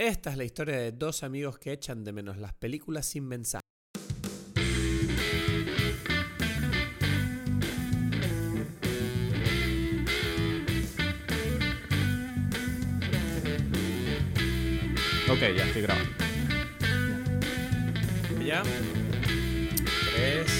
Esta 0.00 0.30
es 0.30 0.36
la 0.36 0.44
historia 0.44 0.76
de 0.76 0.92
dos 0.92 1.24
amigos 1.24 1.58
que 1.58 1.72
echan 1.72 2.04
de 2.04 2.12
menos 2.12 2.36
las 2.36 2.54
películas 2.54 3.04
sin 3.04 3.26
mensaje. 3.26 3.64
Ok, 15.28 15.40
ya 15.40 15.64
estoy 15.66 15.82
grabando. 15.82 16.10
¿Ya? 18.46 18.62
3, 20.14 20.57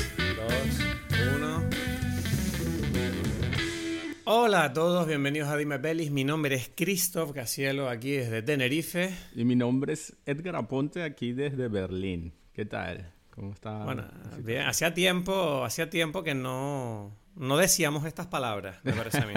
Hola 4.31 4.65
a 4.65 4.73
todos, 4.75 5.07
bienvenidos 5.07 5.49
a 5.49 5.57
Dime 5.57 5.79
Pelis. 5.79 6.11
Mi 6.11 6.23
nombre 6.23 6.55
es 6.55 6.71
Christoph 6.77 7.33
Casielo, 7.33 7.89
aquí 7.89 8.11
desde 8.13 8.43
Tenerife. 8.43 9.09
Y 9.35 9.47
mi 9.47 9.57
nombre 9.57 9.95
es 9.95 10.15
Edgar 10.27 10.55
Aponte, 10.57 11.03
aquí 11.03 11.33
desde 11.33 11.69
Berlín. 11.69 12.35
¿Qué 12.53 12.67
tal? 12.67 13.11
¿Cómo 13.31 13.53
está? 13.55 13.85
Bueno, 13.85 14.05
bien, 14.41 14.67
hacía 14.67 14.93
tiempo, 14.93 15.65
hacía 15.65 15.89
tiempo 15.89 16.23
que 16.23 16.35
no, 16.35 17.17
no 17.37 17.57
decíamos 17.57 18.05
estas 18.05 18.27
palabras, 18.27 18.77
me 18.83 18.93
parece 18.93 19.17
a 19.19 19.27
mí. 19.27 19.33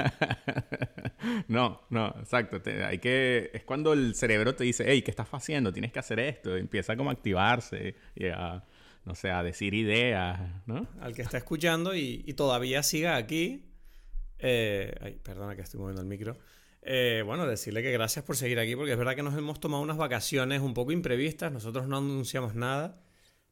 no, 1.48 1.80
no, 1.90 2.08
exacto. 2.20 2.62
Te- 2.62 2.84
hay 2.84 2.98
que, 2.98 3.50
es 3.54 3.64
cuando 3.64 3.94
el 3.94 4.14
cerebro 4.14 4.56
te 4.56 4.66
dice, 4.66 4.84
hey, 4.86 5.04
¿qué 5.04 5.12
estás 5.12 5.30
haciendo? 5.32 5.72
Tienes 5.72 5.94
que 5.94 6.00
hacer 6.00 6.20
esto. 6.20 6.58
Y 6.58 6.60
empieza 6.60 6.98
como 6.98 7.12
a 7.12 7.14
activarse 7.14 7.96
y 8.14 8.26
a, 8.28 8.62
no 9.06 9.16
sé, 9.16 9.32
a 9.32 9.42
decir 9.42 9.74
ideas, 9.74 10.38
¿no? 10.66 10.86
Al 11.00 11.14
que 11.14 11.22
está 11.22 11.38
escuchando 11.38 11.96
y, 11.96 12.26
y 12.28 12.34
todavía 12.34 12.84
siga 12.84 13.16
aquí. 13.16 13.71
Eh, 14.42 14.94
ay, 15.02 15.20
perdona 15.24 15.56
que 15.56 15.62
estoy 15.62 15.80
moviendo 15.80 16.02
el 16.02 16.08
micro. 16.08 16.38
Eh, 16.84 17.24
bueno, 17.26 17.46
decirle 17.46 17.84
que 17.84 17.92
gracias 17.92 18.26
por 18.26 18.36
seguir 18.36 18.60
aquí, 18.60 18.76
porque 18.76 18.92
es 18.94 18.98
verdad 18.98 19.16
que 19.16 19.24
nos 19.24 19.38
hemos 19.38 19.60
tomado 19.60 19.84
unas 19.84 19.98
vacaciones 19.98 20.62
un 20.62 20.74
poco 20.74 20.92
imprevistas, 20.92 21.52
nosotros 21.52 21.88
no 21.88 21.98
anunciamos 21.98 22.56
nada, 22.56 23.00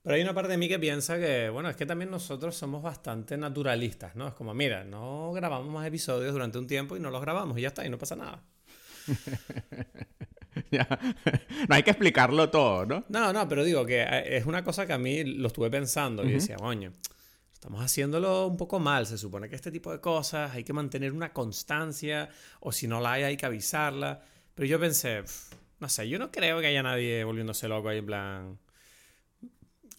pero 0.02 0.16
hay 0.16 0.22
una 0.22 0.34
parte 0.34 0.52
de 0.52 0.58
mí 0.58 0.68
que 0.68 0.80
piensa 0.80 1.20
que, 1.20 1.50
bueno, 1.50 1.70
es 1.70 1.76
que 1.76 1.86
también 1.86 2.10
nosotros 2.10 2.56
somos 2.56 2.82
bastante 2.82 3.38
naturalistas, 3.38 4.16
¿no? 4.16 4.28
Es 4.30 4.34
como, 4.34 4.54
mira, 4.54 4.84
no 4.84 5.32
grabamos 5.34 5.72
más 5.72 5.86
episodios 5.86 6.34
durante 6.34 6.58
un 6.58 6.66
tiempo 6.66 6.98
y 6.98 7.00
no 7.00 7.12
los 7.12 7.22
grabamos 7.22 7.58
y 7.58 7.62
ya 7.62 7.68
está, 7.68 7.86
y 7.86 7.90
no 7.90 7.98
pasa 7.98 8.16
nada. 8.16 8.44
Ya. 10.72 10.88
no 11.68 11.76
hay 11.76 11.84
que 11.84 11.92
explicarlo 11.92 12.50
todo, 12.50 12.86
¿no? 12.86 13.06
No, 13.08 13.32
no, 13.32 13.48
pero 13.48 13.64
digo 13.64 13.86
que 13.86 14.02
eh, 14.02 14.38
es 14.38 14.46
una 14.46 14.64
cosa 14.64 14.86
que 14.86 14.94
a 14.94 14.98
mí 14.98 15.24
lo 15.24 15.48
estuve 15.48 15.70
pensando 15.70 16.24
y 16.24 16.34
decía, 16.34 16.58
coño, 16.58 16.94
estamos 17.60 17.84
haciéndolo 17.84 18.48
un 18.48 18.56
poco 18.56 18.80
mal. 18.80 19.06
Se 19.06 19.18
supone 19.18 19.50
que 19.50 19.56
este 19.56 19.70
tipo 19.70 19.92
de 19.92 20.00
cosas 20.00 20.52
hay 20.56 20.64
que 20.64 20.72
mantener 20.72 21.12
una 21.12 21.34
constancia 21.34 22.30
o 22.62 22.72
si 22.72 22.88
no 22.88 23.02
la 23.02 23.14
hay 23.14 23.24
hay 23.24 23.36
que 23.38 23.46
avisarla. 23.46 24.22
Pero 24.56 24.66
yo 24.66 24.80
pensé, 24.80 25.24
"Pf, 25.24 25.56
no 25.80 25.90
sé, 25.90 26.08
yo 26.08 26.18
no 26.20 26.32
creo 26.32 26.62
que 26.62 26.68
haya 26.68 26.82
nadie 26.84 27.24
volviéndose 27.26 27.68
loco 27.68 27.90
ahí 27.90 27.98
en 28.00 28.06
plan... 28.06 28.60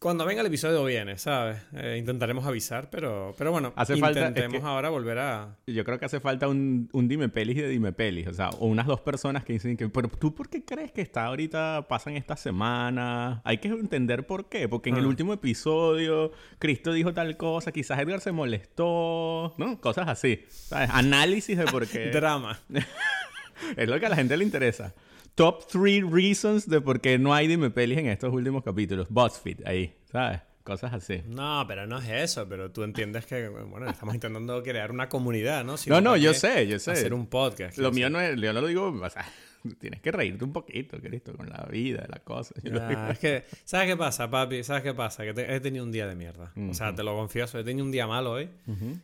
Cuando 0.03 0.25
venga 0.25 0.41
el 0.41 0.47
episodio 0.47 0.83
viene, 0.83 1.19
¿sabes? 1.19 1.59
Eh, 1.75 1.97
intentaremos 1.99 2.47
avisar, 2.47 2.89
pero, 2.89 3.35
pero 3.37 3.53
bueno, 3.53 3.75
Hace 3.77 3.99
falta- 3.99 4.21
es 4.23 4.29
intentemos 4.29 4.63
que- 4.63 4.67
ahora 4.67 4.89
volver 4.89 5.19
a... 5.19 5.59
Yo 5.67 5.85
creo 5.85 5.99
que 5.99 6.07
hace 6.07 6.21
falta 6.21 6.49
un, 6.49 6.89
un 6.95 7.07
dime 7.07 7.29
pelis 7.29 7.57
de 7.57 7.69
dime 7.69 7.93
pelis. 7.93 8.27
O 8.27 8.33
sea, 8.33 8.49
o 8.49 8.67
unas 8.67 8.87
dos 8.87 9.03
personas 9.03 9.45
que 9.45 9.53
dicen 9.53 9.77
que, 9.77 9.91
pero 9.91 10.09
tú 10.09 10.35
por 10.35 10.49
qué 10.49 10.65
crees 10.65 10.91
que 10.91 11.03
está 11.03 11.27
ahorita, 11.27 11.85
pasan 11.87 12.17
esta 12.17 12.35
semana? 12.35 13.43
Hay 13.45 13.59
que 13.59 13.69
entender 13.69 14.27
por 14.27 14.49
qué. 14.49 14.71
Porque 14.71 14.89
en 14.89 14.97
el 14.97 15.05
Ah. 15.05 15.09
último 15.09 15.35
episodio, 15.35 16.33
Cristo 16.59 16.95
dijo 16.95 17.13
tal 17.13 17.37
cosa, 17.37 17.71
quizás 17.71 17.99
Edgar 17.99 18.23
se 18.23 18.33
molestó, 18.33 19.53
¿no? 19.59 19.79
Cosas 19.83 20.09
así. 20.09 20.45
¿Sabes? 20.49 20.89
Análisis 20.95 21.59
de 21.59 21.67
por 21.67 21.87
qué. 21.87 22.07
Drama. 22.11 22.59
es 23.77 23.87
lo 23.87 24.01
que 24.01 24.07
a 24.07 24.09
la 24.09 24.17
gente 24.17 24.35
le 24.39 24.45
interesa. 24.45 24.95
Top 25.35 25.67
3 25.71 26.11
reasons 26.11 26.69
de 26.69 26.81
por 26.81 27.01
qué 27.01 27.19
no 27.19 27.33
hay 27.35 27.47
dime 27.47 27.71
pelis 27.71 27.99
en 27.99 28.07
estos 28.07 28.33
últimos 28.33 28.63
capítulos. 28.63 29.09
BuzzFeed, 29.11 29.67
ahí, 29.67 29.95
¿sabes? 30.11 30.41
Cosas 30.63 30.93
así. 30.93 31.23
No, 31.27 31.65
pero 31.67 31.87
no 31.87 31.99
es 31.99 32.09
eso, 32.09 32.47
pero 32.49 32.71
tú 32.71 32.83
entiendes 32.83 33.25
que, 33.27 33.49
bueno, 33.49 33.89
estamos 33.89 34.15
intentando 34.15 34.63
crear 34.63 34.91
una 34.91 35.09
comunidad, 35.09 35.65
¿no? 35.65 35.77
Si 35.77 35.89
No, 35.89 36.01
no, 36.01 36.11
¿para 36.11 36.23
yo 36.23 36.35
sé, 36.35 36.67
yo 36.67 36.79
sé. 36.79 36.93
Hacer 36.93 37.15
un 37.15 37.27
podcast. 37.27 37.79
Lo 37.79 37.91
mío 37.91 38.11
no 38.11 38.21
es, 38.21 38.39
yo 38.39 38.53
no 38.53 38.61
lo 38.61 38.67
digo, 38.67 38.89
o 38.89 39.11
sea, 39.11 39.27
tienes 39.79 40.01
que 40.01 40.11
reírte 40.13 40.45
un 40.45 40.53
poquito, 40.53 40.99
Cristo, 41.01 41.33
con 41.37 41.49
la 41.49 41.67
vida, 41.71 42.07
la 42.09 42.21
cosa. 42.21 42.55
Yo 42.63 42.73
lo 42.73 42.89
digo. 42.89 43.01
Ah, 43.01 43.11
es 43.13 43.19
que, 43.19 43.45
¿sabes 43.65 43.87
qué 43.89 43.97
pasa, 43.97 44.31
papi? 44.31 44.63
¿Sabes 44.65 44.83
qué 44.83 44.95
pasa? 44.95 45.25
Que 45.25 45.35
te- 45.35 45.55
he 45.55 45.61
tenido 45.61 45.85
un 45.85 45.93
día 45.93 46.07
de 46.07 46.15
mierda. 46.15 46.53
O 46.69 46.75
sea, 46.75 46.95
te 46.95 47.03
lo 47.03 47.15
confieso, 47.15 47.59
he 47.59 47.65
tenido 47.65 47.85
un 47.85 47.93
día 47.93 48.07
malo 48.07 48.33
hoy. 48.33 48.49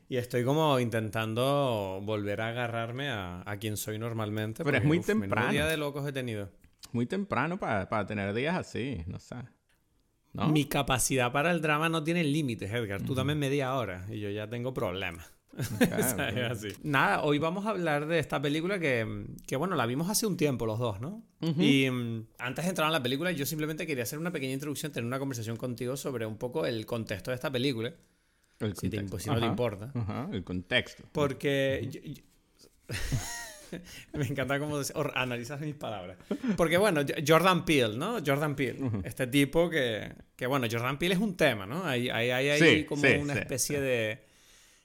Y 0.09 0.17
estoy 0.17 0.45
como 0.45 0.79
intentando 0.81 2.01
volver 2.05 2.41
a 2.41 2.49
agarrarme 2.49 3.09
a, 3.09 3.43
a 3.45 3.57
quien 3.59 3.77
soy 3.77 3.99
normalmente. 3.99 4.65
Pero 4.65 4.79
es 4.79 4.85
muy 4.85 4.99
uf, 4.99 5.07
temprano. 5.07 5.51
día 5.53 5.67
de 5.67 5.77
locos 5.77 6.07
he 6.09 6.13
tenido. 6.13 6.51
Muy 6.93 7.07
temprano 7.07 7.59
para, 7.59 7.89
para 7.89 8.07
tener 8.07 8.33
días 8.33 8.57
así, 8.57 9.03
no 9.07 9.19
sé. 9.19 9.37
¿No? 10.33 10.49
Mi 10.49 10.67
capacidad 10.67 11.33
para 11.33 11.51
el 11.51 11.63
drama 11.63 11.89
no 11.89 12.05
tiene 12.05 12.23
límites, 12.23 12.71
Edgar. 12.71 13.01
Tú 13.03 13.15
dame 13.15 13.35
media 13.35 13.75
hora 13.75 14.05
y 14.11 14.21
yo 14.21 14.29
ya 14.31 14.49
tengo 14.49 14.75
problemas. 14.75 15.33
¿Sabes? 16.01 16.51
Así. 16.51 16.69
Nada, 16.83 17.23
hoy 17.23 17.39
vamos 17.39 17.67
a 17.67 17.71
hablar 17.71 18.07
de 18.07 18.19
esta 18.19 18.41
película 18.43 18.79
que, 18.79 19.25
que, 19.47 19.57
bueno, 19.57 19.75
la 19.77 19.87
vimos 19.87 20.09
hace 20.11 20.27
un 20.27 20.37
tiempo 20.37 20.67
los 20.67 20.79
dos, 20.79 21.01
¿no? 21.01 21.23
Y 21.41 21.89
mm, 21.91 22.27
antes 22.39 22.65
de 22.65 22.69
entrar 22.71 22.87
en 22.89 22.93
la 22.93 23.03
película, 23.03 23.31
yo 23.33 23.47
simplemente 23.47 23.87
quería 23.87 24.03
hacer 24.05 24.19
una 24.19 24.31
pequeña 24.33 24.53
introducción, 24.55 24.93
tener 24.93 25.07
una 25.07 25.19
conversación 25.19 25.57
contigo 25.57 25.97
sobre 25.97 26.27
un 26.27 26.37
poco 26.37 26.67
el 26.67 26.85
contexto 26.87 27.31
de 27.31 27.35
esta 27.37 27.51
película. 27.51 27.93
El 28.59 28.75
Si, 28.77 28.89
te- 28.89 28.97
contexto. 28.99 29.19
si 29.19 29.31
no 29.31 29.41
te 29.41 29.47
importa. 29.47 29.91
Ajá, 29.95 30.29
el 30.33 30.43
contexto. 30.45 31.05
Porque. 31.13 31.87
yo- 31.91 32.01
yo- 32.03 32.23
Me 34.15 34.25
encanta 34.27 34.59
cómo 34.61 34.81
analizas 35.15 35.61
mis 35.61 35.75
palabras. 35.75 36.17
Porque, 36.57 36.77
bueno, 36.79 37.01
Jordan 37.27 37.65
Peele, 37.65 37.97
¿no? 37.99 38.19
Jordan 38.25 38.55
Peele. 38.55 38.79
Este 39.03 39.27
tipo 39.27 39.69
que, 39.69 40.13
que, 40.37 40.47
bueno, 40.47 40.67
Jordan 40.71 40.99
Peele 40.99 41.15
es 41.17 41.21
un 41.21 41.37
tema, 41.37 41.67
¿no? 41.67 41.85
Hay, 41.85 42.09
hay, 42.09 42.31
hay, 42.31 42.49
hay 42.51 42.61
Sí, 42.61 42.85
como 42.85 43.03
sí, 43.03 43.09
una 43.21 43.35
sí. 43.35 43.41
especie 43.41 43.81
de. 43.81 44.21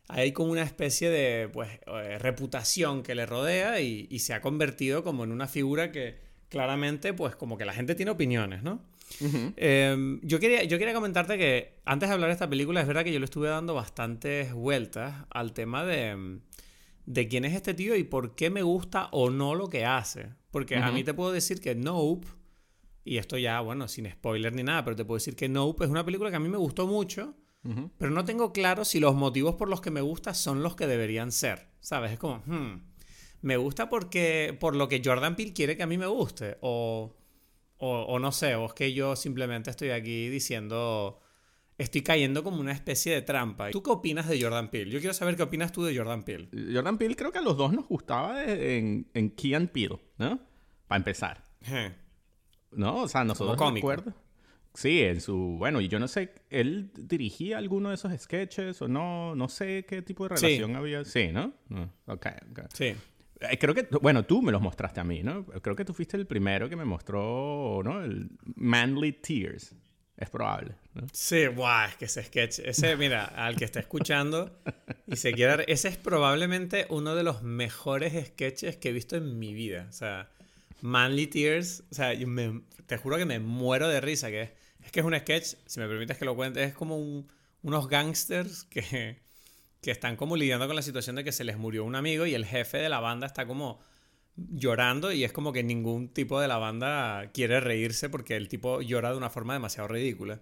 Hay 0.08 0.34
como 0.34 0.52
una 0.52 0.64
especie 0.64 1.10
de 1.10 1.48
pues, 1.50 1.70
eh, 1.88 2.18
reputación 2.20 3.02
que 3.04 3.16
le 3.16 3.26
rodea 3.26 3.80
y, 3.82 4.08
y 4.10 4.20
se 4.20 4.34
ha 4.34 4.42
convertido 4.42 5.04
como 5.04 5.24
en 5.24 5.32
una 5.32 5.48
figura 5.48 5.92
que 5.92 6.20
claramente, 6.50 7.14
pues, 7.14 7.36
como 7.36 7.58
que 7.58 7.66
la 7.66 7.74
gente 7.74 7.96
tiene 7.96 8.12
opiniones, 8.12 8.62
¿no? 8.62 8.82
Eh, 9.58 10.20
yo, 10.22 10.40
quería, 10.40 10.64
yo 10.64 10.78
quería 10.78 10.94
comentarte 10.94 11.38
que 11.38 11.80
antes 11.86 12.10
de 12.10 12.14
hablar 12.14 12.30
de 12.30 12.34
esta 12.34 12.50
película, 12.50 12.82
es 12.82 12.88
verdad 12.88 13.04
que 13.04 13.14
yo 13.14 13.20
le 13.20 13.26
estuve 13.26 13.48
dando 13.48 13.74
bastantes 13.74 14.54
vueltas 14.54 15.26
al 15.30 15.54
tema 15.54 15.86
de, 15.86 16.40
de 17.06 17.28
quién 17.28 17.46
es 17.46 17.54
este 17.54 17.74
tío 17.74 17.96
y 17.96 18.04
por 18.04 18.36
qué 18.36 18.50
me 18.50 18.64
gusta 18.64 19.08
o 19.12 19.30
no 19.30 19.56
lo 19.56 19.70
que 19.70 19.86
hace. 19.86 20.30
Porque 20.52 20.76
a 20.76 20.92
mí 20.92 21.04
te 21.04 21.14
puedo 21.14 21.32
decir 21.32 21.62
que 21.62 21.76
Nope, 21.76 22.28
y 23.06 23.18
esto 23.18 23.38
ya, 23.38 23.62
bueno, 23.62 23.88
sin 23.88 24.10
spoiler 24.12 24.54
ni 24.54 24.64
nada, 24.64 24.84
pero 24.84 24.96
te 24.96 25.06
puedo 25.06 25.18
decir 25.18 25.36
que 25.36 25.48
Nope 25.48 25.86
es 25.86 25.90
una 25.90 26.06
película 26.06 26.30
que 26.30 26.36
a 26.36 26.42
mí 26.42 26.50
me 26.50 26.58
gustó 26.58 26.88
mucho, 26.88 27.34
Pero 27.98 28.12
no 28.12 28.26
tengo 28.26 28.54
claro 28.54 28.86
si 28.86 29.00
los 29.00 29.14
motivos 29.14 29.56
por 29.56 29.70
los 29.70 29.82
que 29.82 29.92
me 29.92 30.02
gusta 30.02 30.34
son 30.34 30.64
los 30.64 30.76
que 30.76 30.88
deberían 30.88 31.32
ser. 31.32 31.68
¿Sabes? 31.80 32.12
Es 32.12 32.20
como, 32.20 32.42
hmm, 32.46 32.82
me 33.42 33.58
gusta 33.58 33.90
porque 33.90 34.58
por 34.60 34.76
lo 34.76 34.88
que 34.88 35.02
Jordan 35.04 35.36
Peele 35.36 35.54
quiere 35.54 35.78
que 35.78 35.84
a 35.84 35.88
mí 35.88 35.98
me 35.98 36.08
guste. 36.08 36.58
O, 36.62 37.16
o, 37.78 38.02
o 38.02 38.20
no 38.20 38.32
sé, 38.32 38.56
o 38.56 38.66
es 38.66 38.74
que 38.74 38.94
yo 38.94 39.16
simplemente 39.16 39.70
estoy 39.70 39.92
aquí 39.92 40.30
diciendo. 40.30 41.20
Estoy 41.78 42.02
cayendo 42.02 42.44
como 42.44 42.60
una 42.60 42.74
especie 42.74 43.12
de 43.14 43.24
trampa. 43.24 43.72
¿Tú 43.72 43.82
qué 43.82 43.90
opinas 43.90 44.28
de 44.28 44.40
Jordan 44.40 44.70
Peele? 44.70 44.92
Yo 44.92 45.00
quiero 45.00 45.16
saber 45.16 45.36
qué 45.36 45.42
opinas 45.42 45.72
tú 45.72 45.84
de 45.84 45.98
Jordan 45.98 46.22
Peele. 46.22 46.48
Jordan 46.72 47.00
Peele 47.00 47.16
creo 47.16 47.32
que 47.32 47.40
a 47.40 47.42
los 47.42 47.58
dos 47.58 47.74
nos 47.74 47.88
gustaba 47.88 48.44
en, 48.44 49.10
en 49.16 49.32
Key 49.32 49.56
and 49.56 49.70
Peele, 49.70 49.98
¿no? 50.20 50.40
Para 50.88 50.98
empezar. 50.98 51.44
¿No? 52.72 52.98
O 52.98 53.08
sea, 53.08 53.24
nosotros 53.24 53.58
recuerdo. 53.74 54.14
Sí, 54.74 55.02
en 55.02 55.20
su. 55.22 55.56
Bueno, 55.58 55.82
y 55.82 55.88
yo 55.90 56.00
no 56.00 56.08
sé, 56.08 56.34
¿él 56.50 56.92
dirigía 56.98 57.58
alguno 57.58 57.90
de 57.90 57.96
esos 57.96 58.14
sketches 58.20 58.82
o 58.82 58.88
no? 58.88 59.36
No 59.36 59.50
sé 59.50 59.86
qué 59.88 60.02
tipo 60.02 60.28
de 60.28 60.38
Sí. 60.38 60.46
relación 60.46 60.76
había. 60.76 61.04
Sí, 61.06 61.30
¿no? 61.32 61.54
No, 61.70 61.92
Ok, 62.06 62.28
ok. 62.52 62.60
Sí. 62.74 62.96
Eh, 63.42 63.58
Creo 63.60 63.74
que, 63.76 63.88
bueno, 64.02 64.24
tú 64.24 64.42
me 64.42 64.52
los 64.52 64.62
mostraste 64.62 65.00
a 65.00 65.04
mí, 65.04 65.24
¿no? 65.24 65.46
Creo 65.46 65.76
que 65.76 65.84
tú 65.84 65.94
fuiste 65.94 66.16
el 66.16 66.26
primero 66.28 66.70
que 66.70 66.76
me 66.76 66.86
mostró, 66.86 67.82
¿no? 67.84 68.04
El 68.04 68.30
Manly 68.56 69.14
Tears. 69.14 69.76
Es 70.18 70.30
probable, 70.30 70.76
¿no? 70.94 71.08
Sí, 71.12 71.48
guau, 71.48 71.90
es 71.90 71.96
que 71.96 72.06
ese 72.06 72.24
sketch, 72.24 72.60
ese, 72.60 72.96
mira, 72.98 73.26
al 73.26 73.56
que 73.56 73.66
está 73.66 73.80
escuchando 73.80 74.56
y 75.08 75.16
se 75.16 75.34
quiera, 75.34 75.64
ese 75.68 75.88
es 75.88 75.98
probablemente 75.98 76.86
uno 76.90 77.16
de 77.16 77.24
los 77.24 77.42
mejores 77.42 78.28
sketches 78.28 78.78
que 78.78 78.90
he 78.90 78.92
visto 78.92 79.16
en 79.16 79.40
mi 79.40 79.52
vida. 79.54 79.88
O 79.90 79.94
sea, 79.94 80.30
Manly 80.82 81.26
Tears, 81.26 81.84
o 81.92 81.96
sea, 81.96 82.14
yo 82.14 82.28
me- 82.28 82.62
te 82.86 82.98
juro 82.98 83.18
que 83.18 83.26
me 83.26 83.40
muero 83.40 83.88
de 83.90 84.00
risa, 84.00 84.30
que 84.30 84.42
es, 84.44 84.50
es 84.84 84.92
que 84.92 85.00
es 85.02 85.06
un 85.06 85.16
sketch, 85.18 85.56
si 85.66 85.80
me 85.80 85.88
permites 85.88 86.18
que 86.18 86.26
lo 86.26 86.36
cuente, 86.36 86.64
es 86.64 86.74
como 86.74 86.98
un- 86.98 87.28
unos 87.64 87.88
gangsters 87.88 88.64
que, 88.66 89.20
que 89.82 89.92
están 89.92 90.16
como 90.16 90.36
lidiando 90.36 90.68
con 90.68 90.76
la 90.76 90.82
situación 90.82 91.16
de 91.16 91.24
que 91.24 91.32
se 91.32 91.44
les 91.44 91.58
murió 91.58 91.84
un 91.86 91.96
amigo 91.96 92.26
y 92.26 92.34
el 92.34 92.46
jefe 92.46 92.78
de 92.78 92.90
la 92.90 93.00
banda 93.00 93.28
está 93.28 93.46
como 93.46 93.80
llorando 94.36 95.12
y 95.12 95.24
es 95.24 95.32
como 95.32 95.52
que 95.54 95.64
ningún 95.64 96.10
tipo 96.10 96.40
de 96.40 96.48
la 96.48 96.58
banda 96.58 97.30
quiere 97.34 97.60
reírse 97.60 98.10
porque 98.10 98.36
el 98.36 98.48
tipo 98.48 98.82
llora 98.82 99.12
de 99.12 99.18
una 99.18 99.30
forma 99.30 99.54
demasiado 99.54 99.88
ridícula. 99.90 100.40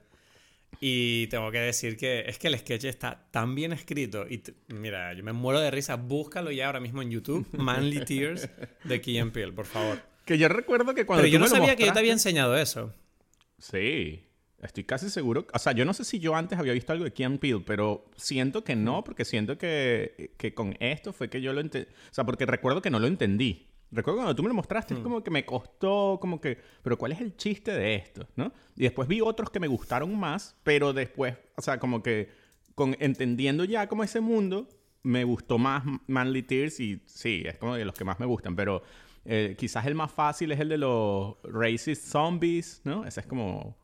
Y 0.79 1.27
tengo 1.27 1.51
que 1.51 1.57
decir 1.59 1.97
que 1.97 2.23
es 2.27 2.37
que 2.37 2.47
el 2.47 2.57
sketch 2.57 2.85
está 2.85 3.27
tan 3.31 3.55
bien 3.55 3.73
escrito. 3.73 4.25
Y 4.29 4.41
mira, 4.67 5.11
yo 5.13 5.23
me 5.23 5.33
muero 5.33 5.59
de 5.59 5.71
risa. 5.71 5.95
Búscalo 5.95 6.51
ya 6.51 6.67
ahora 6.67 6.79
mismo 6.79 7.01
en 7.01 7.09
YouTube. 7.09 7.47
Manly 7.57 8.05
Tears 8.05 8.47
de 8.83 9.01
Key 9.01 9.17
and 9.17 9.31
Peele, 9.33 9.51
por 9.51 9.65
favor. 9.65 9.99
que 10.25 10.37
yo 10.37 10.47
recuerdo 10.47 10.93
que 10.93 11.05
cuando 11.07 11.23
Pero 11.23 11.31
yo 11.33 11.39
no 11.39 11.45
me 11.45 11.49
sabía 11.49 11.75
que 11.75 11.85
yo 11.87 11.91
te 11.91 11.99
había 11.99 12.13
enseñado 12.13 12.55
eso. 12.55 12.93
Sí, 13.57 14.23
estoy 14.61 14.83
casi 14.83 15.09
seguro. 15.09 15.47
O 15.53 15.59
sea, 15.59 15.73
yo 15.73 15.85
no 15.85 15.93
sé 15.93 16.03
si 16.03 16.19
yo 16.19 16.35
antes 16.35 16.57
había 16.59 16.73
visto 16.73 16.91
algo 16.91 17.05
de 17.05 17.13
Key 17.13 17.37
Peele, 17.37 17.63
pero 17.65 18.05
siento 18.15 18.63
que 18.63 18.75
no, 18.75 19.03
porque 19.03 19.25
siento 19.25 19.57
que, 19.57 20.31
que 20.37 20.53
con 20.53 20.75
esto 20.79 21.13
fue 21.13 21.29
que 21.29 21.41
yo 21.41 21.53
lo 21.53 21.61
entendí. 21.61 21.89
O 21.89 22.13
sea, 22.13 22.25
porque 22.25 22.45
recuerdo 22.45 22.81
que 22.81 22.89
no 22.89 22.99
lo 22.99 23.07
entendí. 23.07 23.67
Recuerdo 23.91 24.19
cuando 24.19 24.35
tú 24.35 24.43
me 24.43 24.49
lo 24.49 24.55
mostraste, 24.55 24.93
es 24.93 24.99
como 24.99 25.23
que 25.23 25.31
me 25.31 25.45
costó, 25.45 26.19
como 26.21 26.39
que, 26.39 26.59
pero 26.83 26.97
¿cuál 26.97 27.11
es 27.11 27.21
el 27.21 27.35
chiste 27.35 27.71
de 27.71 27.95
esto? 27.95 28.27
¿No? 28.35 28.53
Y 28.75 28.83
después 28.83 29.07
vi 29.07 29.19
otros 29.19 29.49
que 29.49 29.59
me 29.59 29.67
gustaron 29.67 30.15
más, 30.17 30.55
pero 30.63 30.93
después, 30.93 31.35
o 31.55 31.61
sea, 31.61 31.79
como 31.79 32.03
que 32.03 32.29
con, 32.75 32.95
entendiendo 32.99 33.63
ya 33.63 33.87
como 33.87 34.03
ese 34.03 34.19
mundo, 34.19 34.69
me 35.01 35.23
gustó 35.23 35.57
más 35.57 35.83
Manly 36.05 36.43
Tears 36.43 36.79
y 36.79 37.01
sí, 37.07 37.43
es 37.45 37.57
como 37.57 37.75
de 37.75 37.85
los 37.85 37.95
que 37.95 38.03
más 38.03 38.19
me 38.19 38.27
gustan, 38.27 38.55
pero 38.55 38.83
eh, 39.25 39.55
quizás 39.57 39.85
el 39.87 39.95
más 39.95 40.11
fácil 40.11 40.51
es 40.51 40.59
el 40.59 40.69
de 40.69 40.77
los 40.77 41.37
Racist 41.43 42.05
Zombies, 42.05 42.81
¿no? 42.83 43.05
Ese 43.05 43.21
es 43.21 43.25
como 43.25 43.75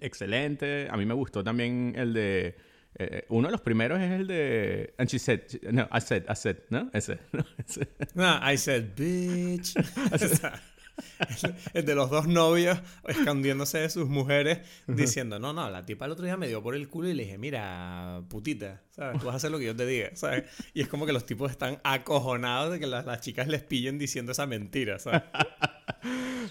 excelente. 0.00 0.88
A 0.90 0.96
mí 0.96 1.06
me 1.06 1.14
gustó 1.14 1.42
también 1.44 1.94
el 1.96 2.12
de... 2.12 2.56
eh, 2.96 3.24
uno 3.28 3.48
de 3.48 3.52
los 3.52 3.60
primeros 3.60 4.00
es 4.00 4.10
el 4.10 4.26
de... 4.26 4.94
And 4.98 5.08
she 5.08 5.18
said... 5.18 5.40
No, 5.70 5.88
I 5.92 6.00
said, 6.00 6.24
I 6.28 6.34
said, 6.34 6.56
¿no? 6.70 6.90
Ese, 6.92 7.18
¿no? 7.32 7.44
Ese. 7.58 7.88
No, 8.14 8.40
I 8.52 8.56
said, 8.56 8.94
bitch. 8.96 9.74
el, 11.74 11.84
de 11.84 11.94
los 11.94 12.10
dos 12.10 12.26
novios 12.26 12.78
escondiéndose 13.06 13.78
de 13.78 13.90
sus 13.90 14.08
mujeres 14.08 14.60
diciendo, 14.86 15.38
no, 15.38 15.52
no, 15.52 15.70
la 15.70 15.84
tipa 15.84 16.06
el 16.06 16.12
otro 16.12 16.24
día 16.24 16.36
me 16.36 16.48
dio 16.48 16.62
por 16.62 16.74
el 16.74 16.88
culo 16.88 17.08
y 17.08 17.14
le 17.14 17.24
dije, 17.24 17.38
mira, 17.38 18.22
putita, 18.28 18.82
¿sabes? 18.90 19.20
Tú 19.20 19.26
vas 19.26 19.34
a 19.34 19.36
hacer 19.36 19.50
lo 19.50 19.58
que 19.58 19.66
yo 19.66 19.76
te 19.76 19.86
diga, 19.86 20.10
¿sabes? 20.14 20.44
Y 20.74 20.80
es 20.80 20.88
como 20.88 21.06
que 21.06 21.12
los 21.12 21.26
tipos 21.26 21.50
están 21.50 21.80
acojonados 21.84 22.72
de 22.72 22.80
que 22.80 22.86
las, 22.86 23.06
las 23.06 23.20
chicas 23.20 23.48
les 23.48 23.62
pillen 23.62 23.98
diciendo 23.98 24.32
esa 24.32 24.46
mentira, 24.46 24.98
¿sabes? 24.98 25.22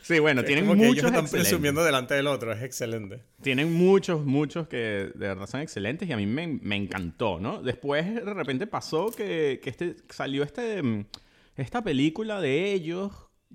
Sí, 0.02 0.20
bueno, 0.20 0.42
Es 0.42 0.48
tienen 0.48 0.66
como 0.66 0.80
que 0.80 0.86
ellos 0.86 0.96
muchos 0.96 1.06
están 1.08 1.24
excelentes. 1.24 1.50
presumiendo 1.50 1.84
delante 1.84 2.14
del 2.14 2.28
otro, 2.28 2.52
es 2.54 2.62
excelente. 2.62 3.24
Tienen 3.42 3.74
muchos, 3.74 4.26
muchos 4.26 4.68
que 4.68 4.78
de 4.78 5.28
verdad 5.28 5.48
son 5.48 5.62
excelentes 5.62 6.08
y 6.08 6.14
a 6.14 6.18
mí 6.18 6.26
me, 6.26 6.48
me 6.48 6.76
encantó, 6.76 7.40
¿no? 7.40 7.62
Después 7.62 8.14
de 8.14 8.34
repente 8.34 8.68
pasó 8.68 9.12
que, 9.12 9.60
que 9.64 9.70
este, 9.70 9.96
salió 10.10 10.44
este, 10.44 10.82
mm, 10.84 11.06
esta 11.56 11.84
película 11.84 12.40
de 12.42 12.74
ellos 12.74 13.12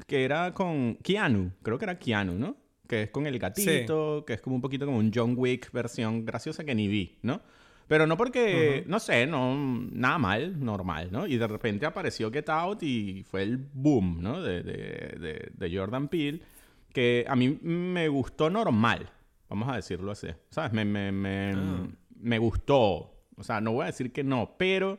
que 0.06 0.24
era 0.24 0.52
con 0.54 0.96
Keanu, 1.02 1.52
creo 1.62 1.78
que 1.78 1.84
era 1.84 1.98
Keanu, 1.98 2.34
¿no? 2.34 2.56
Que 2.86 3.04
es 3.04 3.10
con 3.10 3.26
el 3.26 3.38
gatito, 3.38 4.24
que 4.26 4.34
es 4.34 4.40
como 4.40 4.56
un 4.56 4.62
poquito 4.62 4.84
como 4.86 4.98
un 4.98 5.10
John 5.14 5.34
Wick 5.36 5.72
versión 5.72 6.24
graciosa 6.24 6.64
que 6.64 6.74
ni 6.74 6.88
vi, 6.88 7.18
¿no? 7.22 7.40
Pero 7.86 8.06
no 8.06 8.16
porque, 8.16 8.82
no 8.86 8.98
sé, 8.98 9.26
no, 9.26 9.54
nada 9.92 10.16
mal, 10.18 10.58
normal, 10.64 11.08
¿no? 11.12 11.26
Y 11.26 11.36
de 11.36 11.46
repente 11.46 11.84
apareció 11.86 12.30
Get 12.30 12.48
Out 12.48 12.82
y 12.82 13.22
fue 13.24 13.42
el 13.42 13.58
boom, 13.58 14.22
¿no? 14.22 14.40
De, 14.42 14.62
de, 14.62 14.72
de, 15.20 15.50
de 15.52 15.76
Jordan 15.76 16.08
Peele, 16.08 16.40
que 16.92 17.24
a 17.28 17.36
mí 17.36 17.58
me 17.62 18.08
gustó 18.08 18.48
normal, 18.50 19.10
vamos 19.50 19.68
a 19.68 19.76
decirlo 19.76 20.12
así, 20.12 20.28
¿sabes? 20.50 20.72
Me, 20.72 20.84
me, 20.84 21.12
me, 21.12 21.52
Ah. 21.54 21.86
me 22.16 22.38
gustó, 22.38 23.12
o 23.36 23.42
sea, 23.42 23.60
no 23.60 23.72
voy 23.72 23.82
a 23.84 23.86
decir 23.86 24.12
que 24.12 24.24
no, 24.24 24.54
pero 24.58 24.98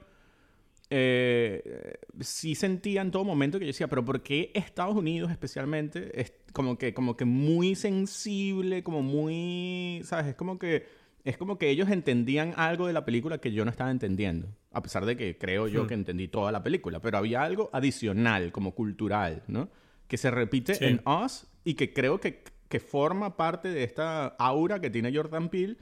eh, 0.90 1.96
sí 2.20 2.56
sentía 2.56 3.02
en 3.02 3.12
todo 3.12 3.24
momento 3.24 3.60
que 3.60 3.66
yo 3.66 3.70
decía, 3.70 3.88
pero 3.88 4.06
¿por 4.06 4.22
qué 4.22 4.52
Estados 4.54 4.96
Unidos 4.96 5.32
especialmente 5.32 6.20
es 6.20 6.34
como 6.54 6.78
que, 6.78 6.94
como 6.94 7.18
que 7.18 7.26
muy 7.26 7.76
sensible, 7.76 8.84
como 8.84 9.02
muy, 9.02 10.02
¿sabes? 10.04 10.28
Es 10.28 10.36
como 10.36 10.58
que 10.60 10.86
es 11.24 11.38
como 11.38 11.58
que 11.58 11.70
ellos 11.72 11.90
entendían 11.90 12.54
algo 12.56 12.86
de 12.86 12.94
la 12.94 13.04
película 13.04 13.40
que 13.40 13.52
yo 13.52 13.66
no 13.66 13.72
estaba 13.72 13.90
entendiendo, 13.90 14.48
a 14.72 14.84
pesar 14.84 15.06
de 15.08 15.18
que 15.18 15.40
creo 15.40 15.68
yo 15.68 15.84
Hmm. 15.84 15.88
que 15.88 15.94
entendí 15.96 16.28
toda 16.28 16.52
la 16.52 16.62
película, 16.62 17.00
pero 17.00 17.18
había 17.18 17.42
algo 17.42 17.72
adicional, 17.74 18.52
como 18.52 18.76
cultural, 18.76 19.42
¿no? 19.48 19.70
Que 20.08 20.18
se 20.18 20.30
repite 20.30 20.76
Sí. 20.76 20.86
en 20.86 21.02
Us 21.08 21.48
y 21.64 21.74
que 21.74 21.94
creo 21.94 22.20
que, 22.20 22.44
que 22.70 22.80
forma 22.80 23.38
parte 23.38 23.70
de 23.70 23.84
esta 23.84 24.28
aura 24.38 24.80
que 24.80 24.92
tiene 24.92 25.12
Jordan 25.12 25.50
Peele 25.50 25.78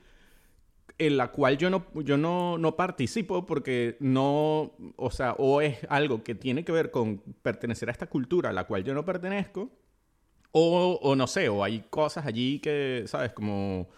en 0.97 1.17
la 1.17 1.31
cual 1.31 1.57
yo 1.57 1.69
no, 1.69 1.85
yo 2.03 2.17
no, 2.17 2.57
no 2.57 2.75
participo 2.75 3.45
porque 3.45 3.97
no, 3.99 4.73
o 4.95 5.11
sea, 5.11 5.33
o 5.37 5.61
es 5.61 5.79
algo 5.89 6.23
que 6.23 6.35
tiene 6.35 6.63
que 6.63 6.71
ver 6.71 6.91
con 6.91 7.19
pertenecer 7.41 7.89
a 7.89 7.91
esta 7.91 8.07
cultura 8.07 8.49
a 8.49 8.53
la 8.53 8.65
cual 8.65 8.83
yo 8.83 8.93
no 8.93 9.03
pertenezco, 9.05 9.71
o, 10.51 10.99
o 11.01 11.15
no 11.15 11.27
sé, 11.27 11.49
o 11.49 11.63
hay 11.63 11.81
cosas 11.89 12.25
allí 12.25 12.59
que, 12.59 13.03
¿sabes? 13.07 13.33
Como 13.33 13.89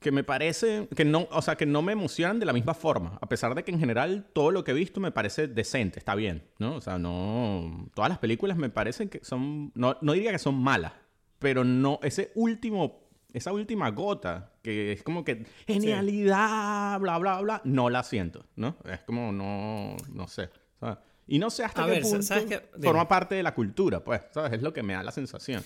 que 0.00 0.12
me 0.12 0.24
parece 0.24 0.88
que 0.94 1.04
no, 1.04 1.26
o 1.30 1.42
sea, 1.42 1.56
que 1.56 1.66
no 1.66 1.82
me 1.82 1.92
emocionan 1.92 2.38
de 2.38 2.46
la 2.46 2.52
misma 2.52 2.74
forma, 2.74 3.18
a 3.20 3.28
pesar 3.28 3.54
de 3.54 3.64
que 3.64 3.70
en 3.70 3.80
general 3.80 4.26
todo 4.32 4.50
lo 4.50 4.62
que 4.62 4.72
he 4.72 4.74
visto 4.74 5.00
me 5.00 5.10
parece 5.10 5.48
decente, 5.48 5.98
está 5.98 6.14
bien, 6.14 6.44
¿no? 6.58 6.76
O 6.76 6.80
sea, 6.80 6.98
no, 6.98 7.88
todas 7.94 8.10
las 8.10 8.18
películas 8.18 8.56
me 8.56 8.68
parecen 8.68 9.08
que 9.08 9.24
son, 9.24 9.72
no, 9.74 9.96
no 10.02 10.12
diría 10.12 10.32
que 10.32 10.38
son 10.38 10.62
malas, 10.62 10.92
pero 11.38 11.64
no, 11.64 11.98
ese 12.02 12.30
último, 12.34 13.05
esa 13.32 13.52
última 13.52 13.90
gota, 13.90 14.52
que 14.62 14.92
es 14.92 15.02
como 15.02 15.24
que 15.24 15.44
genialidad, 15.66 16.98
bla, 17.00 17.18
bla, 17.18 17.40
bla, 17.40 17.60
no 17.64 17.90
la 17.90 18.02
siento, 18.02 18.46
¿no? 18.56 18.76
Es 18.84 19.00
como, 19.00 19.32
no, 19.32 19.96
no 20.12 20.28
sé, 20.28 20.50
¿sabes? 20.80 20.98
Y 21.26 21.38
no 21.38 21.50
sé 21.50 21.64
hasta 21.64 21.82
A 21.82 21.86
qué 21.86 21.92
ver, 21.92 22.02
punto 22.02 22.22
¿sabes 22.22 22.44
qué? 22.44 22.62
Dime. 22.74 22.86
forma 22.86 23.08
parte 23.08 23.34
de 23.34 23.42
la 23.42 23.54
cultura, 23.54 24.02
pues, 24.02 24.22
¿sabes? 24.32 24.54
Es 24.54 24.62
lo 24.62 24.72
que 24.72 24.82
me 24.82 24.94
da 24.94 25.02
la 25.02 25.12
sensación. 25.12 25.62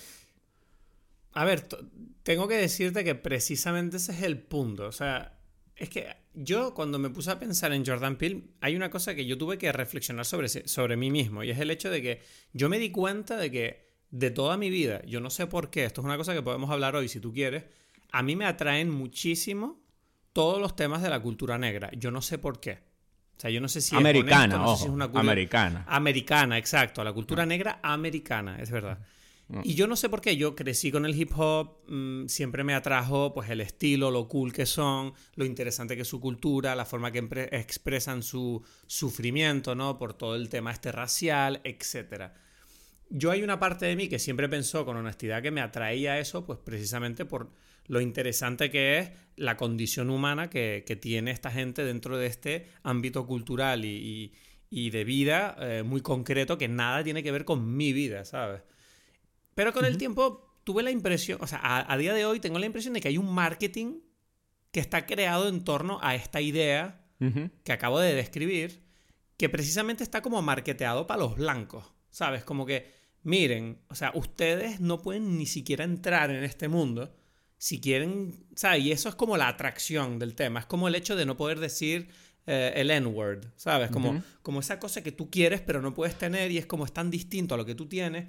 A 1.33 1.45
ver, 1.45 1.67
tengo 2.23 2.47
que 2.47 2.55
decirte 2.55 3.03
que 3.03 3.15
precisamente 3.15 3.97
ese 3.97 4.11
es 4.11 4.23
el 4.23 4.39
punto. 4.39 4.87
O 4.87 4.91
sea, 4.91 5.39
es 5.75 5.89
que 5.89 6.07
yo 6.33 6.73
cuando 6.73 6.99
me 6.99 7.09
puse 7.09 7.31
a 7.31 7.39
pensar 7.39 7.73
en 7.73 7.85
Jordan 7.85 8.17
Peele, 8.17 8.43
hay 8.59 8.75
una 8.75 8.89
cosa 8.89 9.15
que 9.15 9.25
yo 9.25 9.37
tuve 9.37 9.57
que 9.57 9.71
reflexionar 9.71 10.25
sobre, 10.25 10.49
sobre 10.49 10.97
mí 10.97 11.09
mismo. 11.09 11.43
Y 11.43 11.51
es 11.51 11.59
el 11.59 11.71
hecho 11.71 11.89
de 11.89 12.01
que 12.01 12.21
yo 12.53 12.67
me 12.69 12.79
di 12.79 12.91
cuenta 12.91 13.37
de 13.37 13.51
que 13.51 13.90
de 14.11 14.29
toda 14.31 14.57
mi 14.57 14.69
vida, 14.69 15.01
yo 15.05 15.19
no 15.21 15.29
sé 15.29 15.47
por 15.47 15.69
qué, 15.69 15.85
esto 15.85 16.01
es 16.01 16.05
una 16.05 16.17
cosa 16.17 16.33
que 16.33 16.41
podemos 16.41 16.69
hablar 16.69 16.95
hoy 16.95 17.07
si 17.07 17.19
tú 17.19 17.33
quieres, 17.33 17.63
a 18.11 18.21
mí 18.23 18.35
me 18.35 18.45
atraen 18.45 18.89
muchísimo 18.89 19.79
todos 20.33 20.59
los 20.61 20.75
temas 20.75 21.01
de 21.01 21.09
la 21.09 21.19
cultura 21.21 21.57
negra. 21.57 21.89
Yo 21.97 22.11
no 22.11 22.21
sé 22.21 22.37
por 22.37 22.59
qué. 22.59 22.79
O 23.37 23.39
sea, 23.41 23.49
yo 23.49 23.59
no 23.61 23.67
sé 23.69 23.81
si 23.81 23.95
es 23.95 23.99
americana, 23.99 24.55
honesto, 24.55 24.57
no 24.59 24.65
sé 24.65 24.69
ojo, 24.71 24.77
si 24.77 24.85
es 24.85 24.91
una 24.91 25.07
curio- 25.07 25.19
americana. 25.21 25.85
Americana, 25.87 26.57
exacto. 26.57 27.03
La 27.03 27.11
cultura 27.13 27.45
negra 27.45 27.79
americana, 27.81 28.57
es 28.61 28.69
verdad. 28.69 28.99
Y 29.63 29.73
yo 29.73 29.85
no 29.87 29.97
sé 29.97 30.07
por 30.07 30.21
qué, 30.21 30.37
yo 30.37 30.55
crecí 30.55 30.91
con 30.93 31.05
el 31.05 31.13
hip 31.13 31.31
hop, 31.35 31.79
mm, 31.89 32.27
siempre 32.27 32.63
me 32.63 32.73
atrajo 32.73 33.33
pues 33.33 33.49
el 33.49 33.59
estilo, 33.59 34.09
lo 34.09 34.29
cool 34.29 34.53
que 34.53 34.65
son, 34.65 35.13
lo 35.35 35.43
interesante 35.43 35.97
que 35.97 36.03
es 36.03 36.07
su 36.07 36.21
cultura, 36.21 36.73
la 36.73 36.85
forma 36.85 37.11
que 37.11 37.19
expresan 37.51 38.23
su 38.23 38.63
sufrimiento, 38.87 39.75
¿no? 39.75 39.97
Por 39.97 40.13
todo 40.13 40.35
el 40.37 40.47
tema 40.47 40.71
este 40.71 40.93
racial, 40.93 41.59
etcétera. 41.65 42.33
Yo 43.13 43.31
hay 43.31 43.43
una 43.43 43.59
parte 43.59 43.85
de 43.85 43.95
mí 43.95 44.07
que 44.07 44.19
siempre 44.19 44.47
pensó 44.49 44.85
con 44.85 44.97
honestidad 44.97 45.41
que 45.41 45.51
me 45.51 45.61
atraía 45.61 46.17
eso, 46.19 46.45
pues 46.45 46.59
precisamente 46.63 47.25
por 47.25 47.51
lo 47.87 47.99
interesante 47.99 48.71
que 48.71 48.99
es 48.99 49.11
la 49.35 49.57
condición 49.57 50.09
humana 50.09 50.49
que, 50.49 50.83
que 50.85 50.95
tiene 50.95 51.31
esta 51.31 51.51
gente 51.51 51.83
dentro 51.83 52.17
de 52.17 52.27
este 52.27 52.67
ámbito 52.83 53.25
cultural 53.27 53.83
y, 53.85 53.89
y- 53.89 54.33
y 54.73 54.89
de 54.91 55.03
vida 55.03 55.57
eh, 55.59 55.83
muy 55.83 55.99
concreto 55.99 56.57
que 56.57 56.69
nada 56.69 57.03
tiene 57.03 57.21
que 57.23 57.31
ver 57.33 57.43
con 57.43 57.75
mi 57.75 57.91
vida, 57.91 58.23
¿sabes? 58.23 58.61
Pero 59.53 59.73
con 59.73 59.83
el 59.83 59.97
tiempo 59.97 60.55
tuve 60.63 60.81
la 60.81 60.91
impresión, 60.91 61.39
o 61.41 61.47
sea, 61.47 61.59
a, 61.61 61.91
a 61.93 61.97
día 61.97 62.13
de 62.13 62.23
hoy 62.25 62.39
tengo 62.39 62.57
la 62.59 62.65
impresión 62.67 62.93
de 62.93 63.01
que 63.01 63.09
hay 63.09 63.17
un 63.17 63.33
marketing 63.33 63.99
que 64.71 64.79
está 64.79 65.05
creado 65.05 65.49
en 65.49 65.65
torno 65.65 65.99
a 66.01 66.15
esta 66.15 66.39
idea 66.39 67.03
que 67.65 67.71
acabo 67.73 67.99
de 67.99 68.15
describir, 68.15 68.81
que 69.37 69.49
precisamente 69.49 70.03
está 70.03 70.21
como 70.21 70.41
marketeado 70.41 71.05
para 71.05 71.19
los 71.19 71.35
blancos, 71.35 71.91
¿sabes? 72.09 72.43
Como 72.45 72.65
que, 72.65 72.89
miren, 73.23 73.79
o 73.89 73.95
sea, 73.95 74.11
ustedes 74.15 74.79
no 74.79 75.01
pueden 75.01 75.37
ni 75.37 75.45
siquiera 75.45 75.83
entrar 75.83 76.31
en 76.31 76.43
este 76.43 76.67
mundo 76.67 77.13
si 77.57 77.79
quieren, 77.79 78.45
¿sabes? 78.55 78.83
Y 78.83 78.91
eso 78.91 79.09
es 79.09 79.15
como 79.15 79.37
la 79.37 79.47
atracción 79.47 80.17
del 80.17 80.35
tema, 80.35 80.61
es 80.61 80.65
como 80.65 80.87
el 80.87 80.95
hecho 80.95 81.15
de 81.15 81.25
no 81.25 81.37
poder 81.37 81.59
decir 81.59 82.09
eh, 82.47 82.73
el 82.75 82.89
N-word, 82.89 83.45
¿sabes? 83.55 83.91
Como, 83.91 84.11
Ujú. 84.11 84.21
como 84.41 84.59
esa 84.61 84.79
cosa 84.79 85.03
que 85.03 85.11
tú 85.11 85.29
quieres 85.29 85.61
pero 85.61 85.81
no 85.81 85.93
puedes 85.93 86.17
tener 86.17 86.51
y 86.51 86.57
es 86.57 86.65
como 86.65 86.85
es 86.85 86.91
tan 86.91 87.11
distinto 87.11 87.53
a 87.53 87.57
lo 87.57 87.65
que 87.65 87.75
tú 87.75 87.87
tienes. 87.87 88.27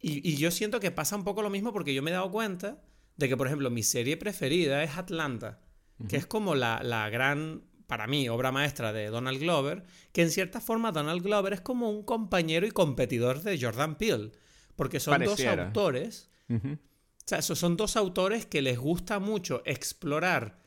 Y, 0.00 0.28
y 0.28 0.36
yo 0.36 0.50
siento 0.50 0.80
que 0.80 0.90
pasa 0.90 1.14
un 1.16 1.24
poco 1.24 1.40
lo 1.40 1.50
mismo 1.50 1.72
porque 1.72 1.94
yo 1.94 2.02
me 2.02 2.10
he 2.10 2.14
dado 2.14 2.30
cuenta 2.30 2.82
de 3.16 3.28
que, 3.28 3.36
por 3.36 3.46
ejemplo, 3.46 3.70
mi 3.70 3.82
serie 3.82 4.16
preferida 4.16 4.82
es 4.82 4.96
Atlanta, 4.96 5.60
que 6.08 6.16
es 6.16 6.26
como 6.26 6.56
la, 6.56 6.82
la 6.82 7.08
gran, 7.08 7.62
para 7.86 8.06
mí, 8.06 8.28
obra 8.28 8.50
maestra 8.52 8.92
de 8.92 9.06
Donald 9.08 9.38
Glover, 9.40 9.84
que 10.12 10.22
en 10.22 10.30
cierta 10.30 10.60
forma 10.60 10.92
Donald 10.92 11.22
Glover 11.22 11.52
es 11.52 11.60
como 11.60 11.90
un 11.90 12.02
compañero 12.02 12.66
y 12.66 12.70
competidor 12.70 13.42
de 13.42 13.60
Jordan 13.60 13.96
Peele, 13.96 14.32
porque 14.76 15.00
son 15.00 15.12
Pareciera. 15.18 15.56
dos 15.56 15.66
autores, 15.66 16.30
o 16.50 16.78
sea, 17.26 17.40
son 17.42 17.76
dos 17.76 17.96
autores 17.96 18.46
que 18.46 18.62
les 18.62 18.78
gusta 18.78 19.18
mucho 19.18 19.62
explorar 19.64 20.58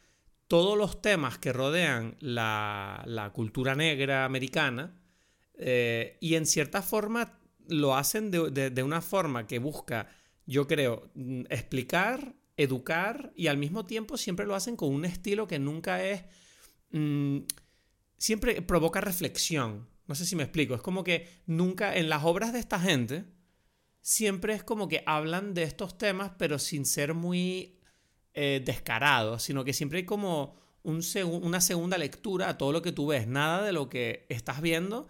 todos 0.48 0.78
los 0.78 1.02
temas 1.02 1.38
que 1.38 1.52
rodean 1.54 2.16
la, 2.20 3.04
la 3.06 3.32
cultura 3.32 3.76
negra 3.76 4.24
americana 4.26 5.00
eh, 5.58 6.18
y 6.22 6.36
en 6.36 6.46
cierta 6.46 6.82
forma 6.82 7.40
lo 7.68 7.96
hacen 7.96 8.32
de, 8.32 8.50
de- 8.52 8.70
de 8.70 8.84
una 8.84 9.02
forma 9.02 9.46
que 9.46 9.60
busca, 9.60 10.08
yo 10.46 10.66
creo, 10.68 11.10
mm, 11.16 11.42
explicar, 11.50 12.34
educar 12.56 13.34
y 13.36 13.48
al 13.48 13.58
mismo 13.58 13.86
tiempo 13.86 14.18
siempre 14.18 14.46
lo 14.46 14.56
hacen 14.56 14.76
con 14.78 14.94
un 14.94 15.04
estilo 15.06 15.48
que 15.48 15.60
nunca 15.60 16.04
es... 16.04 16.24
mm, 16.92 17.40
siempre 18.18 18.62
provoca 18.62 19.02
reflexión. 19.02 19.88
No 20.08 20.16
sé 20.16 20.26
si 20.26 20.36
me 20.36 20.44
explico. 20.44 20.76
Es 20.76 20.82
como 20.82 21.04
que 21.04 21.28
nunca 21.46 21.96
en 21.96 22.10
las 22.10 22.24
obras 22.24 22.54
de 22.54 22.60
esta 22.60 22.80
gente 22.80 23.26
siempre 24.02 24.54
es 24.54 24.64
como 24.64 24.88
que 24.88 25.04
hablan 25.06 25.54
de 25.54 25.64
estos 25.64 25.98
temas, 25.98 26.32
pero 26.38 26.60
sin 26.60 26.86
ser 26.86 27.14
muy 27.14 27.80
eh, 28.34 28.62
descarados, 28.64 29.44
sino 29.44 29.66
que 29.66 29.74
siempre 29.74 30.00
hay 30.00 30.06
como 30.06 30.56
un 30.84 31.02
una 31.26 31.60
segunda 31.60 31.98
lectura 31.98 32.48
a 32.48 32.58
todo 32.58 32.72
lo 32.72 32.82
que 32.82 32.94
tú 32.94 33.08
ves. 33.08 33.28
Nada 33.28 33.64
de 33.64 33.74
lo 33.74 33.90
que 33.90 34.26
estás 34.30 34.62
viendo 34.62 35.10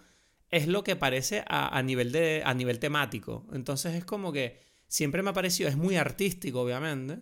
es 0.50 0.68
lo 0.68 0.84
que 0.84 0.96
parece 0.96 1.44
a, 1.48 1.82
nivel, 1.84 2.12
de, 2.12 2.42
a 2.46 2.54
nivel 2.54 2.80
temático. 2.80 3.46
Entonces 3.54 3.96
es 3.96 4.06
como 4.06 4.32
que 4.32 4.60
siempre 4.88 5.22
me 5.22 5.30
ha 5.30 5.34
parecido, 5.34 5.70
es 5.70 5.78
muy 5.78 5.98
artístico 5.98 6.62
obviamente, 6.62 7.20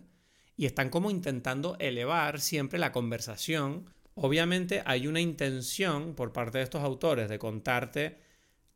y 0.56 0.66
están 0.66 0.90
como 0.90 1.10
intentando 1.10 1.76
elevar 1.78 2.40
siempre 2.40 2.78
la 2.78 2.92
conversación. 2.92 3.90
Obviamente 4.18 4.82
hay 4.86 5.06
una 5.06 5.20
intención 5.20 6.14
por 6.14 6.32
parte 6.32 6.58
de 6.58 6.64
estos 6.64 6.82
autores 6.82 7.28
de 7.28 7.38
contarte 7.38 8.18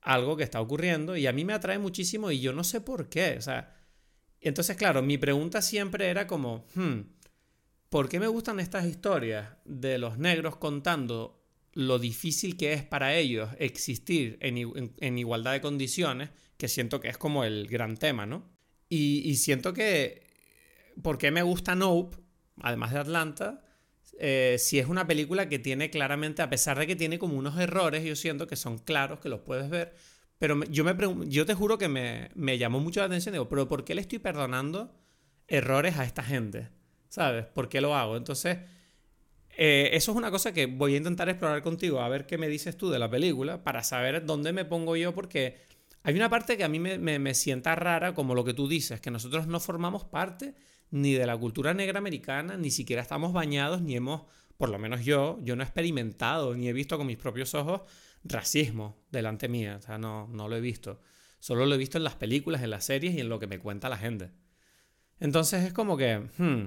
algo 0.02 0.37
que 0.37 0.44
está 0.44 0.61
ocurriendo 0.61 1.16
y 1.16 1.26
a 1.26 1.32
mí 1.32 1.44
me 1.44 1.54
atrae 1.54 1.78
muchísimo 1.78 2.30
y 2.30 2.40
yo 2.40 2.52
no 2.52 2.62
sé 2.62 2.82
por 2.82 3.09
qué. 3.09 3.37
O 3.38 3.42
sea, 3.42 3.75
entonces 4.40 4.76
claro, 4.76 5.02
mi 5.02 5.16
pregunta 5.16 5.62
siempre 5.62 6.09
era 6.09 6.26
como, 6.26 6.66
hmm, 6.75 7.00
¿por 7.88 8.09
qué 8.11 8.20
me 8.20 8.28
gustan 8.28 8.61
estas 8.61 8.85
historias 8.85 9.49
de 9.64 9.99
los 9.99 10.18
negros 10.18 10.56
contando 10.56 11.42
lo 11.73 11.99
difícil 11.99 12.56
que 12.56 12.73
es 12.75 12.82
para 12.82 13.14
ellos 13.14 13.49
existir 13.59 14.38
en, 14.40 15.18
igualdad 15.18 15.52
de 15.52 15.61
condiciones, 15.62 16.30
que 16.56 16.68
siento 16.68 17.00
que 17.00 17.09
es 17.09 17.16
como 17.16 17.44
el 17.44 17.66
gran 17.66 17.97
tema, 17.97 18.26
¿no? 18.26 18.50
Y, 18.88 19.37
siento 19.37 19.73
que, 19.73 20.26
¿por 21.00 21.16
qué 21.16 21.30
me 21.30 21.42
gusta 21.42 21.76
Nope, 21.76 22.16
además 22.61 22.92
de 22.92 22.99
Atlanta? 22.99 23.64
Eh, 24.19 24.57
si 24.59 24.79
es 24.79 24.87
una 24.87 25.07
película 25.07 25.49
que 25.49 25.59
tiene 25.59 25.90
claramente, 25.90 26.43
a 26.43 26.50
pesar 26.50 26.79
de 26.79 26.87
que 26.87 26.97
tiene 26.97 27.19
como 27.19 27.38
unos 27.38 27.59
errores, 27.59 28.05
yo 28.05 28.17
siento 28.17 28.47
que 28.47 28.57
son 28.57 28.79
claros, 28.79 29.21
que 29.21 29.29
los 29.29 29.40
puedes 29.40 29.71
ver, 29.71 29.95
pero 30.38 30.62
yo, 30.64 30.85
me 30.85 30.95
yo 31.29 31.47
te 31.47 31.55
juro 31.55 31.79
que 31.79 31.88
me, 31.88 32.31
me 32.35 32.59
llamó 32.59 32.81
mucho 32.81 33.00
la 33.00 33.07
atención, 33.07 33.33
digo, 33.33 33.49
pero 33.49 33.69
¿por 33.69 33.85
qué 33.85 33.95
le 33.95 34.00
estoy 34.00 34.19
perdonando 34.19 34.95
errores 35.49 35.97
a 35.99 36.05
esta 36.05 36.23
gente? 36.23 36.69
¿Sabes? 37.09 37.47
¿Por 37.47 37.69
qué 37.69 37.81
lo 37.81 37.95
hago? 37.95 38.17
Entonces 38.17 38.59
eh, 39.62 39.90
eso 39.95 40.12
es 40.12 40.17
una 40.17 40.31
cosa 40.31 40.52
que 40.55 40.64
voy 40.67 40.95
a 40.95 40.97
intentar 40.97 41.29
explorar 41.29 41.62
contigo, 41.62 42.00
a 42.00 42.09
ver 42.09 42.26
qué 42.26 42.38
me 42.38 42.49
dices 42.49 42.76
tú 42.79 42.88
de 42.88 42.99
la 42.99 43.11
película, 43.11 43.62
para 43.62 43.83
saber 43.83 44.25
dónde 44.25 44.55
me 44.55 44.64
pongo 44.64 44.97
yo, 44.97 45.14
porque 45.14 45.59
hay 46.02 46.14
una 46.14 46.31
parte 46.31 46.57
que 46.57 46.64
a 46.64 46.69
mí 46.69 46.79
me, 46.79 47.35
sienta 47.35 47.75
rara, 47.75 48.14
como 48.14 48.35
lo 48.35 48.43
que 48.43 48.55
tú 48.55 48.69
dices, 48.69 49.00
que 49.00 49.11
nosotros 49.11 49.47
no 49.47 49.61
formamos 49.61 50.05
parte 50.05 50.55
ni 50.90 51.14
de 51.14 51.26
la 51.26 51.37
cultura 51.37 51.75
negra 51.75 51.99
americana, 51.99 52.56
ni 52.56 52.70
siquiera 52.70 53.02
estamos 53.02 53.32
bañados, 53.32 53.82
ni 53.82 53.97
hemos, 53.97 54.23
por 54.56 54.68
lo 54.68 54.78
menos 54.78 55.04
yo, 55.04 55.38
yo 55.42 55.56
no 55.56 55.62
he 55.62 55.66
experimentado, 55.66 56.54
ni 56.54 56.68
he 56.68 56.73
visto 56.73 56.99
con 56.99 57.06
mis 57.06 57.16
propios 57.16 57.54
ojos 57.54 57.82
racismo 58.25 58.97
delante 59.11 59.49
mía, 59.49 59.76
o 59.78 59.82
sea, 59.82 59.99
no, 59.99 60.28
no 60.28 60.49
lo 60.49 60.56
he 60.56 60.61
visto. 60.61 61.00
Solo 61.38 61.64
lo 61.64 61.75
he 61.75 61.78
visto 61.78 61.97
en 61.97 62.04
las 62.04 62.16
películas, 62.16 62.62
en 62.62 62.70
las 62.70 62.85
series 62.85 63.14
y 63.14 63.20
en 63.20 63.28
lo 63.28 63.38
que 63.38 63.47
me 63.47 63.59
cuenta 63.59 63.88
la 63.88 63.97
gente. 63.97 64.30
Entonces 65.20 65.64
es 65.64 65.73
como 65.73 65.97
que, 65.97 66.18
hmm, 66.18 66.64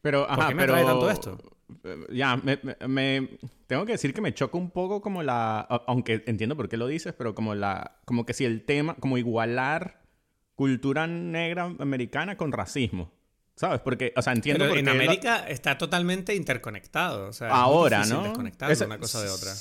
pero, 0.00 0.26
¿por 0.26 0.48
qué 0.48 0.54
me 0.54 0.66
trae 0.66 0.84
tanto 0.84 1.10
esto? 1.10 1.38
Eh, 1.82 2.06
ya, 2.12 2.36
me, 2.36 3.38
tengo 3.66 3.86
que 3.86 3.92
decir 3.92 4.12
que 4.12 4.20
me 4.20 4.34
choca 4.34 4.58
un 4.58 4.70
poco 4.70 5.00
como 5.00 5.22
la, 5.22 5.60
aunque 5.60 6.22
entiendo 6.26 6.56
por 6.56 6.68
qué 6.68 6.76
lo 6.76 6.86
dices, 6.86 7.14
pero 7.16 7.34
como 7.34 7.54
la, 7.54 8.00
como 8.04 8.26
que 8.26 8.34
si 8.34 8.44
el 8.44 8.64
tema, 8.64 8.94
como 8.96 9.18
igualar 9.18 10.02
cultura 10.54 11.06
negra 11.06 11.74
americana 11.78 12.36
con 12.36 12.52
racismo. 12.52 13.12
¿Sabes? 13.56 13.80
Porque, 13.80 14.12
o 14.16 14.22
sea, 14.22 14.32
entiendo 14.32 14.64
Pero 14.64 14.78
en 14.78 14.88
América 14.88 15.48
está 15.48 15.78
totalmente 15.78 16.34
interconectado. 16.34 17.28
O 17.28 17.32
sea, 17.32 17.50
ahora, 17.50 18.04
¿no? 18.06 18.32
Es 18.68 18.80
una 18.80 18.98
cosa 18.98 19.22
de 19.22 19.30
otra. 19.30 19.52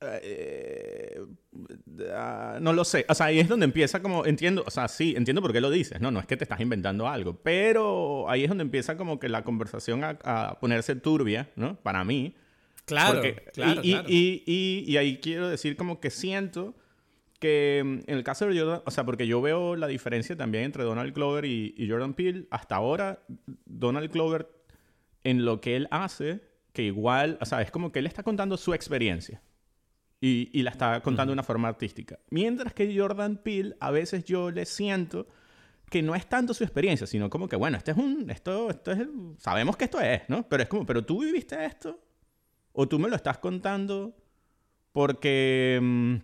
Eh, 0.00 1.24
no 2.60 2.72
lo 2.72 2.84
sé. 2.84 3.06
O 3.08 3.14
sea, 3.14 3.26
ahí 3.26 3.38
es 3.38 3.48
donde 3.48 3.64
empieza 3.64 4.02
como, 4.02 4.26
entiendo, 4.26 4.64
o 4.66 4.70
sea, 4.70 4.88
sí, 4.88 5.14
entiendo 5.16 5.40
por 5.40 5.52
qué 5.52 5.60
lo 5.60 5.70
dices, 5.70 6.00
¿no? 6.00 6.10
No 6.10 6.20
es 6.20 6.26
que 6.26 6.36
te 6.36 6.44
estás 6.44 6.60
inventando 6.60 7.08
algo, 7.08 7.40
pero 7.42 8.28
ahí 8.28 8.42
es 8.42 8.48
donde 8.48 8.62
empieza 8.62 8.96
como 8.96 9.18
que 9.18 9.28
la 9.28 9.42
conversación 9.42 10.02
a, 10.04 10.58
ponerse 10.60 10.96
turbia, 10.96 11.50
¿no? 11.56 11.76
Para 11.76 12.04
mí. 12.04 12.34
Claro, 12.84 13.22
claro, 13.52 13.80
y, 13.82 13.96
Y, 14.06 14.84
y, 14.86 14.96
ahí 14.96 15.18
quiero 15.18 15.48
decir 15.48 15.76
como 15.76 15.98
que 15.98 16.10
siento 16.10 16.74
que 17.38 17.82
mm, 17.84 18.10
en 18.10 18.16
el 18.16 18.24
caso 18.24 18.46
de 18.46 18.58
Jordan, 18.58 18.82
o 18.84 18.90
sea, 18.90 19.04
porque 19.04 19.26
yo 19.26 19.40
veo 19.40 19.76
la 19.76 19.86
diferencia 19.86 20.36
también 20.36 20.64
entre 20.64 20.84
Donald 20.84 21.14
Glover 21.14 21.44
y, 21.44 21.74
y 21.76 21.88
Jordan 21.88 22.14
Peele. 22.14 22.46
Hasta 22.50 22.76
ahora, 22.76 23.22
Donald 23.64 24.10
Glover, 24.10 24.48
en 25.24 25.44
lo 25.44 25.60
que 25.60 25.76
él 25.76 25.88
hace, 25.90 26.40
que 26.72 26.82
igual, 26.82 27.38
o 27.40 27.46
sea, 27.46 27.62
es 27.62 27.70
como 27.70 27.92
que 27.92 28.00
él 28.00 28.06
está 28.06 28.22
contando 28.22 28.56
su 28.56 28.74
experiencia 28.74 29.42
y, 30.20 30.62
la 30.62 30.70
está 30.70 31.00
contando 31.00 31.30
de 31.30 31.34
una 31.34 31.42
forma 31.42 31.68
artística. 31.68 32.18
Mientras 32.30 32.72
que 32.72 32.96
Jordan 32.98 33.38
Peele, 33.38 33.76
a 33.80 33.90
veces 33.90 34.24
yo 34.24 34.50
le 34.50 34.64
siento 34.64 35.26
que 35.90 36.02
no 36.02 36.14
es 36.14 36.28
tanto 36.28 36.54
su 36.54 36.64
experiencia, 36.64 37.06
sino 37.06 37.30
como 37.30 37.48
que, 37.48 37.56
bueno, 37.56 37.76
este 37.76 37.92
es 37.92 37.96
un, 37.96 38.28
esto, 38.30 38.70
esto 38.70 38.92
es, 38.92 39.06
sabemos 39.38 39.76
que 39.76 39.84
esto 39.84 40.00
es, 40.00 40.22
¿no? 40.28 40.48
Pero 40.48 40.62
es 40.62 40.68
como, 40.68 40.84
pero 40.84 41.04
tú 41.04 41.22
viviste 41.22 41.64
esto, 41.64 42.00
o 42.72 42.88
tú 42.88 42.98
me 42.98 43.08
lo 43.08 43.16
estás 43.16 43.38
contando 43.38 44.16
porque, 44.92 45.78
mm, 45.80 46.16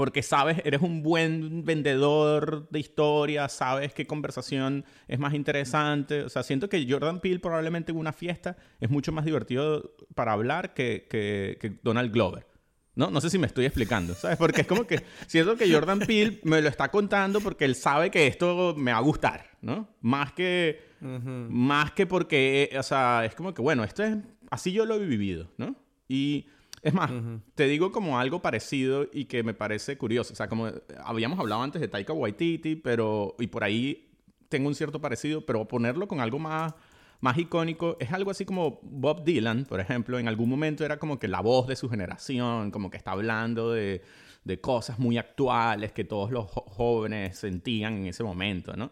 porque 0.00 0.22
sabes, 0.22 0.62
eres 0.64 0.80
un 0.80 1.02
buen 1.02 1.62
vendedor 1.62 2.70
de 2.70 2.80
historias, 2.80 3.52
sabes 3.52 3.92
qué 3.92 4.06
conversación 4.06 4.86
es 5.06 5.18
más 5.18 5.34
interesante. 5.34 6.22
O 6.22 6.30
sea, 6.30 6.42
siento 6.42 6.70
que 6.70 6.86
Jordan 6.88 7.20
Peele 7.20 7.38
probablemente 7.38 7.92
en 7.92 7.98
una 7.98 8.14
fiesta 8.14 8.56
es 8.80 8.88
mucho 8.88 9.12
más 9.12 9.26
divertido 9.26 9.94
para 10.14 10.32
hablar 10.32 10.72
que, 10.72 11.06
que 11.10 11.80
Donald 11.82 12.10
Glover. 12.14 12.46
¿No? 12.94 13.10
No 13.10 13.20
sé 13.20 13.28
si 13.28 13.36
me 13.36 13.46
estoy 13.46 13.66
explicando, 13.66 14.14
¿sabes? 14.14 14.38
Porque 14.38 14.62
es 14.62 14.66
como 14.66 14.86
que 14.86 15.02
siento 15.26 15.54
que 15.58 15.70
Jordan 15.70 15.98
Peele 15.98 16.40
me 16.44 16.62
lo 16.62 16.70
está 16.70 16.90
contando 16.90 17.42
porque 17.42 17.66
él 17.66 17.74
sabe 17.74 18.10
que 18.10 18.26
esto 18.26 18.74
me 18.78 18.92
va 18.92 18.98
a 18.98 19.02
gustar, 19.02 19.50
¿no? 19.60 19.86
Más 20.00 20.32
que, 20.32 20.80
más 21.02 21.92
que 21.92 22.06
porque, 22.06 22.74
o 22.74 22.82
sea, 22.82 23.26
es 23.26 23.34
como 23.34 23.52
que, 23.52 23.60
bueno, 23.60 23.84
esto 23.84 24.02
es, 24.02 24.16
así 24.50 24.72
yo 24.72 24.86
lo 24.86 24.94
he 24.94 25.04
vivido, 25.04 25.50
¿no? 25.58 25.76
Y 26.08 26.46
es 26.82 26.94
más, 26.94 27.10
te 27.54 27.66
digo 27.66 27.92
como 27.92 28.18
algo 28.18 28.40
parecido 28.40 29.06
y 29.12 29.26
que 29.26 29.42
me 29.42 29.52
parece 29.52 29.98
curioso, 29.98 30.32
o 30.32 30.36
sea, 30.36 30.48
como 30.48 30.70
habíamos 31.04 31.38
hablado 31.38 31.62
antes 31.62 31.80
de 31.80 31.88
Taika 31.88 32.12
Waititi, 32.12 32.76
pero, 32.76 33.36
y 33.38 33.48
por 33.48 33.64
ahí 33.64 34.10
tengo 34.48 34.68
un 34.68 34.74
cierto 34.74 35.00
parecido, 35.00 35.44
pero 35.44 35.68
ponerlo 35.68 36.08
con 36.08 36.20
algo 36.20 36.38
más 36.38 36.74
más 37.22 37.36
icónico 37.36 37.98
es 38.00 38.12
algo 38.12 38.30
así 38.30 38.46
como 38.46 38.80
Bob 38.82 39.24
Dylan, 39.24 39.66
por 39.66 39.78
ejemplo, 39.78 40.18
en 40.18 40.26
algún 40.26 40.48
momento 40.48 40.86
era 40.86 40.98
como 40.98 41.18
que 41.18 41.28
la 41.28 41.40
voz 41.40 41.66
de 41.66 41.76
su 41.76 41.90
generación, 41.90 42.70
como 42.70 42.88
que 42.88 42.96
está 42.96 43.10
hablando 43.10 43.72
de, 43.72 44.02
de 44.44 44.60
cosas 44.62 44.98
muy 44.98 45.18
actuales 45.18 45.92
que 45.92 46.04
todos 46.04 46.30
los 46.30 46.46
jóvenes 46.46 47.36
sentían 47.36 47.98
en 47.98 48.06
ese 48.06 48.24
momento, 48.24 48.74
¿no? 48.74 48.90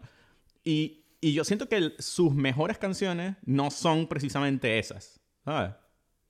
Y, 0.63 1.05
y 1.21 1.33
yo 1.33 1.43
siento 1.43 1.67
que 1.67 1.93
sus 1.97 2.31
mejores 2.35 2.77
canciones 2.77 3.35
no 3.45 3.71
son 3.71 4.05
precisamente 4.05 4.77
esas, 4.77 5.19
¿sabes? 5.43 5.73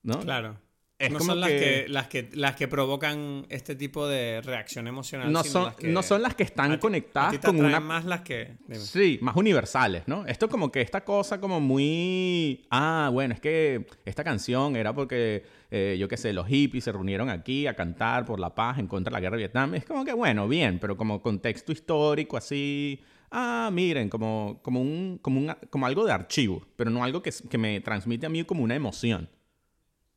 ¿No? 0.01 0.21
Claro 0.21 0.68
no 1.07 1.19
son 1.21 1.39
las 1.39 1.49
que... 1.49 1.85
las 1.87 2.07
que 2.07 2.29
las 2.33 2.55
que 2.55 2.67
provocan 2.67 3.45
este 3.49 3.75
tipo 3.75 4.07
de 4.07 4.41
reacción 4.41 4.87
emocional. 4.87 5.31
No, 5.31 5.43
son, 5.43 5.73
no 5.83 6.03
son 6.03 6.21
las 6.21 6.35
que 6.35 6.43
están 6.43 6.77
conectadas 6.77 7.39
con 7.39 7.57
una. 7.63 7.79
más 7.79 8.03
las 8.03 8.21
que. 8.21 8.57
Sí, 8.71 9.17
más 9.21 9.35
universales, 9.35 10.03
¿no? 10.07 10.25
Esto 10.25 10.49
como 10.49 10.71
que 10.71 10.81
esta 10.81 11.05
cosa 11.05 11.39
como 11.39 11.61
muy. 11.61 12.65
Ah, 12.69 13.09
bueno, 13.13 13.33
es 13.33 13.39
que 13.39 13.87
esta 14.03 14.23
canción 14.23 14.75
era 14.75 14.93
porque, 14.93 15.43
eh, 15.71 15.95
yo 15.97 16.07
qué 16.09 16.17
sé, 16.17 16.33
los 16.33 16.47
hippies 16.47 16.83
se 16.83 16.91
reunieron 16.91 17.29
aquí 17.29 17.65
a 17.67 17.75
cantar 17.75 18.25
por 18.25 18.39
la 18.39 18.53
paz 18.53 18.79
en 18.79 18.87
contra 18.87 19.11
de 19.11 19.13
la 19.13 19.21
guerra 19.21 19.37
de 19.37 19.43
Vietnam. 19.43 19.75
Es 19.75 19.85
como 19.85 20.03
que, 20.03 20.13
bueno, 20.13 20.47
bien, 20.47 20.79
pero 20.79 20.97
como 20.97 21.21
contexto 21.21 21.71
histórico 21.71 22.35
así. 22.35 23.01
Ah, 23.31 23.69
miren, 23.71 24.09
como, 24.09 24.59
como, 24.63 24.81
un, 24.81 25.19
como, 25.21 25.39
un, 25.39 25.55
como 25.69 25.85
algo 25.85 26.03
de 26.03 26.11
archivo, 26.11 26.65
pero 26.75 26.89
no 26.89 27.03
algo 27.03 27.21
que, 27.21 27.31
que 27.49 27.57
me 27.59 27.79
transmite 27.79 28.25
a 28.25 28.29
mí 28.29 28.43
como 28.43 28.63
una 28.63 28.75
emoción. 28.75 29.29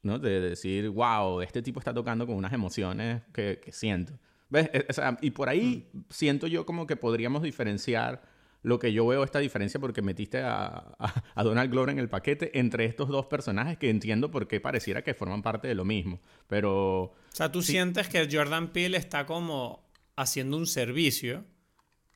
¿No? 0.03 0.19
De 0.19 0.41
decir, 0.41 0.89
wow, 0.91 1.41
este 1.41 1.63
tipo 1.63 1.79
está 1.79 1.95
tocando 1.95 2.27
con 2.27 2.37
unas 2.37 2.53
emociones 2.53 3.23
que, 3.33 3.61
siento. 3.71 4.13
¿Ves? 4.51 4.71
E, 4.73 4.87
y 5.23 5.31
por 5.31 5.49
ahí 5.49 5.89
mm. 5.93 6.01
siento 6.11 6.47
yo 6.47 6.67
como 6.67 6.87
que 6.87 6.97
podríamos 6.97 7.43
diferenciar 7.43 8.23
lo 8.63 8.79
que 8.79 8.93
yo 8.93 9.07
veo 9.07 9.25
esta 9.25 9.41
diferencia 9.41 9.81
porque 9.81 10.03
metiste 10.03 10.41
a, 10.41 10.95
a, 11.35 11.43
Donald 11.43 11.71
Glover 11.71 11.91
en 11.91 11.99
el 11.99 12.09
paquete 12.09 12.59
entre 12.59 12.85
estos 12.85 13.09
dos 13.09 13.27
personajes 13.27 13.77
que 13.77 13.91
entiendo 13.91 14.31
por 14.31 14.47
qué 14.47 14.61
pareciera 14.61 15.03
que 15.03 15.15
forman 15.15 15.43
parte 15.43 15.69
de 15.69 15.75
lo 15.75 15.85
mismo. 15.85 16.21
Pero... 16.47 17.03
O 17.03 17.15
sea, 17.31 17.51
tú 17.51 17.63
sientes 17.63 18.09
que 18.09 18.29
Jordan 18.31 18.73
Peele 18.73 18.99
está 18.99 19.27
como 19.27 19.91
haciendo 20.15 20.57
un 20.57 20.67
servicio, 20.67 21.45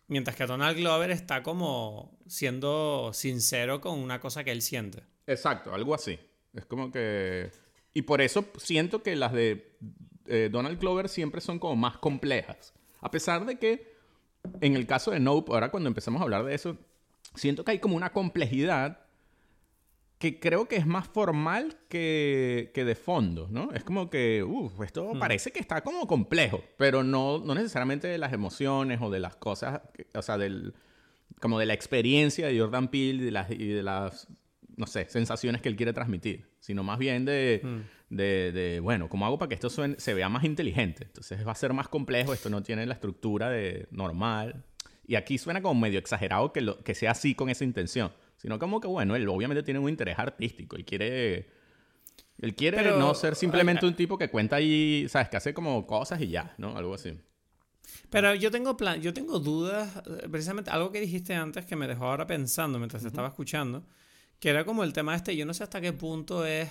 mientras 0.06 0.36
que 0.36 0.46
Donald 0.46 0.76
Glover 0.78 1.10
está 1.10 1.42
como 1.42 2.16
siendo 2.28 3.10
sincero 3.12 3.80
con 3.80 3.98
una 3.98 4.20
cosa 4.20 4.44
que 4.44 4.52
él 4.52 4.62
siente. 4.62 5.02
Exacto, 5.26 5.74
algo 5.74 5.94
así. 5.94 6.18
Es 6.54 6.64
como 6.64 6.92
que 6.92 7.50
y 7.96 8.02
por 8.02 8.20
eso 8.20 8.44
siento 8.58 9.02
que 9.02 9.16
las 9.16 9.32
de 9.32 9.74
eh, 10.26 10.50
Donald 10.52 10.78
Glover 10.78 11.08
siempre 11.08 11.40
son 11.40 11.58
como 11.58 11.76
más 11.76 11.96
complejas. 11.96 12.74
A 13.00 13.10
pesar 13.10 13.46
de 13.46 13.58
que 13.58 13.90
en 14.60 14.76
el 14.76 14.86
caso 14.86 15.12
de 15.12 15.18
Nope, 15.18 15.50
ahora 15.50 15.70
cuando 15.70 15.88
empezamos 15.88 16.20
a 16.20 16.24
hablar 16.24 16.44
de 16.44 16.54
eso, 16.54 16.76
siento 17.34 17.64
que 17.64 17.70
hay 17.70 17.78
como 17.78 17.96
una 17.96 18.12
complejidad 18.12 19.00
que 20.18 20.38
creo 20.38 20.68
que 20.68 20.76
es 20.76 20.86
más 20.86 21.08
formal 21.08 21.78
que, 21.88 22.70
que 22.74 22.84
de 22.84 22.96
fondo, 22.96 23.48
¿no? 23.50 23.72
Es 23.72 23.82
como 23.82 24.10
que, 24.10 24.42
uff, 24.42 24.78
esto 24.82 25.14
hmm. 25.14 25.18
parece 25.18 25.50
que 25.50 25.60
está 25.60 25.80
como 25.80 26.06
complejo, 26.06 26.62
pero 26.76 27.02
no, 27.02 27.38
no 27.38 27.54
necesariamente 27.54 28.08
de 28.08 28.18
las 28.18 28.34
emociones 28.34 29.00
o 29.00 29.08
de 29.08 29.20
las 29.20 29.36
cosas, 29.36 29.80
o 30.14 30.20
sea, 30.20 30.36
del, 30.36 30.74
como 31.40 31.58
de 31.58 31.64
la 31.64 31.72
experiencia 31.72 32.48
de 32.48 32.60
Jordan 32.60 32.88
Peele 32.88 33.22
y 33.22 33.24
de 33.24 33.30
las, 33.30 33.50
y 33.50 33.68
de 33.68 33.82
las 33.82 34.28
no 34.76 34.86
sé, 34.86 35.08
sensaciones 35.08 35.62
que 35.62 35.70
él 35.70 35.76
quiere 35.76 35.92
transmitir, 35.92 36.46
sino 36.66 36.82
más 36.82 36.98
bien 36.98 37.24
de, 37.24 37.60
mm. 37.62 38.14
de, 38.16 38.50
de, 38.50 38.80
bueno, 38.80 39.08
¿cómo 39.08 39.24
hago 39.24 39.38
para 39.38 39.48
que 39.48 39.54
esto 39.54 39.70
se 39.70 40.14
vea 40.14 40.28
más 40.28 40.42
inteligente? 40.42 41.04
Entonces 41.04 41.46
va 41.46 41.52
a 41.52 41.54
ser 41.54 41.72
más 41.72 41.86
complejo, 41.86 42.32
esto 42.32 42.50
no 42.50 42.60
tiene 42.60 42.84
la 42.86 42.94
estructura 42.94 43.50
de 43.50 43.86
normal. 43.92 44.64
Y 45.06 45.14
aquí 45.14 45.38
suena 45.38 45.62
como 45.62 45.80
medio 45.80 46.00
exagerado 46.00 46.52
que, 46.52 46.62
lo, 46.62 46.82
que 46.82 46.96
sea 46.96 47.12
así 47.12 47.36
con 47.36 47.50
esa 47.50 47.62
intención, 47.62 48.10
sino 48.36 48.58
como 48.58 48.80
que, 48.80 48.88
bueno, 48.88 49.14
él 49.14 49.28
obviamente 49.28 49.62
tiene 49.62 49.78
un 49.78 49.88
interés 49.88 50.18
artístico, 50.18 50.74
él 50.74 50.84
quiere... 50.84 51.54
Él 52.38 52.54
quiere 52.54 52.82
no 52.82 53.14
ser 53.14 53.34
simplemente 53.34 53.86
un 53.86 53.94
tipo 53.94 54.18
que 54.18 54.28
cuenta 54.28 54.56
ahí, 54.56 55.06
¿sabes? 55.08 55.30
Que 55.30 55.38
hace 55.38 55.54
como 55.54 55.86
cosas 55.86 56.20
y 56.20 56.28
ya, 56.28 56.54
¿no? 56.58 56.76
Algo 56.76 56.92
así. 56.92 57.18
Pero 58.10 58.34
yo 58.34 58.50
tengo 58.50 58.76
plan, 58.76 59.00
yo 59.00 59.14
tengo 59.14 59.38
dudas, 59.38 60.02
eh, 60.04 60.28
precisamente 60.30 60.70
algo 60.70 60.92
que 60.92 61.00
dijiste 61.00 61.34
antes 61.34 61.64
que 61.64 61.76
me 61.76 61.86
dejó 61.86 62.04
ahora 62.04 62.26
pensando 62.26 62.78
mientras 62.78 63.02
estaba 63.04 63.28
escuchando, 63.28 63.86
que 64.38 64.50
era 64.50 64.64
como 64.64 64.84
el 64.84 64.92
tema 64.92 65.14
este, 65.14 65.36
yo 65.36 65.46
no 65.46 65.54
sé 65.54 65.64
hasta 65.64 65.80
qué 65.80 65.92
punto 65.92 66.44
es 66.44 66.68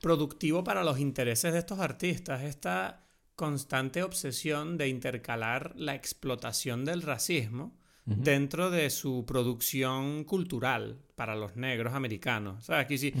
productivo 0.00 0.62
para 0.64 0.84
los 0.84 0.98
intereses 0.98 1.52
de 1.52 1.58
estos 1.58 1.78
artistas, 1.78 2.42
esta 2.42 3.04
constante 3.36 4.02
obsesión 4.02 4.76
de 4.76 4.88
intercalar 4.88 5.72
la 5.76 5.94
explotación 5.94 6.84
del 6.84 7.02
racismo 7.02 7.76
dentro 8.04 8.70
de 8.70 8.90
su 8.90 9.24
producción 9.26 10.24
cultural 10.24 10.98
para 11.14 11.34
los 11.34 11.56
negros 11.56 11.94
americanos. 11.94 12.66
¿Sabes? 12.66 12.84
Aquí 12.84 12.98
sí, 12.98 13.14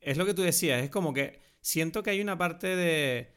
es 0.00 0.16
lo 0.18 0.26
que 0.26 0.34
tú 0.34 0.42
decías, 0.42 0.82
es 0.82 0.90
como 0.90 1.14
que 1.14 1.40
siento 1.60 2.02
que 2.02 2.10
hay 2.10 2.20
una 2.20 2.36
parte 2.36 2.74
de, 2.74 3.32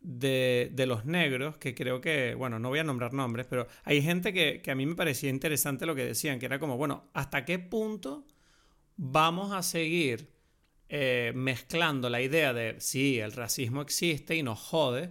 de, 0.00 0.86
los 0.86 1.06
negros 1.06 1.56
que 1.56 1.74
creo 1.74 2.00
que, 2.00 2.34
bueno, 2.34 2.58
no 2.58 2.68
voy 2.68 2.80
a 2.80 2.84
nombrar 2.84 3.14
nombres, 3.14 3.46
pero 3.48 3.66
hay 3.82 4.02
gente 4.02 4.32
que, 4.32 4.60
que 4.62 4.70
a 4.70 4.74
mí 4.74 4.84
me 4.84 4.94
parecía 4.94 5.30
interesante 5.30 5.86
lo 5.86 5.94
que 5.94 6.04
decían, 6.04 6.38
que 6.38 6.46
era 6.46 6.58
como, 6.58 6.76
bueno, 6.76 7.08
¿hasta 7.14 7.44
qué 7.44 7.58
punto 7.58 8.26
vamos 8.96 9.52
a 9.52 9.62
seguir 9.62 10.30
eh, 10.88 11.32
mezclando 11.34 12.08
la 12.08 12.20
idea 12.20 12.52
de, 12.52 12.76
sí, 12.78 13.18
el 13.18 13.32
racismo 13.32 13.82
existe 13.82 14.36
y 14.36 14.42
nos 14.42 14.58
jode, 14.58 15.10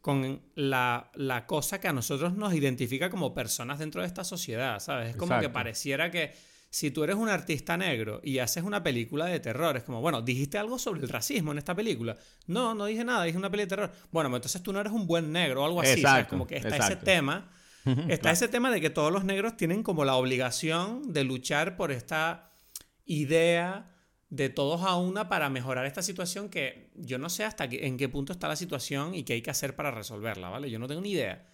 con 0.00 0.42
la, 0.56 1.10
cosa 1.46 1.80
que 1.80 1.86
a 1.86 1.92
nosotros 1.92 2.34
nos 2.34 2.52
identifica 2.54 3.08
como 3.08 3.32
personas 3.32 3.78
dentro 3.78 4.00
de 4.00 4.08
esta 4.08 4.24
sociedad, 4.24 4.80
¿sabes? 4.80 5.10
Es 5.10 5.16
como 5.16 5.38
que 5.38 5.48
pareciera 5.48 6.10
que 6.10 6.32
si 6.70 6.90
tú 6.90 7.04
eres 7.04 7.16
un 7.16 7.28
artista 7.28 7.76
negro 7.76 8.20
y 8.24 8.38
haces 8.38 8.64
una 8.64 8.82
película 8.82 9.26
de 9.26 9.38
terror, 9.38 9.76
es 9.76 9.84
como, 9.84 10.00
bueno, 10.00 10.20
dijiste 10.20 10.58
algo 10.58 10.78
sobre 10.78 11.02
el 11.02 11.08
racismo 11.08 11.52
en 11.52 11.58
esta 11.58 11.74
película. 11.74 12.16
No, 12.46 12.74
no 12.74 12.86
dije 12.86 13.04
nada, 13.04 13.22
dije 13.24 13.38
una 13.38 13.50
película 13.50 13.76
de 13.76 13.86
terror. 13.86 14.08
Bueno, 14.10 14.34
entonces 14.34 14.60
tú 14.62 14.72
no 14.72 14.80
eres 14.80 14.92
un 14.92 15.06
buen 15.06 15.30
negro 15.30 15.62
o 15.62 15.66
algo 15.66 15.82
así. 15.82 16.00
¿sabes? 16.00 16.26
Como 16.26 16.46
que 16.46 16.56
está 16.56 16.76
ese 16.76 16.96
tema. 16.96 17.50
Está 18.08 18.30
ese 18.30 18.46
tema 18.46 18.70
de 18.70 18.80
que 18.80 18.90
todos 18.90 19.12
los 19.12 19.24
negros 19.24 19.56
tienen 19.56 19.82
como 19.82 20.04
la 20.04 20.14
obligación 20.14 21.12
de 21.12 21.24
luchar 21.24 21.76
por 21.76 21.90
esta 21.90 22.51
idea 23.20 23.90
de 24.30 24.48
todos 24.48 24.82
a 24.82 24.96
una 24.96 25.28
para 25.28 25.50
mejorar 25.50 25.84
esta 25.84 26.02
situación 26.02 26.48
que 26.48 26.90
yo 26.94 27.18
no 27.18 27.28
sé 27.28 27.44
hasta 27.44 27.64
en 27.64 27.98
qué 27.98 28.08
punto 28.08 28.32
está 28.32 28.48
la 28.48 28.56
situación 28.56 29.14
y 29.14 29.24
qué 29.24 29.34
hay 29.34 29.42
que 29.42 29.50
hacer 29.50 29.76
para 29.76 29.90
resolverla, 29.90 30.48
¿vale? 30.48 30.70
Yo 30.70 30.78
no 30.78 30.88
tengo 30.88 31.02
ni 31.02 31.12
idea. 31.12 31.46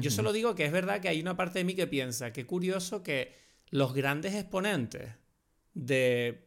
Yo 0.00 0.10
solo 0.10 0.32
digo 0.32 0.54
que 0.54 0.64
es 0.64 0.70
verdad 0.70 1.00
que 1.00 1.08
hay 1.08 1.20
una 1.20 1.36
parte 1.36 1.58
de 1.58 1.64
mí 1.64 1.74
que 1.74 1.86
piensa, 1.86 2.32
qué 2.32 2.46
curioso 2.46 3.02
que 3.02 3.34
los 3.70 3.94
grandes 3.94 4.34
exponentes 4.34 5.10
de, 5.74 6.46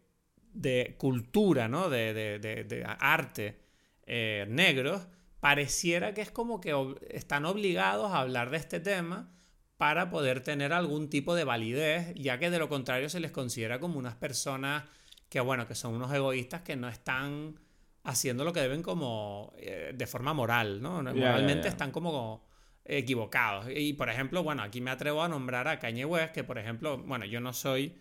de 0.53 0.95
cultura, 0.97 1.67
¿no? 1.67 1.89
De, 1.89 2.13
de, 2.13 2.39
de 2.39 2.85
arte 2.99 3.59
eh, 4.05 4.45
negros, 4.47 5.07
pareciera 5.39 6.13
que 6.13 6.21
es 6.21 6.31
como 6.31 6.61
que 6.61 6.73
están 7.09 7.45
obligados 7.45 8.11
a 8.11 8.21
hablar 8.21 8.51
de 8.51 8.57
este 8.57 8.79
tema 8.79 9.34
para 9.77 10.09
poder 10.09 10.41
tener 10.41 10.73
algún 10.73 11.09
tipo 11.09 11.35
de 11.35 11.43
validez, 11.43 12.13
ya 12.15 12.39
que 12.39 12.49
de 12.49 12.59
lo 12.59 12.69
contrario 12.69 13.09
se 13.09 13.19
les 13.19 13.31
considera 13.31 13.79
como 13.79 13.99
unas 13.99 14.15
personas 14.15 14.83
que 15.29 15.39
bueno, 15.39 15.67
que 15.67 15.75
son 15.75 15.93
unos 15.93 16.13
egoístas 16.13 16.61
que 16.61 16.75
no 16.75 16.87
están 16.87 17.59
haciendo 18.03 18.45
lo 18.45 18.53
que 18.53 18.61
deben 18.61 18.83
como 18.83 19.53
eh, 19.57 19.91
de 19.93 20.07
forma 20.07 20.33
moral, 20.33 20.81
¿no? 20.81 21.01
Moralmente 21.01 21.67
están 21.67 21.91
como 21.91 22.45
equivocados. 22.85 23.65
Y 23.75 23.93
por 23.93 24.09
ejemplo, 24.09 24.43
bueno, 24.43 24.61
aquí 24.61 24.79
me 24.79 24.91
atrevo 24.91 25.23
a 25.23 25.27
nombrar 25.27 25.67
a 25.67 25.79
Kanye 25.79 26.05
West, 26.05 26.33
que 26.33 26.43
por 26.43 26.57
ejemplo, 26.57 26.99
bueno, 26.99 27.25
yo 27.25 27.41
no 27.41 27.51
soy, 27.51 27.95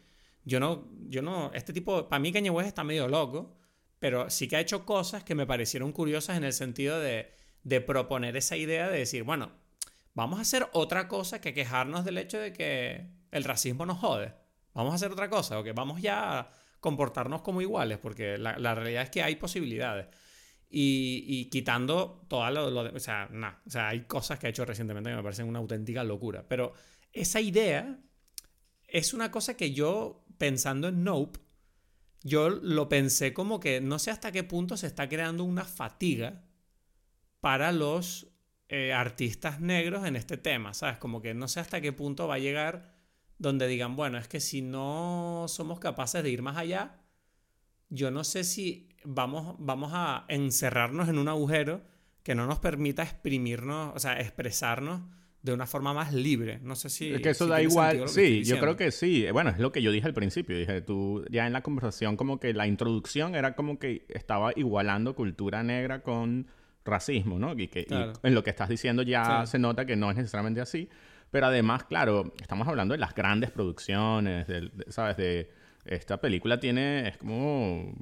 yo 0.44 0.60
no, 0.60 0.86
yo 1.08 1.22
no, 1.22 1.50
este 1.54 1.72
tipo, 1.72 2.08
para 2.08 2.20
mí 2.20 2.32
Kanye 2.32 2.50
West 2.50 2.68
está 2.68 2.84
medio 2.84 3.08
loco, 3.08 3.56
pero 3.98 4.28
sí 4.28 4.46
que 4.46 4.56
ha 4.56 4.60
hecho 4.60 4.84
cosas 4.84 5.24
que 5.24 5.34
me 5.34 5.46
parecieron 5.46 5.90
curiosas 5.92 6.36
en 6.36 6.44
el 6.44 6.52
sentido 6.52 7.00
de, 7.00 7.32
de 7.62 7.80
proponer 7.80 8.36
esa 8.36 8.56
idea 8.56 8.88
de 8.90 8.98
decir, 8.98 9.22
bueno, 9.22 9.52
vamos 10.14 10.38
a 10.38 10.42
hacer 10.42 10.68
otra 10.72 11.08
cosa 11.08 11.40
que 11.40 11.52
quejarnos 11.52 12.04
del 12.04 12.18
hecho 12.18 12.38
de 12.38 12.52
que 12.52 13.10
el 13.30 13.44
racismo 13.44 13.84
nos 13.84 13.98
jode. 13.98 14.34
Vamos 14.72 14.92
a 14.92 14.96
hacer 14.96 15.12
otra 15.12 15.28
cosa, 15.28 15.58
o 15.58 15.64
que 15.64 15.72
vamos 15.72 16.00
ya 16.00 16.38
a 16.38 16.50
comportarnos 16.80 17.42
como 17.42 17.60
iguales, 17.60 17.98
porque 17.98 18.38
la, 18.38 18.74
realidad 18.74 19.02
es 19.02 19.10
que 19.10 19.22
hay 19.22 19.36
posibilidades. 19.36 20.06
Y, 20.68 21.48
quitando 21.50 22.24
toda 22.28 22.50
lo, 22.50 22.66
o 22.66 22.98
sea, 22.98 23.28
nada, 23.30 23.62
o 23.64 23.70
sea, 23.70 23.88
hay 23.88 24.04
cosas 24.06 24.38
que 24.38 24.46
ha 24.46 24.50
hecho 24.50 24.64
recientemente 24.64 25.10
que 25.10 25.16
me 25.16 25.22
parecen 25.22 25.46
una 25.46 25.60
auténtica 25.60 26.02
locura. 26.02 26.44
Pero 26.48 26.72
esa 27.12 27.40
idea 27.40 28.00
es 28.88 29.14
una 29.14 29.30
cosa 29.30 29.56
que 29.56 29.72
yo, 29.72 30.24
pensando 30.36 30.88
en 30.88 31.04
Nope, 31.04 31.38
yo 32.22 32.48
lo 32.48 32.88
pensé 32.88 33.32
como 33.32 33.60
que 33.60 33.80
no 33.80 33.98
sé 33.98 34.10
hasta 34.10 34.32
qué 34.32 34.42
punto 34.42 34.76
se 34.76 34.86
está 34.86 35.08
creando 35.08 35.44
una 35.44 35.64
fatiga 35.64 36.42
para 37.40 37.70
los 37.70 38.33
eh, 38.76 38.92
artistas 38.92 39.60
negros 39.60 40.04
en 40.04 40.16
este 40.16 40.36
tema, 40.36 40.74
¿sabes? 40.74 40.96
Como 40.96 41.22
que 41.22 41.32
no 41.32 41.46
sé 41.46 41.60
hasta 41.60 41.80
qué 41.80 41.92
punto 41.92 42.26
va 42.26 42.34
a 42.34 42.38
llegar 42.40 42.92
donde 43.38 43.68
digan, 43.68 43.94
bueno, 43.94 44.18
es 44.18 44.26
que 44.26 44.40
si 44.40 44.62
no 44.62 45.44
somos 45.46 45.78
capaces 45.78 46.24
de 46.24 46.30
ir 46.30 46.42
más 46.42 46.56
allá, 46.56 46.96
yo 47.88 48.10
no 48.10 48.24
sé 48.24 48.42
si 48.42 48.88
vamos, 49.04 49.54
vamos 49.60 49.92
a 49.94 50.24
encerrarnos 50.28 51.08
en 51.08 51.18
un 51.18 51.28
agujero 51.28 51.82
que 52.24 52.34
no 52.34 52.48
nos 52.48 52.58
permita 52.58 53.04
exprimirnos, 53.04 53.92
o 53.94 54.00
sea, 54.00 54.18
expresarnos 54.18 55.02
de 55.40 55.52
una 55.52 55.68
forma 55.68 55.94
más 55.94 56.12
libre. 56.12 56.58
No 56.60 56.74
sé 56.74 56.90
si... 56.90 57.12
Es 57.12 57.20
que 57.20 57.30
eso 57.30 57.46
da 57.46 57.62
igual. 57.62 58.08
Sí, 58.08 58.42
yo 58.42 58.58
creo 58.58 58.76
que 58.76 58.90
sí. 58.90 59.24
Bueno, 59.30 59.50
es 59.50 59.60
lo 59.60 59.70
que 59.70 59.82
yo 59.82 59.92
dije 59.92 60.08
al 60.08 60.14
principio. 60.14 60.58
Dije, 60.58 60.80
tú 60.80 61.24
ya 61.30 61.46
en 61.46 61.52
la 61.52 61.62
conversación 61.62 62.16
como 62.16 62.40
que 62.40 62.52
la 62.52 62.66
introducción 62.66 63.36
era 63.36 63.54
como 63.54 63.78
que 63.78 64.04
estaba 64.08 64.50
igualando 64.56 65.14
cultura 65.14 65.62
negra 65.62 66.02
con 66.02 66.48
racismo, 66.84 67.38
¿no? 67.38 67.52
Y 67.52 67.68
que 67.68 67.86
en 68.22 68.34
lo 68.34 68.42
que 68.42 68.50
estás 68.50 68.68
diciendo 68.68 69.02
ya 69.02 69.46
se 69.46 69.58
nota 69.58 69.84
que 69.86 69.96
no 69.96 70.10
es 70.10 70.16
necesariamente 70.16 70.60
así. 70.60 70.88
Pero 71.30 71.46
además, 71.46 71.84
claro, 71.84 72.32
estamos 72.40 72.68
hablando 72.68 72.92
de 72.92 72.98
las 72.98 73.14
grandes 73.14 73.50
producciones, 73.50 74.46
¿sabes? 74.88 75.16
De 75.16 75.50
esta 75.84 76.18
película 76.18 76.58
tiene, 76.60 77.08
es 77.08 77.16
como, 77.18 77.92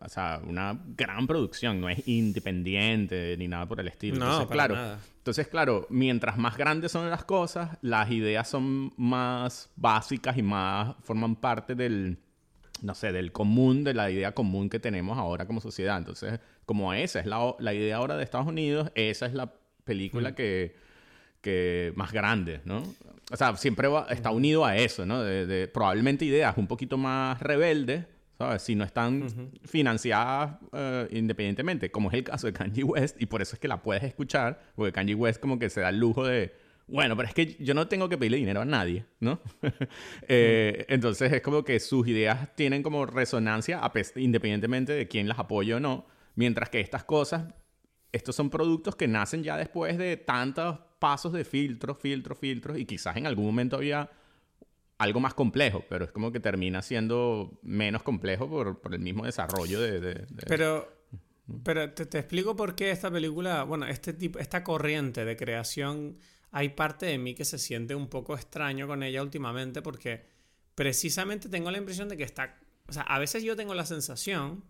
o 0.00 0.08
sea, 0.08 0.40
una 0.46 0.78
gran 0.96 1.26
producción, 1.26 1.80
no 1.80 1.88
es 1.88 2.06
independiente 2.06 3.36
ni 3.38 3.48
nada 3.48 3.66
por 3.66 3.80
el 3.80 3.88
estilo. 3.88 4.18
No, 4.18 4.24
entonces, 4.26 4.48
claro, 4.48 4.76
entonces, 5.16 5.48
claro, 5.48 5.86
mientras 5.90 6.36
más 6.36 6.56
grandes 6.56 6.92
son 6.92 7.10
las 7.10 7.24
cosas, 7.24 7.78
las 7.80 8.10
ideas 8.10 8.48
son 8.48 8.92
más 8.96 9.70
básicas 9.76 10.36
y 10.36 10.42
más 10.42 10.94
forman 11.02 11.36
parte 11.36 11.74
del, 11.74 12.18
no 12.82 12.94
sé, 12.94 13.12
del 13.12 13.32
común, 13.32 13.84
de 13.84 13.94
la 13.94 14.10
idea 14.10 14.32
común 14.32 14.68
que 14.68 14.78
tenemos 14.78 15.18
ahora 15.18 15.46
como 15.46 15.60
sociedad. 15.60 15.98
Entonces, 15.98 16.40
como 16.66 16.92
esa 16.92 17.20
es 17.20 17.26
la, 17.26 17.54
la 17.58 17.74
idea 17.74 17.96
ahora 17.96 18.16
de 18.16 18.24
Estados 18.24 18.46
Unidos, 18.46 18.90
esa 18.94 19.26
es 19.26 19.34
la 19.34 19.52
película 19.84 20.30
mm. 20.30 20.34
que 20.34 20.84
que 21.44 21.92
más 21.94 22.10
grande, 22.10 22.62
¿no? 22.64 22.82
O 23.30 23.36
sea, 23.36 23.54
siempre 23.56 23.88
está 24.08 24.30
unido 24.30 24.64
a 24.64 24.76
eso, 24.76 25.04
¿no? 25.04 25.22
De, 25.22 25.68
probablemente 25.68 26.24
ideas 26.24 26.56
un 26.56 26.66
poquito 26.66 26.96
más 26.96 27.38
rebeldes, 27.40 28.06
¿sabes? 28.38 28.62
Si 28.62 28.74
no 28.74 28.82
están 28.82 29.28
financiadas 29.62 30.56
eh, 30.72 31.06
independientemente, 31.10 31.90
como 31.90 32.08
es 32.08 32.14
el 32.14 32.24
caso 32.24 32.46
de 32.46 32.54
Kanye 32.54 32.82
West, 32.82 33.20
y 33.20 33.26
por 33.26 33.42
eso 33.42 33.56
es 33.56 33.60
que 33.60 33.68
la 33.68 33.82
puedes 33.82 34.02
escuchar, 34.04 34.58
porque 34.74 34.92
Kanye 34.92 35.14
West 35.14 35.38
como 35.38 35.58
que 35.58 35.68
se 35.68 35.82
da 35.82 35.90
el 35.90 35.98
lujo 35.98 36.26
de, 36.26 36.54
bueno, 36.86 37.16
pero 37.16 37.28
es 37.28 37.34
que 37.34 37.56
yo 37.60 37.74
no 37.74 37.88
tengo 37.88 38.08
que 38.08 38.18
pedirle 38.18 38.38
dinero 38.38 38.60
a 38.60 38.64
nadie, 38.64 39.06
¿no? 39.20 39.40
Eh, 40.28 40.86
entonces 40.88 41.32
es 41.32 41.42
como 41.42 41.64
que 41.64 41.80
sus 41.80 42.06
ideas 42.08 42.54
tienen 42.54 42.82
como 42.82 43.06
resonancia 43.06 43.80
independientemente 44.16 44.92
de 44.92 45.08
quién 45.08 45.28
las 45.28 45.38
apoye 45.38 45.74
o 45.74 45.80
no, 45.80 46.06
mientras 46.34 46.70
que 46.70 46.80
estas 46.80 47.04
cosas, 47.04 47.52
estos 48.12 48.34
son 48.34 48.50
productos 48.50 48.96
que 48.96 49.08
nacen 49.08 49.42
ya 49.42 49.56
después 49.56 49.98
de 49.98 50.16
tantos 50.16 50.78
pasos 50.98 51.32
de 51.32 51.44
filtros, 51.44 51.98
filtros, 51.98 52.38
filtros, 52.38 52.78
y 52.78 52.86
quizás 52.86 53.16
en 53.16 53.26
algún 53.26 53.46
momento 53.46 53.76
había 53.76 54.10
algo 54.98 55.20
más 55.20 55.34
complejo, 55.34 55.84
pero 55.88 56.04
es 56.04 56.12
como 56.12 56.32
que 56.32 56.40
termina 56.40 56.82
siendo 56.82 57.58
menos 57.62 58.02
complejo 58.02 58.48
por, 58.48 58.80
el 58.92 59.00
mismo 59.00 59.24
desarrollo 59.24 59.80
de... 59.80 60.26
Pero, 60.46 60.88
pero 61.62 61.92
te, 61.92 62.06
te, 62.06 62.18
explico 62.18 62.56
por 62.56 62.74
qué 62.74 62.90
esta 62.90 63.10
película, 63.10 63.64
bueno, 63.64 63.86
este 63.86 64.12
tipo, 64.12 64.38
esta 64.38 64.64
corriente 64.64 65.24
de 65.24 65.36
creación, 65.36 66.18
hay 66.56 66.68
parte 66.68 67.06
de 67.06 67.18
mí 67.18 67.34
que 67.34 67.44
se 67.44 67.58
siente 67.58 67.96
un 67.96 68.06
poco 68.06 68.36
extraño 68.36 68.86
con 68.86 69.02
ella 69.02 69.24
últimamente 69.24 69.82
porque 69.82 70.24
precisamente 70.76 71.48
tengo 71.48 71.68
la 71.72 71.78
impresión 71.78 72.08
de 72.08 72.16
que 72.16 72.22
está, 72.22 72.60
o 72.86 72.92
sea, 72.92 73.02
a 73.02 73.18
veces 73.18 73.42
yo 73.42 73.56
tengo 73.56 73.74
la 73.74 73.84
sensación 73.84 74.64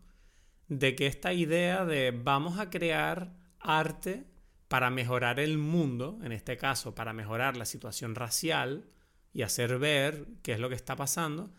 de 0.68 0.96
que 0.96 1.06
esta 1.06 1.34
idea 1.34 1.84
de 1.84 2.10
vamos 2.10 2.58
a 2.58 2.70
crear 2.70 3.36
arte 3.60 4.24
para 4.66 4.88
mejorar 4.88 5.38
el 5.38 5.58
mundo, 5.58 6.18
en 6.22 6.32
este 6.32 6.56
caso 6.56 6.94
para 6.94 7.12
mejorar 7.12 7.58
la 7.58 7.66
situación 7.66 8.14
racial 8.14 8.88
y 9.34 9.42
hacer 9.42 9.78
ver 9.78 10.26
qué 10.42 10.54
es 10.54 10.60
lo 10.60 10.70
que 10.70 10.76
está 10.76 10.96
pasando, 10.96 11.52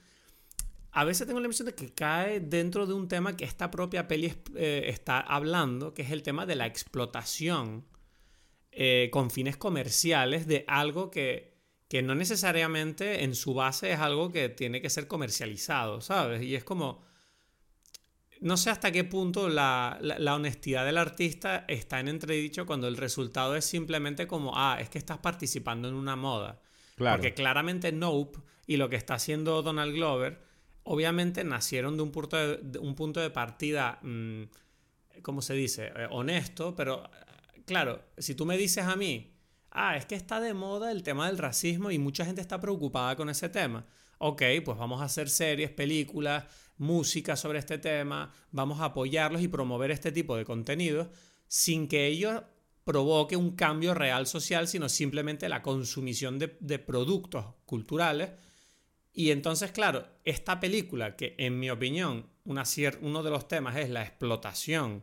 a 0.92 1.04
veces 1.04 1.28
tengo 1.28 1.40
la 1.40 1.46
impresión 1.46 1.68
de 1.68 1.76
que 1.76 1.94
cae 1.94 2.40
dentro 2.40 2.88
de 2.88 2.96
un 2.96 3.08
tema 3.08 3.38
que 3.38 3.46
esta 3.46 3.70
propia 3.70 4.08
peli 4.08 4.34
eh, 4.56 4.86
está 4.88 5.20
hablando, 5.20 5.94
que 5.94 6.02
es 6.02 6.10
el 6.10 6.24
tema 6.24 6.48
de 6.48 6.56
la 6.56 6.66
explotación 6.66 7.86
eh, 8.76 9.10
con 9.12 9.32
fines 9.32 9.58
comerciales 9.58 10.48
de 10.48 10.66
algo 10.68 11.10
que, 11.10 11.56
que 11.88 12.02
no 12.02 12.14
necesariamente 12.14 13.24
en 13.24 13.34
su 13.34 13.54
base 13.54 13.94
es 13.94 14.00
algo 14.00 14.32
que 14.32 14.50
tiene 14.50 14.82
que 14.82 14.90
ser 14.90 15.08
comercializado, 15.08 16.02
¿sabes? 16.02 16.42
Y 16.44 16.56
es 16.56 16.64
como 16.64 17.04
no 18.42 18.58
sé 18.58 18.70
hasta 18.70 18.92
qué 18.92 19.04
punto 19.04 19.50
la, 19.50 19.98
honestidad 20.34 20.86
del 20.86 20.98
artista 20.98 21.66
está 21.68 22.00
en 22.00 22.08
entredicho 22.08 22.66
cuando 22.66 22.88
el 22.88 22.98
resultado 22.98 23.56
es 23.56 23.66
simplemente 23.66 24.28
como, 24.28 24.52
ah, 24.56 24.78
es 24.80 24.90
que 24.90 24.98
estás 24.98 25.20
participando 25.20 25.88
en 25.88 25.96
una 25.96 26.16
moda. 26.16 26.62
Porque 26.98 27.34
claramente 27.34 27.92
Nope 27.92 28.40
y 28.68 28.78
lo 28.78 28.90
que 28.90 28.96
está 28.96 29.16
haciendo 29.16 29.62
Donald 29.62 29.94
Glover, 29.94 30.40
obviamente 30.84 31.44
nacieron 31.44 31.98
de 31.98 32.04
un 32.04 32.12
punto 32.12 32.38
de, 32.58 32.80
un 32.80 32.96
punto 32.96 33.20
de 33.20 33.30
partida, 33.30 34.00
mm, 34.02 34.44
¿cómo 35.22 35.42
se 35.42 35.54
dice? 35.54 35.92
Eh, 35.96 36.08
honesto, 36.10 36.76
pero 36.76 37.10
claro, 37.66 38.04
si 38.18 38.36
tú 38.36 38.46
me 38.46 38.58
dices 38.58 38.86
a 38.86 38.96
mí, 38.96 39.36
ah, 39.72 39.98
es 39.98 40.06
que 40.06 40.16
está 40.16 40.40
de 40.40 40.54
moda 40.54 40.92
el 40.92 41.04
tema 41.04 41.28
del 41.28 41.38
racismo 41.38 41.92
y 41.92 42.00
mucha 42.00 42.26
gente 42.26 42.42
está 42.42 42.60
preocupada 42.60 43.16
con 43.16 43.30
ese 43.30 43.50
tema. 43.50 43.86
Ok, 44.18 44.42
pues 44.64 44.78
vamos 44.78 45.02
a 45.02 45.06
hacer 45.06 45.30
series, 45.30 45.72
películas, 45.72 46.46
música 46.78 47.36
sobre 47.36 47.60
este 47.60 47.78
tema, 47.78 48.32
vamos 48.52 48.80
a 48.80 48.86
apoyarlos 48.86 49.42
y 49.42 49.48
promover 49.48 49.92
este 49.92 50.12
tipo 50.12 50.36
de 50.36 50.46
contenidos 50.46 51.08
sin 51.48 51.88
que 51.88 52.08
ello 52.08 52.44
provoque 52.84 53.36
un 53.36 53.56
cambio 53.56 53.94
real 53.94 54.28
social, 54.28 54.68
sino 54.68 54.90
simplemente 54.90 55.50
la 55.50 55.62
consumición 55.62 56.40
de, 56.40 56.80
productos 56.80 57.46
culturales. 57.66 58.32
Y 59.12 59.32
entonces, 59.32 59.72
claro, 59.72 60.08
esta 60.24 60.60
película, 60.60 61.16
que 61.16 61.36
en 61.38 61.60
mi 61.60 61.70
opinión 61.70 62.30
uno 62.44 63.24
de 63.24 63.30
los 63.32 63.48
temas 63.48 63.76
es 63.78 63.90
la 63.90 64.04
explotación 64.04 65.02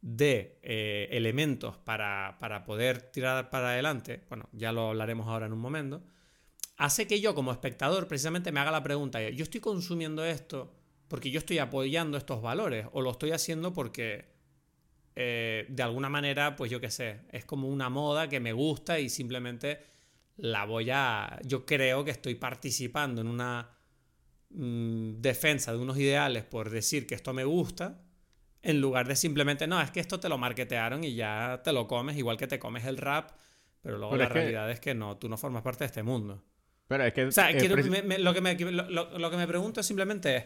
de 0.00 0.58
eh, 0.62 1.08
elementos 1.10 1.76
para, 1.78 2.36
para, 2.40 2.64
poder 2.64 3.02
tirar 3.02 3.50
para 3.50 3.70
adelante, 3.70 4.22
bueno, 4.28 4.48
ya 4.52 4.72
lo 4.72 4.88
hablaremos 4.88 5.26
ahora 5.26 5.46
en 5.46 5.52
un 5.52 5.58
momento, 5.58 6.02
hace 6.76 7.06
que 7.06 7.20
yo 7.20 7.34
como 7.34 7.52
espectador 7.52 8.06
precisamente 8.06 8.52
me 8.52 8.60
haga 8.60 8.70
la 8.70 8.82
pregunta, 8.82 9.20
yo 9.30 9.42
estoy 9.42 9.60
consumiendo 9.60 10.24
esto 10.24 10.72
porque 11.08 11.30
yo 11.30 11.38
estoy 11.38 11.58
apoyando 11.58 12.18
estos 12.18 12.42
valores 12.42 12.86
o 12.92 13.00
lo 13.00 13.10
estoy 13.10 13.32
haciendo 13.32 13.72
porque 13.72 14.36
eh, 15.14 15.64
de 15.68 15.82
alguna 15.82 16.10
manera, 16.10 16.56
pues 16.56 16.70
yo 16.70 16.80
qué 16.80 16.90
sé, 16.90 17.22
es 17.32 17.46
como 17.46 17.68
una 17.68 17.88
moda 17.88 18.28
que 18.28 18.38
me 18.38 18.52
gusta 18.52 19.00
y 19.00 19.08
simplemente 19.08 19.80
la 20.36 20.66
voy 20.66 20.90
a... 20.90 21.40
Yo 21.44 21.64
creo 21.64 22.04
que 22.04 22.10
estoy 22.10 22.34
participando 22.34 23.22
en 23.22 23.28
una 23.28 23.70
mm, 24.50 25.14
defensa 25.20 25.72
de 25.72 25.78
unos 25.78 25.98
ideales 25.98 26.44
por 26.44 26.68
decir 26.68 27.06
que 27.06 27.14
esto 27.14 27.32
me 27.32 27.44
gusta, 27.44 28.05
en 28.62 28.80
lugar 28.80 29.06
de 29.06 29.16
simplemente, 29.16 29.66
no, 29.66 29.80
es 29.80 29.90
que 29.90 30.00
esto 30.00 30.18
te 30.20 30.28
lo 30.28 30.38
marketearon 30.38 31.04
y 31.04 31.14
ya 31.14 31.60
te 31.62 31.72
lo 31.72 31.86
comes, 31.86 32.16
igual 32.16 32.36
que 32.36 32.46
te 32.46 32.58
comes 32.58 32.84
el 32.84 32.96
rap, 32.96 33.30
pero 33.82 33.98
luego 33.98 34.16
la 34.16 34.28
realidad 34.28 34.70
es 34.70 34.80
que 34.80 34.94
no, 34.94 35.16
tú 35.16 35.28
no 35.28 35.36
formas 35.36 35.62
parte 35.62 35.84
de 35.84 35.86
este 35.86 36.02
mundo. 36.02 36.42
Pero 36.88 37.04
es 37.04 37.12
que... 37.12 37.24
O 37.24 37.32
sea, 37.32 37.50
lo, 37.50 37.58
que 37.58 38.02
me, 38.02 38.18
lo 38.18 38.34
que 39.30 39.36
me 39.36 39.46
pregunto 39.46 39.82
simplemente 39.82 40.36
es 40.36 40.44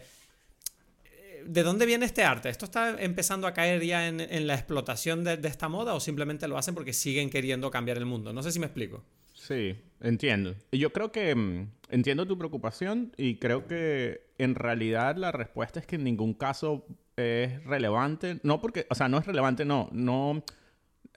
¿de 1.44 1.62
dónde 1.62 1.86
viene 1.86 2.06
este 2.06 2.24
arte? 2.24 2.48
¿Esto 2.48 2.64
está 2.64 3.00
empezando 3.00 3.46
a 3.46 3.54
caer 3.54 3.82
ya 3.82 4.06
en, 4.08 4.46
la 4.46 4.54
explotación 4.54 5.24
de, 5.24 5.38
esta 5.44 5.68
moda 5.68 5.94
o 5.94 6.00
simplemente 6.00 6.48
lo 6.48 6.58
hacen 6.58 6.74
porque 6.74 6.92
siguen 6.92 7.30
queriendo 7.30 7.70
cambiar 7.70 7.96
el 7.98 8.06
mundo? 8.06 8.32
No 8.32 8.42
sé 8.42 8.52
si 8.52 8.58
me 8.58 8.66
explico. 8.66 9.04
Sí, 9.50 9.76
entiendo. 10.00 10.54
Yo 10.70 10.92
creo 10.92 11.10
que 11.10 11.34
mm, 11.34 11.72
entiendo 11.88 12.24
tu 12.24 12.38
preocupación 12.38 13.12
y 13.16 13.38
creo 13.38 13.66
que 13.66 14.30
en 14.38 14.54
realidad 14.54 15.16
la 15.16 15.32
respuesta 15.32 15.80
es 15.80 15.86
que 15.86 15.96
en 15.96 16.04
ningún 16.04 16.34
caso 16.34 16.86
es 17.16 17.62
relevante. 17.64 18.38
No 18.44 18.60
porque, 18.60 18.86
o 18.88 18.94
sea, 18.94 19.08
no 19.08 19.18
es 19.18 19.26
relevante, 19.26 19.64
no, 19.64 19.88
no. 19.90 20.44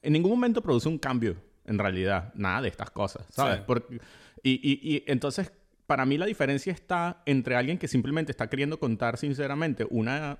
En 0.01 0.13
ningún 0.13 0.31
momento 0.31 0.63
produce 0.63 0.89
un 0.89 0.97
cambio, 0.97 1.35
en 1.65 1.77
realidad, 1.77 2.33
nada 2.33 2.63
de 2.63 2.69
estas 2.69 2.89
cosas, 2.89 3.27
¿sabes? 3.29 3.61
Porque, 3.61 3.99
y, 4.41 4.51
y 4.63 5.03
entonces 5.05 5.51
para 5.85 6.07
mí 6.07 6.17
la 6.17 6.25
diferencia 6.25 6.73
está 6.73 7.21
entre 7.27 7.55
alguien 7.55 7.77
que 7.77 7.87
simplemente 7.87 8.31
está 8.31 8.49
queriendo 8.49 8.79
contar 8.79 9.17
sinceramente 9.17 9.85
una, 9.91 10.39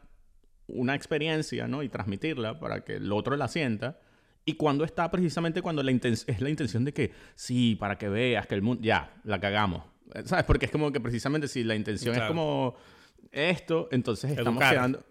una 0.65 0.95
experiencia, 0.95 1.67
¿no? 1.67 1.83
Y 1.83 1.89
transmitirla 1.89 2.59
para 2.59 2.83
que 2.83 2.95
el 2.95 3.11
otro 3.11 3.37
la 3.37 3.47
sienta. 3.47 3.99
Y 4.45 4.53
cuando 4.55 4.83
está 4.83 5.09
precisamente 5.09 5.61
cuando 5.61 5.83
la 5.83 5.91
es 5.91 6.41
la 6.41 6.49
intención 6.49 6.83
de 6.83 6.93
que, 6.93 7.11
sí, 7.35 7.75
para 7.79 7.97
que 7.97 8.09
veas 8.09 8.45
que 8.45 8.55
el 8.55 8.61
mundo, 8.61 8.83
ya, 8.83 9.13
la 9.23 9.39
cagamos. 9.39 9.83
¿Sabes? 10.25 10.45
Porque 10.45 10.65
es 10.65 10.71
como 10.71 10.91
que 10.91 10.99
precisamente 10.99 11.47
si 11.47 11.63
la 11.63 11.75
intención 11.75 12.15
es 12.15 12.23
como 12.23 12.75
esto, 13.31 13.87
entonces 13.91 14.31
estamos 14.37 14.63
quedando... 14.63 15.03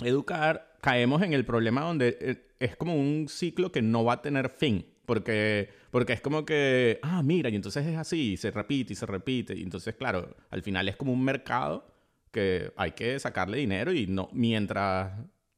Educar, 0.00 0.76
caemos 0.80 1.22
en 1.22 1.32
el 1.32 1.44
problema 1.44 1.80
donde 1.80 2.16
eh, 2.20 2.46
es 2.60 2.76
como 2.76 2.94
un 2.94 3.28
ciclo 3.28 3.72
que 3.72 3.82
no 3.82 4.04
va 4.04 4.14
a 4.14 4.22
tener 4.22 4.48
fin. 4.48 4.86
Porque, 5.06 5.70
porque 5.90 6.12
es 6.12 6.20
como 6.20 6.44
que, 6.44 7.00
ah, 7.02 7.22
mira, 7.22 7.48
y 7.48 7.56
entonces 7.56 7.84
es 7.86 7.96
así, 7.96 8.32
y 8.32 8.36
se 8.36 8.50
repite 8.50 8.92
y 8.92 8.96
se 8.96 9.06
repite. 9.06 9.56
Y 9.56 9.62
entonces, 9.62 9.96
claro, 9.96 10.36
al 10.50 10.62
final 10.62 10.88
es 10.88 10.96
como 10.96 11.12
un 11.12 11.24
mercado 11.24 11.90
que 12.30 12.72
hay 12.76 12.92
que 12.92 13.18
sacarle 13.18 13.58
dinero 13.58 13.92
y 13.92 14.06
no, 14.06 14.28
mientras 14.32 15.12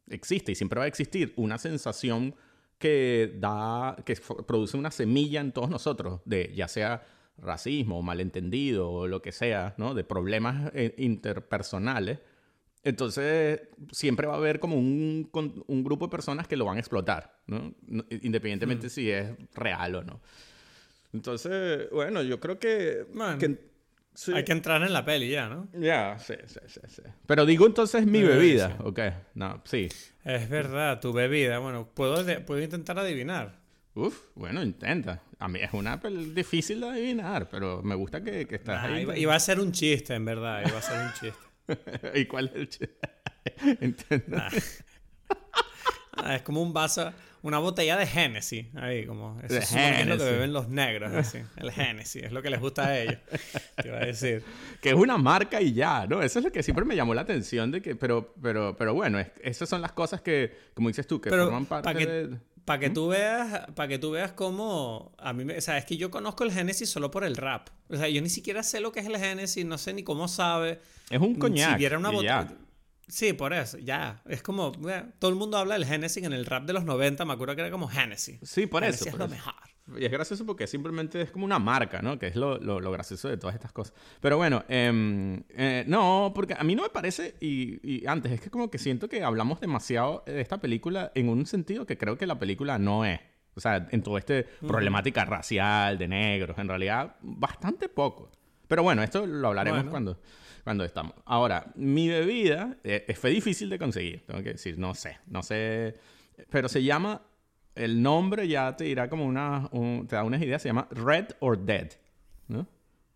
existe 0.09 0.53
y 0.53 0.55
siempre 0.55 0.79
va 0.79 0.85
a 0.85 0.89
existir 0.89 1.33
una 1.37 1.59
sensación 1.59 2.35
que 2.81 3.37
da, 3.39 3.97
que 4.05 4.17
produce 4.49 4.77
una 4.77 4.91
semilla 4.91 5.41
en 5.41 5.53
todos 5.53 5.71
nosotros, 5.71 6.21
de 6.25 6.53
ya 6.53 6.67
sea 6.67 7.07
racismo, 7.39 8.03
malentendido 8.03 8.91
o 8.91 9.07
lo 9.07 9.23
que 9.23 9.31
sea, 9.31 9.75
¿no? 9.79 9.95
De 9.95 10.03
problemas 10.03 10.73
eh, 10.75 10.97
interpersonales 10.99 12.19
entonces, 12.83 13.61
siempre 13.93 14.27
va 14.27 14.35
a 14.35 14.37
haber 14.39 14.59
como 14.59 14.77
un, 14.77 15.31
un, 15.67 15.85
grupo 15.85 16.07
de 16.07 16.11
personas 16.11 16.49
que 16.49 16.57
lo 16.57 16.65
van 16.65 16.79
a 16.79 16.81
explotar, 16.81 17.39
¿no? 17.47 17.75
Independientemente 18.23 18.87
mm. 18.87 18.91
si 18.91 19.11
es 19.11 19.33
real 19.55 19.97
o 19.97 20.03
no. 20.03 20.21
Entonces, 21.13 21.91
bueno, 21.91 22.23
yo 22.23 22.41
creo 22.41 22.59
que... 22.59 23.07
Hay 24.35 24.45
que 24.45 24.53
entrar 24.53 24.83
en 24.83 24.93
la 24.93 25.05
peli 25.05 25.31
ya, 25.31 25.49
¿no? 25.49 25.69
Ya, 25.73 26.19
sí, 26.19 26.35
sí, 26.47 26.59
sí, 26.67 26.81
sí, 26.89 27.03
Pero 27.27 27.47
digo 27.47 27.67
entonces 27.67 28.07
mi 28.07 28.23
bebida, 28.23 28.77
ok. 28.81 29.01
No, 29.35 29.63
sí. 29.65 29.89
Es 30.25 30.49
verdad, 30.49 31.01
tu 31.01 31.13
bebida. 31.13 31.59
Bueno, 31.59 31.89
puedo, 31.95 32.25
puedo 32.45 32.61
intentar 32.61 32.99
adivinar. 32.99 33.61
Uf, 33.95 34.21
bueno, 34.35 34.63
intenta. 34.63 35.23
A 35.39 35.49
mí 35.49 35.61
es 35.61 35.73
una 35.73 35.97
difícil 36.35 36.81
de 36.81 36.89
adivinar, 36.89 37.49
pero 37.49 37.83
me 37.83 37.95
gusta 37.95 38.23
que, 38.23 38.47
que 38.47 38.57
estás 38.57 38.85
ahí. 38.85 39.07
Y 39.17 39.25
va 39.25 39.37
a 39.37 39.41
ser 39.41 39.59
un 39.59 39.73
chiste, 39.73 40.15
en 40.15 40.25
verdad. 40.25 40.63
Iba 40.67 40.79
a 40.79 40.83
ser 40.83 41.01
un 41.01 41.13
chiste. 41.13 42.11
¿Y 42.21 42.27
cuál 42.27 42.49
es 42.49 42.55
el 42.55 42.69
chiste? 42.69 42.99
Ah, 46.13 46.35
es 46.37 46.43
como 46.43 46.61
un 46.61 46.73
vaso, 46.73 47.13
una 47.43 47.59
botella 47.59 47.97
de 47.97 48.07
Genesis. 48.07 48.67
Ahí, 48.75 49.07
como. 49.07 49.41
Eso 49.43 49.59
es 49.59 50.07
lo 50.07 50.19
que 50.19 50.25
beben 50.25 50.53
los 50.53 50.69
negros. 50.69 51.13
Así. 51.13 51.39
El 51.57 51.71
Genesis, 51.71 52.25
es 52.25 52.33
lo 52.33 52.43
que 52.43 52.51
les 52.51 52.61
gusta 52.61 52.87
a 52.87 52.99
ellos. 52.99 53.19
Te 53.77 53.89
iba 53.89 53.99
a 53.99 54.05
decir. 54.07 54.43
Que 54.81 54.91
es 54.91 54.95
una 54.95 55.19
marca 55.19 55.61
y 55.61 55.75
ya, 55.75 56.07
¿no? 56.07 56.23
Eso 56.23 56.39
es 56.39 56.45
lo 56.47 56.51
que 56.51 56.63
siempre 56.63 56.87
me 56.87 56.97
llamó 56.97 57.13
la 57.13 57.21
atención. 57.21 57.71
de 57.71 57.83
que 57.83 57.97
Pero, 57.97 58.35
pero, 58.41 58.77
pero 58.79 58.95
bueno, 58.95 59.23
esas 59.43 59.69
son 59.69 59.83
las 59.83 59.93
cosas 59.93 60.23
que, 60.23 60.57
como 60.75 60.89
dices 60.89 61.07
tú, 61.07 61.21
que 61.21 61.29
forman 61.29 61.67
parte 61.67 61.93
de. 61.95 62.39
Para 62.65 62.79
que, 62.79 62.91
¿Mm? 62.91 62.95
tú 62.95 63.09
veas, 63.09 63.67
para 63.75 63.89
que 63.89 63.99
tú 63.99 64.13
veas 64.13 64.33
cómo... 64.33 65.13
A 65.19 65.33
mí, 65.33 65.51
o 65.53 65.61
sea, 65.61 65.77
es 65.77 65.85
que 65.85 65.97
yo 65.97 66.11
conozco 66.11 66.45
el 66.45 66.53
Genesis 66.53 66.89
solo 66.89 67.11
por 67.11 67.25
el 67.25 67.37
rap. 67.37 67.69
O 67.89 67.97
sea, 67.97 68.09
yo 68.09 68.23
ni 68.23 68.29
siquiera 68.29 68.63
sé 68.63 68.81
lo 68.81 68.93
que 68.93 69.01
es 69.01 69.07
el 69.07 69.17
Genesis, 69.17 69.65
no 69.65 69.77
sé 69.77 69.93
ni 69.93 70.05
cómo 70.05 70.29
sabe. 70.29 70.81
Es 71.11 71.21
un 71.21 71.35
coñac. 71.35 71.73
Si 71.73 71.79
viera 71.79 71.99
una 71.99 72.11
botella... 72.11 72.49
Sí, 73.11 73.33
por 73.33 73.53
eso, 73.53 73.79
ya. 73.79 74.23
Es 74.27 74.43
como, 74.43 74.73
todo 75.19 75.31
el 75.31 75.37
mundo 75.37 75.57
habla 75.59 75.75
del 75.75 75.85
Genesis 75.85 76.23
en 76.23 76.33
el 76.33 76.47
rap 76.47 76.65
de 76.65 76.73
los 76.73 76.85
90, 76.85 77.25
me 77.25 77.33
acuerdo 77.33 77.57
que 77.57 77.63
era 77.63 77.71
como 77.71 77.89
Genesis. 77.89 78.39
Sí, 78.43 78.67
por 78.67 78.85
eso. 78.85 79.09
es 79.09 79.15
lo 79.15 79.29
mejor. 79.29 79.55
Y 79.99 80.05
es 80.05 80.13
gracioso 80.13 80.47
porque 80.47 80.69
simplemente 80.69 81.21
es 81.21 81.33
como 81.33 81.45
una 81.45 81.59
marca, 81.59 82.01
¿no? 82.01 82.19
Que 82.19 82.29
es 82.29 82.37
lo, 82.37 82.59
lo, 82.59 82.91
gracioso 82.93 83.29
de 83.29 83.37
todas 83.37 83.57
estas 83.57 83.73
cosas. 83.73 83.95
Pero 84.21 84.37
bueno, 84.37 84.65
em, 84.69 85.43
eh, 85.51 85.85
no, 85.89 86.31
porque 86.35 86.55
a 86.57 86.63
mí 86.63 86.77
no 86.77 86.83
me 86.83 86.91
parece, 86.91 87.35
y, 87.41 88.07
antes, 88.07 88.33
es 88.33 88.41
que 88.41 88.51
como 88.51 88.71
que 88.71 88.79
siento 88.79 89.09
que 89.09 89.25
hablamos 89.25 89.61
demasiado 89.61 90.23
de 90.27 90.41
esta 90.41 90.59
película 90.59 91.11
en 91.15 91.29
un 91.29 91.47
sentido 91.47 91.87
que 91.87 91.99
creo 91.99 92.17
que 92.17 92.27
la 92.27 92.39
película 92.39 92.79
no 92.79 93.05
es. 93.05 93.21
O 93.55 93.61
sea, 93.61 93.89
en 93.91 94.03
toda 94.03 94.21
esta 94.21 94.45
problemática 94.61 95.25
racial, 95.25 95.99
de 95.99 96.07
negros, 96.07 96.57
en 96.59 96.69
realidad, 96.69 97.17
bastante 97.21 97.89
poco. 97.89 98.31
Pero 98.69 98.85
bueno, 98.85 99.03
esto 99.03 99.27
lo 99.27 99.49
hablaremos 99.49 99.85
cuando, 99.87 100.21
cuando 100.63 100.85
estamos. 100.85 101.15
Ahora, 101.25 101.73
mi 101.75 102.09
bebida 102.09 102.77
eh, 102.85 103.15
fue 103.19 103.31
difícil 103.31 103.71
de 103.71 103.79
conseguir, 103.79 104.25
tengo 104.27 104.43
que 104.43 104.53
decir, 104.53 104.79
no 104.79 104.95
sé, 104.95 105.19
no 105.27 105.43
sé, 105.43 105.95
pero 106.51 106.69
se 106.69 106.83
llama 106.83 107.23
el 107.75 108.03
nombre 108.03 108.47
ya 108.49 108.77
te 108.77 108.85
dirá 108.85 109.09
como 109.09 109.25
una, 109.25 109.69
te 110.07 110.17
da 110.17 110.25
unas 110.25 110.43
ideas, 110.43 110.63
se 110.63 110.69
llama 110.69 110.89
Red 110.91 111.29
or 111.41 111.59
Dead, 111.59 111.91
¿no? 112.49 112.67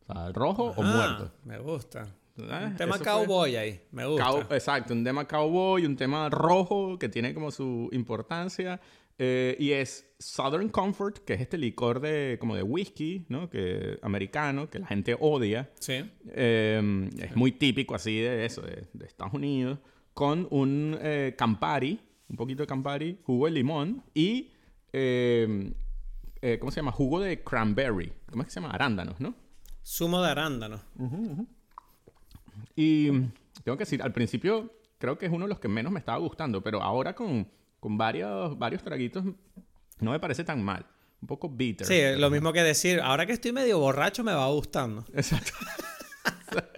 O 0.07 0.13
sea, 0.13 0.33
rojo 0.33 0.75
o 0.77 0.83
muerto. 0.83 1.33
Me 1.45 1.59
gusta. 1.59 2.07
Ah, 2.51 2.67
un 2.67 2.77
tema 2.77 2.99
cowboy 2.99 3.57
ahí, 3.57 3.81
me 3.93 4.07
gusta. 4.07 4.47
exacto, 4.51 4.93
un 4.93 5.05
tema 5.05 5.27
cowboy, 5.27 5.87
un 5.87 5.97
tema 5.97 6.29
rojo 6.29 6.99
que 6.99 7.09
tiene 7.09 7.33
como 7.33 7.51
su 7.51 7.89
importancia. 7.93 8.81
Eh, 9.17 9.57
y 9.61 9.71
es 9.71 10.14
Southern 10.25 10.71
Comfort, 10.71 11.19
que 11.19 11.35
es 11.35 11.41
este 11.43 11.59
licor 11.59 12.01
de 12.01 12.39
como 12.41 12.57
de 12.57 12.63
whisky, 12.63 13.27
¿no? 13.29 13.51
Que 13.51 13.99
americano, 14.01 14.71
que 14.71 14.79
la 14.79 14.87
gente 14.87 15.17
odia. 15.21 15.71
Sí. 15.79 16.11
Eh, 16.29 17.11
es 17.19 17.37
muy 17.37 17.53
típico 17.53 17.95
así 17.95 18.19
de 18.21 18.47
eso, 18.47 18.63
de, 18.63 18.89
de 18.95 19.07
Estados 19.07 19.35
Unidos, 19.35 19.79
con 20.15 20.49
un 20.51 20.97
eh, 21.01 21.35
Campari, 21.37 22.01
un 22.31 22.37
poquito 22.37 22.63
de 22.63 22.67
Campari, 22.67 23.21
jugo 23.23 23.45
de 23.45 23.53
limón 23.53 24.03
y, 24.15 24.51
eh, 24.95 25.75
eh, 26.41 26.59
¿cómo 26.59 26.73
se 26.73 26.77
llama? 26.77 26.93
Jugo 26.93 27.21
de 27.21 27.43
cranberry. 27.43 28.11
¿Cómo 28.31 28.43
es 28.43 28.47
que 28.47 28.55
se 28.55 28.61
llama? 28.61 28.73
Arándanos, 28.73 29.21
¿no? 29.21 29.35
Zumo 29.85 30.23
de 30.23 30.31
arándano. 30.31 30.81
Y 32.75 33.11
tengo 33.63 33.77
que 33.77 33.85
decir, 33.85 34.03
al 34.03 34.15
principio 34.15 34.73
creo 34.97 35.19
que 35.19 35.27
es 35.27 35.33
uno 35.33 35.45
de 35.45 35.51
los 35.51 35.59
que 35.59 35.69
menos 35.69 35.93
me 35.93 35.99
estaba 35.99 36.17
gustando, 36.17 36.63
pero 36.63 36.83
ahora 36.83 37.15
con, 37.15 37.47
con 37.79 37.99
varios, 37.99 38.59
varios 38.59 38.83
traguitos 38.83 39.23
no 40.01 40.11
me 40.13 40.21
parece 40.21 40.45
tan 40.45 40.63
mal. 40.63 40.85
Un 41.23 41.29
poco 41.29 41.49
bitter. 41.49 41.87
Sí, 41.87 42.21
lo 42.21 42.29
mismo 42.31 42.53
que 42.53 42.63
decir, 42.63 43.01
ahora 43.01 43.25
que 43.27 43.33
estoy 43.33 43.53
medio 43.53 43.79
borracho 43.79 44.23
me 44.23 44.33
va 44.33 44.47
gustando. 44.49 45.05
Exacto. 45.15 45.53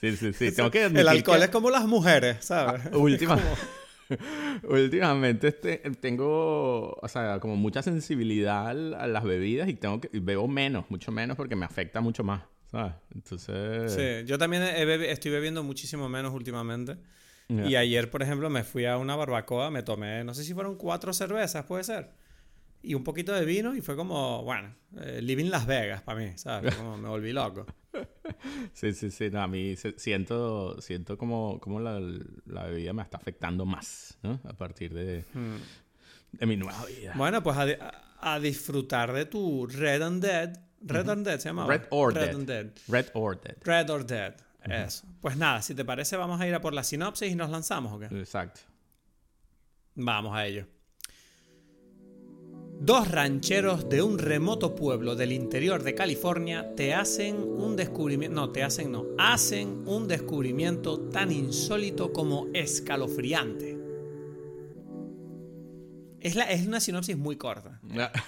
sí, 0.00 0.16
sí, 0.16 0.32
sí. 0.32 0.52
Tengo 0.52 0.70
que 0.70 0.84
El 0.84 1.08
alcohol 1.08 1.38
que- 1.38 1.44
es 1.44 1.50
como 1.50 1.70
las 1.70 1.86
mujeres, 1.86 2.44
¿sabes? 2.44 2.82
Última- 2.92 3.38
Últimamente 4.64 5.48
este, 5.48 5.78
tengo, 6.00 6.92
o 6.92 7.08
sea, 7.08 7.40
como 7.40 7.56
mucha 7.56 7.82
sensibilidad 7.82 8.68
a 8.68 9.06
las 9.06 9.24
bebidas 9.24 9.68
y 9.68 9.74
tengo 9.74 10.00
que 10.00 10.10
y 10.12 10.18
bebo 10.20 10.46
menos, 10.46 10.84
mucho 10.90 11.10
menos 11.10 11.36
porque 11.36 11.56
me 11.56 11.64
afecta 11.64 12.00
mucho 12.02 12.22
más, 12.22 12.42
¿sabes? 12.70 12.92
Entonces, 13.14 13.92
Sí, 13.92 14.26
yo 14.28 14.36
también 14.36 14.62
he 14.62 14.84
bebi- 14.86 15.06
estoy 15.08 15.30
bebiendo 15.30 15.62
muchísimo 15.64 16.08
menos 16.10 16.34
últimamente. 16.34 16.96
Ya. 17.48 17.66
Y 17.66 17.76
ayer, 17.76 18.10
por 18.10 18.22
ejemplo, 18.22 18.48
me 18.50 18.64
fui 18.64 18.86
a 18.86 18.96
una 18.96 19.16
barbacoa, 19.16 19.70
me 19.70 19.82
tomé, 19.82 20.24
no 20.24 20.32
sé 20.34 20.44
si 20.44 20.54
fueron 20.54 20.76
cuatro 20.76 21.12
cervezas, 21.12 21.64
puede 21.66 21.84
ser. 21.84 22.10
Y 22.82 22.94
un 22.94 23.04
poquito 23.04 23.32
de 23.32 23.44
vino 23.44 23.74
y 23.74 23.80
fue 23.80 23.96
como, 23.96 24.42
bueno, 24.44 24.74
eh, 25.00 25.20
living 25.22 25.46
Las 25.50 25.66
Vegas 25.66 26.02
para 26.02 26.20
mí, 26.20 26.32
¿sabes? 26.36 26.74
Como 26.74 26.96
me 26.98 27.08
volví 27.08 27.32
loco. 27.32 27.66
sí, 28.72 28.92
sí, 28.92 29.10
sí, 29.10 29.30
no, 29.30 29.42
a 29.42 29.46
mí 29.46 29.74
siento, 29.96 30.80
siento 30.80 31.16
como, 31.16 31.58
como 31.60 31.80
la, 31.80 32.00
la 32.46 32.64
bebida 32.64 32.92
me 32.92 33.02
está 33.02 33.16
afectando 33.16 33.64
más, 33.64 34.18
¿no? 34.22 34.40
A 34.44 34.52
partir 34.52 34.92
de, 34.92 35.24
de 36.32 36.46
mi 36.46 36.56
nueva 36.56 36.84
vida. 36.86 37.12
Bueno, 37.16 37.42
pues 37.42 37.56
a- 37.56 38.00
a 38.20 38.40
disfrutar 38.40 39.12
de 39.12 39.26
tu 39.26 39.66
Red 39.66 40.02
and 40.02 40.22
Dead. 40.22 40.58
Red 40.80 41.08
and 41.08 41.26
Dead 41.26 41.38
se 41.38 41.48
llama. 41.48 41.66
Red 41.66 41.82
or 41.90 42.12
Red 42.14 42.26
Dead. 42.26 42.34
and 42.34 42.46
Dead. 42.46 42.72
Red 42.88 43.06
or 43.14 43.38
Dead. 43.40 43.56
Red 43.64 43.90
or 43.90 44.04
Dead. 44.06 44.34
Eso. 44.64 45.06
Pues 45.20 45.36
nada, 45.36 45.62
si 45.62 45.74
te 45.74 45.84
parece, 45.84 46.16
vamos 46.16 46.40
a 46.40 46.46
ir 46.46 46.54
a 46.54 46.60
por 46.60 46.72
la 46.72 46.84
sinopsis 46.84 47.30
y 47.30 47.34
nos 47.34 47.50
lanzamos, 47.50 47.92
¿o 47.92 47.98
qué? 47.98 48.06
Exacto. 48.06 48.60
Vamos 49.94 50.34
a 50.34 50.46
ello. 50.46 50.66
Dos 52.80 53.10
rancheros 53.10 53.88
de 53.88 54.02
un 54.02 54.18
remoto 54.18 54.74
pueblo 54.74 55.14
del 55.14 55.32
interior 55.32 55.82
de 55.82 55.94
California 55.94 56.74
te 56.74 56.92
hacen 56.92 57.36
un 57.36 57.76
descubrimiento, 57.76 58.34
no, 58.34 58.50
te 58.50 58.62
hacen 58.62 58.92
no, 58.92 59.06
hacen 59.16 59.86
un 59.86 60.08
descubrimiento 60.08 61.00
tan 61.08 61.30
insólito 61.30 62.12
como 62.12 62.48
escalofriante. 62.52 63.78
Es, 66.20 66.34
la, 66.34 66.44
es 66.44 66.66
una 66.66 66.80
sinopsis 66.80 67.16
muy 67.16 67.36
corta. 67.36 67.80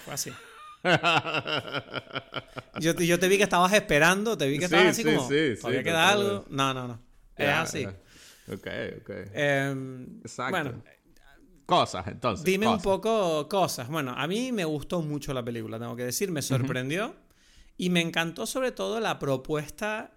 Fue 0.05 0.13
así. 0.13 0.31
Yo, 2.79 2.95
te- 2.95 3.07
yo 3.07 3.17
te 3.19 3.27
vi 3.27 3.37
que 3.37 3.43
estabas 3.43 3.73
esperando, 3.73 4.37
te 4.37 4.47
vi 4.47 4.59
que 4.59 4.67
Sí, 4.67 4.73
estabas 4.75 4.91
así 4.91 5.01
sí, 5.03 5.07
como, 5.15 5.27
sí, 5.27 5.55
sí, 5.55 5.61
¿todavía 5.61 5.83
queda 5.83 6.01
totalmente. 6.11 6.31
algo? 6.35 6.45
No, 6.49 6.73
no, 6.73 6.87
no. 6.87 7.01
Es 7.35 7.49
así. 7.49 7.85
Ok, 8.51 8.67
ok. 9.01 9.09
Em, 9.33 10.19
Exacto. 10.21 10.51
Bueno, 10.51 10.83
Cosas, 11.65 12.07
entonces. 12.07 12.45
Dime 12.45 12.65
un 12.67 12.79
poco 12.81 13.49
cosas. 13.49 13.89
Bueno, 13.89 14.13
a 14.15 14.25
mí 14.27 14.51
me 14.53 14.63
gustó 14.63 15.01
mucho 15.01 15.33
la 15.33 15.43
película, 15.43 15.77
tengo 15.77 15.95
que 15.97 16.03
decir, 16.05 16.31
me 16.31 16.41
sorprendió 16.41 17.13
y 17.75 17.89
me 17.89 17.99
encantó 18.01 18.45
sobre 18.45 18.71
todo 18.71 18.99
la 19.01 19.19
propuesta 19.19 20.13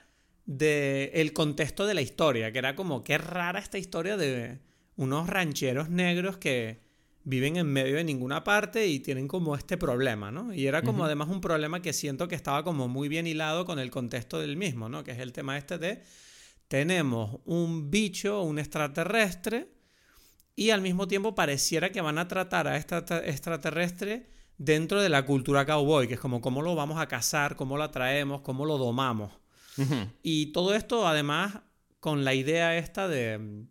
de 0.46 1.10
el 1.14 1.32
contexto 1.32 1.86
de 1.86 1.94
la 1.94 2.02
historia, 2.02 2.52
que 2.52 2.58
era 2.58 2.76
como 2.76 3.02
qué 3.02 3.18
rara 3.18 3.58
esta 3.58 3.78
historia 3.78 4.16
de 4.16 4.60
unos 4.96 5.28
rancheros 5.28 5.88
negros 5.90 6.36
que 6.36 6.82
viven 7.24 7.56
en 7.56 7.66
medio 7.66 7.96
de 7.96 8.04
ninguna 8.04 8.44
parte 8.44 8.86
y 8.86 9.00
tienen 9.00 9.28
como 9.28 9.54
este 9.54 9.76
problema, 9.76 10.30
¿no? 10.30 10.54
Y 10.54 10.66
era 10.66 10.82
como 10.82 11.04
además 11.04 11.28
un 11.28 11.40
problema 11.40 11.82
que 11.82 11.92
siento 11.92 12.28
que 12.28 12.34
estaba 12.34 12.64
como 12.64 12.88
muy 12.88 13.08
bien 13.08 13.26
hilado 13.26 13.64
con 13.64 13.78
el 13.78 13.90
contexto 13.90 14.40
del 14.40 14.56
mismo, 14.56 14.88
¿no? 14.88 15.04
Que 15.04 15.12
es 15.12 15.18
el 15.18 15.32
tema 15.32 15.58
este 15.58 15.78
de 15.78 16.02
tenemos 16.68 17.40
un 17.44 17.90
bicho, 17.90 18.42
un 18.42 18.58
extraterrestre, 18.58 19.68
y 20.56 20.70
al 20.70 20.82
mismo 20.82 21.08
tiempo 21.08 21.34
pareciera 21.34 21.90
que 21.90 22.00
van 22.00 22.18
a 22.18 22.28
tratar 22.28 22.68
a 22.68 22.76
esta 22.76 23.04
tra- 23.04 23.22
extraterrestre 23.24 24.28
dentro 24.58 25.00
de 25.00 25.08
la 25.08 25.24
cultura 25.24 25.64
cowboy, 25.64 26.06
que 26.06 26.14
es 26.14 26.20
como 26.20 26.40
cómo 26.40 26.60
lo 26.62 26.74
vamos 26.74 27.00
a 27.00 27.08
cazar, 27.08 27.56
cómo 27.56 27.76
lo 27.76 27.84
atraemos, 27.84 28.42
cómo 28.42 28.66
lo 28.66 28.76
domamos. 28.78 29.32
Y 30.22 30.46
todo 30.52 30.74
esto 30.74 31.08
además 31.08 31.60
con 31.98 32.24
la 32.24 32.34
idea 32.34 32.76
esta 32.76 33.08
de 33.08 33.64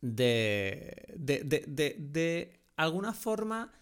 de, 0.00 1.14
de, 1.16 1.40
de, 1.44 1.64
de, 1.66 1.96
de 1.98 2.60
alguna 2.76 3.12
forma... 3.12 3.72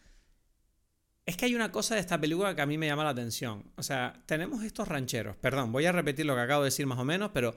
Es 1.24 1.36
que 1.36 1.46
hay 1.46 1.56
una 1.56 1.72
cosa 1.72 1.96
de 1.96 2.00
esta 2.00 2.20
película 2.20 2.54
que 2.54 2.62
a 2.62 2.66
mí 2.66 2.78
me 2.78 2.86
llama 2.86 3.02
la 3.02 3.10
atención. 3.10 3.72
O 3.76 3.82
sea, 3.82 4.22
tenemos 4.26 4.62
estos 4.62 4.86
rancheros, 4.86 5.36
perdón, 5.36 5.72
voy 5.72 5.84
a 5.84 5.90
repetir 5.90 6.24
lo 6.24 6.36
que 6.36 6.42
acabo 6.42 6.62
de 6.62 6.68
decir 6.68 6.86
más 6.86 7.00
o 7.00 7.04
menos, 7.04 7.32
pero 7.34 7.54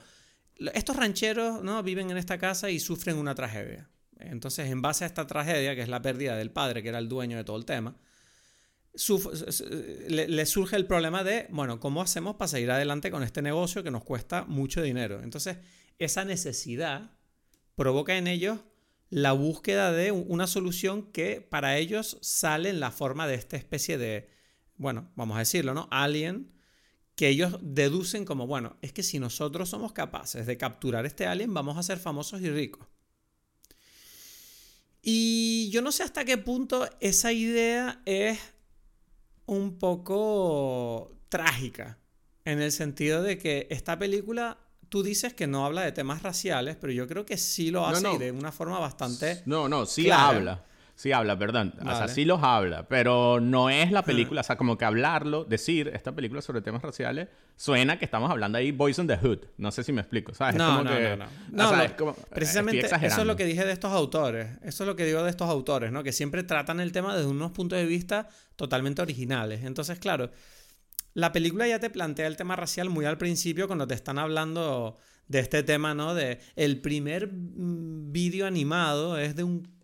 estos 0.73 0.95
rancheros 0.95 1.63
¿no? 1.63 1.83
viven 1.83 2.09
en 2.09 2.17
esta 2.17 2.39
casa 2.39 2.71
y 2.71 2.79
sufren 2.79 3.17
una 3.17 3.35
tragedia. 3.35 3.87
Entonces, 4.17 4.71
en 4.71 4.81
base 4.81 5.03
a 5.03 5.07
esta 5.07 5.27
tragedia, 5.27 5.75
que 5.75 5.81
es 5.83 5.87
la 5.87 6.01
pérdida 6.01 6.35
del 6.35 6.49
padre, 6.49 6.81
que 6.81 6.89
era 6.89 6.97
el 6.97 7.07
dueño 7.07 7.37
de 7.37 7.43
todo 7.43 7.57
el 7.57 7.65
tema, 7.65 7.95
le 8.91 10.45
surge 10.47 10.75
el 10.75 10.87
problema 10.87 11.23
de, 11.23 11.45
bueno, 11.51 11.79
¿cómo 11.79 12.01
hacemos 12.01 12.37
para 12.37 12.49
seguir 12.49 12.71
adelante 12.71 13.11
con 13.11 13.21
este 13.21 13.43
negocio 13.43 13.83
que 13.83 13.91
nos 13.91 14.03
cuesta 14.03 14.45
mucho 14.45 14.81
dinero? 14.81 15.21
Entonces, 15.21 15.57
esa 15.99 16.25
necesidad 16.25 17.11
provoca 17.79 18.17
en 18.17 18.27
ellos 18.27 18.59
la 19.09 19.31
búsqueda 19.31 19.93
de 19.93 20.11
una 20.11 20.47
solución 20.47 21.13
que 21.13 21.39
para 21.39 21.77
ellos 21.77 22.17
sale 22.19 22.67
en 22.67 22.81
la 22.81 22.91
forma 22.91 23.25
de 23.25 23.35
esta 23.35 23.55
especie 23.55 23.97
de, 23.97 24.29
bueno, 24.75 25.09
vamos 25.15 25.37
a 25.37 25.39
decirlo, 25.39 25.73
¿no? 25.73 25.87
Alien, 25.89 26.51
que 27.15 27.29
ellos 27.29 27.57
deducen 27.61 28.25
como, 28.25 28.47
bueno, 28.47 28.75
es 28.81 28.91
que 28.91 29.01
si 29.01 29.17
nosotros 29.17 29.69
somos 29.69 29.93
capaces 29.93 30.45
de 30.45 30.57
capturar 30.57 31.05
este 31.05 31.25
alien, 31.25 31.53
vamos 31.53 31.77
a 31.77 31.83
ser 31.83 31.99
famosos 31.99 32.41
y 32.41 32.49
ricos. 32.49 32.85
Y 35.01 35.69
yo 35.71 35.81
no 35.81 35.93
sé 35.93 36.03
hasta 36.03 36.25
qué 36.25 36.37
punto 36.37 36.85
esa 36.99 37.31
idea 37.31 38.01
es 38.05 38.39
un 39.45 39.79
poco 39.79 41.17
trágica, 41.29 41.97
en 42.43 42.61
el 42.61 42.73
sentido 42.73 43.23
de 43.23 43.37
que 43.37 43.67
esta 43.69 43.97
película, 43.97 44.59
tú 44.89 45.03
dices 45.03 45.33
que 45.33 45.47
no 45.47 45.65
habla 45.65 45.81
de 45.83 45.91
temas 45.91 46.23
raciales, 46.23 46.75
pero 46.79 46.91
yo 46.91 47.07
creo 47.07 47.25
que 47.25 47.37
sí 47.37 47.71
lo 47.71 47.85
hace 47.87 48.03
no. 48.03 48.15
y 48.15 48.17
de 48.17 48.31
una 48.31 48.51
forma 48.51 48.79
bastante... 48.79 49.41
No, 49.45 49.69
no, 49.69 49.85
sí 49.85 50.03
Clara. 50.05 50.27
habla. 50.27 50.63
Sí 50.95 51.13
habla, 51.13 51.39
perdón. 51.39 51.73
O 51.81 51.95
sea, 51.95 52.09
sí 52.09 52.25
los 52.25 52.43
habla, 52.43 52.85
pero 52.89 53.39
no 53.39 53.69
es 53.69 53.89
la 53.89 54.03
película. 54.03 54.41
O 54.41 54.43
sea, 54.43 54.57
como 54.57 54.77
que 54.77 54.83
hablarlo, 54.83 55.45
decir 55.45 55.89
esta 55.93 56.11
película 56.13 56.41
sobre 56.41 56.59
temas 56.61 56.81
raciales, 56.81 57.29
suena 57.55 57.97
que 57.97 58.03
estamos 58.03 58.29
hablando 58.29 58.57
ahí 58.57 58.73
Boys 58.73 58.99
in 58.99 59.07
the 59.07 59.15
Hood. 59.15 59.39
No 59.57 59.71
sé 59.71 59.85
si 59.85 59.93
me 59.93 60.01
explico. 60.01 60.33
¿sabes? 60.33 60.55
Es 60.55 60.59
No, 60.59 60.67
como 60.71 60.83
no, 60.83 60.91
que- 60.91 61.09
no, 61.11 61.15
no. 61.15 61.23
o 61.25 61.27
No, 61.51 61.69
sea, 61.69 61.77
lo- 61.77 61.83
es 61.85 61.91
como- 61.93 62.13
precisamente 62.13 62.85
eso 62.85 63.21
es 63.21 63.25
lo 63.25 63.37
que 63.37 63.45
dije 63.45 63.63
de 63.63 63.71
estos 63.71 63.93
autores. 63.93 64.49
Eso 64.61 64.83
es 64.83 64.87
lo 64.89 64.97
que 64.97 65.05
digo 65.05 65.23
de 65.23 65.29
estos 65.29 65.47
autores, 65.49 65.89
¿no? 65.93 66.03
Que 66.03 66.11
siempre 66.11 66.43
tratan 66.43 66.81
el 66.81 66.91
tema 66.91 67.15
desde 67.15 67.29
unos 67.29 67.51
puntos 67.51 67.79
de 67.79 67.85
vista 67.85 68.27
totalmente 68.57 69.01
originales. 69.01 69.63
Entonces, 69.63 69.99
claro, 69.99 70.31
la 71.13 71.31
película 71.31 71.67
ya 71.67 71.79
te 71.79 71.89
plantea 71.89 72.27
el 72.27 72.37
tema 72.37 72.55
racial 72.55 72.89
muy 72.89 73.05
al 73.05 73.17
principio 73.17 73.67
cuando 73.67 73.87
te 73.87 73.95
están 73.95 74.19
hablando 74.19 74.97
de 75.27 75.39
este 75.39 75.63
tema, 75.63 75.93
¿no? 75.93 76.13
De 76.13 76.39
el 76.55 76.81
primer 76.81 77.31
mm, 77.31 78.11
vídeo 78.11 78.45
animado 78.45 79.17
es 79.17 79.35
de 79.35 79.43
un 79.43 79.79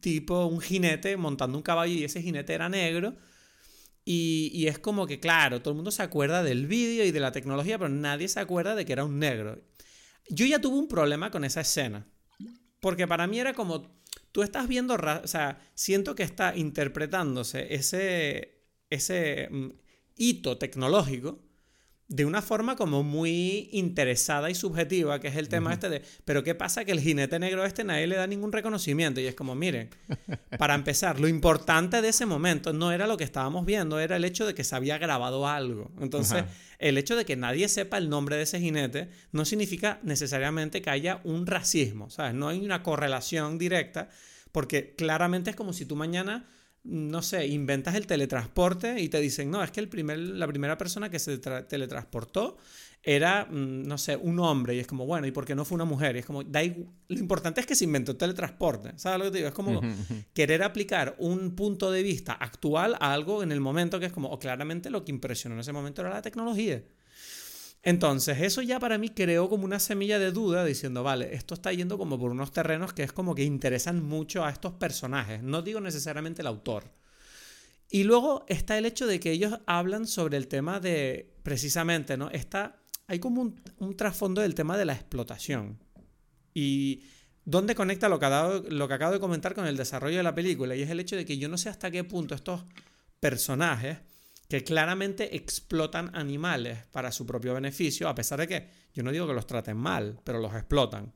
tipo, 0.00 0.46
un 0.46 0.60
jinete 0.60 1.16
montando 1.16 1.58
un 1.58 1.62
caballo 1.62 1.92
y 1.92 2.04
ese 2.04 2.22
jinete 2.22 2.54
era 2.54 2.68
negro. 2.68 3.14
Y, 4.04 4.50
y 4.52 4.66
es 4.66 4.78
como 4.78 5.06
que, 5.06 5.20
claro, 5.20 5.62
todo 5.62 5.70
el 5.70 5.76
mundo 5.76 5.92
se 5.92 6.02
acuerda 6.02 6.42
del 6.42 6.66
vídeo 6.66 7.04
y 7.04 7.12
de 7.12 7.20
la 7.20 7.30
tecnología, 7.30 7.78
pero 7.78 7.88
nadie 7.88 8.28
se 8.28 8.40
acuerda 8.40 8.74
de 8.74 8.84
que 8.84 8.92
era 8.92 9.04
un 9.04 9.18
negro. 9.18 9.62
Yo 10.28 10.46
ya 10.46 10.60
tuve 10.60 10.76
un 10.76 10.88
problema 10.88 11.30
con 11.30 11.44
esa 11.44 11.60
escena. 11.60 12.06
Porque 12.80 13.06
para 13.06 13.28
mí 13.28 13.38
era 13.38 13.54
como, 13.54 13.94
tú 14.32 14.42
estás 14.42 14.66
viendo, 14.66 14.94
o 14.94 15.26
sea, 15.28 15.60
siento 15.74 16.16
que 16.16 16.24
está 16.24 16.56
interpretándose 16.56 17.72
ese, 17.74 18.64
ese 18.90 19.48
mm, 19.50 19.68
hito 20.16 20.58
tecnológico 20.58 21.40
de 22.12 22.26
una 22.26 22.42
forma 22.42 22.76
como 22.76 23.02
muy 23.02 23.70
interesada 23.72 24.50
y 24.50 24.54
subjetiva, 24.54 25.18
que 25.18 25.28
es 25.28 25.36
el 25.36 25.48
tema 25.48 25.72
este 25.72 25.88
de, 25.88 26.02
pero 26.26 26.44
¿qué 26.44 26.54
pasa? 26.54 26.84
Que 26.84 26.92
el 26.92 27.00
jinete 27.00 27.38
negro 27.38 27.64
este 27.64 27.84
nadie 27.84 28.06
le 28.06 28.16
da 28.16 28.26
ningún 28.26 28.52
reconocimiento 28.52 29.18
y 29.18 29.26
es 29.26 29.34
como, 29.34 29.54
miren, 29.54 29.88
para 30.58 30.74
empezar, 30.74 31.18
lo 31.18 31.26
importante 31.26 32.02
de 32.02 32.08
ese 32.08 32.26
momento 32.26 32.74
no 32.74 32.92
era 32.92 33.06
lo 33.06 33.16
que 33.16 33.24
estábamos 33.24 33.64
viendo, 33.64 33.98
era 33.98 34.16
el 34.16 34.26
hecho 34.26 34.44
de 34.44 34.54
que 34.54 34.62
se 34.62 34.76
había 34.76 34.98
grabado 34.98 35.48
algo. 35.48 35.90
Entonces, 36.00 36.44
el 36.78 36.98
hecho 36.98 37.16
de 37.16 37.24
que 37.24 37.36
nadie 37.36 37.66
sepa 37.68 37.96
el 37.96 38.10
nombre 38.10 38.36
de 38.36 38.42
ese 38.42 38.60
jinete 38.60 39.08
no 39.30 39.46
significa 39.46 39.98
necesariamente 40.02 40.82
que 40.82 40.90
haya 40.90 41.22
un 41.24 41.46
racismo, 41.46 42.10
¿sabes? 42.10 42.34
No 42.34 42.48
hay 42.48 42.58
una 42.60 42.82
correlación 42.82 43.56
directa, 43.56 44.10
porque 44.50 44.94
claramente 44.96 45.48
es 45.48 45.56
como 45.56 45.72
si 45.72 45.86
tú 45.86 45.96
mañana 45.96 46.46
no 46.84 47.22
sé, 47.22 47.46
inventas 47.46 47.94
el 47.94 48.06
teletransporte 48.06 49.00
y 49.00 49.08
te 49.08 49.20
dicen, 49.20 49.50
no, 49.50 49.62
es 49.62 49.70
que 49.70 49.80
el 49.80 49.88
primer, 49.88 50.18
la 50.18 50.46
primera 50.46 50.76
persona 50.76 51.10
que 51.10 51.18
se 51.18 51.38
teletransportó 51.38 52.56
era, 53.04 53.46
mm, 53.46 53.82
no 53.82 53.98
sé, 53.98 54.16
un 54.16 54.38
hombre. 54.40 54.74
Y 54.74 54.78
es 54.80 54.86
como, 54.86 55.06
bueno, 55.06 55.26
¿y 55.26 55.32
por 55.32 55.44
qué 55.44 55.54
no 55.54 55.64
fue 55.64 55.76
una 55.76 55.84
mujer? 55.84 56.16
Y 56.16 56.20
es 56.20 56.26
como, 56.26 56.42
da 56.44 56.62
lo 56.62 57.18
importante 57.18 57.60
es 57.60 57.66
que 57.66 57.74
se 57.74 57.84
inventó 57.84 58.12
el 58.12 58.18
teletransporte. 58.18 58.92
¿Sabes 58.96 59.18
lo 59.18 59.24
que 59.26 59.30
te 59.30 59.36
digo? 59.38 59.48
Es 59.48 59.54
como 59.54 59.80
querer 60.32 60.62
aplicar 60.62 61.14
un 61.18 61.54
punto 61.54 61.90
de 61.90 62.02
vista 62.02 62.32
actual 62.32 62.96
a 63.00 63.12
algo 63.12 63.42
en 63.42 63.52
el 63.52 63.60
momento 63.60 64.00
que 64.00 64.06
es 64.06 64.12
como, 64.12 64.28
o 64.28 64.38
claramente 64.38 64.90
lo 64.90 65.04
que 65.04 65.12
impresionó 65.12 65.54
en 65.54 65.60
ese 65.60 65.72
momento 65.72 66.00
era 66.00 66.10
la 66.10 66.22
tecnología. 66.22 66.82
Entonces, 67.84 68.40
eso 68.40 68.62
ya 68.62 68.78
para 68.78 68.96
mí 68.96 69.10
creó 69.10 69.48
como 69.48 69.64
una 69.64 69.80
semilla 69.80 70.20
de 70.20 70.30
duda 70.30 70.64
diciendo, 70.64 71.02
vale, 71.02 71.34
esto 71.34 71.54
está 71.54 71.72
yendo 71.72 71.98
como 71.98 72.18
por 72.18 72.30
unos 72.30 72.52
terrenos 72.52 72.92
que 72.92 73.02
es 73.02 73.12
como 73.12 73.34
que 73.34 73.42
interesan 73.42 74.04
mucho 74.04 74.44
a 74.44 74.50
estos 74.50 74.74
personajes. 74.74 75.42
No 75.42 75.62
digo 75.62 75.80
necesariamente 75.80 76.42
el 76.42 76.46
autor. 76.46 76.84
Y 77.90 78.04
luego 78.04 78.44
está 78.48 78.78
el 78.78 78.86
hecho 78.86 79.06
de 79.06 79.18
que 79.18 79.32
ellos 79.32 79.58
hablan 79.66 80.06
sobre 80.06 80.36
el 80.36 80.46
tema 80.46 80.78
de, 80.78 81.34
precisamente, 81.42 82.16
¿no? 82.16 82.30
Está, 82.30 82.80
hay 83.08 83.18
como 83.18 83.42
un, 83.42 83.96
trasfondo 83.96 84.40
del 84.40 84.54
tema 84.54 84.78
de 84.78 84.84
la 84.84 84.94
explotación. 84.94 85.78
Y 86.54 87.02
dónde 87.44 87.74
conecta 87.74 88.08
lo 88.08 88.20
que, 88.20 88.28
lo 88.70 88.86
que 88.86 88.94
acabo 88.94 89.12
de 89.12 89.20
comentar 89.20 89.54
con 89.54 89.66
el 89.66 89.76
desarrollo 89.76 90.18
de 90.18 90.22
la 90.22 90.34
película. 90.36 90.76
Y 90.76 90.82
es 90.82 90.90
el 90.90 91.00
hecho 91.00 91.16
de 91.16 91.24
que 91.24 91.36
yo 91.36 91.48
no 91.48 91.58
sé 91.58 91.68
hasta 91.68 91.90
qué 91.90 92.04
punto 92.04 92.36
estos 92.36 92.64
personajes 93.18 93.98
que 94.52 94.64
claramente 94.64 95.34
explotan 95.34 96.14
animales 96.14 96.84
para 96.92 97.10
su 97.10 97.24
propio 97.24 97.54
beneficio, 97.54 98.06
a 98.06 98.14
pesar 98.14 98.38
de 98.40 98.48
que 98.48 98.68
yo 98.92 99.02
no 99.02 99.10
digo 99.10 99.26
que 99.26 99.32
los 99.32 99.46
traten 99.46 99.78
mal, 99.78 100.20
pero 100.24 100.40
los 100.40 100.52
explotan. 100.52 101.14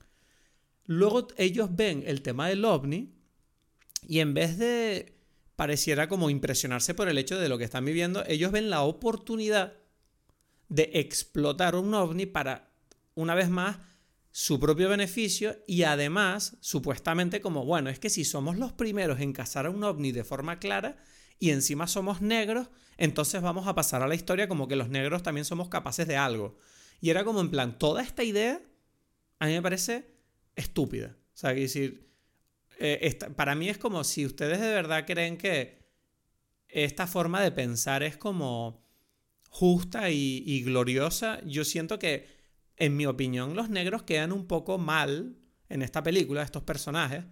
Luego 0.86 1.28
ellos 1.36 1.68
ven 1.70 2.02
el 2.06 2.22
tema 2.22 2.48
del 2.48 2.64
ovni 2.64 3.12
y 4.08 4.20
en 4.20 4.32
vez 4.32 4.56
de 4.56 5.18
pareciera 5.54 6.08
como 6.08 6.30
impresionarse 6.30 6.94
por 6.94 7.10
el 7.10 7.18
hecho 7.18 7.38
de 7.38 7.50
lo 7.50 7.58
que 7.58 7.64
están 7.64 7.84
viviendo, 7.84 8.24
ellos 8.26 8.52
ven 8.52 8.70
la 8.70 8.82
oportunidad 8.82 9.74
de 10.70 10.90
explotar 10.94 11.76
un 11.76 11.92
ovni 11.92 12.24
para, 12.24 12.70
una 13.14 13.34
vez 13.34 13.50
más, 13.50 13.76
su 14.30 14.58
propio 14.58 14.88
beneficio 14.88 15.58
y 15.66 15.82
además, 15.82 16.56
supuestamente 16.60 17.42
como, 17.42 17.66
bueno, 17.66 17.90
es 17.90 17.98
que 17.98 18.08
si 18.08 18.24
somos 18.24 18.56
los 18.56 18.72
primeros 18.72 19.20
en 19.20 19.34
cazar 19.34 19.66
a 19.66 19.70
un 19.70 19.84
ovni 19.84 20.12
de 20.12 20.24
forma 20.24 20.58
clara 20.58 20.96
y 21.38 21.50
encima 21.50 21.86
somos 21.86 22.20
negros, 22.20 22.68
entonces 22.96 23.42
vamos 23.42 23.66
a 23.66 23.74
pasar 23.74 24.02
a 24.02 24.08
la 24.08 24.14
historia 24.14 24.48
como 24.48 24.68
que 24.68 24.76
los 24.76 24.88
negros 24.88 25.22
también 25.22 25.44
somos 25.44 25.68
capaces 25.68 26.06
de 26.06 26.16
algo. 26.16 26.56
Y 27.00 27.10
era 27.10 27.24
como 27.24 27.40
en 27.40 27.50
plan, 27.50 27.78
toda 27.78 28.02
esta 28.02 28.24
idea 28.24 28.60
a 29.38 29.46
mí 29.46 29.52
me 29.52 29.62
parece 29.62 30.14
estúpida. 30.54 31.16
O 31.34 31.36
sea, 31.36 31.52
decir, 31.52 32.10
eh, 32.78 33.18
para 33.36 33.54
mí 33.54 33.68
es 33.68 33.78
como 33.78 34.04
si 34.04 34.24
ustedes 34.24 34.60
de 34.60 34.68
verdad 34.68 35.04
creen 35.06 35.36
que 35.36 35.86
esta 36.68 37.06
forma 37.06 37.42
de 37.42 37.52
pensar 37.52 38.02
es 38.02 38.16
como 38.16 38.84
justa 39.50 40.10
y, 40.10 40.42
y 40.46 40.62
gloriosa, 40.62 41.40
yo 41.44 41.64
siento 41.64 41.98
que, 41.98 42.26
en 42.76 42.96
mi 42.96 43.06
opinión, 43.06 43.54
los 43.54 43.70
negros 43.70 44.02
quedan 44.02 44.32
un 44.32 44.46
poco 44.46 44.78
mal 44.78 45.36
en 45.68 45.82
esta 45.82 46.02
película, 46.02 46.42
estos 46.42 46.62
personajes, 46.62 47.24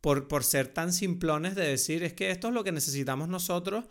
por, 0.00 0.28
por 0.28 0.44
ser 0.44 0.68
tan 0.68 0.92
simplones 0.92 1.54
de 1.54 1.66
decir, 1.66 2.02
es 2.02 2.12
que 2.12 2.30
esto 2.30 2.48
es 2.48 2.54
lo 2.54 2.64
que 2.64 2.72
necesitamos 2.72 3.28
nosotros 3.28 3.84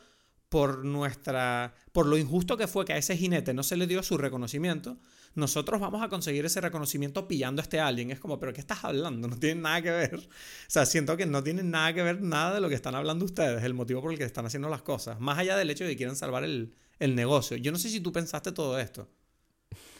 por 0.49 0.83
nuestra 0.83 1.75
por 1.91 2.07
lo 2.07 2.17
injusto 2.17 2.57
que 2.57 2.67
fue 2.67 2.83
que 2.83 2.93
a 2.93 2.97
ese 2.97 3.15
jinete 3.15 3.53
no 3.53 3.63
se 3.63 3.77
le 3.77 3.85
dio 3.85 4.01
su 4.01 4.17
reconocimiento, 4.17 4.97
nosotros 5.35 5.79
vamos 5.79 6.01
a 6.01 6.09
conseguir 6.09 6.45
ese 6.45 6.59
reconocimiento 6.59 7.27
pillando 7.27 7.61
a 7.61 7.63
este 7.63 7.79
alien. 7.79 8.11
Es 8.11 8.19
como, 8.19 8.39
pero 8.39 8.51
¿qué 8.51 8.61
estás 8.61 8.83
hablando? 8.83 9.27
No 9.27 9.37
tiene 9.37 9.61
nada 9.61 9.81
que 9.81 9.91
ver. 9.91 10.15
O 10.15 10.21
sea, 10.67 10.85
siento 10.85 11.15
que 11.17 11.25
no 11.25 11.43
tiene 11.43 11.63
nada 11.63 11.93
que 11.93 12.01
ver 12.01 12.21
nada 12.21 12.55
de 12.55 12.61
lo 12.61 12.69
que 12.69 12.75
están 12.75 12.95
hablando 12.95 13.25
ustedes, 13.25 13.63
el 13.63 13.73
motivo 13.73 14.01
por 14.01 14.11
el 14.11 14.17
que 14.17 14.23
están 14.23 14.45
haciendo 14.45 14.69
las 14.69 14.81
cosas, 14.81 15.19
más 15.19 15.37
allá 15.37 15.55
del 15.55 15.69
hecho 15.69 15.83
de 15.83 15.91
que 15.91 15.97
quieran 15.97 16.15
salvar 16.15 16.43
el, 16.43 16.73
el 16.99 17.15
negocio. 17.15 17.57
Yo 17.57 17.71
no 17.71 17.77
sé 17.77 17.89
si 17.89 18.01
tú 18.01 18.11
pensaste 18.11 18.51
todo 18.51 18.79
esto. 18.79 19.07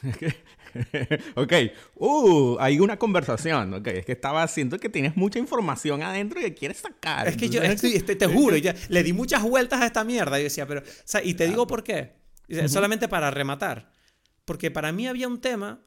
ok, 1.34 1.52
uh, 1.96 2.56
hay 2.58 2.80
una 2.80 2.98
conversación, 2.98 3.74
ok, 3.74 3.86
es 3.88 4.06
que 4.06 4.12
estaba 4.12 4.42
haciendo 4.42 4.78
que 4.78 4.88
tienes 4.88 5.16
mucha 5.16 5.38
información 5.38 6.02
adentro 6.02 6.40
y 6.40 6.44
que 6.44 6.54
quieres 6.54 6.78
sacar. 6.78 7.28
Es 7.28 7.36
que 7.36 7.48
yo, 7.48 7.62
este, 7.62 8.16
te 8.16 8.26
juro, 8.26 8.56
ya, 8.56 8.74
le 8.88 9.02
di 9.02 9.12
muchas 9.12 9.42
vueltas 9.42 9.80
a 9.80 9.86
esta 9.86 10.04
mierda 10.04 10.40
y 10.40 10.44
decía, 10.44 10.66
pero, 10.66 10.80
o 10.80 10.84
sea, 11.04 11.22
y 11.22 11.34
te 11.34 11.46
digo 11.46 11.66
por 11.66 11.82
qué, 11.82 12.14
solamente 12.68 13.08
para 13.08 13.30
rematar, 13.30 13.90
porque 14.44 14.70
para 14.70 14.92
mí 14.92 15.06
había 15.06 15.28
un 15.28 15.40
tema, 15.40 15.84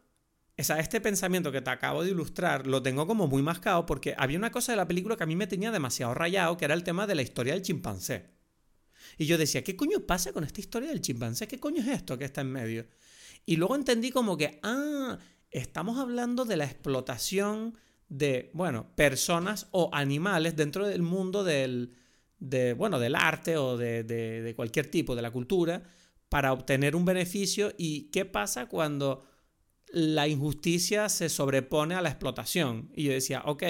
o 0.58 0.64
sea, 0.64 0.80
este 0.80 1.02
pensamiento 1.02 1.52
que 1.52 1.62
te 1.62 1.70
acabo 1.70 2.04
de 2.04 2.12
ilustrar 2.12 2.68
lo 2.68 2.84
tengo 2.84 3.08
como 3.08 3.28
muy 3.28 3.42
mascado 3.42 3.86
porque 3.86 4.14
había 4.18 4.38
una 4.38 4.52
cosa 4.52 4.72
de 4.72 4.78
la 4.78 4.88
película 4.88 5.18
que 5.18 5.24
a 5.24 5.28
mí 5.28 5.36
me 5.36 5.48
tenía 5.48 5.72
demasiado 5.72 6.14
rayado, 6.14 6.58
que 6.58 6.66
era 6.66 6.74
el 6.74 6.84
tema 6.84 7.08
de 7.08 7.16
la 7.16 7.24
historia 7.24 7.54
del 7.54 7.64
chimpancé. 7.64 8.32
Y 9.18 9.26
yo 9.26 9.38
decía, 9.38 9.64
¿qué 9.64 9.76
coño 9.76 10.06
pasa 10.06 10.32
con 10.32 10.44
esta 10.44 10.62
historia 10.62 10.90
del 10.90 11.02
chimpancé? 11.02 11.48
¿Qué 11.48 11.60
coño 11.60 11.82
es 11.82 11.88
esto 11.88 12.18
que 12.18 12.26
está 12.26 12.42
en 12.42 12.52
medio? 12.52 12.88
Y 13.46 13.58
luego 13.58 13.76
entendí 13.76 14.12
como 14.12 14.38
que, 14.38 14.60
ah, 14.64 15.18
estamos 15.52 16.00
hablando 16.00 16.46
de 16.46 16.58
la 16.58 16.66
explotación 16.66 17.78
de, 18.10 18.52
bueno, 18.54 18.96
personas 18.96 19.68
o 19.72 19.90
animales 19.94 20.56
dentro 20.56 20.88
del 20.88 21.02
mundo 21.02 21.44
del, 21.44 21.94
de, 22.40 22.74
bueno, 22.74 23.00
del 23.00 23.16
arte 23.16 23.58
o 23.58 23.78
de, 23.78 24.04
de, 24.04 24.54
cualquier 24.56 24.88
tipo, 24.88 25.16
de 25.16 25.22
la 25.22 25.32
cultura, 25.32 25.84
para 26.30 26.54
obtener 26.54 26.96
un 26.96 27.06
beneficio. 27.06 27.74
¿Y 27.78 28.12
qué 28.12 28.26
pasa 28.26 28.68
cuando 28.68 29.26
la 29.88 30.28
injusticia 30.28 31.10
se 31.10 31.30
sobrepone 31.30 31.96
a 31.96 32.02
la 32.02 32.10
explotación? 32.10 32.92
Y 32.96 33.04
yo 33.04 33.12
decía, 33.12 33.44
ok, 33.46 33.64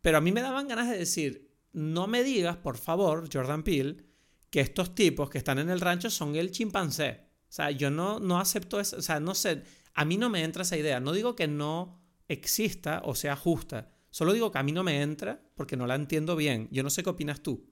pero 0.00 0.18
a 0.18 0.20
mí 0.20 0.32
me 0.32 0.42
daban 0.42 0.68
ganas 0.68 0.90
de 0.90 0.98
decir, 0.98 1.54
no 1.72 2.06
me 2.06 2.22
digas, 2.22 2.56
por 2.56 2.76
favor, 2.76 3.28
Jordan 3.32 3.62
Peele, 3.62 4.04
que 4.50 4.60
estos 4.60 4.94
tipos 4.94 5.30
que 5.30 5.38
están 5.38 5.58
en 5.58 5.70
el 5.70 5.80
rancho 5.80 6.10
son 6.10 6.36
el 6.36 6.50
chimpancé. 6.50 7.23
O 7.54 7.56
sea, 7.56 7.70
yo 7.70 7.88
no, 7.88 8.18
no 8.18 8.40
acepto 8.40 8.80
eso, 8.80 8.96
o 8.96 9.00
sea, 9.00 9.20
no 9.20 9.32
sé, 9.32 9.62
a 9.94 10.04
mí 10.04 10.16
no 10.16 10.28
me 10.28 10.42
entra 10.42 10.64
esa 10.64 10.76
idea. 10.76 10.98
No 10.98 11.12
digo 11.12 11.36
que 11.36 11.46
no 11.46 12.00
exista 12.26 13.00
o 13.04 13.14
sea 13.14 13.36
justa, 13.36 13.92
solo 14.10 14.32
digo 14.32 14.50
que 14.50 14.58
a 14.58 14.64
mí 14.64 14.72
no 14.72 14.82
me 14.82 15.02
entra 15.02 15.40
porque 15.54 15.76
no 15.76 15.86
la 15.86 15.94
entiendo 15.94 16.34
bien. 16.34 16.66
Yo 16.72 16.82
no 16.82 16.90
sé 16.90 17.04
qué 17.04 17.10
opinas 17.10 17.42
tú. 17.42 17.64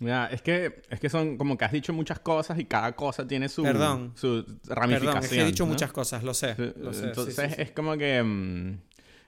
Mira, 0.00 0.26
es 0.26 0.42
que, 0.42 0.82
es 0.90 1.00
que 1.00 1.08
son 1.08 1.38
como 1.38 1.56
que 1.56 1.64
has 1.64 1.72
dicho 1.72 1.94
muchas 1.94 2.20
cosas 2.20 2.58
y 2.58 2.66
cada 2.66 2.94
cosa 2.94 3.26
tiene 3.26 3.48
su, 3.48 3.62
Perdón. 3.62 4.12
su 4.16 4.44
ramificación. 4.66 5.00
Perdón, 5.00 5.24
es 5.24 5.30
que 5.30 5.40
he 5.40 5.46
dicho 5.46 5.64
muchas 5.64 5.92
cosas, 5.92 6.22
lo 6.22 6.34
sé. 6.34 6.54
Entonces 6.58 7.58
es 7.58 7.70
como 7.70 7.96
que... 7.96 8.76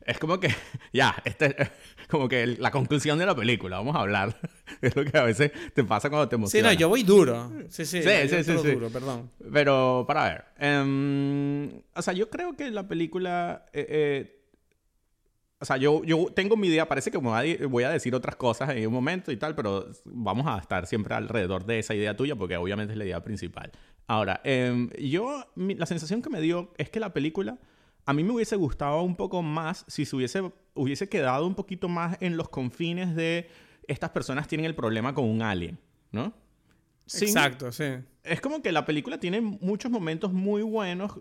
Es 0.06 0.18
como 0.18 0.38
que, 0.40 0.48
ya, 0.92 1.14
este, 1.24 1.54
como 2.08 2.28
que 2.28 2.46
la 2.46 2.70
conclusión 2.70 3.18
de 3.18 3.26
la 3.26 3.34
película, 3.34 3.76
vamos 3.78 3.96
a 3.96 4.00
hablar. 4.00 4.36
es 4.80 4.94
lo 4.96 5.04
que 5.04 5.16
a 5.16 5.24
veces 5.24 5.52
te 5.74 5.84
pasa 5.84 6.10
cuando 6.10 6.28
te 6.28 6.36
emocionas. 6.36 6.70
Sí, 6.70 6.74
no, 6.74 6.80
yo 6.80 6.88
voy 6.88 7.02
duro. 7.02 7.50
Sí, 7.68 7.84
sí, 7.84 8.02
sí, 8.02 8.28
sí, 8.28 8.44
sí, 8.44 8.52
duro, 8.52 8.90
perdón. 8.90 9.30
Pero, 9.52 10.04
para 10.06 10.24
ver. 10.24 10.44
Em, 10.58 11.82
o 11.94 12.02
sea, 12.02 12.14
yo 12.14 12.30
creo 12.30 12.54
que 12.56 12.70
la 12.70 12.86
película... 12.86 13.66
Eh, 13.72 13.86
eh, 13.88 14.38
o 15.60 15.64
sea, 15.64 15.76
yo, 15.76 16.02
yo 16.02 16.26
tengo 16.34 16.56
mi 16.56 16.66
idea, 16.66 16.88
parece 16.88 17.12
que 17.12 17.18
voy 17.18 17.84
a 17.84 17.90
decir 17.90 18.16
otras 18.16 18.34
cosas 18.34 18.70
en 18.70 18.84
un 18.84 18.92
momento 18.92 19.30
y 19.30 19.36
tal, 19.36 19.54
pero 19.54 19.86
vamos 20.06 20.44
a 20.48 20.58
estar 20.58 20.88
siempre 20.88 21.14
alrededor 21.14 21.64
de 21.64 21.78
esa 21.78 21.94
idea 21.94 22.16
tuya 22.16 22.34
porque 22.34 22.56
obviamente 22.56 22.94
es 22.94 22.98
la 22.98 23.04
idea 23.04 23.22
principal. 23.22 23.70
Ahora, 24.08 24.40
em, 24.42 24.90
yo, 24.98 25.46
la 25.54 25.86
sensación 25.86 26.20
que 26.20 26.30
me 26.30 26.40
dio 26.40 26.72
es 26.78 26.90
que 26.90 26.98
la 26.98 27.12
película 27.12 27.58
a 28.04 28.12
mí 28.12 28.24
me 28.24 28.32
hubiese 28.32 28.56
gustado 28.56 29.02
un 29.02 29.16
poco 29.16 29.42
más 29.42 29.84
si 29.88 30.04
se 30.04 30.16
hubiese, 30.16 30.52
hubiese 30.74 31.08
quedado 31.08 31.46
un 31.46 31.54
poquito 31.54 31.88
más 31.88 32.16
en 32.20 32.36
los 32.36 32.48
confines 32.48 33.14
de 33.14 33.48
estas 33.88 34.10
personas 34.10 34.48
tienen 34.48 34.66
el 34.66 34.74
problema 34.74 35.14
con 35.14 35.24
un 35.24 35.42
alien, 35.42 35.78
¿no? 36.10 36.32
Exacto, 37.06 37.72
sí. 37.72 37.84
Es 38.22 38.40
como 38.40 38.62
que 38.62 38.72
la 38.72 38.84
película 38.84 39.18
tiene 39.18 39.40
muchos 39.40 39.90
momentos 39.90 40.32
muy 40.32 40.62
buenos 40.62 41.20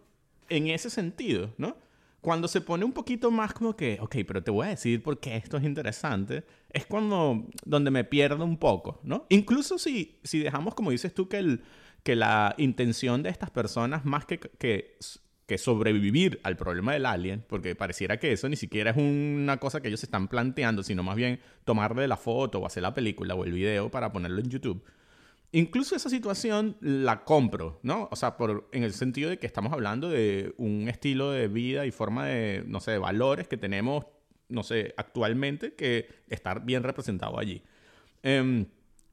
en 0.50 0.68
ese 0.68 0.90
sentido, 0.90 1.54
¿no? 1.58 1.76
Cuando 2.22 2.48
se 2.48 2.62
pone 2.62 2.86
un 2.86 2.92
poquito 2.92 3.32
más 3.32 3.54
como 3.54 3.76
que, 3.76 3.98
ok, 4.00 4.18
pero 4.28 4.44
te 4.44 4.52
voy 4.52 4.68
a 4.68 4.70
decir 4.70 5.02
por 5.02 5.20
qué 5.20 5.36
esto 5.36 5.58
es 5.58 5.64
interesante, 5.64 6.46
es 6.70 6.86
cuando 6.86 7.48
donde 7.66 7.90
me 7.90 8.04
pierdo 8.04 8.46
un 8.46 8.58
poco, 8.58 9.00
¿no? 9.04 9.26
Incluso 9.30 9.80
si, 9.80 10.20
si 10.24 10.40
dejamos, 10.40 10.76
como 10.76 10.92
dices 10.92 11.16
tú, 11.16 11.28
que, 11.28 11.40
el, 11.40 11.64
que 12.04 12.16
la 12.16 12.54
intención 12.58 13.24
de 13.24 13.30
estas 13.32 13.50
personas, 13.50 14.06
más 14.06 14.26
que, 14.26 14.40
que 14.40 14.98
que 15.46 15.58
sobrevivir 15.58 16.40
al 16.44 16.56
problema 16.56 16.94
del 16.94 17.06
alien, 17.06 17.44
porque 17.48 17.76
pareciera 17.76 18.18
que 18.18 18.32
eso 18.32 18.48
ni 18.48 18.56
siquiera 18.56 18.92
es 18.92 18.98
una 18.98 19.58
cosa 19.58 19.82
que 19.82 19.90
ellos 19.90 20.04
están 20.04 20.28
planteando, 20.28 20.84
sino 20.84 21.04
más 21.04 21.16
bien 21.16 21.40
tomarle 21.66 22.08
la 22.08 22.18
foto 22.18 22.60
o 22.60 22.66
hacer 22.66 22.84
la 22.84 22.94
película 22.94 23.36
o 23.36 23.44
el 23.44 23.52
video 23.52 23.90
para 23.90 24.12
ponerlo 24.12 24.40
en 24.40 24.50
YouTube. 24.50 24.84
Incluso 25.54 25.96
esa 25.96 26.10
situación 26.10 26.78
la 26.80 27.26
compro, 27.26 27.82
¿no? 27.84 28.08
O 28.12 28.16
sea, 28.16 28.38
por, 28.38 28.70
en 28.72 28.84
el 28.84 28.94
sentido 28.94 29.30
de 29.30 29.38
que 29.38 29.48
estamos 29.48 29.74
hablando 29.74 30.10
de 30.10 30.54
un 30.58 30.88
estilo 30.88 31.32
de 31.32 31.50
vida 31.50 31.86
y 31.86 31.92
forma 31.92 32.28
de, 32.28 32.64
no 32.68 32.80
sé, 32.80 32.92
de 32.92 33.00
valores 33.00 33.50
que 33.50 33.58
tenemos, 33.58 34.06
no 34.48 34.64
sé, 34.64 34.94
actualmente, 34.96 35.74
que 35.74 36.08
estar 36.30 36.64
bien 36.64 36.84
representado 36.84 37.38
allí. 37.38 37.64
Em, 38.24 38.66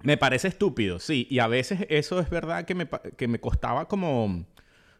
me 0.02 0.16
parece 0.16 0.46
estúpido, 0.46 1.00
sí, 1.00 1.26
y 1.28 1.40
a 1.40 1.48
veces 1.48 1.84
eso 1.88 2.20
es 2.20 2.30
verdad 2.30 2.64
que 2.64 2.76
me, 2.76 2.88
que 3.16 3.26
me 3.26 3.40
costaba 3.40 3.88
como 3.88 4.46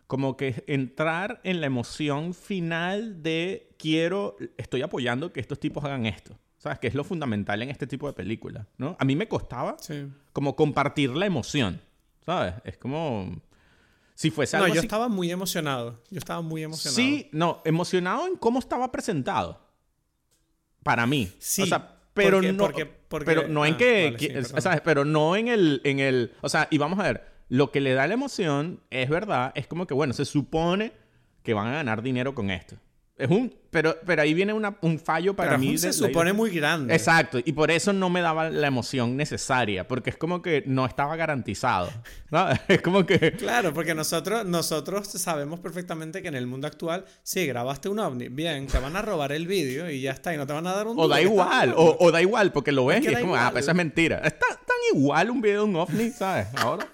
como 0.09 0.37
que 0.37 0.65
entrar 0.67 1.41
en 1.45 1.61
la 1.61 1.67
emoción 1.67 2.35
final 2.35 3.23
de 3.23 3.71
quiero, 3.79 4.37
estoy 4.57 4.83
apoyando 4.83 5.33
que 5.33 5.39
estos 5.39 5.61
tipos 5.61 5.85
hagan 5.85 6.07
esto, 6.07 6.37
¿sabes? 6.57 6.79
Que 6.81 6.89
es 6.89 6.95
lo 6.95 7.05
fundamental 7.05 7.63
en 7.63 7.69
este 7.71 7.87
tipo 7.87 8.07
de 8.09 8.15
películas, 8.15 8.67
¿no? 8.79 8.97
A 8.99 9.05
mí 9.05 9.15
me 9.15 9.29
costaba 9.29 9.77
Sí. 9.79 10.09
como 10.33 10.57
compartir 10.57 11.11
la 11.11 11.27
emoción, 11.27 11.81
¿sabes? 12.27 12.55
Es 12.65 12.77
como... 12.79 13.41
Si 14.15 14.31
fuese 14.33 14.57
No, 14.57 14.65
algo 14.65 14.75
yo 14.75 14.81
así- 14.81 14.87
estaba 14.87 15.07
muy 15.09 15.31
emocionado. 15.31 16.03
Yo 16.11 16.19
estaba 16.19 16.41
muy 16.41 16.65
emocionado. 16.65 16.97
Sí, 16.97 17.29
no, 17.31 17.63
emocionado 17.65 18.27
en 18.27 18.35
cómo 18.35 18.59
estaba 18.59 18.91
presentado. 18.91 19.61
Para 20.83 21.07
mí. 21.07 21.31
Sí, 21.39 21.63
O 21.63 21.67
sea, 21.67 21.97
pero 22.15 22.39
porque- 22.39 22.53
no. 22.53 22.59
porque- 22.65 22.87
porque- 22.87 23.25
pero 23.27 23.47
no 23.47 23.65
en 23.67 23.75
ah, 23.75 23.77
que. 23.77 24.05
vale, 24.07 24.17
que- 24.17 24.27
sí, 24.27 24.33
perdón. 24.33 24.63
¿sabes? 24.63 24.81
Pero 24.81 25.05
no 25.05 25.37
en 25.37 25.47
el, 25.49 25.81
en 25.85 26.01
el. 26.01 26.33
O 26.41 26.49
sea, 26.49 26.67
y 26.71 26.79
vamos 26.79 26.99
a 26.99 27.03
ver. 27.05 27.38
Lo 27.49 27.71
que 27.71 27.81
le 27.81 27.95
da 27.95 28.07
la 28.07 28.15
emoción, 28.15 28.81
es 28.91 29.09
verdad, 29.09 29.53
es 29.55 29.67
como 29.67 29.87
que, 29.87 29.95
bueno, 29.95 30.13
se 30.13 30.25
supone 30.25 30.93
que 31.43 31.55
van 31.55 31.69
a 31.69 31.73
ganar 31.73 32.03
dinero 32.03 32.35
con 32.35 32.51
esto. 32.51 32.77
Es 33.17 33.29
un. 33.31 33.53
Pero, 33.71 33.97
pero 34.07 34.23
ahí 34.23 34.33
viene 34.33 34.53
una- 34.53 34.79
un 34.81 34.99
fallo 35.01 35.35
para 35.35 35.51
Pero 35.51 35.61
mí. 35.61 35.77
se 35.77 35.89
de- 35.89 35.93
supone 35.93 36.33
muy 36.33 36.51
grande. 36.51 36.95
Exacto, 36.95 37.39
y 37.45 37.53
por 37.53 37.71
eso 37.73 37.93
no 37.93 38.11
me 38.11 38.21
daba 38.21 38.49
la 38.49 38.69
emoción 38.69 39.17
necesaria, 39.17 39.89
porque 39.89 40.11
es 40.11 40.17
como 40.17 40.41
que 40.41 40.63
no 40.67 40.87
estaba 40.87 41.17
garantizado. 41.17 41.91
¿no? 42.31 42.47
Es 42.69 42.81
como 42.81 43.05
que. 43.07 43.33
Claro, 43.33 43.75
porque 43.75 43.93
nosotros, 43.95 44.47
nosotros 44.47 45.09
sabemos 45.09 45.59
perfectamente 45.59 46.23
que 46.23 46.29
en 46.29 46.37
el 46.37 46.47
mundo 46.47 46.69
actual, 46.69 47.07
sí, 47.25 47.45
grabaste 47.47 47.89
un 47.89 47.99
ovni, 47.99 48.29
bien, 48.29 48.69
te 48.69 48.79
van 48.79 48.95
a 48.95 49.03
robar 49.03 49.33
el 49.33 49.49
vídeo 49.49 49.91
y 49.91 50.01
ya 50.03 50.13
está, 50.13 50.33
y 50.33 50.37
no 50.37 50.47
te 50.47 50.53
van 50.53 50.67
a 50.69 50.73
dar 50.75 50.87
un 50.87 50.97
O 50.97 51.09
da 51.09 51.17
¿qué 51.17 51.23
estás 51.23 51.33
igual, 51.33 51.75
o, 51.77 51.97
o 51.99 52.13
da 52.13 52.23
igual, 52.23 52.53
porque 52.53 52.71
lo 52.71 52.87
ves 52.87 52.99
Es 52.99 53.07
que 53.07 53.11
y 53.13 53.15
es 53.17 53.21
como, 53.21 53.35
ah, 53.35 53.39
igual. 53.39 53.53
pues 53.53 53.65
eso 53.65 53.73
es 53.73 53.77
mentira. 53.77 54.19
Está 54.19 54.47
tan 54.49 54.77
igual 54.97 55.31
un 55.31 55.41
video 55.41 55.65
de 55.65 55.71
un 55.71 55.77
ovni, 55.77 56.11
¿sabes? 56.11 56.47
Ahora. 56.57 56.87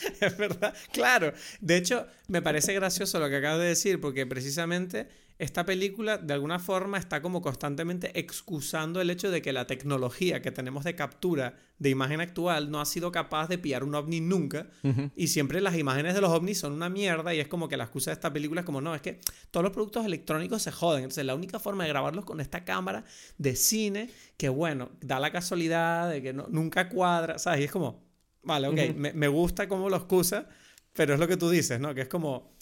Es 0.20 0.36
verdad, 0.36 0.74
claro. 0.92 1.32
De 1.60 1.76
hecho, 1.76 2.06
me 2.28 2.42
parece 2.42 2.74
gracioso 2.74 3.18
lo 3.18 3.28
que 3.28 3.36
acabas 3.36 3.58
de 3.60 3.66
decir, 3.66 4.00
porque 4.00 4.26
precisamente 4.26 5.08
esta 5.38 5.64
película 5.64 6.18
de 6.18 6.34
alguna 6.34 6.58
forma 6.58 6.98
está 6.98 7.22
como 7.22 7.40
constantemente 7.40 8.18
excusando 8.18 9.00
el 9.00 9.08
hecho 9.08 9.30
de 9.30 9.40
que 9.40 9.52
la 9.52 9.68
tecnología 9.68 10.42
que 10.42 10.50
tenemos 10.50 10.82
de 10.82 10.96
captura 10.96 11.54
de 11.78 11.90
imagen 11.90 12.20
actual 12.20 12.72
no 12.72 12.80
ha 12.80 12.84
sido 12.84 13.12
capaz 13.12 13.46
de 13.48 13.56
pillar 13.56 13.84
un 13.84 13.94
ovni 13.94 14.20
nunca. 14.20 14.66
Y 15.14 15.28
siempre 15.28 15.60
las 15.60 15.76
imágenes 15.76 16.14
de 16.14 16.20
los 16.20 16.30
ovnis 16.32 16.58
son 16.58 16.72
una 16.72 16.88
mierda 16.88 17.32
y 17.34 17.38
es 17.40 17.46
como 17.46 17.68
que 17.68 17.76
la 17.76 17.84
excusa 17.84 18.10
de 18.10 18.14
esta 18.14 18.32
película 18.32 18.62
es 18.62 18.66
como, 18.66 18.80
no, 18.80 18.96
es 18.96 19.00
que 19.00 19.20
todos 19.52 19.62
los 19.62 19.72
productos 19.72 20.04
electrónicos 20.04 20.60
se 20.62 20.72
joden. 20.72 21.04
Entonces 21.04 21.24
la 21.24 21.36
única 21.36 21.60
forma 21.60 21.84
de 21.84 21.90
grabarlos 21.90 22.24
con 22.24 22.40
esta 22.40 22.64
cámara 22.64 23.04
de 23.38 23.54
cine, 23.54 24.10
que 24.36 24.48
bueno, 24.48 24.90
da 25.00 25.20
la 25.20 25.30
casualidad 25.30 26.10
de 26.10 26.20
que 26.20 26.32
no- 26.32 26.46
nunca 26.50 26.88
cuadra, 26.88 27.38
¿sabes? 27.38 27.60
Y 27.60 27.64
es 27.64 27.70
como, 27.70 28.07
vale, 28.42 28.68
ok, 28.68 28.94
me, 28.96 29.12
me 29.12 29.28
gusta 29.28 29.68
cómo 29.68 29.88
lo 29.88 29.96
excusa, 29.96 30.48
pero 30.92 31.14
es 31.14 31.20
lo 31.20 31.28
que 31.28 31.36
tú 31.36 31.48
dices, 31.50 31.78
¿no? 31.80 31.94
Que 31.94 32.02
es 32.02 32.08
como... 32.08 32.56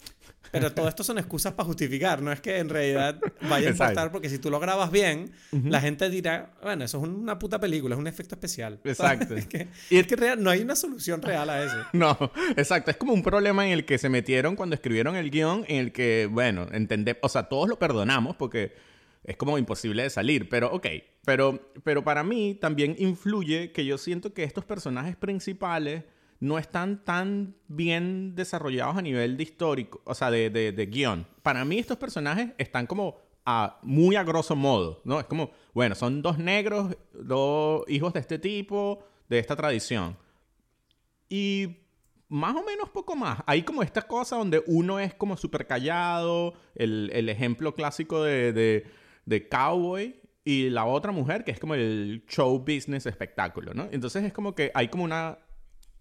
Pero 0.49 0.71
todo 0.71 0.87
esto 0.87 1.03
son 1.03 1.17
excusas 1.17 1.51
para 1.53 1.67
justificar, 1.67 2.21
no 2.21 2.31
es 2.31 2.39
que 2.39 2.57
en 2.59 2.69
realidad 2.69 3.19
vaya 3.49 3.67
a 3.67 3.71
importar, 3.71 4.11
porque 4.13 4.29
si 4.29 4.39
tú 4.39 4.49
lo 4.49 4.61
grabas 4.61 4.89
bien, 4.91 5.33
la 5.51 5.81
gente 5.81 6.09
dirá, 6.09 6.53
bueno, 6.63 6.85
eso 6.85 6.99
es 6.99 7.03
una 7.03 7.37
puta 7.37 7.59
película, 7.59 7.95
es 7.95 7.99
un 7.99 8.07
efecto 8.07 8.35
especial. 8.35 8.79
Exacto. 8.85 9.35
es 9.35 9.45
que, 9.45 9.67
Y- 9.89 9.97
es 9.97 10.07
que 10.07 10.15
real- 10.15 10.41
no 10.41 10.49
hay 10.49 10.61
una 10.61 10.77
solución 10.77 11.21
real 11.21 11.49
a 11.49 11.63
eso. 11.65 11.75
No, 11.91 12.17
exacto. 12.55 12.91
Es 12.91 12.95
como 12.97 13.11
un 13.13 13.23
problema 13.23 13.65
en 13.67 13.73
el 13.73 13.83
que 13.83 13.97
se 13.97 14.07
metieron 14.07 14.55
cuando 14.55 14.75
escribieron 14.75 15.17
el 15.17 15.31
guion, 15.31 15.65
en 15.67 15.77
el 15.77 15.91
que, 15.91 16.29
bueno, 16.31 16.67
entender, 16.71 17.19
o 17.23 17.27
sea, 17.27 17.43
todos 17.49 17.67
lo 17.67 17.77
perdonamos 17.77 18.37
porque 18.37 18.73
es 19.27 19.35
como 19.35 19.57
imposible 19.57 20.03
de 20.03 20.09
salir, 20.09 20.47
pero 20.49 20.71
ok. 20.71 20.87
Pero, 21.25 21.59
pero 21.83 22.03
para 22.03 22.23
mí 22.23 22.55
también 22.55 22.95
influye 22.97 23.73
que 23.73 23.85
yo 23.85 23.97
siento 23.97 24.33
que 24.33 24.43
estos 24.43 24.63
personajes 24.63 25.17
principales 25.17 26.05
no 26.39 26.57
están 26.57 27.03
tan 27.03 27.55
bien 27.67 28.35
desarrollados 28.35 28.95
a 28.95 29.01
nivel 29.01 29.35
de 29.35 29.43
histórico, 29.43 30.01
o 30.05 30.15
sea, 30.15 30.31
de, 30.31 30.49
de, 30.49 30.85
guion. 30.85 31.27
Para 31.43 31.65
mí 31.65 31.77
estos 31.77 31.97
personajes 31.97 32.51
están 32.57 32.87
como 32.87 33.17
a, 33.45 33.79
muy 33.81 34.15
a 34.15 34.23
grosso 34.23 34.55
modo, 34.55 35.01
¿no? 35.03 35.19
Es 35.19 35.25
como, 35.25 35.51
bueno, 35.73 35.93
son 35.95 36.21
dos 36.21 36.37
negros, 36.37 36.95
dos 37.13 37.83
hijos 37.89 38.13
de 38.13 38.21
este 38.21 38.39
tipo, 38.39 39.03
de 39.27 39.39
esta 39.39 39.57
tradición. 39.57 40.15
Y 41.27 41.79
más 42.29 42.55
o 42.55 42.63
menos 42.63 42.89
poco 42.89 43.15
más. 43.15 43.39
Hay 43.45 43.63
como 43.63 43.83
esta 43.83 44.03
cosa 44.03 44.37
donde 44.37 44.63
uno 44.67 44.99
es 44.99 45.13
como 45.13 45.35
súper 45.35 45.67
callado, 45.67 46.53
el, 46.75 47.09
el 47.13 47.27
ejemplo 47.27 47.73
clásico 47.73 48.23
de, 48.23 48.85
de 49.27 49.47
cowboy, 49.47 50.19
y 50.47 50.69
la 50.69 50.85
otra 50.85 51.11
mujer 51.11 51.43
que 51.43 51.51
es 51.51 51.59
como 51.59 51.75
el 51.75 52.23
show 52.29 52.57
business 52.59 53.05
espectáculo, 53.05 53.73
¿no? 53.73 53.89
Entonces 53.91 54.23
es 54.23 54.31
como 54.31 54.55
que 54.55 54.71
hay 54.73 54.87
como 54.87 55.03
una... 55.03 55.37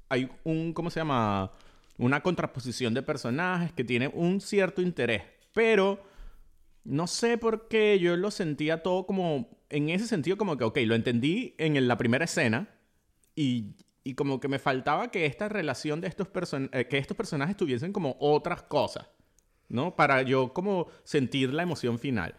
Hay 0.09 0.31
un, 0.45 0.73
¿cómo 0.73 0.89
se 0.89 1.01
llama? 1.01 1.51
Una 1.99 2.23
contraposición 2.23 2.95
de 2.95 3.03
personajes 3.03 3.73
que 3.73 3.83
tiene 3.83 4.07
un 4.07 4.41
cierto 4.41 4.83
interés, 4.83 5.25
pero 5.53 6.01
no 6.85 7.09
sé 7.09 7.39
por 7.39 7.67
qué 7.67 7.99
yo 7.99 8.17
lo 8.17 8.31
sentía 8.31 8.85
todo 8.85 9.05
como, 9.05 9.51
en 9.69 9.89
ese 9.89 10.07
sentido 10.07 10.37
como 10.37 10.57
que, 10.57 10.63
ok, 10.63 10.79
lo 10.85 10.95
entendí 10.95 11.57
en 11.59 11.89
la 11.89 11.99
primera 11.99 12.27
escena 12.27 12.69
y, 13.35 13.75
y 14.05 14.15
como 14.15 14.39
que 14.39 14.47
me 14.47 14.61
faltaba 14.61 15.11
que 15.11 15.27
esta 15.27 15.49
relación 15.49 16.01
de 16.01 16.07
estos 16.07 16.29
person 16.29 16.71
eh, 16.73 16.87
que 16.87 16.99
estos 16.99 17.17
personajes 17.17 17.57
tuviesen 17.57 17.93
como 17.93 18.17
otras 18.21 18.63
cosas, 18.63 19.09
¿no? 19.69 19.97
Para 19.97 20.23
yo 20.23 20.53
como 20.53 20.87
sentir 21.03 21.53
la 21.53 21.65
emoción 21.65 21.99
final. 21.99 22.37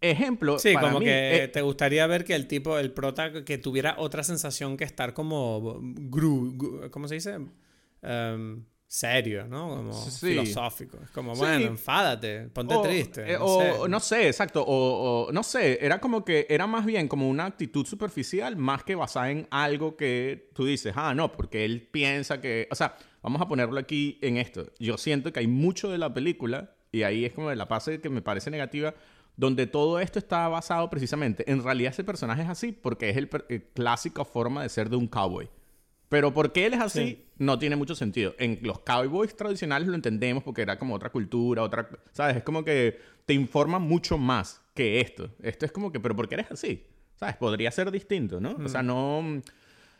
Ejemplo, 0.00 0.58
Sí, 0.58 0.74
para 0.74 0.88
como 0.88 0.98
mí, 1.00 1.06
que 1.06 1.44
eh, 1.44 1.48
te 1.48 1.62
gustaría 1.62 2.06
ver 2.06 2.24
que 2.24 2.34
el 2.34 2.46
tipo, 2.46 2.78
el 2.78 2.92
prota, 2.92 3.44
que 3.44 3.58
tuviera 3.58 3.96
otra 3.98 4.22
sensación 4.22 4.76
que 4.76 4.84
estar 4.84 5.14
como 5.14 5.80
gru, 5.82 6.52
gru- 6.56 6.90
¿cómo 6.90 7.08
se 7.08 7.14
dice? 7.14 7.38
Em, 8.02 8.64
serio, 8.86 9.46
¿no? 9.48 9.68
Como 9.68 9.92
Sí. 9.92 10.28
filosófico. 10.28 10.98
Es 11.02 11.10
como, 11.10 11.34
Sí. 11.34 11.40
bueno, 11.40 11.66
enfádate, 11.66 12.48
ponte 12.50 12.74
o, 12.74 12.82
triste. 12.82 13.22
eh, 13.32 13.36
no 13.38 13.44
o 13.44 13.60
sé. 13.84 13.88
no 13.88 14.00
sé, 14.00 14.26
exacto. 14.28 14.62
O, 14.64 15.26
o 15.28 15.32
no 15.32 15.42
sé, 15.42 15.78
era 15.84 15.98
como 16.00 16.24
que 16.24 16.46
era 16.48 16.66
más 16.66 16.84
bien 16.86 17.08
como 17.08 17.28
una 17.28 17.46
actitud 17.46 17.84
superficial 17.84 18.56
más 18.56 18.84
que 18.84 18.94
basada 18.94 19.30
en 19.30 19.48
algo 19.50 19.96
que 19.96 20.50
tú 20.54 20.66
dices, 20.66 20.92
ah, 20.96 21.14
no, 21.14 21.32
porque 21.32 21.64
él 21.64 21.88
piensa 21.90 22.40
que. 22.40 22.68
O 22.70 22.74
sea, 22.76 22.96
vamos 23.22 23.40
a 23.42 23.48
ponerlo 23.48 23.78
aquí 23.80 24.18
en 24.22 24.36
esto. 24.36 24.70
Yo 24.78 24.96
siento 24.98 25.32
que 25.32 25.40
hay 25.40 25.46
mucho 25.48 25.90
de 25.90 25.98
la 25.98 26.14
película, 26.14 26.76
y 26.92 27.02
ahí 27.02 27.24
es 27.24 27.32
como 27.32 27.50
de 27.50 27.56
la 27.56 27.66
parte 27.66 28.00
que 28.00 28.08
me 28.08 28.22
parece 28.22 28.50
negativa, 28.52 28.94
donde 29.36 29.66
todo 29.66 30.00
esto 30.00 30.18
está 30.18 30.48
basado 30.48 30.88
precisamente. 30.90 31.50
En 31.50 31.62
realidad, 31.62 31.92
ese 31.92 32.04
personaje 32.04 32.42
es 32.42 32.48
así 32.48 32.72
porque 32.72 33.10
es 33.10 33.16
el, 33.16 33.28
el 33.48 33.62
clásica 33.64 34.24
forma 34.24 34.62
de 34.62 34.68
ser 34.68 34.88
de 34.90 34.96
un 34.96 35.06
cowboy. 35.08 35.48
Pero 36.08 36.32
por 36.32 36.52
qué 36.52 36.66
él 36.66 36.74
es 36.74 36.80
así, 36.80 37.00
Sí. 37.04 37.24
no 37.38 37.58
tiene 37.58 37.74
mucho 37.76 37.94
sentido. 37.96 38.34
En 38.38 38.60
los 38.62 38.78
cowboys 38.80 39.34
tradicionales 39.36 39.88
lo 39.88 39.94
entendemos 39.94 40.44
porque 40.44 40.62
era 40.62 40.78
como 40.78 40.94
otra 40.94 41.10
cultura, 41.10 41.62
otra... 41.62 41.88
¿Sabes? 42.12 42.36
Es 42.36 42.42
como 42.44 42.64
que 42.64 42.98
te 43.26 43.34
informa 43.34 43.78
mucho 43.80 44.16
más 44.16 44.62
que 44.72 45.00
esto. 45.00 45.30
Esto 45.42 45.66
es 45.66 45.72
como 45.72 45.90
que, 45.90 45.98
pero 45.98 46.14
¿por 46.14 46.28
qué 46.28 46.36
eres 46.36 46.50
así? 46.50 46.84
¿Sabes? 47.16 47.36
Podría 47.36 47.70
ser 47.72 47.90
distinto, 47.90 48.40
¿no? 48.40 48.56
O 48.64 48.68
sea, 48.68 48.82
no... 48.82 49.42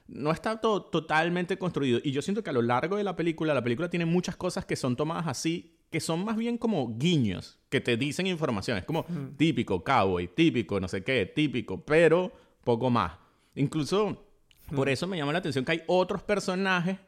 No 0.08 0.30
está 0.30 0.60
to- 0.60 0.82
totalmente 0.84 1.58
construido. 1.58 1.98
Y 2.04 2.12
yo 2.12 2.22
siento 2.22 2.44
que 2.44 2.50
a 2.50 2.52
lo 2.52 2.62
largo 2.62 2.96
de 2.96 3.02
la 3.02 3.16
película, 3.16 3.52
la 3.54 3.62
película 3.64 3.90
tiene 3.90 4.06
muchas 4.06 4.36
cosas 4.36 4.64
que 4.64 4.76
son 4.76 4.94
tomadas 4.94 5.26
así, 5.26 5.75
que 5.96 6.00
son 6.00 6.26
más 6.26 6.36
bien 6.36 6.58
como 6.58 6.94
guiños, 6.98 7.58
que 7.70 7.80
te 7.80 7.96
dicen 7.96 8.26
información. 8.26 8.76
Es 8.76 8.84
como 8.84 9.06
típico 9.38 9.82
cowboy, 9.82 10.28
típico 10.28 10.78
no 10.78 10.88
sé 10.88 11.02
qué, 11.02 11.24
típico, 11.24 11.82
pero 11.86 12.30
poco 12.64 12.90
más. 12.90 13.12
Incluso 13.54 14.26
por 14.74 14.90
eso 14.90 15.06
me 15.06 15.16
llama 15.16 15.32
la 15.32 15.38
atención 15.38 15.64
que 15.64 15.72
hay 15.72 15.82
otros 15.86 16.22
personajes 16.22 16.98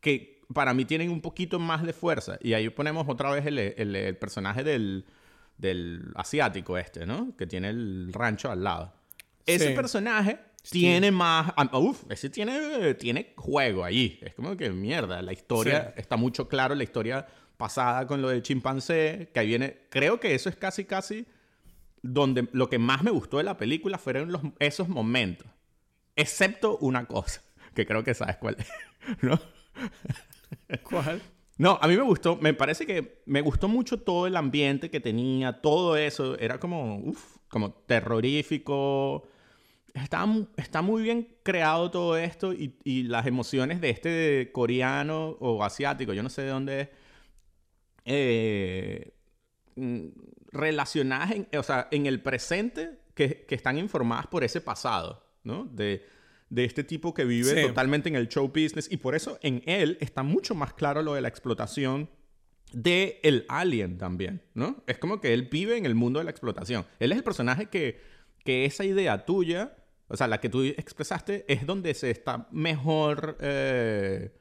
que 0.00 0.42
para 0.52 0.74
mí 0.74 0.84
tienen 0.84 1.08
un 1.08 1.22
poquito 1.22 1.58
más 1.58 1.82
de 1.82 1.94
fuerza. 1.94 2.36
Y 2.42 2.52
ahí 2.52 2.68
ponemos 2.68 3.06
otra 3.08 3.30
vez 3.32 3.46
el, 3.46 3.58
el- 3.58 3.96
el 3.96 4.16
personaje 4.18 4.62
del, 4.62 5.06
del 5.56 6.12
asiático 6.14 6.76
este, 6.76 7.06
¿no? 7.06 7.34
Que 7.38 7.46
tiene 7.46 7.70
el 7.70 8.12
rancho 8.12 8.50
al 8.50 8.62
lado. 8.64 8.92
Ese 9.46 9.68
Sí. 9.68 9.74
personaje 9.74 10.40
tiene 10.70 11.10
más... 11.10 11.54
ah, 11.56 11.78
Uf, 11.78 12.04
ese 12.10 12.28
tiene, 12.28 12.92
tiene 12.96 13.32
juego 13.36 13.82
ahí. 13.82 14.18
Es 14.20 14.34
como 14.34 14.54
que 14.58 14.68
mierda. 14.68 15.22
La 15.22 15.32
historia 15.32 15.92
Sí. 15.94 16.02
está 16.02 16.18
mucho 16.18 16.48
claro. 16.48 16.74
La 16.74 16.84
historia 16.84 17.26
pasada 17.64 18.06
con 18.06 18.20
lo 18.20 18.28
del 18.28 18.42
chimpancé, 18.42 19.30
que 19.32 19.40
ahí 19.40 19.46
viene... 19.46 19.86
Creo 19.88 20.20
que 20.20 20.34
eso 20.34 20.50
es 20.50 20.56
casi, 20.56 20.84
casi... 20.84 21.24
Donde 22.02 22.46
lo 22.52 22.68
que 22.68 22.78
más 22.78 23.02
me 23.02 23.10
gustó 23.10 23.38
de 23.38 23.44
la 23.44 23.56
película 23.56 23.96
fueron 23.96 24.30
los, 24.30 24.42
esos 24.58 24.90
momentos. 24.90 25.46
Excepto 26.14 26.76
una 26.76 27.06
cosa, 27.06 27.40
que 27.74 27.86
creo 27.86 28.04
que 28.04 28.12
sabes 28.12 28.36
cuál 28.36 28.56
es, 28.58 28.68
¿no? 29.22 29.40
¿Cuál? 30.82 31.22
No, 31.56 31.78
a 31.80 31.88
mí 31.88 31.96
me 31.96 32.02
gustó, 32.02 32.36
me 32.36 32.52
parece 32.52 32.84
que 32.84 33.22
me 33.24 33.40
gustó 33.40 33.66
mucho 33.66 33.98
todo 33.98 34.26
el 34.26 34.36
ambiente 34.36 34.90
que 34.90 35.00
tenía, 35.00 35.62
todo 35.62 35.96
eso, 35.96 36.38
era 36.38 36.60
como, 36.60 36.98
uf, 36.98 37.38
como 37.48 37.72
terrorífico. 37.72 39.26
Está, 39.94 40.26
está 40.58 40.82
muy 40.82 41.02
bien 41.02 41.28
creado 41.42 41.90
todo 41.90 42.18
esto 42.18 42.52
y, 42.52 42.76
y 42.84 43.04
las 43.04 43.24
emociones 43.24 43.80
de 43.80 43.88
este 43.88 44.50
coreano 44.52 45.38
o 45.40 45.64
asiático, 45.64 46.12
yo 46.12 46.22
no 46.22 46.28
sé 46.28 46.42
de 46.42 46.48
dónde 46.48 46.80
es, 46.82 46.88
eh, 48.04 49.14
mm, 49.76 50.06
relacionadas, 50.52 51.32
en, 51.32 51.48
o 51.58 51.62
sea, 51.62 51.88
en 51.90 52.06
el 52.06 52.20
presente 52.22 52.98
que, 53.14 53.44
que 53.46 53.54
están 53.54 53.78
informadas 53.78 54.26
por 54.26 54.44
ese 54.44 54.60
pasado, 54.60 55.24
¿no? 55.44 55.64
De, 55.66 56.04
de 56.50 56.64
este 56.64 56.84
tipo 56.84 57.12
que 57.14 57.24
vive 57.24 57.54
Sí. 57.62 57.66
totalmente 57.68 58.08
en 58.08 58.16
el 58.16 58.28
show 58.28 58.46
business 58.48 58.88
y 58.90 58.96
por 58.98 59.14
eso 59.14 59.38
en 59.42 59.62
él 59.66 59.98
está 60.00 60.22
mucho 60.22 60.54
más 60.54 60.72
claro 60.74 61.02
lo 61.02 61.14
de 61.14 61.20
la 61.20 61.28
explotación 61.28 62.08
de 62.72 63.20
el 63.22 63.44
alien 63.48 63.98
también, 63.98 64.42
¿no? 64.54 64.82
Es 64.86 64.98
como 64.98 65.20
que 65.20 65.32
él 65.32 65.48
vive 65.50 65.76
en 65.76 65.86
el 65.86 65.94
mundo 65.94 66.18
de 66.18 66.24
la 66.24 66.30
explotación. 66.30 66.84
Él 66.98 67.12
es 67.12 67.18
el 67.18 67.24
personaje 67.24 67.66
que, 67.66 68.00
que 68.44 68.64
esa 68.64 68.84
idea 68.84 69.24
tuya, 69.24 69.76
o 70.08 70.16
sea, 70.16 70.26
la 70.28 70.40
que 70.40 70.48
tú 70.48 70.62
expresaste, 70.62 71.44
es 71.48 71.66
donde 71.66 71.94
se 71.94 72.10
está 72.10 72.48
mejor, 72.50 73.36
eh, 73.40 74.32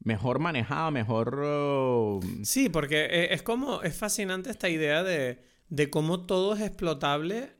mejor 0.00 0.38
manejada, 0.38 0.90
mejor... 0.90 1.40
uh, 1.42 2.20
Sí, 2.44 2.68
porque 2.68 3.04
eh, 3.06 3.34
es 3.34 3.42
como, 3.42 3.82
es 3.82 3.96
fascinante 3.96 4.50
esta 4.50 4.68
idea 4.68 5.02
de, 5.02 5.42
de 5.68 5.90
cómo 5.90 6.26
todo 6.26 6.54
es 6.54 6.62
explotable 6.62 7.50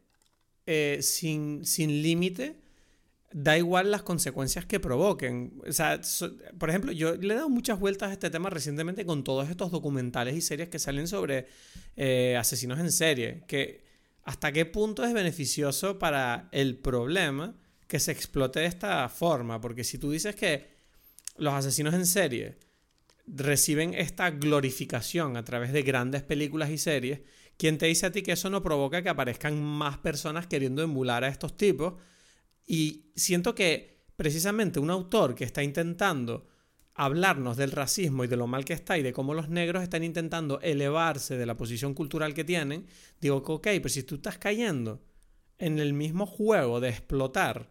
eh, 0.67 0.99
sin, 1.03 1.65
sin 1.65 2.03
límite, 2.03 2.61
da 3.33 3.59
igual 3.59 3.91
las 3.91 4.03
consecuencias 4.03 4.65
que 4.65 4.81
provoquen. 4.81 5.61
O 5.67 5.73
sea, 5.73 6.01
por 6.59 6.71
ejemplo, 6.71 6.93
yo 6.93 7.17
le 7.17 7.35
he 7.35 7.37
dado 7.37 7.51
muchas 7.51 7.79
vueltas 7.79 8.11
a 8.11 8.13
este 8.13 8.31
tema 8.31 8.51
recientemente 8.51 9.05
con 9.05 9.25
todos 9.25 9.51
estos 9.51 9.71
documentales 9.71 10.35
y 10.35 10.41
series 10.41 10.69
que 10.69 10.79
salen 10.79 11.09
sobre 11.09 11.47
eh, 11.97 12.37
asesinos 12.39 12.79
en 12.79 12.91
serie, 12.93 13.45
que 13.47 13.85
hasta 14.25 14.53
qué 14.53 14.65
punto 14.67 15.05
es 15.05 15.13
beneficioso 15.13 15.99
para 15.99 16.49
el 16.53 16.77
problema 16.77 17.55
que 17.87 18.01
se 18.01 18.13
explote 18.13 18.61
de 18.61 18.67
esta 18.67 19.09
forma, 19.09 19.61
porque 19.61 19.85
si 19.85 19.99
tú 19.99 20.11
dices 20.11 20.37
que 20.37 20.78
los 21.39 21.55
asesinos 21.55 21.95
en 21.95 22.07
serie 22.07 22.59
reciben 23.27 23.95
esta 23.95 24.31
glorificación 24.31 25.37
a 25.37 25.45
través 25.45 25.73
de 25.73 25.83
grandes 25.83 26.23
películas 26.23 26.71
y 26.71 26.79
series, 26.79 27.21
¿quién 27.57 27.79
te 27.79 27.87
dice 27.87 28.07
a 28.07 28.13
ti 28.13 28.23
que 28.23 28.33
eso 28.33 28.51
no 28.51 28.63
provoca 28.63 29.03
que 29.03 29.09
aparezcan 29.09 29.63
más 29.63 29.99
personas 29.99 30.47
queriendo 30.47 30.83
emular 30.83 31.25
a 31.25 31.29
estos 31.29 31.57
tipos? 31.57 31.95
Y 32.67 33.13
siento 33.17 33.55
que 33.55 34.05
precisamente 34.17 34.81
un 34.81 34.91
autor 34.91 35.35
que 35.35 35.45
está 35.45 35.63
intentando 35.63 36.49
hablarnos 36.95 37.57
del 37.57 37.71
racismo 37.71 38.25
y 38.25 38.27
de 38.27 38.37
lo 38.37 38.49
mal 38.49 38.65
que 38.65 38.73
está 38.73 38.99
y 38.99 39.03
de 39.03 39.13
cómo 39.13 39.33
los 39.33 39.49
negros 39.49 39.85
están 39.85 40.03
intentando 40.03 40.61
elevarse 40.61 41.37
de 41.37 41.47
la 41.47 41.57
posición 41.57 41.95
cultural 41.95 42.35
que 42.35 42.43
tienen, 42.43 42.87
digo, 43.21 43.37
ok, 43.37 43.63
pero 43.63 43.89
si 43.89 44.03
tú 44.03 44.17
estás 44.17 44.39
cayendo 44.39 45.01
en 45.59 45.79
el 45.79 45.93
mismo 45.93 46.27
juego 46.27 46.81
de 46.81 46.89
explotar 46.89 47.71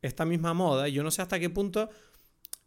esta 0.00 0.24
misma 0.24 0.54
moda, 0.54 0.88
yo 0.88 1.02
no 1.02 1.10
sé 1.10 1.20
hasta 1.20 1.38
qué 1.38 1.50
punto 1.50 1.90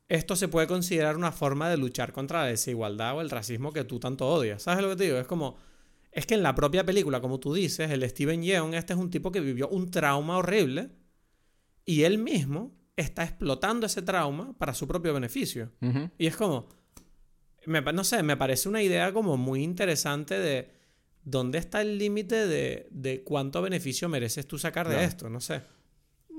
esto 0.07 0.35
se 0.35 0.47
puede 0.47 0.67
considerar 0.67 1.17
una 1.17 1.31
forma 1.31 1.69
de 1.69 1.77
luchar 1.77 2.11
contra 2.13 2.41
la 2.41 2.47
desigualdad 2.47 3.17
o 3.17 3.21
el 3.21 3.29
racismo 3.29 3.73
que 3.73 3.83
tú 3.83 3.99
tanto 3.99 4.27
odias. 4.27 4.63
¿Sabes 4.63 4.83
lo 4.83 4.89
que 4.89 4.95
te 4.95 5.03
digo? 5.05 5.17
Es 5.17 5.27
como, 5.27 5.57
es 6.11 6.25
que 6.25 6.35
en 6.35 6.43
la 6.43 6.53
propia 6.53 6.85
película, 6.85 7.21
como 7.21 7.39
tú 7.39 7.53
dices, 7.53 7.89
el 7.89 8.07
Steven 8.07 8.43
Yeun, 8.43 8.73
este 8.73 8.93
es 8.93 8.99
un 8.99 9.09
tipo 9.09 9.31
que 9.31 9.39
vivió 9.39 9.67
un 9.69 9.89
trauma 9.89 10.37
horrible 10.37 10.91
y 11.85 12.03
él 12.03 12.17
mismo 12.17 12.75
está 12.95 13.23
explotando 13.23 13.87
ese 13.87 14.01
trauma 14.01 14.57
para 14.57 14.73
su 14.73 14.87
propio 14.87 15.13
beneficio. 15.13 15.71
Y 16.17 16.27
es 16.27 16.35
como, 16.35 16.69
me 17.65 17.81
no 17.81 18.03
sé, 18.03 18.23
me 18.23 18.37
parece 18.37 18.69
una 18.69 18.81
idea 18.81 19.11
como 19.11 19.37
muy 19.37 19.63
interesante 19.63 20.37
de 20.39 20.71
dónde 21.23 21.57
está 21.57 21.81
el 21.81 21.97
límite 21.97 22.47
de, 22.47 22.87
de 22.91 23.23
cuánto 23.23 23.61
beneficio 23.61 24.07
mereces 24.07 24.47
tú 24.47 24.59
sacar 24.59 24.87
de 24.87 25.03
esto, 25.03 25.29
no 25.29 25.41
sé. 25.41 25.63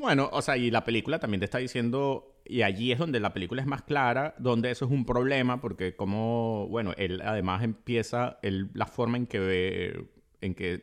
Bueno, 0.06 0.28
o 0.32 0.40
sea, 0.40 0.56
y 0.56 0.70
la 0.70 0.84
película 0.84 1.18
también 1.18 1.40
te 1.40 1.46
está 1.46 1.58
diciendo, 1.58 2.36
y 2.44 2.62
allí 2.62 2.92
es 2.92 2.98
donde 3.00 3.18
la 3.18 3.32
película 3.32 3.60
es 3.60 3.66
más 3.66 3.82
clara, 3.82 4.36
donde 4.38 4.70
eso 4.70 4.84
es 4.84 4.90
un 4.92 5.04
problema, 5.04 5.60
porque 5.60 5.96
como, 5.96 6.68
bueno, 6.68 6.92
él 6.96 7.20
además 7.24 7.64
empieza, 7.64 8.38
él, 8.42 8.68
la 8.72 8.86
forma 8.86 9.16
en 9.16 9.26
que 9.26 9.38
ve, 9.40 10.06
en 10.40 10.54
que, 10.54 10.80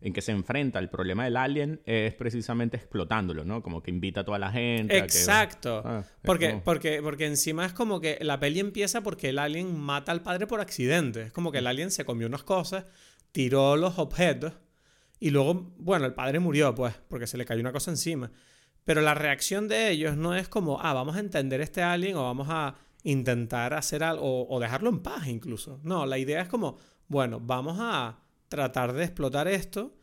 en 0.00 0.14
que 0.14 0.22
se 0.22 0.32
enfrenta 0.32 0.78
al 0.78 0.88
problema 0.88 1.24
del 1.24 1.36
alien 1.36 1.82
es 1.84 2.14
precisamente 2.14 2.78
explotándolo, 2.78 3.44
¿no? 3.44 3.62
Como 3.62 3.82
que 3.82 3.90
invita 3.90 4.20
a 4.22 4.24
toda 4.24 4.38
la 4.38 4.50
gente. 4.50 4.94
que- 4.94 5.00
Exacto. 5.00 5.82
Ah, 5.84 6.02
porque, 6.24 6.48
como- 6.52 6.62
porque, 6.64 7.00
porque 7.02 7.26
encima 7.26 7.66
es 7.66 7.74
como 7.74 8.00
que 8.00 8.16
la 8.22 8.40
peli 8.40 8.60
empieza 8.60 9.02
porque 9.02 9.28
el 9.28 9.38
alien 9.38 9.78
mata 9.78 10.12
al 10.12 10.22
padre 10.22 10.46
por 10.46 10.62
accidente. 10.62 11.24
Es 11.24 11.32
como 11.32 11.52
que 11.52 11.58
el 11.58 11.66
alien 11.66 11.90
se 11.90 12.06
comió 12.06 12.26
unas 12.26 12.44
cosas, 12.44 12.86
tiró 13.32 13.76
los 13.76 13.98
objetos 13.98 14.54
y 15.20 15.30
luego, 15.30 15.72
bueno, 15.78 16.06
el 16.06 16.14
padre 16.14 16.40
murió, 16.40 16.74
pues, 16.74 16.94
porque 17.08 17.26
se 17.28 17.36
le 17.36 17.44
cayó 17.44 17.60
una 17.60 17.72
cosa 17.72 17.90
encima. 17.90 18.30
Pero 18.84 19.02
la 19.02 19.14
reacción 19.14 19.68
de 19.68 19.90
ellos 19.90 20.16
no 20.16 20.34
es 20.34 20.48
como, 20.48 20.80
ah, 20.80 20.92
vamos 20.94 21.14
a 21.16 21.20
entender 21.20 21.60
este 21.60 21.82
alien 21.82 22.16
o 22.16 22.24
vamos 22.24 22.48
a 22.50 22.74
intentar 23.04 23.74
hacer 23.74 24.02
algo 24.02 24.22
o, 24.24 24.56
o 24.56 24.60
dejarlo 24.60 24.88
en 24.90 25.00
paz 25.00 25.26
incluso. 25.28 25.78
No, 25.82 26.06
la 26.06 26.18
idea 26.18 26.40
es 26.42 26.48
como, 26.48 26.78
bueno, 27.08 27.40
vamos 27.40 27.76
a 27.80 28.18
tratar 28.48 28.92
de 28.94 29.04
explotar 29.04 29.46
esto 29.48 29.94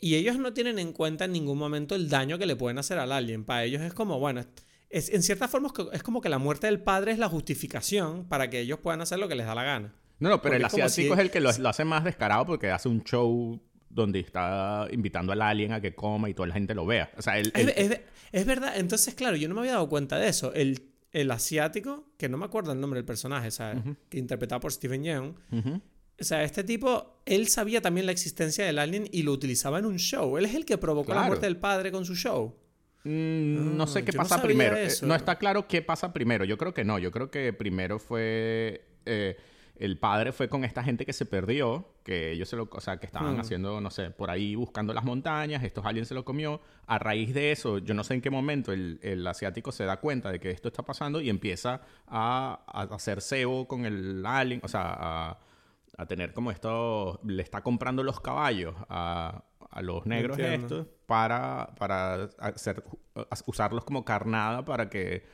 y 0.00 0.16
ellos 0.16 0.36
no 0.38 0.52
tienen 0.52 0.78
en 0.78 0.92
cuenta 0.92 1.24
en 1.24 1.32
ningún 1.32 1.56
momento 1.58 1.94
el 1.94 2.08
daño 2.08 2.36
que 2.38 2.46
le 2.46 2.56
pueden 2.56 2.78
hacer 2.78 2.98
al 2.98 3.12
alien. 3.12 3.44
Para 3.44 3.64
ellos 3.64 3.80
es 3.82 3.94
como, 3.94 4.18
bueno, 4.18 4.44
es, 4.90 5.08
en 5.10 5.22
cierta 5.22 5.48
forma 5.48 5.68
es 5.68 5.72
co- 5.72 5.92
es 5.92 6.02
como 6.02 6.20
que 6.20 6.28
la 6.28 6.38
muerte 6.38 6.66
del 6.66 6.80
padre 6.80 7.12
es 7.12 7.18
la 7.18 7.28
justificación 7.28 8.26
para 8.28 8.50
que 8.50 8.60
ellos 8.60 8.78
puedan 8.80 9.00
hacer 9.00 9.18
lo 9.18 9.28
que 9.28 9.36
les 9.36 9.46
da 9.46 9.54
la 9.54 9.62
gana. 9.64 9.94
No, 10.18 10.28
no, 10.28 10.42
pero 10.42 10.52
porque 10.52 10.56
el 10.56 10.64
asiático 10.64 11.14
si- 11.14 11.20
es 11.20 11.24
el 11.26 11.30
que 11.30 11.40
lo, 11.40 11.50
lo 11.56 11.68
hace 11.68 11.84
más 11.84 12.04
descarado 12.04 12.44
porque 12.46 12.70
hace 12.70 12.88
un 12.88 13.02
show 13.04 13.60
donde 13.94 14.18
está 14.20 14.86
invitando 14.90 15.32
al 15.32 15.40
alien 15.42 15.72
a 15.72 15.80
que 15.80 15.94
coma 15.94 16.28
y 16.28 16.34
toda 16.34 16.48
la 16.48 16.54
gente 16.54 16.74
lo 16.74 16.84
vea. 16.84 17.10
O 17.16 17.22
sea. 17.22 17.38
Es, 17.38 17.50
es- 17.54 18.00
es 18.32 18.46
verdad, 18.46 18.72
entonces, 18.76 19.14
claro, 19.14 19.36
yo 19.36 19.48
no 19.48 19.54
me 19.54 19.60
había 19.60 19.72
dado 19.74 19.88
cuenta 19.88 20.18
de 20.18 20.28
eso. 20.28 20.52
El, 20.54 20.82
el 21.12 21.30
asiático, 21.30 22.04
que 22.18 22.28
no 22.28 22.36
me 22.36 22.44
acuerdo 22.44 22.72
el 22.72 22.80
nombre 22.80 22.98
del 22.98 23.04
personaje, 23.04 23.52
¿sabes? 23.52 23.80
Que 24.08 24.18
interpretado 24.18 24.60
por 24.60 24.72
Stephen 24.72 25.04
Yeun. 25.04 25.36
Ujú. 25.52 25.80
O 26.20 26.24
sea, 26.24 26.42
este 26.42 26.64
tipo, 26.64 27.20
él 27.26 27.46
sabía 27.48 27.80
también 27.80 28.06
la 28.06 28.12
existencia 28.12 28.64
del 28.66 28.78
alien 28.80 29.08
y 29.12 29.22
lo 29.22 29.30
utilizaba 29.32 29.78
en 29.78 29.86
un 29.86 29.98
show. 29.98 30.36
Él 30.38 30.44
es 30.46 30.54
el 30.56 30.64
que 30.64 30.78
provocó 30.78 31.14
la 31.14 31.22
muerte 31.22 31.46
del 31.46 31.56
padre 31.58 31.92
con 31.92 32.04
su 32.04 32.16
show. 32.16 32.56
Mm, 33.04 33.76
no 33.76 33.86
sé 33.86 34.00
Ah, 34.00 34.04
qué 34.04 34.12
no 34.12 34.18
pasa 34.22 34.42
primero. 34.42 34.76
Eh. 34.76 34.88
No 35.02 35.14
está 35.14 35.36
claro 35.38 35.68
qué 35.68 35.82
pasa 35.82 36.12
primero. 36.12 36.44
Yo 36.44 36.56
creo 36.58 36.72
que 36.74 36.84
no. 36.84 36.98
Yo 36.98 37.10
creo 37.10 37.30
que 37.30 37.52
primero 37.52 37.98
fue. 37.98 38.84
eh, 39.06 39.36
el 39.76 39.98
padre 39.98 40.32
fue 40.32 40.48
con 40.48 40.64
esta 40.64 40.84
gente 40.84 41.04
que 41.04 41.12
se 41.12 41.26
perdió, 41.26 41.88
que 42.04 42.30
ellos 42.32 42.48
se 42.48 42.56
lo, 42.56 42.68
o 42.70 42.80
sea, 42.80 42.98
que 42.98 43.06
estaban 43.06 43.36
Hmm. 43.36 43.40
haciendo, 43.40 43.80
no 43.80 43.90
sé, 43.90 44.10
por 44.10 44.30
ahí 44.30 44.54
buscando 44.54 44.94
las 44.94 45.04
montañas, 45.04 45.64
estos 45.64 45.84
aliens 45.84 46.06
se 46.08 46.14
lo 46.14 46.24
comió. 46.24 46.60
A 46.86 46.98
raíz 46.98 47.34
de 47.34 47.50
eso, 47.50 47.78
yo 47.78 47.92
no 47.94 48.04
sé 48.04 48.14
en 48.14 48.20
qué 48.20 48.30
momento 48.30 48.72
el, 48.72 49.00
el 49.02 49.26
asiático 49.26 49.72
se 49.72 49.84
da 49.84 49.98
cuenta 50.00 50.30
de 50.30 50.38
que 50.38 50.50
esto 50.50 50.68
está 50.68 50.82
pasando 50.84 51.20
y 51.20 51.28
empieza 51.28 51.80
a, 52.06 52.60
a 52.66 52.82
hacer 52.94 53.20
cebo 53.20 53.66
con 53.66 53.84
el 53.84 54.24
alien, 54.24 54.60
o 54.62 54.68
sea, 54.68 54.82
a, 54.96 55.38
a 55.96 56.06
tener 56.06 56.32
como 56.32 56.50
esto, 56.52 57.20
le 57.24 57.42
está 57.42 57.62
comprando 57.62 58.02
los 58.02 58.20
caballos 58.20 58.74
a, 58.88 59.42
a 59.70 59.82
los 59.82 60.06
negros 60.06 60.38
Entiendo. 60.38 60.80
estos 60.80 60.86
para, 61.06 61.74
para 61.78 62.28
hacer, 62.38 62.84
usarlos 63.46 63.84
como 63.84 64.04
carnada 64.04 64.64
para 64.64 64.88
que 64.88 65.24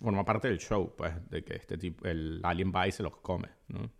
forma 0.00 0.24
parte 0.24 0.48
del 0.48 0.58
show, 0.58 0.94
pues, 0.96 1.12
de 1.30 1.44
que 1.44 1.54
este 1.54 1.78
tipo, 1.78 2.06
el 2.06 2.40
alien 2.42 2.72
va 2.74 2.86
y 2.88 2.92
se 2.92 3.02
los 3.02 3.16
come, 3.18 3.48
¿no? 3.68 3.90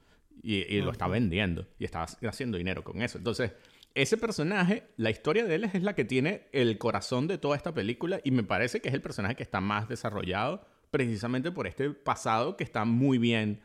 Y, 0.42 0.56
y 0.74 0.80
lo 0.82 0.90
está 0.90 1.06
vendiendo 1.08 1.66
y 1.78 1.84
está 1.84 2.02
haciendo 2.02 2.58
dinero 2.58 2.82
con 2.84 3.00
eso. 3.02 3.16
Entonces, 3.18 3.52
ese 3.94 4.16
personaje, 4.18 4.88
la 4.96 5.10
historia 5.10 5.44
de 5.44 5.54
él 5.54 5.64
es 5.72 5.82
la 5.82 5.94
que 5.94 6.04
tiene 6.04 6.48
el 6.52 6.76
corazón 6.78 7.28
de 7.28 7.38
toda 7.38 7.56
esta 7.56 7.72
película 7.72 8.20
y 8.24 8.30
me 8.32 8.42
parece 8.42 8.80
que 8.80 8.88
es 8.88 8.94
el 8.94 9.00
personaje 9.00 9.36
que 9.36 9.42
está 9.44 9.60
más 9.60 9.88
desarrollado 9.88 10.66
precisamente 10.90 11.50
por 11.52 11.66
este 11.66 11.90
pasado 11.90 12.56
que 12.56 12.64
está 12.64 12.84
muy 12.84 13.18
bien 13.18 13.60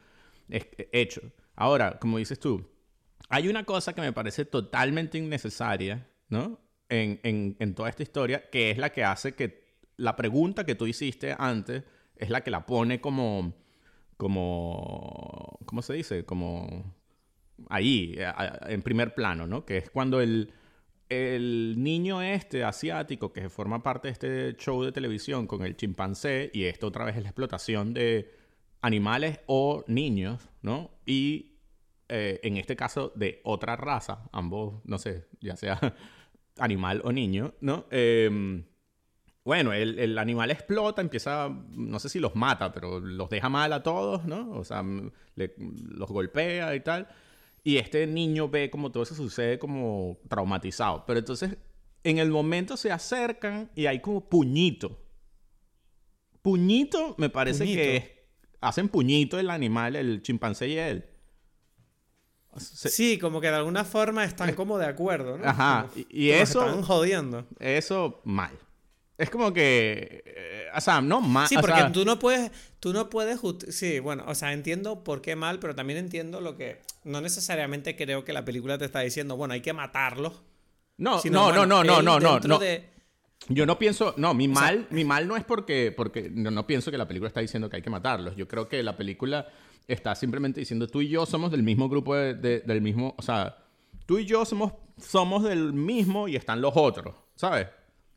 hecho. 0.47 1.21
Ahora, 1.55 1.99
como 1.99 2.17
dices 2.17 2.39
tú, 2.39 2.69
hay 3.29 3.47
una 3.47 3.63
cosa 3.65 3.93
que 3.93 4.01
me 4.01 4.13
parece 4.13 4.45
totalmente 4.45 5.17
innecesaria, 5.17 6.07
¿no? 6.29 6.59
En, 6.89 7.19
en- 7.23 7.55
en 7.59 7.75
toda 7.75 7.89
esta 7.89 8.03
historia, 8.03 8.49
que 8.49 8.71
es 8.71 8.77
la 8.77 8.91
que 8.91 9.03
hace 9.03 9.33
que 9.35 9.67
la 9.97 10.15
pregunta 10.15 10.65
que 10.65 10.75
tú 10.75 10.87
hiciste 10.87 11.35
antes 11.37 11.83
es 12.19 12.29
la 12.29 12.41
que 12.41 12.51
la 12.51 12.65
pone 12.65 13.01
como, 13.01 13.53
como, 14.17 15.57
¿cómo 15.65 15.81
se 15.81 15.93
dice? 15.93 16.25
Como 16.25 16.93
ahí, 17.69 18.15
en 18.67 18.81
primer 18.81 19.15
plano, 19.15 19.47
¿no? 19.47 19.65
Que 19.65 19.77
es 19.77 19.89
cuando 19.89 20.21
el, 20.21 20.53
el 21.09 21.75
niño 21.77 22.21
este 22.21 22.63
asiático 22.63 23.33
que 23.33 23.49
forma 23.49 23.81
parte 23.81 24.09
de 24.09 24.11
este 24.11 24.53
show 24.57 24.83
de 24.83 24.91
televisión 24.91 25.47
con 25.47 25.63
el 25.63 25.75
chimpancé, 25.75 26.51
y 26.53 26.65
esto 26.65 26.87
otra 26.87 27.05
vez 27.05 27.17
es 27.17 27.23
la 27.23 27.29
explotación 27.29 27.93
de 27.93 28.31
animales 28.81 29.39
o 29.47 29.83
niños, 29.87 30.49
¿no? 30.61 30.91
Y 31.05 31.53
eh, 32.09 32.39
en 32.43 32.57
este 32.57 32.75
caso 32.75 33.13
de 33.15 33.39
otra 33.43 33.75
raza, 33.75 34.29
ambos, 34.31 34.81
no 34.85 34.97
sé, 34.97 35.27
ya 35.41 35.55
sea 35.55 35.79
animal 36.57 37.01
o 37.03 37.11
niño, 37.11 37.53
¿no? 37.61 37.85
Em, 37.91 38.65
bueno, 39.43 39.73
el, 39.73 39.97
el 39.99 40.17
animal 40.17 40.51
explota, 40.51 41.01
empieza, 41.01 41.49
no 41.71 41.99
sé 41.99 42.09
si 42.09 42.19
los 42.19 42.35
mata, 42.35 42.71
pero 42.71 42.99
los 42.99 43.29
deja 43.29 43.49
mal 43.49 43.73
a 43.73 43.81
todos, 43.83 44.25
¿no? 44.25 44.51
O 44.51 44.63
sea, 44.63 44.79
m- 44.79 45.11
le- 45.35 45.55
los 45.57 46.09
golpea 46.09 46.75
y 46.75 46.81
tal. 46.81 47.07
Y 47.63 47.77
este 47.77 48.05
niño 48.07 48.47
ve 48.49 48.69
como 48.69 48.91
todo 48.91 49.03
eso 49.03 49.15
sucede 49.15 49.57
como 49.59 50.17
traumatizado. 50.29 51.03
Pero 51.07 51.19
entonces, 51.19 51.57
en 52.03 52.17
el 52.19 52.29
momento 52.31 52.77
se 52.77 52.91
acercan 52.91 53.69
y 53.75 53.85
hay 53.87 53.99
como 54.01 54.29
puñito. 54.29 54.99
Puñito 56.41 57.15
me 57.17 57.29
parece 57.29 57.63
Puñito. 57.65 57.81
que 57.81 58.29
hacen 58.61 58.87
puñito 58.89 59.39
el 59.39 59.49
animal, 59.49 59.95
el 59.95 60.21
chimpancé 60.21 60.69
y 60.69 60.77
él. 60.77 61.05
Se- 62.57 62.89
Sí, 62.89 63.17
como 63.19 63.41
que 63.41 63.47
de 63.47 63.55
alguna 63.55 63.83
forma 63.83 64.23
están 64.23 64.53
como 64.55 64.77
de 64.77 64.85
acuerdo, 64.85 65.37
¿no? 65.37 65.45
Ajá, 65.45 65.87
Como- 65.91 66.05
y- 66.09 66.29
eso- 66.31 66.65
Están 66.65 66.81
jodiendo. 66.81 67.45
Eso 67.59 68.21
mal. 68.23 68.57
Es 69.19 69.29
como 69.29 69.53
que. 69.53 70.23
eh, 70.25 70.65
o 70.75 70.81
sea, 70.81 71.01
no 71.01 71.21
mal. 71.21 71.47
Sí, 71.47 71.55
o 71.57 71.61
porque 71.61 71.75
sea, 71.75 71.91
tú 71.91 72.05
no 72.05 72.17
puedes, 72.19 72.51
tú 72.79 72.93
no 72.93 73.09
puedes, 73.09 73.39
sí, 73.69 73.99
bueno, 73.99 74.23
o 74.27 74.33
sea, 74.33 74.53
entiendo 74.53 75.03
por 75.03 75.21
qué 75.21 75.35
mal, 75.35 75.59
pero 75.59 75.75
también 75.75 75.99
entiendo 75.99 76.41
lo 76.41 76.55
que, 76.57 76.79
no 77.03 77.21
necesariamente 77.21 77.95
creo 77.95 78.23
que 78.23 78.33
la 78.33 78.45
película 78.45 78.77
te 78.77 78.85
está 78.85 79.01
diciendo, 79.01 79.35
bueno, 79.35 79.53
hay 79.53 79.61
que 79.61 79.73
matarlos 79.73 80.41
No, 80.97 81.19
sino, 81.19 81.39
no, 81.39 81.45
bueno, 81.45 81.65
no, 81.65 81.83
no, 81.83 82.01
no, 82.01 82.19
no, 82.19 82.39
no. 82.39 82.57
de- 82.59 82.89
Yo 83.49 83.65
no 83.65 83.77
pienso, 83.77 84.13
no, 84.17 84.33
mi 84.33 84.47
mal, 84.47 84.87
mi 84.89 85.03
mal 85.05 85.27
no 85.27 85.35
es 85.37 85.43
porque, 85.43 85.93
porque 85.95 86.29
no, 86.33 86.49
no 86.51 86.65
pienso 86.65 86.89
que 86.91 86.97
la 86.97 87.07
película 87.07 87.27
está 87.27 87.41
diciendo 87.41 87.69
que 87.69 87.75
hay 87.77 87.81
que 87.81 87.89
matarlos. 87.89 88.35
Yo 88.35 88.47
creo 88.47 88.67
que 88.69 88.81
la 88.83 88.95
película 88.97 89.47
está 89.87 90.13
simplemente 90.15 90.59
diciendo 90.59 90.87
tú 90.87 91.01
y 91.01 91.09
yo 91.09 91.25
somos 91.25 91.51
del 91.51 91.63
mismo 91.63 91.89
grupo 91.89 92.15
de- 92.15 92.35
de- 92.35 92.59
del 92.61 92.81
mismo, 92.81 93.15
o 93.17 93.21
sea, 93.21 93.57
tú 94.05 94.17
y 94.19 94.25
yo 94.25 94.45
somos 94.45 94.73
somos 94.97 95.43
del 95.43 95.73
mismo 95.73 96.27
y 96.27 96.35
están 96.35 96.59
los 96.61 96.73
otros, 96.75 97.15
¿sabes? 97.35 97.67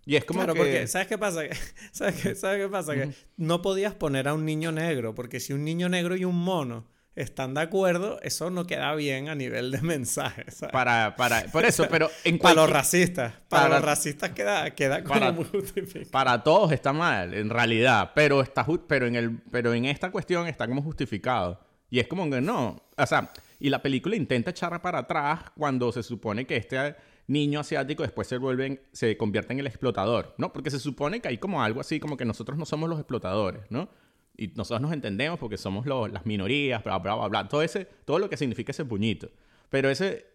Y 0.05 0.17
es 0.17 0.25
como 0.25 0.41
Claro, 0.41 0.55
que 0.55 0.59
porque 0.61 0.87
¿sabes 0.89 1.07
qué 1.09 1.19
pasa? 1.19 1.43
¿Sabes 1.93 2.21
qué, 2.21 2.35
¿Sabes 2.35 2.63
qué 2.65 2.69
pasa? 2.69 2.95
Que 2.95 3.11
no 3.37 3.63
podías 3.63 3.95
poner 3.95 4.29
a 4.29 4.35
un 4.35 4.45
niño 4.45 4.73
negro, 4.73 5.15
porque 5.15 5.39
si 5.41 5.53
un 5.53 5.65
niño 5.65 5.89
negro 5.89 6.17
y 6.17 6.25
un 6.25 6.37
mono 6.37 6.87
están 7.15 7.53
de 7.55 7.61
acuerdo, 7.61 8.19
eso 8.23 8.51
no 8.51 8.67
queda 8.67 8.95
bien 8.95 9.29
a 9.29 9.35
nivel 9.35 9.71
de 9.71 9.81
mensaje, 9.83 10.51
¿sabes? 10.51 10.73
para 10.73 11.15
para 11.15 11.45
por 11.53 11.65
eso, 11.65 11.87
pero 11.91 12.09
en 12.25 12.39
Para 12.39 12.55
los 12.55 12.65
cualquier- 12.65 12.77
racistas, 12.77 13.33
para, 13.49 13.63
para- 13.65 13.75
los 13.77 13.85
racistas 13.85 14.31
queda, 14.31 14.71
queda 14.75 15.03
como 15.05 15.15
para- 15.21 15.31
muy 15.33 15.45
justificado. 15.45 16.11
para 16.11 16.43
todos 16.43 16.73
está 16.73 16.93
mal, 16.93 17.35
en 17.35 17.51
realidad, 17.51 18.13
pero 18.15 18.41
está 18.41 18.67
pero 18.89 19.07
en 19.07 19.15
el 19.15 19.39
pero 19.51 19.73
en 19.75 19.85
esta 19.85 20.11
cuestión 20.11 20.49
está 20.49 20.67
como 20.67 20.83
justificado. 20.83 21.61
Y 21.91 22.01
es 22.01 22.07
como 22.09 22.29
que 22.31 22.41
no, 22.41 22.83
o 22.97 23.07
sea, 23.07 23.31
y 23.61 23.69
la 23.69 23.83
película 23.83 24.17
intenta 24.17 24.51
echar 24.51 24.81
para 24.81 25.01
atrás 25.01 25.41
cuando 25.55 25.93
se 25.93 26.03
supone 26.03 26.47
que 26.47 26.57
este 26.57 26.97
niño 27.33 27.61
asiático 27.61 28.03
después 28.03 28.29
se 28.29 28.37
vuelve 28.39 28.67
en- 28.67 28.81
se 28.93 29.17
convierte 29.17 29.53
en 29.53 29.61
el 29.61 29.67
explotador, 29.67 30.35
¿no? 30.39 30.53
Porque 30.53 30.71
se 30.71 30.79
supone 30.79 31.21
que 31.21 31.29
hay 31.29 31.39
como 31.39 31.63
algo 31.63 31.81
así 31.81 31.99
como 32.01 32.17
que 32.17 32.25
nosotros 32.25 32.59
no 32.59 32.65
somos 32.67 32.89
los 32.91 32.99
explotadores, 32.99 33.63
¿no? 33.71 33.89
Y 34.37 34.49
nosotros 34.49 34.81
nos 34.81 34.93
entendemos 34.93 35.39
porque 35.39 35.57
somos 35.59 35.87
los- 35.87 36.11
las 36.13 36.25
minorías, 36.27 36.83
bla, 36.85 36.99
bla, 36.99 37.15
bla, 37.15 37.29
bla, 37.29 37.49
todo 37.49 37.63
ese 37.63 37.87
todo 38.05 38.19
lo 38.19 38.29
que 38.31 38.37
significa 38.37 38.71
ese 38.73 38.85
puñito. 38.85 39.29
Pero 39.71 39.89
ese 39.91 40.27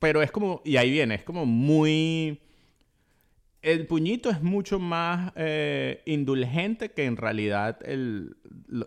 pero 0.00 0.22
es 0.22 0.30
como 0.32 0.60
y 0.64 0.76
ahí 0.76 0.90
viene, 0.90 1.14
es 1.14 1.22
como 1.22 1.46
muy 1.46 2.40
el 3.62 3.86
puñito 3.86 4.30
es 4.30 4.42
mucho 4.42 4.78
más 4.78 5.32
eh, 5.36 6.02
indulgente 6.06 6.90
que 6.92 7.04
en 7.04 7.16
realidad 7.16 7.78
el, 7.84 8.36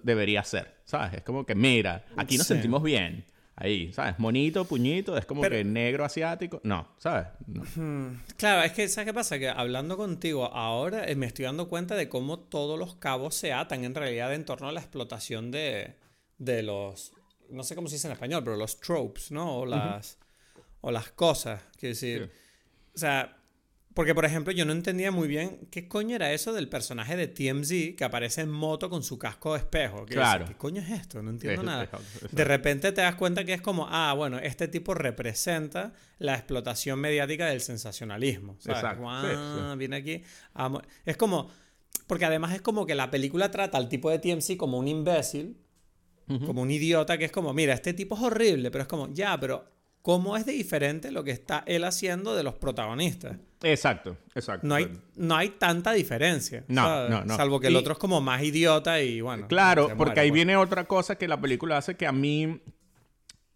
debería 0.04 0.44
ser, 0.44 0.76
¿sabes? 0.86 1.14
Es 1.16 1.22
como 1.24 1.46
que, 1.46 1.54
mira, 1.56 2.06
aquí 2.16 2.38
nos 2.38 2.48
Sí. 2.48 2.54
sentimos 2.54 2.82
bien. 2.84 3.26
Ahí, 3.62 3.92
¿sabes? 3.94 4.18
Monito, 4.20 4.64
puñito, 4.66 5.18
es 5.18 5.26
como 5.26 5.42
Pero- 5.42 5.58
que 5.58 5.64
negro 5.66 6.06
asiático. 6.06 6.62
No, 6.64 6.88
¿sabes? 6.98 7.28
No. 7.46 8.20
Claro, 8.38 8.64
es 8.64 8.72
que, 8.72 8.88
¿sabes 8.88 9.08
qué 9.08 9.14
pasa? 9.14 9.38
Que 9.38 9.50
hablando 9.50 9.98
contigo 9.98 10.46
ahora 10.46 11.06
eh, 11.10 11.16
me 11.16 11.26
estoy 11.26 11.44
dando 11.46 11.68
cuenta 11.68 11.96
de 11.96 12.08
cómo 12.08 12.40
todos 12.40 12.80
los 12.80 12.96
cabos 12.96 13.36
se 13.36 13.52
atan 13.52 13.84
en 13.84 13.94
realidad 13.96 14.34
en 14.34 14.46
torno 14.46 14.70
a 14.70 14.72
la 14.72 14.80
explotación 14.80 15.52
de, 15.52 15.96
de 16.38 16.64
los, 16.64 17.12
no 17.50 17.64
sé 17.64 17.76
cómo 17.76 17.90
se 17.90 17.96
dice 17.96 18.08
en 18.08 18.14
español, 18.14 18.44
pero 18.46 18.56
los 18.56 18.80
tropes, 18.80 19.30
¿no? 19.32 19.58
O 19.60 19.66
las, 19.66 20.18
o 20.82 20.92
las 20.92 21.10
cosas, 21.12 21.62
quiero 21.78 21.94
decir. 21.94 22.32
O 22.96 22.98
sea, 22.98 23.38
porque 24.00 24.16
por 24.16 24.24
ejemplo 24.24 24.54
yo 24.54 24.64
no 24.64 24.72
entendía 24.72 25.12
muy 25.12 25.28
bien 25.28 25.68
qué 25.72 25.90
coño 25.90 26.16
era 26.16 26.32
eso 26.32 26.54
del 26.54 26.70
personaje 26.70 27.18
de 27.18 27.28
TMZ 27.28 27.98
que 27.98 28.04
aparece 28.06 28.40
en 28.40 28.50
moto 28.50 28.90
con 28.90 29.04
su 29.04 29.20
casco 29.20 29.52
de 29.52 29.60
espejo. 29.60 30.06
Quiero 30.06 30.22
Claro. 30.22 30.40
decir, 30.46 30.56
¿Qué 30.56 30.58
coño 30.58 30.82
es 30.82 30.90
esto? 30.90 31.22
No 31.22 31.32
entiendo 31.32 31.60
Es- 31.64 31.66
nada. 31.66 31.84
es- 31.84 32.24
es- 32.24 32.32
De 32.32 32.46
repente 32.46 32.94
te 32.94 33.02
das 33.02 33.16
cuenta 33.16 33.44
que 33.44 33.54
es 33.54 33.62
como, 33.62 33.88
ah, 33.90 34.14
bueno, 34.16 34.40
este 34.40 34.70
tipo 34.70 34.94
representa 34.94 35.92
la 36.18 36.36
explotación 36.36 36.98
mediática 36.98 37.48
del 37.48 37.60
sensacionalismo. 37.60 38.56
¿sabes? 38.60 38.78
Exacto, 38.80 39.04
Como, 39.04 39.20
sí, 39.22 39.28
ah, 39.36 39.76
viene 39.78 39.98
aquí. 39.98 40.24
Es 41.06 41.18
como, 41.18 41.50
porque 42.08 42.24
además 42.24 42.54
es 42.54 42.62
como 42.62 42.86
que 42.86 42.96
la 42.96 43.12
película 43.12 43.52
trata 43.52 43.78
al 43.78 43.90
tipo 43.90 44.10
de 44.10 44.20
TMC 44.20 44.56
como 44.56 44.78
un 44.78 44.88
imbécil, 44.88 45.58
como 46.46 46.62
un 46.62 46.72
idiota, 46.72 47.18
que 47.18 47.26
es 47.26 47.34
como, 47.34 47.54
mira, 47.54 47.74
este 47.74 47.94
tipo 47.94 48.16
es 48.16 48.22
horrible, 48.22 48.72
pero 48.72 48.84
es 48.84 48.88
como, 48.88 49.14
ya, 49.14 49.38
pero 49.38 49.66
¿cómo 50.02 50.38
es 50.38 50.46
de 50.46 50.54
diferente 50.54 51.12
lo 51.12 51.26
que 51.26 51.32
está 51.32 51.66
él 51.68 51.84
haciendo 51.84 52.34
de 52.34 52.44
los 52.44 52.54
protagonistas? 52.54 53.36
Exacto, 53.62 54.18
exacto. 54.36 54.66
No 54.66 54.76
hay, 54.76 54.90
no 55.16 55.36
hay 55.36 55.50
tanta 55.50 55.92
diferencia. 55.92 56.64
No, 56.68 56.84
¿sabes? 56.84 57.10
no, 57.10 57.26
no. 57.26 57.36
Salvo 57.36 57.60
que 57.60 57.68
el 57.68 57.74
Y- 57.74 57.78
otro 57.78 57.94
es 57.94 58.00
como 58.00 58.22
más 58.22 58.42
idiota 58.44 59.02
y 59.02 59.22
bueno. 59.22 59.48
Claro, 59.48 59.90
porque 59.98 60.22
ahí 60.22 60.30
pues. 60.30 60.36
viene 60.38 60.56
otra 60.56 60.86
cosa 60.86 61.18
que 61.18 61.28
la 61.28 61.40
película 61.40 61.78
hace 61.78 61.96
que 61.98 62.08
a 62.08 62.12
mí 62.12 62.62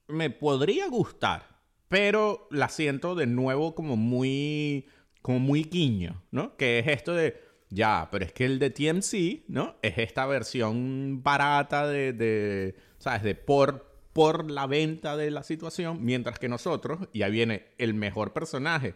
me 0.07 0.29
podría 0.29 0.87
gustar, 0.87 1.43
pero 1.87 2.47
la 2.51 2.69
siento 2.69 3.15
de 3.15 3.27
nuevo 3.27 3.75
como 3.75 3.95
muy, 3.95 4.87
como 5.21 5.39
muy 5.39 5.63
guiño, 5.63 6.21
¿no? 6.31 6.57
Que 6.57 6.79
es 6.79 6.87
esto 6.87 7.13
de, 7.13 7.41
ya, 7.69 8.09
pero 8.11 8.25
es 8.25 8.33
que 8.33 8.45
el 8.45 8.59
de 8.59 8.69
TMC, 8.71 9.45
¿no? 9.47 9.77
Es 9.81 9.97
esta 9.97 10.25
versión 10.25 11.23
barata 11.23 11.87
de, 11.87 12.11
de 12.11 12.75
¿sabes? 12.99 13.23
De 13.23 13.35
por, 13.35 13.89
por 14.11 14.51
la 14.51 14.67
venta 14.67 15.15
de 15.15 15.31
la 15.31 15.43
situación, 15.43 16.03
mientras 16.03 16.39
que 16.39 16.49
nosotros, 16.49 17.07
y 17.13 17.21
ahí 17.21 17.31
viene 17.31 17.67
el 17.77 17.93
mejor 17.93 18.33
personaje, 18.33 18.95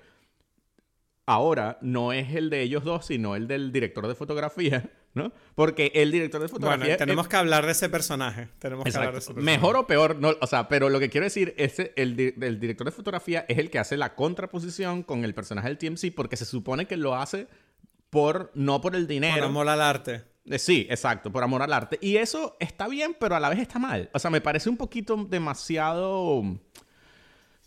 ahora 1.28 1.78
no 1.82 2.13
es 2.13 2.34
el 2.34 2.49
de 2.49 2.63
ellos 2.63 2.84
dos, 2.84 3.05
sino 3.05 3.36
el 3.36 3.47
del 3.47 3.71
director 3.71 4.07
de 4.07 4.15
fotografía, 4.15 4.89
¿no? 5.13 5.32
Porque 5.53 5.91
el 5.93 6.11
director 6.11 6.41
de 6.41 6.47
fotografía... 6.47 6.86
Bueno, 6.86 6.97
tenemos 6.97 7.28
que 7.28 7.36
hablar 7.36 7.65
de 7.65 7.73
ese 7.73 7.89
personaje. 7.89 8.47
Tenemos 8.57 8.86
que 8.86 8.97
hablar 8.97 9.11
de 9.13 9.19
ese 9.19 9.34
personaje. 9.34 9.57
Mejor 9.57 9.75
o 9.75 9.86
peor, 9.86 10.15
no, 10.15 10.34
o 10.41 10.47
sea, 10.47 10.67
pero 10.67 10.89
lo 10.89 10.99
que 10.99 11.09
quiero 11.09 11.25
decir 11.25 11.53
es 11.57 11.78
el, 11.80 12.34
el 12.41 12.59
director 12.59 12.86
de 12.86 12.91
fotografía 12.91 13.45
es 13.47 13.57
el 13.59 13.69
que 13.69 13.78
hace 13.78 13.97
la 13.97 14.15
contraposición 14.15 15.03
con 15.03 15.23
el 15.23 15.36
personaje 15.36 15.67
del 15.67 15.78
TMC 15.78 16.15
porque 16.15 16.38
se 16.38 16.45
supone 16.45 16.88
que 16.88 16.97
lo 16.97 17.13
hace 17.13 17.47
por 18.09 18.51
no 18.55 18.80
por 18.82 18.95
el 18.95 19.03
Por 19.03 19.09
dinero. 19.09 19.45
amor 19.45 19.67
al 19.69 19.82
arte. 19.82 20.23
Eh, 20.45 20.57
Sí, 20.59 20.88
exacto, 20.89 21.30
por 21.30 21.43
amor 21.43 21.61
al 21.61 21.73
arte. 21.73 21.99
Y 22.01 22.15
eso 22.15 22.55
está 22.61 22.88
bien, 22.88 23.17
pero 23.19 23.36
a 23.36 23.39
la 23.41 23.49
vez 23.49 23.59
está 23.59 23.80
mal. 23.80 24.09
O 24.13 24.19
sea, 24.19 24.32
me 24.32 24.39
parece 24.39 24.69
un 24.69 24.78
poquito 24.78 25.17
demasiado 25.30 26.41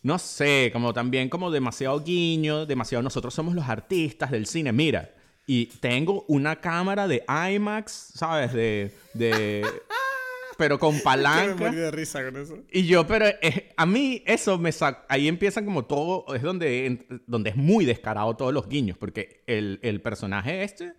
no 0.02 0.18
sé, 0.18 0.70
como 0.72 0.92
también 0.92 1.28
como 1.28 1.50
demasiado 1.50 2.00
guiño, 2.00 2.66
demasiado 2.66 3.02
nosotros 3.02 3.34
somos 3.34 3.54
los 3.54 3.68
artistas 3.68 4.30
del 4.30 4.46
cine. 4.46 4.72
Mira, 4.72 5.10
y 5.46 5.66
tengo 5.66 6.24
una 6.28 6.56
cámara 6.60 7.06
de 7.08 7.24
IMAX, 7.52 7.92
¿sabes? 8.14 8.52
De 8.52 8.94
de 9.14 9.66
pero 10.58 10.78
con 10.78 10.94
Me 10.96 11.00
palanca. 11.00 11.70
de 11.70 11.90
risa 11.90 12.22
con 12.24 12.36
eso. 12.36 12.58
Y 12.70 12.86
yo, 12.86 13.06
pero 13.06 13.26
eh, 13.26 13.72
a 13.76 13.86
mí 13.86 14.22
eso 14.26 14.58
me 14.58 14.72
saca. 14.72 15.06
Ahí 15.08 15.26
empiezan 15.26 15.64
como 15.64 15.86
todo. 15.86 16.34
Es 16.34 16.42
donde, 16.42 16.86
en- 16.86 17.22
donde 17.26 17.50
es 17.50 17.56
muy 17.56 17.84
descarado 17.86 18.36
todos 18.36 18.52
los 18.52 18.68
guiños. 18.68 18.98
Porque 18.98 19.42
el, 19.46 19.80
el 19.82 20.00
personaje 20.02 20.62
este 20.62 20.92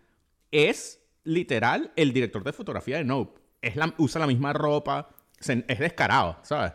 es 0.51 0.99
literal 1.23 1.91
el 1.95 2.11
director 2.11 2.43
de 2.43 2.53
fotografía 2.53 2.97
de 2.97 3.03
Nope. 3.03 3.39
Es 3.61 3.75
la, 3.75 3.93
usa 3.99 4.19
la 4.19 4.27
misma 4.27 4.51
ropa. 4.53 5.09
se- 5.39 5.63
es 5.67 5.77
descarado, 5.79 6.37
¿sabes? 6.41 6.73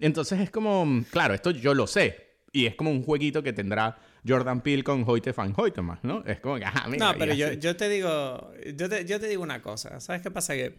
Entonces 0.00 0.40
es 0.40 0.50
como. 0.50 1.04
Claro, 1.10 1.34
esto 1.34 1.50
yo 1.50 1.74
lo 1.74 1.86
sé. 1.86 2.24
Y 2.52 2.66
es 2.66 2.76
como 2.76 2.90
un 2.90 3.02
jueguito 3.02 3.42
que 3.42 3.52
tendrá 3.52 3.98
Jordan 4.26 4.62
Peele 4.62 4.84
con 4.84 5.04
Hoyte 5.06 5.32
Van 5.32 5.52
Hoytema, 5.56 5.98
¿no? 6.02 6.24
Es 6.24 6.40
como 6.40 6.56
que, 6.56 6.64
ajá, 6.64 6.88
mira, 6.88 7.12
No, 7.12 7.18
pero 7.18 7.34
yo, 7.34 7.76
te 7.76 7.88
digo, 7.88 8.52
yo 8.76 8.88
te, 8.88 9.04
yo 9.04 9.18
te 9.18 9.26
digo 9.26 9.42
una 9.42 9.60
cosa. 9.60 10.00
¿Sabes 10.00 10.22
qué 10.22 10.30
pasa? 10.30 10.54
Que 10.54 10.78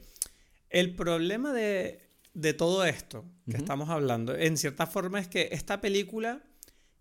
el 0.69 0.95
problema 0.95 1.51
de, 1.51 2.09
de 2.33 2.53
todo 2.53 2.85
esto 2.85 3.25
que 3.49 3.57
estamos 3.57 3.89
hablando, 3.89 4.35
en 4.35 4.57
cierta 4.57 4.87
forma, 4.87 5.19
es 5.19 5.27
que 5.27 5.49
esta 5.51 5.81
película, 5.81 6.41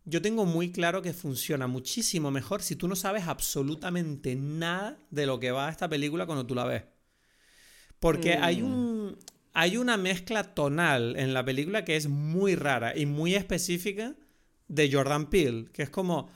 yo 0.04 0.20
tengo 0.20 0.44
muy 0.44 0.72
claro 0.72 1.02
que 1.02 1.12
funciona 1.12 1.66
muchísimo 1.66 2.30
mejor 2.30 2.60
si 2.60 2.76
tú 2.76 2.88
no 2.88 2.96
sabes 2.96 3.28
absolutamente 3.28 4.34
nada 4.34 4.98
de 5.10 5.26
lo 5.26 5.40
que 5.40 5.50
va 5.50 5.68
a 5.68 5.70
esta 5.70 5.88
película 5.88 6.26
cuando 6.26 6.46
tú 6.46 6.54
la 6.54 6.64
ves. 6.64 6.82
Porque 8.00 8.34
hay 8.34 8.60
un. 8.60 9.16
Hay 9.54 9.76
una 9.76 9.96
mezcla 9.96 10.54
tonal 10.54 11.14
en 11.16 11.32
la 11.32 11.44
película 11.44 11.84
que 11.84 11.94
es 11.94 12.08
muy 12.08 12.56
rara 12.56 12.96
y 12.96 13.06
muy 13.06 13.36
específica 13.36 14.14
de 14.66 14.92
Jordan 14.92 15.30
Peele, 15.30 15.66
que 15.72 15.82
es 15.84 15.90
como 15.90 16.28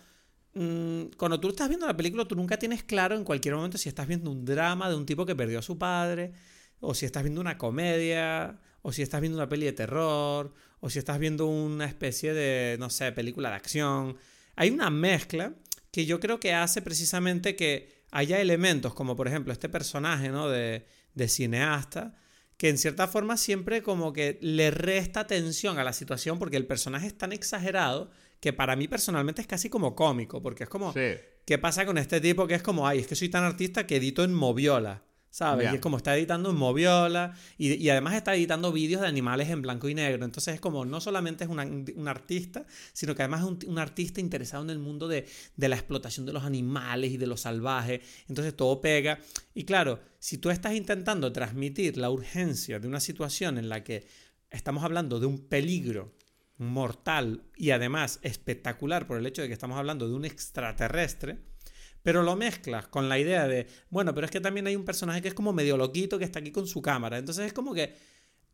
mm, 0.54 1.06
cuando 1.16 1.40
tú 1.40 1.48
estás 1.48 1.68
viendo 1.68 1.86
la 1.86 1.96
película, 1.96 2.26
tú 2.26 2.36
nunca 2.36 2.56
tienes 2.58 2.84
claro 2.84 3.16
en 3.16 3.24
cualquier 3.24 3.56
momento 3.56 3.76
si 3.76 3.88
estás 3.88 4.06
viendo 4.06 4.30
un 4.30 4.44
drama 4.44 4.88
de 4.88 4.94
un 4.94 5.04
tipo 5.04 5.26
que 5.26 5.34
perdió 5.34 5.58
a 5.58 5.62
su 5.62 5.76
padre, 5.76 6.32
o 6.80 6.94
si 6.94 7.06
estás 7.06 7.24
viendo 7.24 7.40
una 7.40 7.58
comedia, 7.58 8.60
o 8.82 8.92
si 8.92 9.02
estás 9.02 9.20
viendo 9.20 9.36
una 9.36 9.48
peli 9.48 9.66
de 9.66 9.72
terror, 9.72 10.54
o 10.78 10.88
si 10.88 11.00
estás 11.00 11.18
viendo 11.18 11.46
una 11.46 11.86
especie 11.86 12.32
de, 12.32 12.76
no 12.78 12.88
sé, 12.88 13.10
película 13.10 13.50
de 13.50 13.56
acción. 13.56 14.16
Hay 14.54 14.70
una 14.70 14.90
mezcla 14.90 15.54
que 15.90 16.06
yo 16.06 16.20
creo 16.20 16.38
que 16.38 16.54
hace 16.54 16.82
precisamente 16.82 17.56
que 17.56 18.04
haya 18.12 18.40
elementos, 18.40 18.94
como 18.94 19.16
por 19.16 19.26
ejemplo 19.26 19.52
este 19.52 19.68
personaje, 19.68 20.28
¿no? 20.28 20.48
De, 20.48 20.86
de 21.14 21.28
cineasta, 21.28 22.14
que 22.58 22.68
en 22.68 22.76
cierta 22.76 23.06
forma 23.08 23.36
siempre 23.38 23.82
como 23.82 24.12
que 24.12 24.36
le 24.42 24.70
resta 24.70 25.20
atención 25.20 25.78
a 25.78 25.84
la 25.84 25.92
situación 25.94 26.38
porque 26.38 26.56
el 26.58 26.66
personaje 26.66 27.06
es 27.06 27.16
tan 27.16 27.32
exagerado 27.32 28.10
que 28.40 28.52
para 28.52 28.76
mí 28.76 28.86
personalmente 28.88 29.40
es 29.40 29.46
casi 29.48 29.70
como 29.70 29.94
cómico, 29.94 30.42
porque 30.42 30.64
es 30.64 30.68
como, 30.68 30.92
Sí. 30.92 31.14
¿qué 31.46 31.56
pasa 31.58 31.86
con 31.86 31.96
este 31.98 32.20
tipo 32.20 32.46
que 32.46 32.54
es 32.54 32.62
como, 32.62 32.86
ay, 32.86 32.98
es 32.98 33.06
que 33.06 33.14
soy 33.16 33.28
tan 33.30 33.44
artista 33.44 33.86
que 33.86 33.96
edito 33.96 34.22
en 34.24 34.34
Moviola? 34.34 35.02
¿Sabes? 35.38 35.70
Y 35.70 35.76
es 35.76 35.80
como 35.80 35.98
está 35.98 36.16
editando 36.16 36.50
en 36.50 36.56
Moviola 36.56 37.32
y, 37.58 37.74
y 37.74 37.90
además 37.90 38.14
está 38.14 38.34
editando 38.34 38.72
vídeos 38.72 39.02
de 39.02 39.06
animales 39.06 39.48
en 39.50 39.62
blanco 39.62 39.88
y 39.88 39.94
negro. 39.94 40.24
Entonces 40.24 40.56
es 40.56 40.60
como, 40.60 40.84
no 40.84 41.00
solamente 41.00 41.44
es 41.44 41.50
un 41.50 42.08
artista, 42.08 42.66
sino 42.92 43.14
que 43.14 43.22
además 43.22 43.42
es 43.42 43.46
un, 43.46 43.58
un 43.68 43.78
artista 43.78 44.20
interesado 44.20 44.64
en 44.64 44.70
el 44.70 44.80
mundo 44.80 45.06
de, 45.06 45.28
de 45.54 45.68
la 45.68 45.76
explotación 45.76 46.26
de 46.26 46.32
los 46.32 46.42
animales 46.42 47.12
y 47.12 47.18
de 47.18 47.28
lo 47.28 47.36
salvaje. 47.36 48.00
Entonces 48.26 48.56
todo 48.56 48.80
pega. 48.80 49.20
Y 49.54 49.62
claro, 49.62 50.00
si 50.18 50.38
tú 50.38 50.50
estás 50.50 50.74
intentando 50.74 51.30
transmitir 51.30 51.98
la 51.98 52.10
urgencia 52.10 52.80
de 52.80 52.88
una 52.88 52.98
situación 52.98 53.58
en 53.58 53.68
la 53.68 53.84
que 53.84 54.08
estamos 54.50 54.82
hablando 54.82 55.20
de 55.20 55.26
un 55.26 55.46
peligro 55.46 56.16
mortal 56.56 57.44
y 57.56 57.70
además 57.70 58.18
espectacular 58.22 59.06
por 59.06 59.18
el 59.18 59.26
hecho 59.26 59.42
de 59.42 59.46
que 59.46 59.54
estamos 59.54 59.78
hablando 59.78 60.08
de 60.08 60.14
un 60.14 60.24
extraterrestre, 60.24 61.38
pero 62.02 62.22
lo 62.22 62.36
mezclas 62.36 62.88
con 62.88 63.08
la 63.08 63.18
idea 63.18 63.46
de, 63.46 63.66
bueno, 63.90 64.14
pero 64.14 64.24
es 64.24 64.30
que 64.30 64.40
también 64.40 64.66
hay 64.66 64.76
un 64.76 64.84
personaje 64.84 65.22
que 65.22 65.28
es 65.28 65.34
como 65.34 65.52
medio 65.52 65.76
loquito 65.76 66.18
que 66.18 66.24
está 66.24 66.38
aquí 66.38 66.50
con 66.50 66.66
su 66.66 66.80
cámara. 66.80 67.18
Entonces 67.18 67.46
es 67.46 67.52
como 67.52 67.74
que 67.74 67.94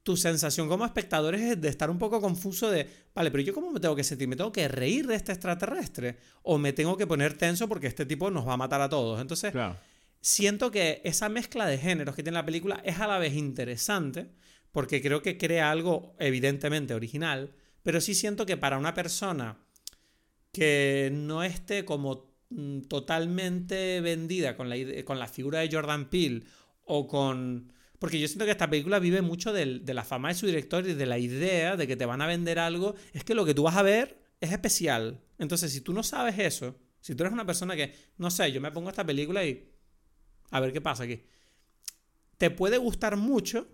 tu 0.05 0.17
sensación 0.17 0.69
como 0.69 0.85
espectador 0.85 1.35
es 1.35 1.61
de 1.61 1.69
estar 1.69 1.91
un 1.91 1.99
poco 1.99 2.21
confuso 2.21 2.71
de, 2.71 2.87
vale, 3.15 3.31
pero 3.31 3.43
yo 3.43 3.55
cómo 3.55 3.73
me 3.73 3.81
tengo 3.81 3.97
que 3.97 4.05
sentir, 4.05 4.29
me 4.29 4.37
tengo 4.37 4.53
que 4.53 4.69
reír 4.69 5.07
de 5.07 5.15
este 5.15 5.33
extraterrestre 5.33 6.19
o 6.43 6.59
me 6.59 6.75
tengo 6.75 6.97
que 6.97 7.07
poner 7.07 7.39
tenso 7.39 7.69
porque 7.69 7.87
este 7.87 8.05
tipo 8.05 8.31
nos 8.31 8.47
va 8.47 8.53
a 8.53 8.59
matar 8.59 8.83
a 8.83 8.89
todos. 8.89 9.19
Entonces, 9.21 9.55
siento 10.21 10.71
que 10.71 11.01
esa 11.05 11.31
mezcla 11.31 11.67
de 11.67 11.79
géneros 11.79 12.15
que 12.15 12.23
tiene 12.23 12.37
la 12.37 12.45
película 12.45 12.83
es 12.85 13.01
a 13.01 13.07
la 13.07 13.19
vez 13.19 13.35
interesante 13.35 14.29
porque 14.73 15.01
creo 15.01 15.23
que 15.23 15.39
crea 15.39 15.71
algo 15.71 16.15
evidentemente 16.19 16.95
original, 16.95 17.55
pero 17.83 18.01
sí 18.01 18.15
siento 18.15 18.45
que 18.45 18.59
para 18.59 18.77
una 18.77 18.93
persona 18.93 19.59
que 20.53 21.11
no 21.13 21.43
esté 21.43 21.85
como 21.87 22.34
mm, 22.55 22.83
totalmente 22.83 24.01
vendida 24.01 24.57
con 24.57 24.69
la, 24.69 24.77
con 25.05 25.19
la 25.19 25.29
figura 25.29 25.61
de 25.61 25.71
Jordan 25.71 26.09
Peele 26.09 26.45
o 26.85 27.07
con 27.07 27.73
porque 28.05 28.21
yo 28.21 28.29
siento 28.29 28.45
que 28.45 28.51
esta 28.51 28.69
película 28.69 28.99
vive 28.99 29.23
mucho 29.23 29.51
de 29.53 29.95
la 29.95 30.05
fama 30.05 30.29
de 30.29 30.35
su 30.35 30.45
director 30.45 30.87
y 30.87 30.93
de 30.93 31.07
la 31.07 31.19
idea 31.19 31.75
de 31.75 31.87
que 31.87 31.97
te 31.97 32.05
van 32.05 32.21
a 32.21 32.27
vender 32.27 32.59
algo. 32.59 32.95
Es 33.15 33.25
que 33.25 33.35
lo 33.35 33.47
que 33.47 33.55
tú 33.55 33.63
vas 33.63 33.77
a 33.77 33.83
ver 33.83 34.19
es 34.43 34.53
especial. 34.53 35.23
Entonces, 35.39 35.73
si 35.73 35.81
tú 35.81 35.95
no 35.95 36.03
sabes 36.03 36.39
eso, 36.39 36.77
si 37.01 37.15
tú 37.15 37.23
eres 37.23 37.33
una 37.33 37.47
persona 37.47 37.75
que, 37.77 37.95
no 38.19 38.31
sé, 38.31 38.53
yo 38.53 38.61
me 38.61 38.73
pongo 38.73 38.91
esta 38.91 39.07
película 39.07 39.45
y... 39.45 39.71
A 40.51 40.61
ver 40.61 40.73
qué 40.73 40.81
pasa 40.81 41.05
aquí. 41.05 41.25
Te 42.37 42.51
puede 42.51 42.77
gustar 42.77 43.17
mucho 43.17 43.67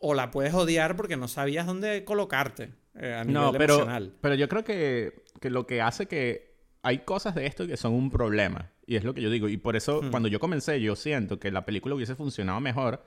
o 0.00 0.14
la 0.14 0.30
puedes 0.30 0.52
odiar 0.54 0.94
porque 0.94 1.16
no 1.16 1.26
sabías 1.26 1.66
dónde 1.66 2.04
colocarte 2.04 2.74
eh, 2.94 3.14
a 3.14 3.24
nivel 3.24 3.42
no, 3.42 3.52
pero, 3.52 3.86
Pero 4.20 4.34
yo 4.34 4.48
creo 4.48 4.64
que, 4.64 5.24
lo 5.42 5.66
que 5.66 5.80
hace 5.80 6.06
que 6.06 6.47
hay 6.82 6.98
cosas 6.98 7.34
de 7.34 7.46
esto 7.46 7.66
que 7.66 7.76
son 7.76 7.92
un 7.92 8.10
problema. 8.10 8.70
Y 8.86 8.96
es 8.96 9.04
lo 9.04 9.14
que 9.14 9.20
yo 9.20 9.30
digo. 9.30 9.48
Y 9.48 9.56
por 9.56 9.76
eso, 9.76 10.02
hmm. 10.02 10.10
cuando 10.10 10.28
yo 10.28 10.40
comencé, 10.40 10.80
yo 10.80 10.96
siento 10.96 11.38
que 11.38 11.50
la 11.50 11.64
película 11.64 11.94
hubiese 11.94 12.14
funcionado 12.14 12.60
mejor 12.60 13.02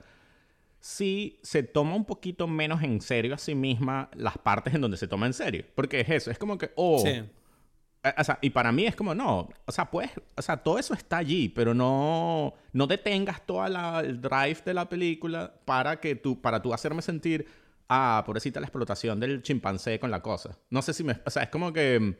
si 0.82 1.38
se 1.42 1.62
toma 1.62 1.94
un 1.94 2.04
poquito 2.04 2.48
menos 2.48 2.82
en 2.82 3.00
serio 3.00 3.34
a 3.34 3.38
sí 3.38 3.54
misma 3.54 4.10
las 4.14 4.36
partes 4.36 4.74
en 4.74 4.80
donde 4.80 4.96
se 4.96 5.06
toma 5.06 5.26
en 5.26 5.32
serio. 5.32 5.64
Porque 5.76 6.00
es 6.00 6.08
eso, 6.10 6.30
es 6.30 6.38
como 6.38 6.58
que, 6.58 6.72
oh. 6.74 6.98
Sí. 6.98 7.22
O 8.18 8.24
sea, 8.24 8.40
y 8.42 8.50
para 8.50 8.72
mí 8.72 8.84
es 8.84 8.96
como, 8.96 9.14
no, 9.14 9.48
o 9.64 9.72
sea, 9.72 9.88
pues, 9.88 10.10
o 10.36 10.42
sea, 10.42 10.56
todo 10.56 10.76
eso 10.80 10.92
está 10.92 11.18
allí, 11.18 11.48
pero 11.48 11.72
no, 11.72 12.52
no 12.72 12.88
detengas 12.88 13.46
toda 13.46 13.68
la, 13.68 14.00
el 14.00 14.20
drive 14.20 14.58
de 14.64 14.74
la 14.74 14.88
película 14.88 15.54
para 15.64 16.00
que 16.00 16.16
tú, 16.16 16.40
para 16.40 16.60
tú 16.60 16.74
hacerme 16.74 17.00
sentir, 17.00 17.46
ah, 17.88 18.24
pobrecita 18.26 18.58
la 18.58 18.66
explotación 18.66 19.20
del 19.20 19.40
chimpancé 19.40 20.00
con 20.00 20.10
la 20.10 20.20
cosa. 20.20 20.58
No 20.68 20.82
sé 20.82 20.94
si 20.94 21.04
me, 21.04 21.20
o 21.24 21.30
sea, 21.30 21.44
es 21.44 21.48
como 21.50 21.72
que, 21.72 22.18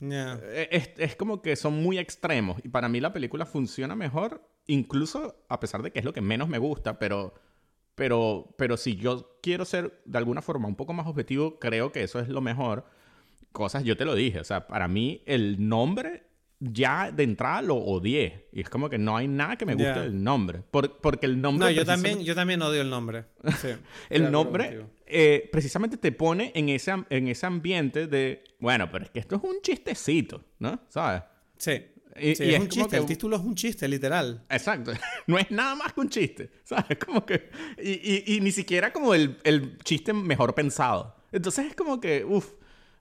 eh, 0.00 0.68
es, 0.70 0.90
es 0.96 1.16
como 1.16 1.42
que 1.42 1.56
son 1.56 1.82
muy 1.82 1.98
extremos 1.98 2.58
y 2.64 2.68
para 2.68 2.88
mí 2.88 3.00
la 3.00 3.12
película 3.12 3.46
funciona 3.46 3.94
mejor, 3.94 4.42
incluso 4.66 5.44
a 5.48 5.60
pesar 5.60 5.82
de 5.82 5.90
que 5.90 5.98
es 5.98 6.04
lo 6.04 6.12
que 6.12 6.20
menos 6.20 6.48
me 6.48 6.58
gusta, 6.58 6.98
pero 6.98 7.34
pero, 8.00 8.54
pero 8.56 8.78
si 8.78 8.96
yo 8.96 9.38
quiero 9.42 9.66
ser 9.66 10.00
de 10.06 10.16
alguna 10.16 10.40
forma 10.40 10.66
un 10.66 10.74
poco 10.74 10.94
más 10.94 11.06
objetivo, 11.06 11.58
creo 11.58 11.92
que 11.92 12.02
eso 12.02 12.18
es 12.18 12.30
lo 12.30 12.40
mejor. 12.40 12.86
Cosas, 13.52 13.84
yo 13.84 13.94
te 13.94 14.06
lo 14.06 14.14
dije, 14.14 14.40
o 14.40 14.44
sea, 14.44 14.66
para 14.66 14.88
mí 14.88 15.22
el 15.26 15.68
nombre 15.68 16.22
ya 16.60 17.12
de 17.12 17.24
entrada 17.24 17.60
lo 17.60 17.76
odié. 17.76 18.48
Y 18.52 18.62
es 18.62 18.70
como 18.70 18.88
que 18.88 18.96
no 18.96 19.18
hay 19.18 19.28
nada 19.28 19.56
que 19.56 19.66
me 19.66 19.74
guste 19.74 20.00
del 20.00 20.24
nombre. 20.24 20.62
porque 20.70 21.26
el 21.26 21.42
nombre... 21.42 21.68
No, 21.68 21.70
yo 21.72 21.84
también, 21.84 22.20
yo 22.24 22.34
también 22.34 22.62
odio 22.62 22.80
el 22.80 22.88
nombre. 22.88 23.26
el 24.08 24.32
nombre 24.32 24.86
eh, 25.10 25.48
precisamente 25.52 25.96
te 25.96 26.12
pone 26.12 26.52
en 26.54 26.68
ese, 26.68 26.92
en 27.10 27.28
ese 27.28 27.46
ambiente 27.46 28.06
de, 28.06 28.44
bueno, 28.58 28.90
pero 28.90 29.04
es 29.04 29.10
que 29.10 29.20
esto 29.20 29.36
es 29.36 29.42
un 29.42 29.60
chistecito, 29.62 30.44
¿no? 30.58 30.80
¿Sabes? 30.88 31.22
Sí. 31.56 31.86
Y, 32.16 32.30
es, 32.30 32.60
un 32.60 32.68
chiste, 32.68 32.96
el 32.96 33.06
título 33.06 33.36
es 33.36 33.42
un 33.42 33.54
chiste, 33.54 33.86
literal. 33.88 34.44
Exacto, 34.50 34.92
no 35.26 35.38
es 35.38 35.50
nada 35.50 35.74
más 35.74 35.92
que 35.92 36.00
un 36.00 36.08
chiste, 36.08 36.50
¿sabes? 36.64 36.98
Como 37.04 37.24
que... 37.24 37.50
Y, 37.82 38.34
y 38.36 38.40
ni 38.40 38.50
siquiera 38.50 38.92
como 38.92 39.14
el, 39.14 39.38
el, 39.44 39.78
chiste 39.78 40.12
mejor 40.12 40.54
pensado. 40.54 41.16
Entonces 41.32 41.66
es 41.66 41.76
como 41.76 42.00
que, 42.00 42.24
uff, 42.24 42.54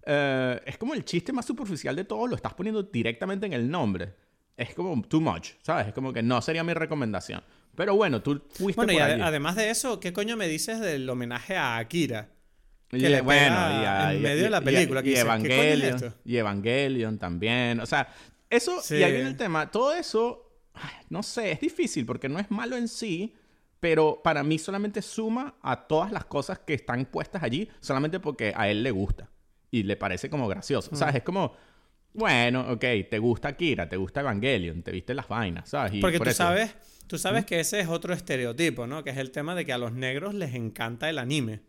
eh, 0.05 0.61
es 0.65 0.77
como 0.77 0.93
el 0.93 1.05
chiste 1.05 1.33
más 1.33 1.45
superficial 1.45 1.95
de 1.95 2.03
todo, 2.03 2.27
lo 2.27 2.35
estás 2.35 2.53
poniendo 2.53 2.83
directamente 2.83 3.45
en 3.45 3.53
el 3.53 3.69
nombre. 3.69 4.13
Es 4.55 4.73
como 4.73 5.01
too 5.03 5.21
much, 5.21 5.51
¿sabes? 5.61 5.87
Es 5.87 5.93
como 5.93 6.11
que 6.11 6.21
no 6.21 6.41
sería 6.41 6.63
mi 6.63 6.73
recomendación. 6.73 7.43
Pero 7.79 7.95
bueno, 7.95 8.21
tú 8.21 8.41
fuiste 8.49 8.75
Bueno, 8.75 8.91
y 8.91 8.97
además 8.97 9.55
de 9.55 9.69
eso, 9.69 10.01
¿qué 10.01 10.11
coño 10.11 10.35
me 10.35 10.49
dices 10.49 10.81
del 10.81 11.09
homenaje 11.09 11.55
a 11.55 11.77
Akira? 11.77 12.27
Que 12.89 12.97
le 12.97 13.21
bueno, 13.21 13.55
y 14.11 14.15
en 14.15 14.21
medio 14.21 14.43
de 14.43 14.49
la 14.49 14.59
película. 14.59 15.01
Y, 15.01 15.15
Evangelion, 15.15 16.13
y 16.25 16.35
Evangelion 16.35 17.17
también. 17.17 17.79
O 17.79 17.85
sea, 17.85 18.13
eso, 18.49 18.81
y 18.89 19.01
ahí 19.01 19.13
viene 19.13 19.29
el 19.29 19.37
tema. 19.37 19.71
Todo 19.71 19.93
eso, 19.93 20.59
no 21.09 21.23
sé, 21.23 21.53
es 21.53 21.61
difícil 21.61 22.05
porque 22.05 22.27
no 22.27 22.37
es 22.37 22.51
malo 22.51 22.75
en 22.75 22.89
sí, 22.89 23.33
pero 23.79 24.19
para 24.21 24.43
mí 24.43 24.59
solamente 24.59 25.01
suma 25.01 25.55
a 25.61 25.87
todas 25.87 26.11
las 26.11 26.25
cosas 26.25 26.59
que 26.59 26.73
están 26.73 27.05
puestas 27.05 27.43
allí 27.43 27.69
solamente 27.79 28.19
porque 28.19 28.51
a 28.57 28.67
él 28.67 28.83
le 28.83 28.91
gusta 28.91 29.29
y 29.71 29.83
le 29.83 29.95
parece 29.95 30.29
como 30.29 30.49
gracioso. 30.49 30.93
¿Sabes? 30.97 31.15
Es 31.15 31.23
como, 31.23 31.53
bueno, 32.13 32.73
ok, 32.73 32.85
te 33.09 33.19
gusta 33.19 33.55
Kira, 33.55 33.87
te 33.87 33.95
gusta 33.95 34.19
Evangelion, 34.19 34.83
te 34.83 34.91
viste 34.91 35.13
las 35.13 35.29
vainas, 35.29 35.69
¿sabes? 35.69 35.93
porque 36.01 36.19
tú 36.19 36.31
sabes, 36.31 36.75
tú 37.09 37.17
sabes 37.17 37.43
que 37.43 37.59
ese 37.59 37.79
es 37.79 37.87
otro 37.87 38.13
estereotipo, 38.13 38.85
¿no? 38.85 39.03
Que 39.03 39.09
es 39.09 39.17
el 39.17 39.31
tema 39.31 39.55
de 39.55 39.65
que 39.65 39.73
a 39.73 39.79
los 39.79 39.91
negros 39.93 40.35
les 40.35 40.53
encanta 40.53 41.09
el 41.09 41.17
anime. 41.17 41.61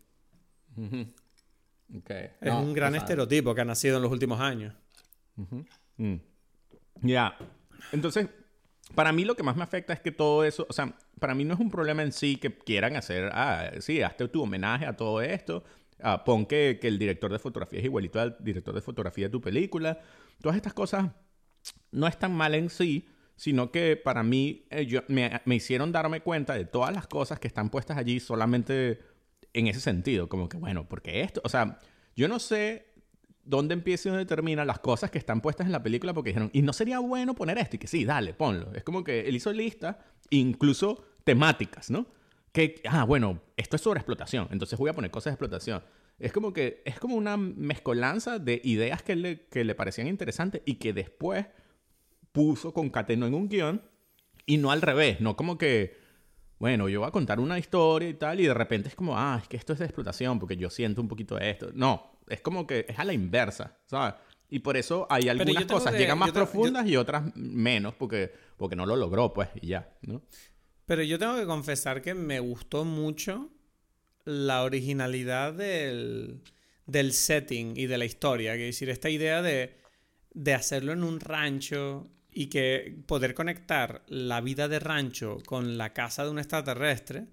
Es 2.40 2.52
un 2.52 2.74
gran 2.74 2.94
estereotipo 2.94 3.54
que 3.54 3.62
ha 3.62 3.64
nacido 3.64 3.96
en 3.96 4.02
los 4.02 4.12
últimos 4.12 4.38
años. 4.38 4.74
Ya. 7.00 7.38
Entonces, 7.90 8.28
para 8.94 9.12
mí 9.12 9.24
lo 9.24 9.34
que 9.34 9.42
más 9.42 9.56
me 9.56 9.62
afecta 9.62 9.94
es 9.94 10.00
que 10.00 10.12
todo 10.12 10.44
eso, 10.44 10.66
o 10.68 10.72
sea, 10.74 10.94
para 11.18 11.34
mí 11.34 11.46
no 11.46 11.54
es 11.54 11.60
un 11.60 11.70
problema 11.70 12.02
en 12.02 12.12
sí 12.12 12.36
que 12.36 12.58
quieran 12.58 12.96
hacer, 12.96 13.30
ah, 13.32 13.70
sí, 13.80 14.02
hazte 14.02 14.28
tu 14.28 14.42
homenaje 14.42 14.84
a 14.84 14.94
todo 14.94 15.22
esto, 15.22 15.64
ah, 16.02 16.22
pon 16.22 16.44
que, 16.44 16.78
el 16.82 16.98
director 16.98 17.32
de 17.32 17.38
fotografía 17.38 17.78
es 17.78 17.86
igualito 17.86 18.20
al 18.20 18.36
director 18.40 18.74
de 18.74 18.82
fotografía 18.82 19.26
de 19.26 19.30
tu 19.30 19.40
película. 19.40 20.00
Todas 20.42 20.56
estas 20.56 20.74
cosas 20.74 21.10
no 21.92 22.06
están 22.06 22.34
mal 22.34 22.54
en 22.54 22.68
sí, 22.68 23.08
sino 23.40 23.72
que 23.72 23.96
para 23.96 24.22
mí 24.22 24.66
eh, 24.68 25.00
me, 25.08 25.40
me, 25.46 25.54
hicieron 25.54 25.92
darme 25.92 26.20
cuenta 26.20 26.52
de 26.52 26.66
todas 26.66 26.92
las 26.92 27.06
cosas 27.06 27.40
que 27.40 27.48
están 27.48 27.70
puestas 27.70 27.96
allí 27.96 28.20
solamente 28.20 29.00
en 29.54 29.66
ese 29.66 29.80
sentido, 29.80 30.28
como 30.28 30.46
que, 30.46 30.58
bueno, 30.58 30.86
porque 30.86 31.22
esto, 31.22 31.40
o 31.42 31.48
sea, 31.48 31.78
yo 32.14 32.28
no 32.28 32.38
sé 32.38 32.92
dónde 33.42 33.72
empieza 33.72 34.10
y 34.10 34.12
dónde 34.12 34.26
termina 34.26 34.66
las 34.66 34.78
cosas 34.80 35.10
que 35.10 35.16
están 35.16 35.40
puestas 35.40 35.64
en 35.64 35.72
la 35.72 35.82
película 35.82 36.12
porque 36.12 36.28
dijeron, 36.28 36.50
y 36.52 36.60
no 36.60 36.74
sería 36.74 36.98
bueno 36.98 37.34
poner 37.34 37.56
esto, 37.56 37.76
y 37.76 37.78
que 37.78 37.86
sí, 37.86 38.04
dale, 38.04 38.34
ponlo. 38.34 38.74
Es 38.74 38.84
como 38.84 39.02
que 39.04 39.20
él 39.20 39.34
hizo 39.34 39.50
lista, 39.54 40.00
incluso 40.28 41.02
temáticas, 41.24 41.90
¿no? 41.90 42.08
Que, 42.52 42.82
ah, 42.90 43.04
bueno, 43.04 43.40
esto 43.56 43.76
es 43.76 43.80
sobre 43.80 44.00
explotación, 44.00 44.48
entonces 44.50 44.78
voy 44.78 44.90
a 44.90 44.92
poner 44.92 45.10
cosas 45.10 45.30
de 45.30 45.36
explotación. 45.36 45.82
Es 46.18 46.30
como 46.34 46.52
que 46.52 46.82
es 46.84 47.00
como 47.00 47.16
una 47.16 47.38
mezcolanza 47.38 48.38
de 48.38 48.60
ideas 48.64 49.02
que 49.02 49.16
le, 49.16 49.46
que 49.46 49.64
le 49.64 49.74
parecían 49.74 50.08
interesantes 50.08 50.60
y 50.66 50.74
que 50.74 50.92
después 50.92 51.46
puso, 52.32 52.72
concatenó 52.72 53.26
en 53.26 53.34
un 53.34 53.48
guion 53.48 53.82
y 54.46 54.58
no 54.58 54.70
al 54.70 54.82
revés, 54.82 55.20
no 55.20 55.36
como 55.36 55.58
que, 55.58 55.96
bueno, 56.58 56.88
yo 56.88 57.00
voy 57.00 57.08
a 57.08 57.12
contar 57.12 57.40
una 57.40 57.58
historia 57.58 58.08
y 58.08 58.14
tal 58.14 58.40
y 58.40 58.46
de 58.46 58.54
repente 58.54 58.88
es 58.88 58.94
como, 58.94 59.16
ah, 59.16 59.38
es 59.42 59.48
que 59.48 59.56
esto 59.56 59.72
es 59.72 59.78
de 59.78 59.86
explotación 59.86 60.38
porque 60.38 60.56
yo 60.56 60.70
siento 60.70 61.00
un 61.00 61.08
poquito 61.08 61.36
de 61.36 61.50
esto. 61.50 61.70
No, 61.74 62.20
es 62.28 62.40
como 62.40 62.66
que 62.66 62.86
es 62.88 62.98
a 62.98 63.04
la 63.04 63.12
inversa, 63.12 63.78
¿sabes? 63.86 64.14
Y 64.50 64.58
por 64.58 64.76
eso 64.76 65.06
hay 65.08 65.28
algunas 65.28 65.64
cosas 65.66 65.94
llegan 65.94 66.18
más 66.18 66.32
profundas 66.32 66.86
y 66.86 66.96
otras 66.96 67.34
menos, 67.36 67.94
porque, 67.94 68.32
porque 68.56 68.74
no 68.74 68.84
lo 68.84 68.96
logró, 68.96 69.32
pues, 69.32 69.48
y 69.60 69.68
ya, 69.68 69.96
¿no? 70.02 70.22
Pero 70.86 71.04
yo 71.04 71.20
tengo 71.20 71.36
que 71.36 71.46
confesar 71.46 72.02
que 72.02 72.14
me 72.14 72.40
gustó 72.40 72.84
mucho 72.84 73.48
la 74.24 74.64
originalidad 74.64 75.52
del, 75.52 76.42
del 76.86 77.12
setting 77.12 77.76
y 77.76 77.86
de 77.86 77.96
la 77.96 78.04
historia. 78.04 78.54
Que 78.54 78.64
decir, 78.64 78.90
esta 78.90 79.08
idea 79.08 79.40
de, 79.40 79.76
de 80.34 80.54
hacerlo 80.54 80.92
en 80.92 81.04
un 81.04 81.20
rancho 81.20 82.10
y 82.32 82.46
que 82.46 83.02
poder 83.06 83.34
conectar 83.34 84.02
la 84.06 84.40
vida 84.40 84.68
de 84.68 84.78
rancho 84.78 85.38
con 85.44 85.78
la 85.78 85.92
casa 85.92 86.24
de 86.24 86.30
un 86.30 86.38
extraterrestre 86.38 87.26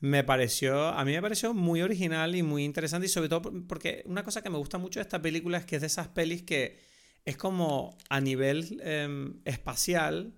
me 0.00 0.24
pareció, 0.24 0.88
a 0.88 1.04
mí 1.04 1.12
me 1.12 1.22
pareció 1.22 1.54
muy 1.54 1.80
original 1.80 2.34
y 2.34 2.42
muy 2.42 2.64
interesante 2.64 3.06
y 3.06 3.08
sobre 3.08 3.28
todo 3.28 3.52
porque 3.68 4.02
una 4.06 4.24
cosa 4.24 4.42
que 4.42 4.50
me 4.50 4.58
gusta 4.58 4.76
mucho 4.76 4.98
de 4.98 5.02
esta 5.02 5.22
película 5.22 5.58
es 5.58 5.64
que 5.64 5.76
es 5.76 5.80
de 5.80 5.86
esas 5.86 6.08
pelis 6.08 6.42
que 6.42 6.80
es 7.24 7.36
como 7.36 7.96
a 8.08 8.20
nivel 8.20 8.80
em, 8.82 9.40
espacial 9.44 10.34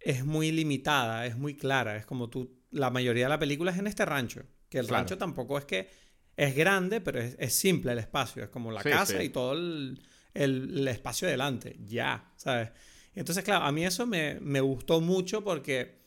es 0.00 0.24
muy 0.24 0.50
limitada, 0.50 1.24
es 1.26 1.36
muy 1.36 1.54
clara, 1.56 1.96
es 1.96 2.04
como 2.04 2.28
tú, 2.28 2.64
la 2.70 2.90
mayoría 2.90 3.26
de 3.26 3.30
la 3.30 3.38
película 3.38 3.70
es 3.70 3.78
en 3.78 3.86
este 3.86 4.04
rancho, 4.04 4.42
que 4.68 4.78
el 4.78 4.88
rancho 4.88 5.16
tampoco 5.18 5.56
es 5.58 5.64
que 5.64 5.88
es 6.36 6.54
grande, 6.54 7.00
pero 7.00 7.20
es, 7.20 7.54
simple 7.54 7.92
el 7.92 7.98
espacio, 7.98 8.42
es 8.44 8.50
como 8.50 8.70
la 8.70 8.82
casa 8.82 9.22
y 9.22 9.30
todo 9.30 9.52
el, 9.52 10.02
el, 10.34 10.86
espacio 10.88 11.28
delante, 11.28 11.76
ya, 11.80 12.32
¿sabes? 12.36 12.70
Entonces, 13.16 13.42
claro, 13.42 13.64
a 13.64 13.72
mí 13.72 13.84
eso 13.84 14.06
me, 14.06 14.38
me 14.40 14.60
gustó 14.60 15.00
mucho 15.00 15.42
porque 15.42 15.98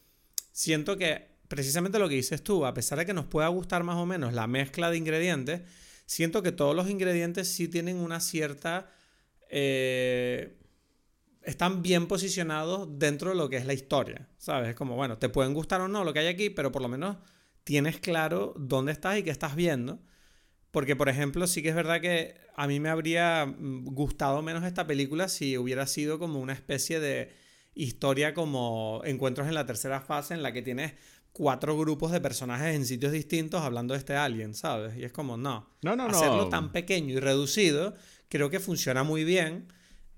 siento 0.52 0.98
que 0.98 1.28
precisamente 1.50 2.00
lo 2.00 2.08
que 2.08 2.16
dices 2.16 2.44
tú, 2.44 2.66
a 2.66 2.74
pesar 2.74 3.00
de 3.00 3.06
que 3.06 3.14
nos 3.14 3.26
pueda 3.26 3.48
gustar 3.50 3.84
más 3.84 3.98
o 3.98 4.06
menos 4.06 4.34
la 4.34 4.48
mezcla 4.48 4.90
de 4.90 4.98
ingredientes, 4.98 5.62
siento 6.06 6.42
que 6.42 6.52
todos 6.54 6.76
los 6.76 6.90
ingredientes 6.90 7.50
sí 7.50 7.68
tienen 7.68 7.98
una 7.98 8.22
cierta... 8.22 8.90
eh, 9.50 10.56
están 11.42 11.82
bien 11.82 12.08
posicionados 12.08 12.88
dentro 13.00 13.30
de 13.32 13.36
lo 13.36 13.50
que 13.50 13.58
es 13.58 13.66
la 13.66 13.74
historia, 13.74 14.28
¿sabes? 14.38 14.70
Es 14.70 14.76
como, 14.76 14.96
bueno, 14.96 15.18
te 15.18 15.30
pueden 15.30 15.54
gustar 15.54 15.82
o 15.82 15.88
no 15.88 16.04
lo 16.04 16.14
que 16.14 16.20
hay 16.20 16.28
aquí, 16.28 16.50
pero 16.50 16.72
por 16.72 16.82
lo 16.82 16.90
menos 16.90 17.18
tienes 17.64 18.00
claro 18.00 18.54
dónde 18.58 18.92
estás 18.92 19.18
y 19.18 19.24
qué 19.24 19.32
estás 19.32 19.56
viendo. 19.56 20.00
Porque, 20.72 20.96
por 20.96 21.10
ejemplo, 21.10 21.48
sí 21.48 21.64
que 21.64 21.70
es 21.70 21.76
verdad 21.76 22.00
que 22.02 22.36
a 22.56 22.68
mí 22.68 22.80
me 22.80 22.90
habría 22.90 23.46
mm, 23.46 23.86
gustado 23.86 24.42
menos 24.42 24.64
esta 24.64 24.86
película 24.86 25.28
si 25.28 25.58
hubiera 25.58 25.88
sido 25.88 26.20
como 26.20 26.40
una 26.40 26.54
especie 26.54 27.00
de 27.00 27.32
historia 27.74 28.34
como 28.34 29.02
Encuentros 29.06 29.48
en 29.48 29.56
la 29.56 29.66
tercera 29.66 30.02
fase 30.02 30.34
en 30.34 30.44
la 30.44 30.52
que 30.52 30.62
tienes 30.62 30.94
cuatro 31.32 31.78
grupos 31.78 32.12
de 32.12 32.22
personajes 32.22 32.76
en 32.76 32.86
sitios 32.86 33.12
distintos 33.12 33.62
hablando 33.62 33.94
de 33.94 34.00
este 34.00 34.16
alien, 34.16 34.54
¿sabes? 34.54 34.96
Y 34.98 35.04
es 35.04 35.12
como, 35.12 35.38
no. 35.38 35.70
No, 35.82 35.96
no, 35.96 36.08
no. 36.08 36.18
Hacerlo 36.18 36.50
tan 36.50 36.72
pequeño 36.72 37.14
y 37.14 37.20
reducido 37.20 37.94
creo 38.28 38.50
que 38.50 38.60
funciona 38.60 39.04
muy 39.04 39.24
bien. 39.24 39.68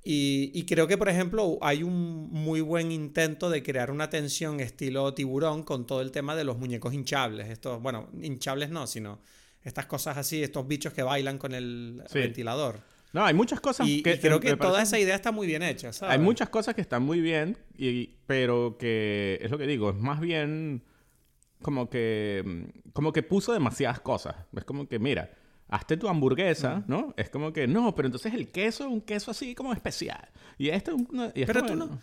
Y, 0.03 0.51
y 0.55 0.65
creo 0.65 0.87
que, 0.87 0.97
por 0.97 1.09
ejemplo, 1.09 1.59
hay 1.61 1.83
un 1.83 2.29
muy 2.31 2.59
buen 2.61 2.91
intento 2.91 3.51
de 3.51 3.61
crear 3.61 3.91
una 3.91 4.09
tensión 4.09 4.59
estilo 4.59 5.13
tiburón 5.13 5.61
con 5.61 5.85
todo 5.85 6.01
el 6.01 6.11
tema 6.11 6.35
de 6.35 6.43
los 6.43 6.57
muñecos 6.57 6.93
hinchables. 6.93 7.49
Estos, 7.49 7.81
bueno, 7.81 8.09
hinchables 8.19 8.71
no, 8.71 8.87
sino 8.87 9.21
estas 9.64 9.86
cosas 9.86 10.18
así, 10.18 10.41
estos 10.43 10.68
bichos 10.68 10.93
que 10.93 11.03
bailan 11.03 11.38
con 11.38 11.53
el 11.53 12.03
Sí. 12.07 12.20
ventilador. 12.20 12.82
No, 13.14 13.26
hay 13.26 13.34
muchas 13.34 13.59
cosas 13.59 13.88
Y, 13.88 14.01
que 14.03 14.14
y 14.14 14.18
creo 14.20 14.39
que 14.39 14.55
toda 14.55 14.82
esa 14.82 14.97
idea 14.97 15.16
está 15.16 15.32
muy 15.34 15.45
bien 15.45 15.64
hecha, 15.64 15.91
¿sabes? 15.91 16.14
Hay 16.14 16.20
muchas 16.24 16.47
cosas 16.49 16.76
que 16.76 16.82
están 16.82 17.03
muy 17.03 17.20
bien, 17.20 17.57
y, 17.78 18.07
pero 18.26 18.78
que 18.80 19.38
es 19.41 19.51
lo 19.51 19.57
que 19.57 19.68
digo, 19.68 19.89
es 19.89 19.97
más 19.97 20.20
bien 20.22 20.84
como 21.62 21.89
que 21.89 22.72
como 22.93 23.12
que 23.12 23.22
puso 23.22 23.51
demasiadas 23.53 23.99
cosas. 23.99 24.36
Es 24.55 24.64
como 24.64 24.88
que, 24.88 24.97
mira, 24.97 25.30
hazte 25.68 25.97
tu 25.97 26.07
hamburguesa, 26.07 26.84
¿no? 26.88 27.14
Es 27.18 27.30
como 27.30 27.51
que, 27.53 27.68
no, 27.68 27.93
pero 27.95 28.07
entonces 28.07 28.34
el 28.34 28.49
queso 28.51 28.86
es 28.86 28.89
un 28.89 29.01
queso 29.01 29.30
así 29.32 29.55
como 29.55 29.74
especial. 29.74 30.30
Y 30.57 30.70
esto 30.70 30.91
es 30.91 30.97
un- 30.97 31.32
y 31.36 31.45
Pero 31.45 31.64
tú 31.66 31.76
no, 31.76 31.99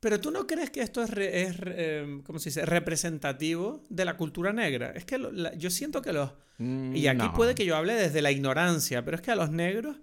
pero 0.00 0.18
tú 0.20 0.30
no 0.30 0.46
crees 0.46 0.70
que 0.70 0.80
esto 0.80 1.02
es, 1.02 1.10
re- 1.10 1.42
es 1.42 1.56
eh, 1.64 2.20
¿cómo 2.24 2.38
se 2.38 2.48
dice? 2.50 2.64
representativo 2.66 3.84
de 3.90 4.04
la 4.04 4.16
cultura 4.16 4.52
negra. 4.52 4.92
Es 4.92 5.04
que 5.04 5.18
lo- 5.18 5.30
la- 5.30 5.54
yo 5.54 5.70
siento 5.70 6.00
que 6.02 6.12
los... 6.12 6.30
Mm, 6.58 6.96
Y 6.96 7.06
aquí 7.06 7.18
no. 7.26 7.32
puede 7.34 7.54
que 7.54 7.64
yo 7.64 7.76
hable 7.76 7.94
desde 7.94 8.22
la 8.22 8.30
ignorancia, 8.32 9.04
pero 9.04 9.16
es 9.16 9.22
que 9.22 9.30
a 9.30 9.36
los 9.36 9.50
negros, 9.50 9.96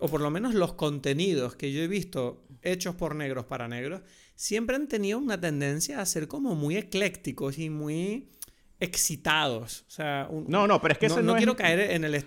o 0.00 0.08
por 0.08 0.20
lo 0.20 0.30
menos 0.30 0.54
los 0.54 0.74
contenidos 0.74 1.56
que 1.56 1.72
yo 1.72 1.82
he 1.82 1.88
visto 1.88 2.44
hechos 2.62 2.94
por 2.94 3.14
negros 3.14 3.44
para 3.46 3.68
negros, 3.68 4.02
siempre 4.36 4.76
han 4.76 4.88
tenido 4.88 5.18
una 5.18 5.40
tendencia 5.40 6.00
a 6.00 6.06
ser 6.06 6.26
como 6.28 6.54
muy 6.54 6.76
eclécticos 6.76 7.58
y 7.58 7.70
muy 7.70 8.28
excitados. 8.80 9.84
O 9.88 9.90
sea, 9.90 10.26
un- 10.30 10.46
No, 10.48 10.66
no, 10.66 10.80
pero 10.80 10.92
es 10.92 10.98
que 10.98 11.08
no, 11.08 11.14
ese 11.14 11.22
no 11.22 11.26
no 11.28 11.32
es- 11.34 11.38
quiero 11.38 11.56
caer 11.56 11.90
en 11.92 12.04
el... 12.04 12.24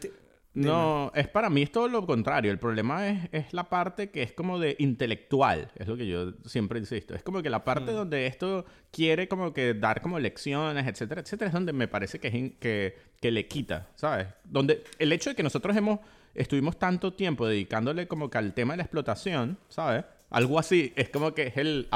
No, 0.65 1.11
es 1.13 1.27
para 1.27 1.49
mí 1.49 1.61
es 1.61 1.71
todo 1.71 1.87
lo 1.87 2.05
contrario. 2.05 2.51
El 2.51 2.57
problema 2.57 3.07
es, 3.07 3.29
es 3.31 3.53
la 3.53 3.69
parte 3.69 4.09
que 4.09 4.23
es 4.23 4.31
como 4.33 4.57
de 4.59 4.75
intelectual, 4.79 5.71
es 5.75 5.87
lo 5.87 5.95
que 5.95 6.07
yo 6.07 6.33
siempre 6.45 6.79
insisto. 6.79 7.13
Es 7.13 7.21
como 7.21 7.43
que 7.43 7.49
la 7.49 7.63
parte 7.63 7.91
donde 7.91 8.25
esto 8.25 8.65
quiere 8.91 9.27
como 9.27 9.53
que 9.53 9.75
dar 9.75 10.01
como 10.01 10.19
lecciones, 10.19 10.87
etcétera, 10.87 11.21
etcétera, 11.21 11.49
es 11.49 11.53
donde 11.53 11.73
me 11.73 11.87
parece 11.87 12.19
que, 12.19 12.27
es 12.27 12.51
que, 12.59 12.97
que 13.21 13.31
le 13.31 13.47
quita, 13.47 13.89
¿sabes? 13.95 14.27
Donde 14.43 14.83
el 14.97 15.11
hecho 15.13 15.29
de 15.29 15.35
que 15.35 15.43
nosotros 15.43 15.75
hemos, 15.77 15.99
estuvimos 16.33 16.79
tanto 16.79 17.13
tiempo 17.13 17.47
dedicándole 17.47 18.07
como 18.07 18.29
que 18.29 18.39
al 18.39 18.53
tema 18.53 18.73
de 18.73 18.77
la 18.77 18.83
explotación, 18.83 19.57
¿sabes? 19.69 20.05
Algo 20.29 20.57
así, 20.57 20.91
es 20.95 21.09
como 21.09 21.33
que 21.33 21.47
es 21.47 21.57
el... 21.57 21.87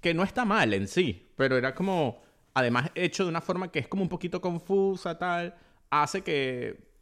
que 0.00 0.12
no 0.12 0.22
está 0.22 0.44
mal 0.44 0.74
en 0.74 0.88
sí, 0.88 1.30
pero 1.36 1.56
era 1.56 1.74
como, 1.74 2.22
además 2.52 2.90
hecho 2.94 3.24
de 3.24 3.30
una 3.30 3.40
forma 3.40 3.72
que 3.72 3.78
es 3.78 3.88
como 3.88 4.02
un 4.02 4.10
poquito 4.10 4.42
confusa, 4.42 5.18
tal, 5.18 5.54
hace 5.90 6.22
que 6.22 6.93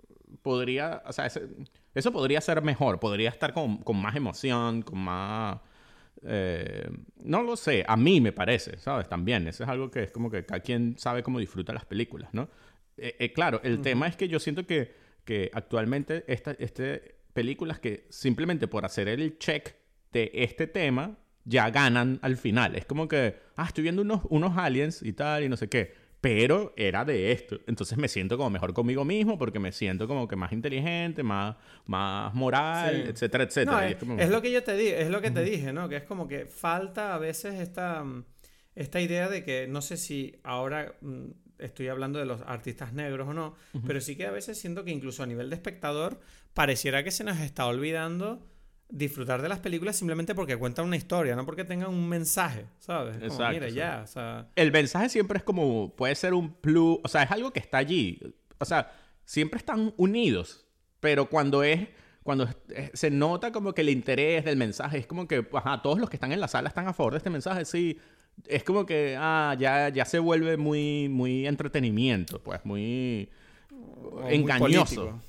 podría, 0.43 1.03
o 1.07 1.13
sea, 1.13 1.27
ese- 1.27 1.49
eso 1.95 2.13
podría 2.13 2.41
ser 2.41 2.63
mejor, 2.63 2.99
podría 3.01 3.29
estar 3.31 3.53
con, 3.53 3.79
con 3.79 3.97
más 4.01 4.17
emoción, 4.17 4.83
con 4.83 4.99
más... 4.99 5.59
eh, 6.25 6.89
no 7.25 7.43
lo 7.43 7.57
sé, 7.57 7.85
a 7.87 7.97
mí 7.97 8.21
me 8.21 8.33
parece, 8.33 8.79
¿sabes? 8.79 9.09
También, 9.09 9.47
eso 9.49 9.65
es 9.65 9.69
algo 9.71 9.91
que 9.91 10.05
es 10.05 10.11
como 10.11 10.31
que 10.31 10.45
cada 10.45 10.61
quien 10.61 10.97
sabe 10.99 11.23
cómo 11.23 11.39
disfruta 11.39 11.73
las 11.73 11.85
películas, 11.85 12.31
¿no? 12.33 12.49
Eh, 12.97 13.17
eh, 13.19 13.33
claro, 13.33 13.61
el 13.65 13.81
tema 13.81 14.07
es 14.07 14.17
que 14.17 14.29
yo 14.29 14.39
siento 14.39 14.67
que, 14.67 14.95
que 15.25 15.51
actualmente 15.53 16.25
esta, 16.29 16.53
este, 16.53 17.17
películas 17.33 17.81
que 17.81 18.07
simplemente 18.11 18.69
por 18.69 18.85
hacer 18.85 19.09
el 19.09 19.39
check 19.39 19.75
de 20.13 20.31
este 20.35 20.67
tema 20.67 21.17
ya 21.45 21.71
ganan 21.71 22.19
al 22.23 22.37
final. 22.37 22.77
Es 22.77 22.85
como 22.85 23.09
que, 23.09 23.37
ah, 23.57 23.65
estoy 23.67 23.83
viendo 23.83 24.03
unos, 24.03 24.21
unos 24.29 24.57
aliens 24.57 25.03
y 25.03 25.13
tal 25.13 25.43
y 25.45 25.49
no 25.49 25.57
sé 25.57 25.69
qué. 25.69 25.95
Pero 26.23 26.73
era 26.77 27.05
de 27.05 27.33
esto. 27.33 27.59
Entonces 27.67 27.99
me 27.99 28.07
siento 28.09 28.39
como 28.39 28.49
mejor 28.49 28.73
conmigo 28.73 29.05
mismo 29.05 29.37
porque 29.37 29.59
me 29.59 29.73
siento 29.73 30.07
como 30.09 30.27
que 30.29 30.37
más 30.37 30.53
inteligente, 30.53 31.23
más, 31.25 31.57
más 31.85 32.33
moral, 32.33 33.03
Sí. 33.05 33.11
etcétera, 33.11 33.45
etcétera. 33.45 33.77
No, 33.77 33.83
es, 33.83 33.91
es 33.93 33.97
como- 33.99 34.19
es 34.19 34.31
lo 34.31 34.41
que 34.41 34.53
yo 34.53 34.63
te 34.63 34.77
di, 34.77 34.87
es 34.87 35.11
lo 35.11 35.21
que 35.21 35.31
te 35.33 35.43
dije, 35.43 35.73
¿no? 35.73 35.89
Que 35.89 35.97
es 35.97 36.05
como 36.05 36.29
que 36.29 36.47
falta 36.47 37.13
a 37.15 37.19
veces 37.19 37.55
esta, 37.61 38.05
esta 38.77 39.01
idea 39.01 39.29
de 39.29 39.43
que 39.45 39.67
no 39.67 39.83
sé 39.83 39.97
si 39.97 40.39
ahora 40.45 40.95
mm, 41.01 41.25
estoy 41.59 41.89
hablando 41.89 42.21
de 42.21 42.27
los 42.27 42.41
artistas 42.43 42.93
negros 42.93 43.29
o 43.29 43.35
no, 43.35 43.55
pero 43.87 44.01
sí 44.01 44.15
que 44.17 44.25
a 44.27 44.31
veces 44.31 44.57
siento 44.59 44.85
que 44.85 44.93
incluso 44.93 45.25
a 45.25 45.27
nivel 45.27 45.51
de 45.51 45.57
espectador 45.57 46.21
pareciera 46.55 47.03
que 47.03 47.11
se 47.11 47.25
nos 47.25 47.41
está 47.41 47.67
olvidando 47.67 48.47
disfrutar 48.93 49.41
de 49.41 49.49
las 49.49 49.59
películas 49.59 49.97
simplemente 49.97 50.35
porque 50.35 50.57
cuentan 50.57 50.85
una 50.85 50.97
historia, 50.97 51.35
no 51.35 51.47
porque 51.47 51.65
tengan 51.65 51.89
un 51.89 52.09
mensaje, 52.09 52.67
¿sabes? 52.79 53.15
Como, 53.17 53.27
Exacto, 53.27 53.55
mira, 53.55 53.69
sí. 53.69 53.75
ya, 53.75 54.03
o 54.05 54.07
sea, 54.07 54.49
El 54.55 54.71
mensaje 54.71 55.09
siempre 55.09 55.39
es 55.39 55.45
como, 55.45 55.95
puede 55.97 56.15
ser 56.15 56.35
un 56.35 56.53
plus, 56.53 56.99
o 57.03 57.09
sea, 57.09 57.23
es 57.23 57.31
algo 57.31 57.53
que 57.53 57.61
está 57.61 57.79
allí. 57.79 58.21
O 58.59 58.65
sea, 58.67 58.93
siempre 59.25 59.57
están 59.59 59.95
unidos, 59.97 60.67
pero 61.01 61.31
cuando 61.31 61.63
es, 61.63 61.89
cuando 62.23 62.47
eh, 62.69 62.91
se 62.93 63.11
nota 63.11 63.51
como 63.51 63.73
que 63.73 63.81
el 63.81 63.89
interés 63.89 64.45
del 64.45 64.57
mensaje, 64.59 64.99
es 64.99 65.07
como 65.07 65.27
que, 65.27 65.47
ajá, 65.55 65.81
todos 65.81 65.99
los 65.99 66.11
que 66.11 66.17
están 66.17 66.33
en 66.33 66.41
la 66.41 66.49
sala 66.49 66.69
están 66.69 66.87
a 66.87 66.93
favor 66.93 67.15
de 67.15 67.19
este 67.19 67.31
mensaje, 67.31 67.65
sí. 67.65 67.99
Es 68.47 68.63
como 68.63 68.85
que, 68.85 69.17
ah, 69.19 69.57
ya, 69.59 69.89
ya 69.89 70.05
se 70.05 70.19
vuelve 70.19 70.59
muy, 70.59 71.09
muy 71.09 71.47
entretenimiento, 71.47 72.43
pues, 72.43 72.61
muy 72.65 73.31
o 73.71 74.21
muy 74.23 74.35
engañoso. 74.35 74.97
político. 74.97 75.23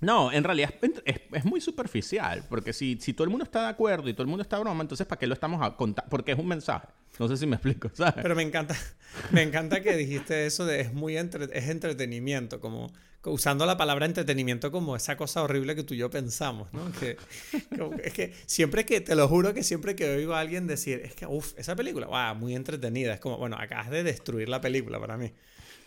No, 0.00 0.32
en 0.32 0.44
realidad 0.44 0.72
es, 1.04 1.44
muy 1.44 1.60
superficial, 1.60 2.44
porque 2.48 2.72
si, 2.72 2.96
si 3.00 3.12
todo 3.12 3.24
el 3.24 3.30
mundo 3.30 3.44
está 3.44 3.62
de 3.62 3.68
acuerdo 3.68 4.08
y 4.08 4.12
todo 4.14 4.22
el 4.22 4.28
mundo 4.28 4.42
está 4.42 4.58
broma, 4.58 4.80
entonces 4.82 5.06
¿para 5.06 5.18
qué 5.18 5.26
lo 5.26 5.34
estamos 5.34 5.60
a 5.62 5.76
contar? 5.76 6.06
Porque 6.08 6.32
es 6.32 6.38
un 6.38 6.48
mensaje. 6.48 6.88
No 7.18 7.28
sé 7.28 7.36
si 7.36 7.46
me 7.46 7.56
explico, 7.56 7.90
¿sabes? 7.94 8.14
Pero 8.22 8.34
me 8.34 8.42
encanta, 8.42 8.74
me 9.32 9.42
encanta 9.42 9.82
que 9.82 9.96
dijiste 9.96 10.46
eso 10.46 10.64
de 10.64 10.80
es 10.80 10.92
muy 10.94 11.18
entre- 11.18 11.50
es 11.56 11.68
entretenimiento, 11.68 12.60
como 12.60 12.90
co- 13.20 13.32
usando 13.32 13.66
la 13.66 13.76
palabra 13.76 14.06
entretenimiento 14.06 14.72
como 14.72 14.96
esa 14.96 15.18
cosa 15.18 15.42
horrible 15.42 15.76
que 15.76 15.84
tú 15.84 15.92
y 15.92 15.98
yo 15.98 16.08
pensamos, 16.08 16.72
¿no? 16.72 16.90
Que- 16.92 17.18
es 18.02 18.12
que 18.14 18.32
siempre 18.46 18.86
que, 18.86 19.02
te 19.02 19.14
lo 19.14 19.28
juro 19.28 19.52
que 19.52 19.62
siempre 19.62 19.94
que 19.96 20.08
oigo 20.16 20.34
a 20.34 20.40
alguien 20.40 20.66
decir, 20.66 21.02
es 21.04 21.14
que, 21.14 21.26
uff, 21.26 21.52
esa 21.58 21.76
película, 21.76 22.06
wow, 22.06 22.34
muy 22.36 22.54
entretenida, 22.54 23.12
es 23.12 23.20
como, 23.20 23.36
bueno, 23.36 23.56
acabas 23.60 23.90
de 23.90 24.02
destruir 24.02 24.48
la 24.48 24.62
película 24.62 24.98
para 24.98 25.18
mí. 25.18 25.30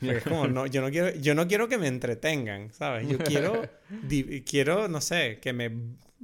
Porque 0.04 0.18
es 0.20 0.24
como, 0.24 0.47
no, 0.47 0.68
yo 0.68 0.82
no 0.82 0.89
quiero, 0.89 1.14
yo 1.16 1.36
no 1.36 1.47
quiero 1.47 1.68
que 1.68 1.78
me 1.78 1.88
entretengan, 1.88 2.72
¿sabes? 2.74 3.08
Yo 3.08 3.18
quiero, 3.18 3.62
quiero, 4.45 4.88
no 4.88 5.01
sé, 5.01 5.39
que 5.41 5.54
me 5.54 5.72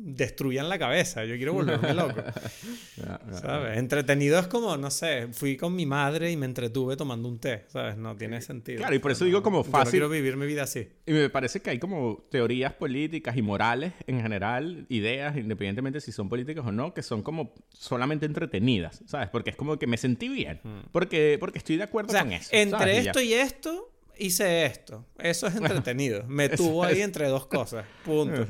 destruyan 0.02 0.70
la 0.70 0.80
cabeza, 0.80 1.26
yo 1.26 1.36
quiero 1.36 1.54
volverme 1.54 1.94
loco. 1.94 2.22
¿Sabes? 3.42 3.78
Entretenido 3.78 4.40
es 4.40 4.48
como, 4.48 4.78
no 4.78 4.90
sé, 4.92 5.28
fui 5.32 5.58
con 5.58 5.76
mi 5.76 5.86
madre 5.86 6.32
y 6.32 6.38
me 6.38 6.46
entretuve 6.46 6.96
tomando 6.96 7.28
un 7.28 7.40
té, 7.40 7.66
¿sabes? 7.68 7.98
No 7.98 8.16
tiene 8.16 8.42
sentido. 8.42 8.80
Claro, 8.80 8.96
y 8.96 9.00
por 9.00 9.12
eso 9.12 9.24
No, 9.24 9.28
digo 9.28 9.44
como 9.44 9.64
Yo 9.64 9.68
no 9.72 9.78
fácil- 9.78 9.92
quiero 9.92 10.10
vivir 10.10 10.38
mi 10.38 10.46
vida 10.46 10.64
así. 10.64 10.88
Y 11.06 11.12
me 11.12 11.30
parece 11.30 11.62
que 11.62 11.70
hay 11.70 11.80
como 11.80 12.24
teorías 12.32 12.74
políticas 12.74 13.36
y 13.38 13.42
morales 13.42 13.94
en 14.08 14.22
general, 14.22 14.86
ideas, 14.90 15.36
independientemente 15.38 16.02
si 16.02 16.12
son 16.12 16.30
políticas 16.30 16.66
o 16.66 16.72
no, 16.72 16.94
que 16.94 17.04
son 17.04 17.22
como 17.22 17.54
solamente 17.74 18.26
entretenidas, 18.26 19.02
¿sabes? 19.06 19.30
Porque 19.30 19.50
es 19.52 19.56
como 19.56 19.78
que 19.78 19.88
me 19.88 19.98
sentí 19.98 20.30
bien. 20.30 20.62
Porque, 20.92 21.38
porque 21.40 21.58
estoy 21.58 21.78
de 21.78 21.84
acuerdo 21.84 22.10
O 22.10 22.12
sea, 22.14 22.24
con 22.24 22.34
eso. 22.34 22.50
entre 22.52 22.80
¿sabes? 22.80 23.06
Esto 23.08 23.22
y 23.22 23.34
esto, 23.34 23.92
hice 24.18 24.66
esto. 24.66 25.06
Eso 25.18 25.48
es 25.48 25.56
entretenido. 25.84 26.24
Me 26.28 26.50
tuvo 26.50 26.84
ahí 26.84 27.02
entre 27.02 27.28
dos 27.28 27.48
cosas. 27.48 27.86
Punto. 28.06 28.46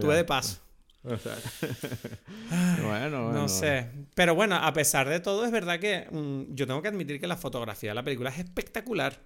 Tuve 0.00 0.16
de 0.16 0.24
paso. 0.24 0.60
O 1.04 1.16
sea. 1.16 1.36
bueno, 2.82 3.24
bueno. 3.24 3.32
No 3.32 3.48
sé. 3.48 3.90
Pero 4.14 4.34
bueno, 4.34 4.56
a 4.56 4.72
pesar 4.72 5.08
de 5.08 5.20
todo, 5.20 5.44
es 5.44 5.50
verdad 5.50 5.78
que 5.80 6.06
mm, 6.10 6.54
yo 6.54 6.66
tengo 6.66 6.82
que 6.82 6.88
admitir 6.88 7.20
que 7.20 7.26
la 7.26 7.36
fotografía 7.36 7.90
de 7.90 7.94
la 7.94 8.02
película 8.02 8.30
es 8.30 8.38
espectacular. 8.38 9.18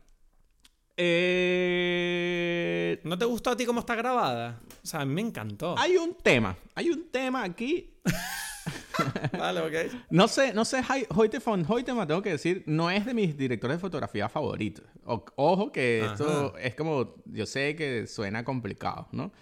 Eh, 1.64 3.00
¿No 3.04 3.16
te 3.18 3.24
gustó 3.24 3.50
a 3.50 3.56
ti 3.56 3.64
cómo 3.64 3.80
está 3.80 3.94
grabada? 3.94 4.60
O 4.82 4.86
sea, 4.86 5.00
a 5.00 5.04
mí 5.04 5.14
me 5.14 5.20
encantó. 5.22 5.74
hay 5.78 5.96
un 5.96 6.14
tema. 6.14 6.56
Hay 6.74 6.90
un 6.90 7.10
tema 7.10 7.42
aquí. 7.44 7.94
Vale, 9.38 9.60
ok. 9.60 9.92
No 10.10 10.28
sé, 10.28 10.52
no 10.52 10.64
sé, 10.66 10.82
Hoyte 11.08 11.38
von 11.38 11.64
Hoytema, 11.66 12.06
tengo 12.06 12.20
que 12.22 12.30
decir, 12.30 12.62
no 12.66 12.90
es 12.90 13.06
de 13.06 13.14
mis 13.14 13.36
directores 13.36 13.78
de 13.78 13.80
fotografía 13.80 14.28
favoritos. 14.28 14.84
O- 15.04 15.24
ojo 15.36 15.72
que 15.72 16.04
esto 16.04 16.56
es 16.58 16.74
como, 16.74 17.14
yo 17.24 17.46
sé 17.46 17.74
que 17.74 18.06
suena 18.06 18.44
complicado, 18.44 19.08
¿no? 19.12 19.32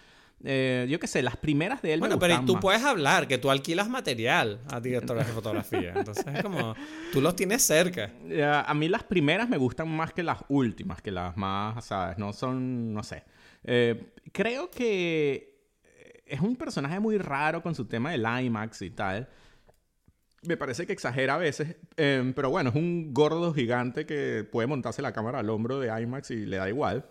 Eh, 0.42 0.86
yo 0.88 0.98
qué 0.98 1.06
sé, 1.06 1.22
las 1.22 1.36
primeras 1.36 1.82
de 1.82 1.92
él 1.92 2.00
bueno, 2.00 2.16
me 2.16 2.20
pero 2.20 2.42
tú 2.44 2.54
más. 2.54 2.62
puedes 2.62 2.82
hablar, 2.82 3.28
que 3.28 3.38
tú 3.38 3.50
alquilas 3.50 3.88
material 3.88 4.60
a 4.68 4.80
directores 4.80 5.26
de 5.26 5.32
fotografía. 5.32 5.92
Entonces 5.96 6.24
es 6.26 6.42
como, 6.42 6.74
tú 7.12 7.20
los 7.20 7.36
tienes 7.36 7.62
cerca. 7.62 8.10
Ya, 8.28 8.62
a 8.62 8.74
mí 8.74 8.88
las 8.88 9.02
primeras 9.02 9.48
me 9.48 9.58
gustan 9.58 9.88
más 9.88 10.12
que 10.12 10.22
las 10.22 10.38
últimas, 10.48 11.02
que 11.02 11.10
las 11.10 11.36
más, 11.36 11.84
¿sabes? 11.84 12.16
No 12.18 12.32
son, 12.32 12.94
no 12.94 13.02
sé. 13.02 13.24
Eh, 13.64 14.12
creo 14.32 14.70
que 14.70 15.50
es 16.30 16.40
un 16.40 16.56
personaje 16.56 17.00
muy 17.00 17.18
raro 17.18 17.62
con 17.62 17.74
su 17.74 17.84
tema 17.86 18.12
del 18.12 18.24
IMAX 18.44 18.82
y 18.82 18.90
tal. 18.90 19.28
Me 20.42 20.56
parece 20.56 20.86
que 20.86 20.94
exagera 20.94 21.34
a 21.34 21.38
veces, 21.38 21.76
eh, 21.98 22.32
pero 22.34 22.48
bueno, 22.48 22.70
es 22.70 22.76
un 22.76 23.12
gordo 23.12 23.52
gigante 23.52 24.06
que 24.06 24.48
puede 24.50 24.66
montarse 24.66 25.02
la 25.02 25.12
cámara 25.12 25.40
al 25.40 25.50
hombro 25.50 25.80
de 25.80 25.88
IMAX 26.02 26.30
y 26.30 26.46
le 26.46 26.56
da 26.56 26.68
igual. 26.68 27.04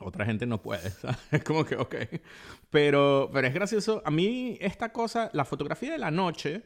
Otra 0.00 0.24
gente 0.24 0.46
no 0.46 0.62
puede, 0.62 0.90
¿sabes? 1.00 1.18
Es 1.30 1.44
como 1.44 1.64
que, 1.64 1.76
ok. 1.76 1.94
Pero, 2.70 3.30
pero 3.32 3.46
es 3.46 3.54
gracioso. 3.54 4.02
A 4.04 4.10
mí 4.10 4.58
esta 4.60 4.92
cosa, 4.92 5.30
la 5.32 5.44
fotografía 5.44 5.92
de 5.92 5.98
la 5.98 6.10
noche, 6.10 6.62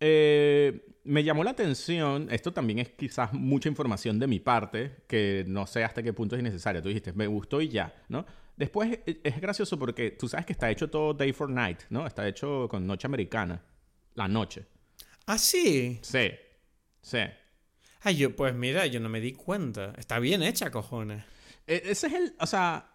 eh, 0.00 0.86
me 1.04 1.24
llamó 1.24 1.44
la 1.44 1.50
atención. 1.50 2.28
Esto 2.30 2.52
también 2.52 2.78
es 2.78 2.90
quizás 2.90 3.32
mucha 3.32 3.68
información 3.68 4.18
de 4.18 4.26
mi 4.26 4.40
parte, 4.40 5.04
que 5.06 5.44
no 5.46 5.66
sé 5.66 5.84
hasta 5.84 6.02
qué 6.02 6.12
punto 6.12 6.36
es 6.36 6.40
innecesaria. 6.40 6.82
Tú 6.82 6.88
dijiste, 6.88 7.12
me 7.12 7.26
gustó 7.26 7.60
y 7.60 7.68
ya, 7.68 7.94
¿no? 8.08 8.26
Después 8.56 8.98
es, 9.06 9.16
es 9.22 9.40
gracioso 9.40 9.78
porque 9.78 10.12
tú 10.12 10.28
sabes 10.28 10.46
que 10.46 10.52
está 10.52 10.70
hecho 10.70 10.88
todo 10.88 11.14
day 11.14 11.32
for 11.32 11.48
night, 11.48 11.80
¿no? 11.90 12.06
Está 12.06 12.26
hecho 12.26 12.68
con 12.68 12.86
noche 12.86 13.06
americana. 13.06 13.62
La 14.14 14.28
noche. 14.28 14.64
Ah, 15.26 15.38
sí. 15.38 15.98
Sí. 16.02 16.30
Sí. 17.02 17.18
Ay, 18.00 18.16
yo, 18.16 18.34
pues 18.34 18.54
mira, 18.54 18.86
yo 18.86 19.00
no 19.00 19.08
me 19.08 19.20
di 19.20 19.32
cuenta. 19.32 19.92
Está 19.98 20.18
bien 20.18 20.42
hecha, 20.42 20.70
cojones. 20.70 21.24
E- 21.66 21.82
Ese 21.86 22.06
es 22.08 22.12
el, 22.14 22.34
o 22.40 22.46
sea... 22.46 22.92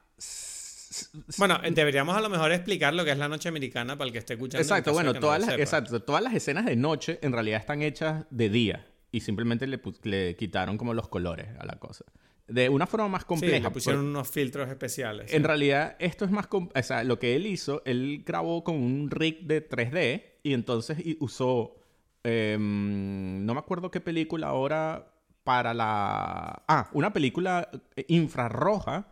Bueno, 1.38 1.57
deberíamos 1.72 2.15
a 2.17 2.22
lo 2.22 2.30
mejor 2.30 2.51
explicar 2.51 2.93
lo 2.93 3.05
que 3.05 3.11
es 3.11 3.17
la 3.17 3.30
noche 3.30 3.47
americana 3.47 3.97
para 3.97 4.07
el 4.07 4.11
que 4.11 4.19
esté 4.19 4.34
escuchando. 4.34 4.61
Exacto, 4.61 4.91
bueno, 4.91 5.13
no 5.13 5.19
todas 5.22 5.39
las, 5.39 5.57
exacto, 5.57 6.01
todas 6.01 6.22
las 6.22 6.34
escenas 6.34 6.65
de 6.65 6.76
noche 6.76 7.17
en 7.22 7.32
realidad 7.32 7.61
están 7.61 7.82
hechas 7.82 8.26
de 8.30 8.49
día 8.49 8.86
y 9.09 9.22
simplemente 9.22 9.67
le, 9.67 9.80
le 10.03 10.36
quitaron 10.36 10.78
como 10.78 10.93
los 10.93 11.07
colores 11.07 11.47
a 11.59 11.65
la 11.65 11.80
cosa. 11.80 12.03
De 12.47 12.67
una 12.67 12.88
forma 12.88 13.07
más 13.07 13.22
Sí, 13.22 13.28
compleja. 13.28 13.69
le 13.69 13.72
pusieron 13.72 14.01
por- 14.01 14.09
unos 14.09 14.30
filtros 14.30 14.67
especiales. 14.69 15.32
En 15.32 15.41
sí. 15.41 15.47
realidad, 15.47 15.95
esto 15.99 16.26
es 16.26 16.32
más... 16.32 16.47
O 16.51 16.69
sea, 16.84 17.05
lo 17.05 17.17
que 17.19 17.38
él 17.38 17.45
hizo, 17.45 17.82
él 17.86 18.24
grabó 18.26 18.63
con 18.65 18.76
un 18.76 19.09
rig 19.09 19.43
de 19.47 19.67
3D 19.67 20.24
y 20.43 20.51
entonces 20.53 20.97
usó... 21.22 21.78
em, 22.24 23.45
no 23.45 23.53
me 23.53 23.59
acuerdo 23.59 23.89
qué 23.91 24.01
película 24.01 24.47
ahora 24.47 25.11
para 25.43 25.73
la... 25.73 26.63
Ah, 26.67 26.89
una 26.93 27.13
película 27.13 27.69
eh, 27.95 28.05
infrarroja, 28.07 29.07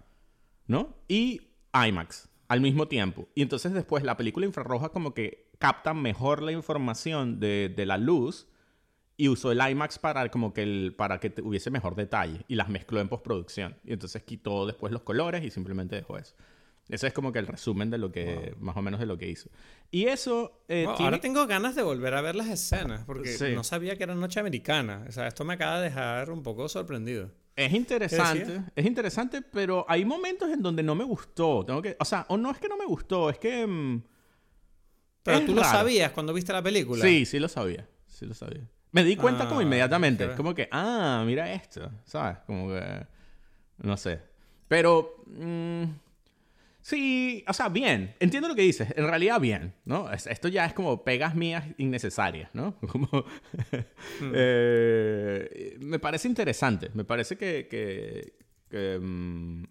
¿no? 0.68 0.96
Y 1.08 1.42
IMAX 1.74 2.30
al 2.48 2.62
mismo 2.62 2.88
tiempo. 2.88 3.28
Y 3.36 3.42
entonces 3.42 3.74
después 3.74 4.04
la 4.04 4.18
película 4.18 4.46
infrarroja 4.46 4.90
como 4.90 5.14
que 5.14 5.50
capta 5.60 5.94
mejor 5.94 6.42
la 6.42 6.52
información 6.52 7.40
de, 7.40 7.74
de 7.76 7.86
la 7.86 7.98
luz 7.98 8.48
y 9.20 9.28
usó 9.28 9.52
el 9.52 9.60
IMAX 9.60 10.00
para 10.00 10.30
como 10.30 10.54
que 10.54 10.64
el, 10.64 10.96
para 10.98 11.20
que 11.20 11.34
hubiese 11.44 11.70
mejor 11.70 11.96
detalle 11.96 12.46
y 12.48 12.56
las 12.56 12.70
mezcló 12.70 13.02
en 13.02 13.10
postproducción. 13.10 13.76
Y 13.84 13.92
entonces 13.92 14.24
quitó 14.24 14.66
después 14.66 14.94
los 14.94 15.02
colores 15.02 15.44
y 15.44 15.52
simplemente 15.52 15.98
dejó 15.98 16.18
eso. 16.18 16.36
Ese 16.90 17.08
es 17.08 17.14
como 17.14 17.32
que 17.32 17.40
el 17.40 17.46
resumen 17.48 17.90
de 17.92 17.98
lo 18.00 18.12
que, 18.12 18.56
más 18.60 18.76
o 18.76 18.82
menos 18.82 19.00
de 19.00 19.06
lo 19.06 19.18
que 19.18 19.28
hizo. 19.30 19.50
Y 19.92 20.06
eso 20.06 20.64
eh, 20.68 20.86
Wow, 20.88 20.96
tiene- 20.96 21.06
Ahora 21.08 21.22
tengo 21.22 21.46
ganas 21.48 21.76
de 21.76 21.84
volver 21.84 22.14
a 22.16 22.22
ver 22.22 22.36
las 22.36 22.48
escenas 22.48 23.06
porque 23.06 23.30
Sí. 23.30 23.54
no 23.54 23.64
sabía 23.64 23.96
que 23.96 24.04
era 24.04 24.16
noche 24.16 24.40
americana. 24.40 25.06
O 25.08 25.12
sea, 25.12 25.28
esto 25.28 25.46
me 25.46 25.54
acaba 25.54 25.78
de 25.80 25.86
dejar 25.86 26.32
un 26.32 26.42
poco 26.44 26.68
sorprendido. 26.68 27.32
Es 27.56 27.74
interesante, 27.74 28.62
es 28.76 28.86
interesante, 28.86 29.42
pero 29.42 29.86
hay 29.88 30.04
momentos 30.06 30.50
en 30.50 30.62
donde 30.62 30.82
no 30.82 30.96
me 30.96 31.04
gustó. 31.04 31.64
Tengo 31.66 31.82
que, 31.82 31.96
o 32.00 32.06
sea, 32.06 32.26
o 32.30 32.38
no 32.38 32.50
es 32.52 32.58
que 32.58 32.70
no 32.70 32.78
me 32.78 32.86
gustó, 32.86 33.30
es 33.30 33.38
que 33.38 33.68
mm, 33.68 34.02
Pero 35.24 35.38
Es 35.40 35.46
tú 35.46 35.54
lo 35.54 35.62
raro. 35.62 35.80
sabías 35.80 36.12
cuando 36.12 36.34
viste 36.34 36.54
la 36.54 36.64
película. 36.64 37.04
sí, 37.06 37.26
sí 37.26 37.38
lo 37.40 37.48
sabía, 37.50 37.88
sí 38.08 38.26
lo 38.26 38.34
sabía. 38.34 38.68
Me 38.92 39.04
di 39.04 39.16
cuenta 39.16 39.48
como 39.48 39.60
Ah, 39.60 39.64
inmediatamente, 39.64 40.26
ok. 40.26 40.36
como 40.36 40.56
que, 40.56 40.68
ah, 40.72 41.22
mira 41.26 41.52
esto, 41.54 41.92
¿sabes? 42.06 42.38
Como 42.48 42.70
que, 42.70 43.06
no 43.80 43.98
sé. 43.98 44.20
Pero, 44.68 45.16
mm, 45.28 45.84
sí, 46.90 47.44
o 47.48 47.54
sea, 47.54 47.70
bien, 47.70 48.16
entiendo 48.20 48.48
lo 48.48 48.56
que 48.56 48.64
dices, 48.64 48.92
en 48.96 49.06
realidad 49.08 49.40
bien, 49.40 49.74
¿no? 49.86 50.12
Es- 50.12 50.28
Esto 50.28 50.48
ya 50.48 50.66
es 50.66 50.74
como 50.74 51.04
pegas 51.04 51.36
mías 51.36 51.66
innecesarias, 51.78 52.50
¿no? 52.54 52.76
Como, 52.92 53.08
eh, 54.34 55.78
me 55.80 56.00
parece 56.00 56.28
interesante, 56.28 56.90
me 56.94 57.04
parece 57.04 57.38
que, 57.38 57.68
que, 57.70 58.34
que, 58.70 59.00
mm, 59.00 59.64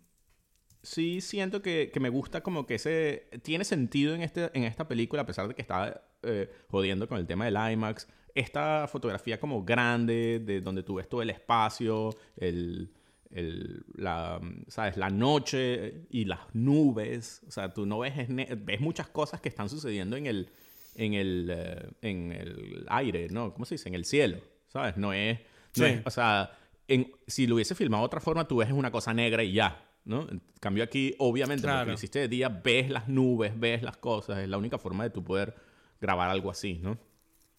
sí 0.83 1.21
siento 1.21 1.61
que, 1.63 1.91
que 1.93 2.01
me 2.01 2.09
gusta 2.09 2.41
como 2.43 2.67
que 2.67 2.77
ese 2.77 3.29
tiene 3.43 3.65
sentido 3.65 4.15
en, 4.15 4.23
este, 4.23 4.51
en 4.55 4.65
esta 4.65 4.87
película, 4.89 5.23
a 5.23 5.27
pesar 5.27 5.49
de 5.49 5.55
que 5.55 5.63
estaba 5.63 6.03
eh, 6.23 6.51
jodiendo 6.69 7.09
con 7.09 7.19
el 7.19 7.27
tema 7.27 7.45
del 7.47 7.57
IMAX. 7.73 8.09
Esta 8.35 8.87
fotografía 8.87 9.41
como 9.41 9.65
grande, 9.65 10.41
de 10.45 10.61
donde 10.61 10.85
tú 10.85 10.95
ves 10.95 11.09
todo 11.09 11.23
el 11.23 11.31
espacio, 11.31 12.11
el, 12.37 12.93
el- 13.31 13.85
la, 13.95 14.41
¿sabes? 14.69 14.97
la 14.97 15.11
noche 15.11 16.07
y 16.11 16.25
las 16.25 16.41
nubes. 16.55 17.43
O 17.47 17.51
sea, 17.51 17.73
tú 17.75 17.87
no 17.87 17.99
ves, 18.01 18.15
ves 18.29 18.81
muchas 18.81 19.09
cosas 19.09 19.41
que 19.41 19.49
están 19.49 19.69
sucediendo 19.69 20.17
en 20.17 20.27
el, 20.27 20.49
en 20.95 21.15
el, 21.15 21.51
eh, 21.53 21.89
en 22.03 22.33
el 22.33 22.87
aire, 22.89 23.29
¿no? 23.31 23.53
¿Cómo 23.53 23.65
se 23.65 23.75
dice? 23.77 23.89
En 23.89 23.95
el 23.95 24.05
cielo, 24.05 24.39
¿sabes? 24.69 24.97
No 24.97 25.13
es... 25.13 25.39
no 25.39 25.45
Sí. 25.73 25.85
es- 25.85 26.03
o 26.07 26.11
sea, 26.11 26.51
en- 26.89 27.13
si 27.27 27.47
lo 27.47 27.57
hubiese 27.57 27.75
filmado 27.75 28.03
de 28.03 28.07
otra 28.07 28.21
forma, 28.21 28.49
tú 28.49 28.57
ves 28.57 28.73
una 28.73 28.91
cosa 28.91 29.13
negra 29.15 29.43
y 29.45 29.53
ya, 29.53 29.85
¿no? 30.05 30.29
En 30.29 30.41
cambio 30.61 30.83
aquí, 30.83 31.15
obviamente, 31.19 31.63
porque 31.63 31.73
Claro. 31.75 31.89
lo 31.89 31.95
hiciste 31.95 32.19
de 32.21 32.29
día, 32.29 32.49
ves 32.49 32.89
las 32.91 33.09
nubes, 33.09 33.53
ves 33.61 33.83
las 33.83 33.97
cosas. 33.99 34.39
Es 34.39 34.49
la 34.49 34.57
única 34.59 34.79
forma 34.79 35.05
de 35.05 35.11
tú 35.11 35.23
poder 35.23 35.55
grabar 36.01 36.31
algo 36.31 36.51
así, 36.51 36.79
¿no? 36.83 36.99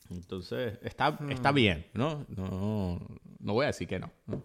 Entonces, 0.10 0.80
está, 0.82 1.12
Hmm. 1.12 1.32
está 1.32 1.52
bien, 1.52 1.86
¿no? 1.94 2.26
¿no? 2.30 3.00
No 3.40 3.54
voy 3.54 3.66
a 3.66 3.68
decir 3.68 3.88
que 3.88 4.00
no. 4.00 4.12
¿no? 4.26 4.44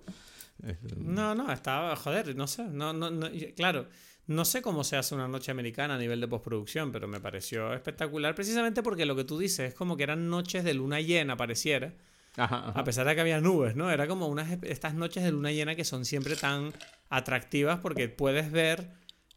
No, 0.96 1.34
no, 1.34 1.52
estaba, 1.52 1.94
joder, 1.96 2.34
no 2.36 2.46
sé, 2.46 2.64
no, 2.64 2.92
no, 2.92 3.11
claro, 3.57 3.86
no 4.26 4.44
sé 4.44 4.62
cómo 4.62 4.84
se 4.84 4.96
hace 4.96 5.14
una 5.14 5.28
noche 5.28 5.50
americana 5.50 5.96
a 5.96 5.98
nivel 5.98 6.20
de 6.20 6.28
postproducción, 6.28 6.90
pero 6.92 7.07
me 7.09 7.20
pareció 7.20 7.74
espectacular 7.74 8.34
precisamente 8.34 8.82
porque 8.82 9.05
lo 9.05 9.14
que 9.16 9.24
tú 9.24 9.38
dices 9.38 9.68
es 9.70 9.74
como 9.74 9.96
que 9.96 10.05
eran 10.05 10.28
noches 10.30 10.64
de 10.64 10.72
luna 10.74 11.00
llena, 11.00 11.36
pareciera, 11.36 11.92
Ajá, 12.36 12.68
ajá. 12.70 12.80
a 12.80 12.84
pesar 12.84 13.07
de 13.07 13.14
que 13.14 13.20
había 13.20 13.40
nubes, 13.40 13.76
¿no? 13.76 13.90
Era 13.90 14.07
como 14.09 14.26
unas 14.28 14.50
estas 14.62 14.94
noches 14.94 15.22
de 15.24 15.30
luna 15.32 15.52
llena 15.52 15.74
que 15.74 15.84
son 15.84 16.05
siempre 16.05 16.34
tan 16.36 16.72
atractivas 17.11 17.80
porque 17.80 18.09
puedes 18.09 18.50
ver 18.50 18.88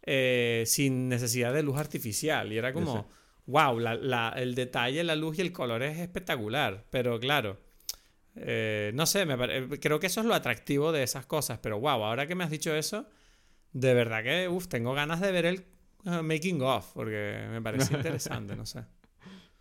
eh, 0.10 0.64
sin 0.66 1.10
necesidad 1.10 1.54
de 1.54 1.64
luz 1.64 1.78
artificial 1.78 2.54
y 2.54 2.58
era 2.58 2.72
como, 2.72 3.08
wow, 3.46 3.78
la- 3.80 3.96
la- 3.96 4.34
el 4.38 4.56
detalle, 4.56 5.04
la 5.04 5.16
luz 5.18 5.38
y 5.38 5.42
el 5.42 5.52
color 5.52 5.84
es 5.84 6.00
espectacular, 6.00 6.86
pero 6.90 7.20
claro. 7.20 7.60
Eh, 8.40 8.92
no 8.94 9.06
sé, 9.06 9.26
me 9.26 9.38
pare- 9.38 9.68
creo 9.80 10.00
que 10.00 10.08
eso 10.08 10.22
es 10.22 10.26
lo 10.28 10.34
atractivo 10.36 10.92
de 10.92 11.04
esas 11.04 11.26
cosas, 11.26 11.60
pero 11.62 11.80
wow, 11.80 12.04
ahora 12.04 12.28
que 12.28 12.36
me 12.36 12.44
has 12.44 12.50
dicho 12.52 12.74
eso, 12.76 13.08
de 13.74 13.94
verdad 13.94 14.24
que 14.24 14.48
uf, 14.50 14.68
tengo 14.68 14.94
ganas 14.94 15.22
de 15.22 15.32
ver 15.32 15.46
el 15.46 15.66
eh, 16.06 16.22
making 16.22 16.62
of, 16.62 16.92
porque 16.94 17.46
me 17.52 17.62
parece 17.62 17.94
interesante, 17.96 18.56
no 18.56 18.66
sé. 18.66 18.84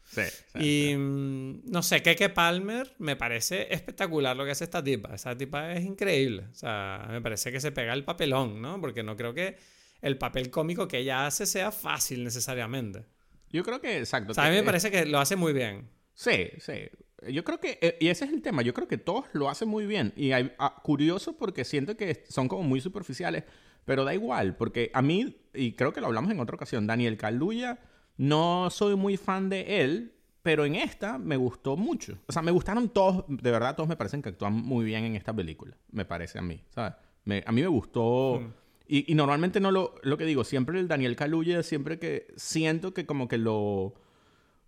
Sí, 0.09 0.22
sí, 0.47 0.59
Y 0.61 0.91
sí. 0.93 0.97
mm, 0.97 1.61
no 1.70 1.83
sé, 1.83 2.01
Keke 2.03 2.29
Palmer 2.31 2.95
me 2.99 3.16
parece 3.16 3.72
espectacular 3.74 4.37
lo 4.37 4.45
que 4.45 4.53
hace 4.53 4.64
esta 4.64 4.83
tipa. 4.83 5.14
Esa 5.14 5.37
tipa 5.37 5.72
es 5.72 5.85
increíble. 5.85 6.45
O 6.51 6.55
sea, 6.55 7.07
me 7.11 7.20
parece 7.20 7.51
que 7.51 7.61
se 7.61 7.72
pega 7.72 7.93
el 7.93 8.05
papelón, 8.05 8.62
¿no? 8.62 8.81
Porque 8.81 9.03
no 9.03 9.16
creo 9.16 9.35
que 9.35 9.57
el 10.03 10.16
papel 10.16 10.51
cómico 10.51 10.87
que 10.87 10.99
ella 10.99 11.27
hace 11.27 11.45
sea 11.45 11.72
fácil 11.72 12.22
necesariamente. 12.24 13.05
Yo 13.51 13.62
creo 13.64 13.81
que, 13.81 13.99
exacto. 13.99 14.31
O 14.31 14.35
sea, 14.35 14.45
a 14.47 14.51
mí 14.51 14.57
me 14.57 14.62
parece 14.62 14.91
que 14.91 15.07
lo 15.07 15.18
hace 15.18 15.35
muy 15.37 15.53
bien. 15.53 15.89
Sí, 16.14 16.51
sí. 16.59 16.89
Yo 17.28 17.44
creo 17.44 17.58
que, 17.60 17.78
eh, 17.80 17.96
y 18.00 18.08
ese 18.08 18.24
es 18.26 18.32
el 18.32 18.42
tema, 18.42 18.62
yo 18.62 18.74
creo 18.74 18.88
que 18.88 18.98
todos 18.98 19.24
lo 19.32 19.48
hacen 19.48 19.68
muy 19.68 19.86
bien. 19.86 20.12
Y 20.16 20.32
hay, 20.32 20.52
ah, 20.58 20.80
curioso 20.82 21.36
porque 21.36 21.64
siento 21.64 21.96
que 21.96 22.24
son 22.28 22.46
como 22.48 22.62
muy 22.62 22.80
superficiales, 22.80 23.44
pero 23.84 24.04
da 24.04 24.12
igual, 24.14 24.56
porque 24.56 24.90
a 24.92 25.00
mí, 25.02 25.36
y 25.54 25.72
creo 25.72 25.92
que 25.92 26.00
lo 26.00 26.08
hablamos 26.08 26.30
en 26.30 26.40
otra 26.40 26.56
ocasión, 26.56 26.86
Daniel 26.86 27.16
Kaluuya, 27.16 27.78
no 28.18 28.68
soy 28.70 28.96
muy 28.96 29.16
fan 29.16 29.48
de 29.48 29.82
él, 29.82 30.12
pero 30.42 30.64
en 30.64 30.74
esta 30.76 31.18
me 31.18 31.36
gustó 31.36 31.76
mucho. 31.76 32.18
O 32.26 32.32
sea, 32.32 32.42
me 32.42 32.50
gustaron 32.50 32.88
todos, 32.90 33.24
de 33.28 33.50
verdad 33.50 33.74
todos 33.76 33.88
me 33.88 33.96
parecen 33.96 34.22
que 34.22 34.28
actúan 34.30 34.52
muy 34.52 34.84
bien 34.84 35.04
en 35.04 35.16
esta 35.16 35.32
película, 35.34 35.76
me 35.90 36.04
parece 36.04 36.38
a 36.38 36.42
mí, 36.42 36.60
¿sabes? 36.70 36.94
Me- 37.24 37.42
a 37.46 37.52
mí 37.52 37.62
me 37.62 37.68
gustó... 37.68 38.40
Mm. 38.42 38.52
Y, 38.88 39.10
y 39.10 39.16
normalmente 39.16 39.58
no 39.58 39.72
lo, 39.72 39.96
lo 40.04 40.16
que 40.16 40.24
digo, 40.24 40.44
siempre 40.44 40.78
el 40.78 40.86
Daniel 40.86 41.16
Kaluuya, 41.16 41.64
siempre 41.64 41.98
que 41.98 42.28
siento 42.36 42.94
que 42.94 43.04
como 43.04 43.26
que 43.26 43.36
lo 43.36 43.94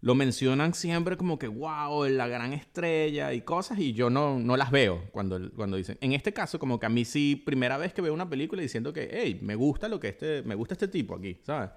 lo 0.01 0.15
mencionan 0.15 0.75
siempre 0.75 1.17
como 1.17 1.39
que, 1.39 1.49
wow, 1.49 2.05
la 2.07 2.29
gran 2.29 2.53
estrella 2.53 3.33
y 3.33 3.41
cosas, 3.43 3.79
y 3.79 3.93
yo 3.93 4.11
no, 4.11 4.39
no 4.39 4.57
las 4.57 4.71
veo 4.71 5.05
cuando, 5.11 5.51
cuando 5.57 5.77
dicen. 5.77 5.99
En 6.01 6.13
este 6.13 6.33
caso, 6.33 6.59
como 6.59 6.79
que 6.79 6.87
a 6.87 6.89
mí 6.89 7.05
sí, 7.05 7.35
primera 7.35 7.77
vez 7.77 7.93
que 7.93 8.03
veo 8.03 8.15
una 8.15 8.29
película 8.29 8.63
diciendo 8.63 8.93
que, 8.93 9.09
hey, 9.11 9.41
me 9.43 9.57
gusta 9.57 9.89
lo 9.89 9.99
que 9.99 10.09
este, 10.09 10.43
me 10.43 10.55
gusta 10.55 10.75
este 10.75 10.89
tipo 10.89 11.17
aquí, 11.17 11.39
¿sabes? 11.43 11.71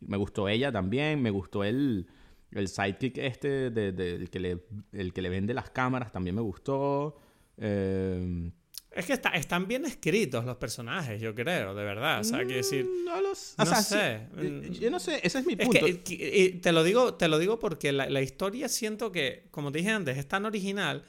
Me 0.00 0.16
gustó 0.16 0.48
ella 0.48 0.70
también, 0.70 1.22
me 1.22 1.30
gustó 1.30 1.64
el, 1.64 2.08
el 2.50 2.68
sidekick 2.68 3.18
este, 3.18 3.70
de, 3.70 3.88
el, 4.16 4.28
que 4.28 4.40
le, 4.40 4.64
el 4.92 5.12
que 5.14 5.22
le 5.22 5.30
vende 5.30 5.54
las 5.54 5.70
cámaras, 5.70 6.12
también 6.12 6.36
me 6.36 6.42
gustó. 6.42 7.16
Eh, 7.56 8.50
Es 8.94 9.06
que 9.06 9.14
está, 9.14 9.30
están 9.30 9.66
bien 9.66 9.86
escritos 9.86 10.44
los 10.44 10.56
personajes, 10.56 11.20
yo 11.20 11.34
creo, 11.34 11.74
de 11.74 11.82
verdad. 11.82 12.20
O 12.20 12.24
sea, 12.24 12.38
quiero 12.40 12.56
decir. 12.56 12.84
Mm, 12.84 13.04
No 13.06 13.20
lo 13.22 13.28
No 13.30 13.72
eh, 13.72 13.82
sé. 13.82 14.18
Mm. 14.34 14.72
Yo 14.72 14.90
no 14.90 15.00
sé, 15.00 15.20
ese 15.22 15.38
es 15.38 15.46
mi 15.46 15.54
Es 15.58 15.64
punto. 15.66 15.86
que, 15.86 16.00
que- 16.02 16.38
y 16.38 16.50
te 16.58 16.72
lo 16.72 16.84
digo, 16.84 17.14
te 17.14 17.28
lo 17.28 17.38
digo 17.38 17.58
porque 17.58 17.90
la, 17.92 18.10
la 18.10 18.20
historia 18.20 18.68
siento 18.68 19.10
que, 19.10 19.48
como 19.50 19.72
te 19.72 19.78
dije 19.78 19.90
antes, 19.90 20.18
es 20.18 20.28
tan 20.28 20.44
original 20.44 21.04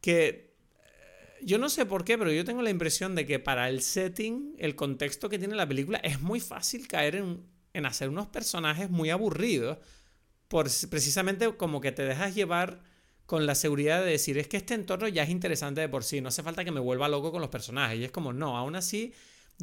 que 0.00 0.28
eh, 0.28 1.44
yo 1.44 1.58
no 1.58 1.68
sé 1.68 1.86
por 1.86 2.04
qué, 2.04 2.18
pero 2.18 2.32
yo 2.32 2.44
tengo 2.44 2.62
la 2.62 2.70
impresión 2.70 3.14
de 3.14 3.26
que 3.26 3.38
para 3.38 3.68
el 3.68 3.80
setting, 3.82 4.54
el 4.58 4.74
contexto 4.74 5.28
que 5.28 5.38
tiene 5.38 5.54
la 5.54 5.68
película, 5.68 5.98
es 5.98 6.20
muy 6.20 6.40
fácil 6.40 6.88
caer 6.88 7.16
en, 7.16 7.42
en 7.74 7.86
hacer 7.86 8.08
unos 8.08 8.26
personajes 8.26 8.90
muy 8.90 9.10
aburridos, 9.10 9.78
por, 10.48 10.66
precisamente 10.90 11.52
como 11.56 11.80
que 11.80 11.92
te 11.92 12.02
dejas 12.02 12.34
llevar 12.34 12.82
con 13.28 13.44
la 13.44 13.54
seguridad 13.54 14.02
de 14.02 14.12
decir, 14.12 14.38
es 14.38 14.48
que 14.48 14.56
este 14.56 14.72
entorno 14.72 15.06
ya 15.06 15.22
es 15.22 15.28
interesante 15.28 15.82
de 15.82 15.88
por 15.90 16.02
sí, 16.02 16.22
no 16.22 16.28
hace 16.28 16.42
falta 16.42 16.64
que 16.64 16.70
me 16.70 16.80
vuelva 16.80 17.10
loco 17.10 17.30
con 17.30 17.42
los 17.42 17.50
personajes. 17.50 17.98
Y 17.98 18.04
es 18.04 18.10
como, 18.10 18.32
no, 18.32 18.56
aún 18.56 18.74
así, 18.74 19.12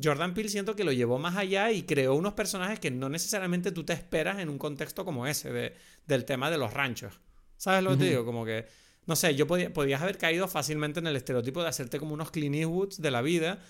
Jordan 0.01 0.35
Peele 0.35 0.49
siento 0.49 0.75
que 0.75 0.83
lo 0.83 0.91
llevó 0.91 1.17
más 1.17 1.35
allá 1.35 1.71
y 1.71 1.81
creó 1.81 2.13
unos 2.13 2.33
personajes 2.33 2.79
que 2.79 2.91
no 2.91 3.09
necesariamente 3.09 3.71
tú 3.71 3.83
te 3.83 3.93
esperas 3.93 4.37
en 4.37 4.49
un 4.49 4.59
contexto 4.59 5.03
como 5.03 5.25
ese, 5.25 5.51
de- 5.51 5.73
del 6.05 6.25
tema 6.25 6.51
de 6.51 6.59
los 6.59 6.73
ranchos. 6.75 7.19
¿Sabes 7.57 7.83
lo 7.83 7.89
que 7.89 7.97
te 7.97 8.09
digo? 8.09 8.23
Como 8.23 8.45
que, 8.45 8.67
no 9.07 9.15
sé, 9.15 9.33
yo 9.33 9.47
podía, 9.47 9.73
podías 9.73 9.99
haber 9.99 10.19
caído 10.19 10.47
fácilmente 10.47 10.99
en 10.99 11.07
el 11.07 11.15
estereotipo 11.15 11.63
de 11.63 11.69
hacerte 11.69 11.97
como 11.97 12.13
unos 12.13 12.29
Clint 12.29 12.53
Eastwoods 12.57 13.01
de 13.01 13.09
la 13.09 13.23
vida 13.23 13.63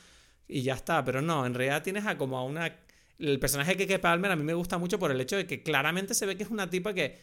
y 0.45 0.61
ya 0.63 0.73
está, 0.73 1.05
pero 1.05 1.21
no, 1.21 1.45
en 1.45 1.53
realidad 1.53 1.83
tienes 1.83 2.05
a 2.05 2.17
como 2.17 2.37
a 2.37 2.43
una... 2.43 2.75
El 3.17 3.39
personaje 3.39 3.75
de 3.75 3.77
Keke 3.77 3.99
Palmer 3.99 4.29
a 4.29 4.35
mí 4.35 4.43
me 4.43 4.55
gusta 4.55 4.77
mucho 4.77 4.99
por 4.99 5.09
el 5.09 5.21
hecho 5.21 5.37
de 5.37 5.47
que 5.47 5.63
claramente 5.63 6.13
se 6.13 6.25
ve 6.25 6.35
que 6.35 6.43
es 6.43 6.49
una 6.49 6.69
tipa 6.69 6.93
que 6.93 7.17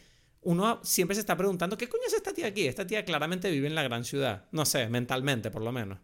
uno 0.45 0.79
siempre 0.83 1.15
se 1.15 1.21
está 1.21 1.35
preguntando, 1.37 1.77
¿qué 1.77 1.87
coño 1.87 2.03
es 2.07 2.13
esta 2.13 2.33
tía 2.33 2.47
aquí? 2.47 2.65
Esta 2.67 2.85
tía 2.87 3.03
claramente 3.05 3.49
vive 3.51 3.67
en 3.67 3.75
la 3.75 3.83
gran 3.83 4.03
ciudad. 4.03 4.45
No 4.51 4.65
sé, 4.65 4.87
mentalmente 4.89 5.51
por 5.51 5.61
lo 5.61 5.71
menos. 5.71 5.99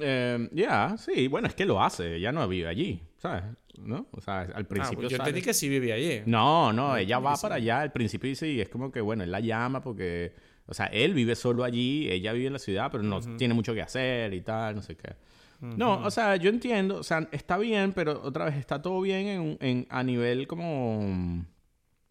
Eh, 0.00 0.48
ya, 0.52 0.96
sí, 0.98 1.28
bueno, 1.28 1.46
es 1.48 1.54
que 1.54 1.64
lo 1.64 1.82
hace, 1.82 2.16
ella 2.16 2.32
no 2.32 2.46
vive 2.48 2.68
allí, 2.68 3.00
¿sabes? 3.18 3.44
¿No? 3.78 4.06
O 4.12 4.20
sea, 4.20 4.40
al 4.40 4.62
Ah, 4.64 4.68
principio 4.68 5.00
pues 5.02 5.10
yo 5.12 5.16
sale- 5.16 5.28
entendí 5.30 5.42
que 5.44 5.54
sí 5.54 5.68
vivía 5.68 5.94
allí. 5.94 6.22
No, 6.26 6.72
no, 6.72 6.96
ella 6.96 7.18
va 7.18 7.36
sí. 7.36 7.42
para 7.42 7.54
allá, 7.56 7.80
al 7.80 7.92
principio 7.92 8.28
dice, 8.28 8.48
y 8.48 8.60
es 8.60 8.68
como 8.68 8.90
que, 8.90 9.00
bueno, 9.00 9.22
él 9.22 9.30
la 9.30 9.40
llama 9.40 9.80
porque, 9.80 10.34
o 10.66 10.74
sea, 10.74 10.86
él 10.86 11.14
vive 11.14 11.36
solo 11.36 11.62
allí, 11.62 12.10
ella 12.10 12.32
vive 12.32 12.48
en 12.48 12.54
la 12.54 12.58
ciudad, 12.58 12.88
pero 12.90 13.04
no 13.04 13.20
tiene 13.36 13.54
mucho 13.54 13.74
que 13.74 13.82
hacer 13.82 14.34
y 14.34 14.40
tal, 14.40 14.74
no 14.76 14.82
sé 14.82 14.96
qué. 14.96 15.14
No, 15.60 16.04
o 16.04 16.10
sea, 16.10 16.36
yo 16.36 16.50
entiendo, 16.50 16.98
o 16.98 17.02
sea, 17.02 17.28
está 17.32 17.56
bien, 17.56 17.92
pero 17.94 18.20
otra 18.22 18.44
vez 18.44 18.56
está 18.56 18.82
todo 18.82 19.00
bien 19.00 19.26
en, 19.26 19.58
en- 19.60 19.86
a 19.88 20.02
nivel 20.02 20.46
como, 20.46 21.46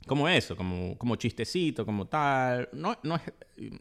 como 0.05 0.27
eso, 0.29 0.55
como, 0.55 0.97
como 0.97 1.15
chistecito, 1.15 1.85
como 1.85 2.07
tal. 2.07 2.69
No, 2.73 2.97
no, 3.03 3.15
es- 3.15 3.33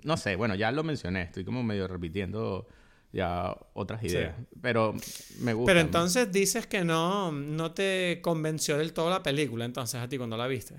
no 0.05 0.17
sé, 0.17 0.37
bueno, 0.37 0.55
ya 0.55 0.71
lo 0.73 0.83
mencioné, 0.85 1.23
estoy 1.23 1.45
como 1.45 1.63
medio 1.63 1.87
repitiendo 1.89 2.67
ya 3.13 3.57
otras 3.75 4.01
Sí. 4.01 4.09
ideas, 4.09 4.35
pero 4.61 4.93
me 5.41 5.53
gusta. 5.55 5.71
Pero 5.71 5.81
entonces 5.81 6.33
dices 6.33 6.67
que 6.67 6.85
no, 6.85 7.31
no 7.33 7.73
te 7.73 8.21
convenció 8.23 8.77
del 8.79 8.93
todo 8.93 9.09
la 9.11 9.23
película, 9.23 9.65
entonces 9.65 10.01
a 10.01 10.09
ti 10.09 10.17
cuando 10.19 10.37
la 10.37 10.47
viste. 10.49 10.75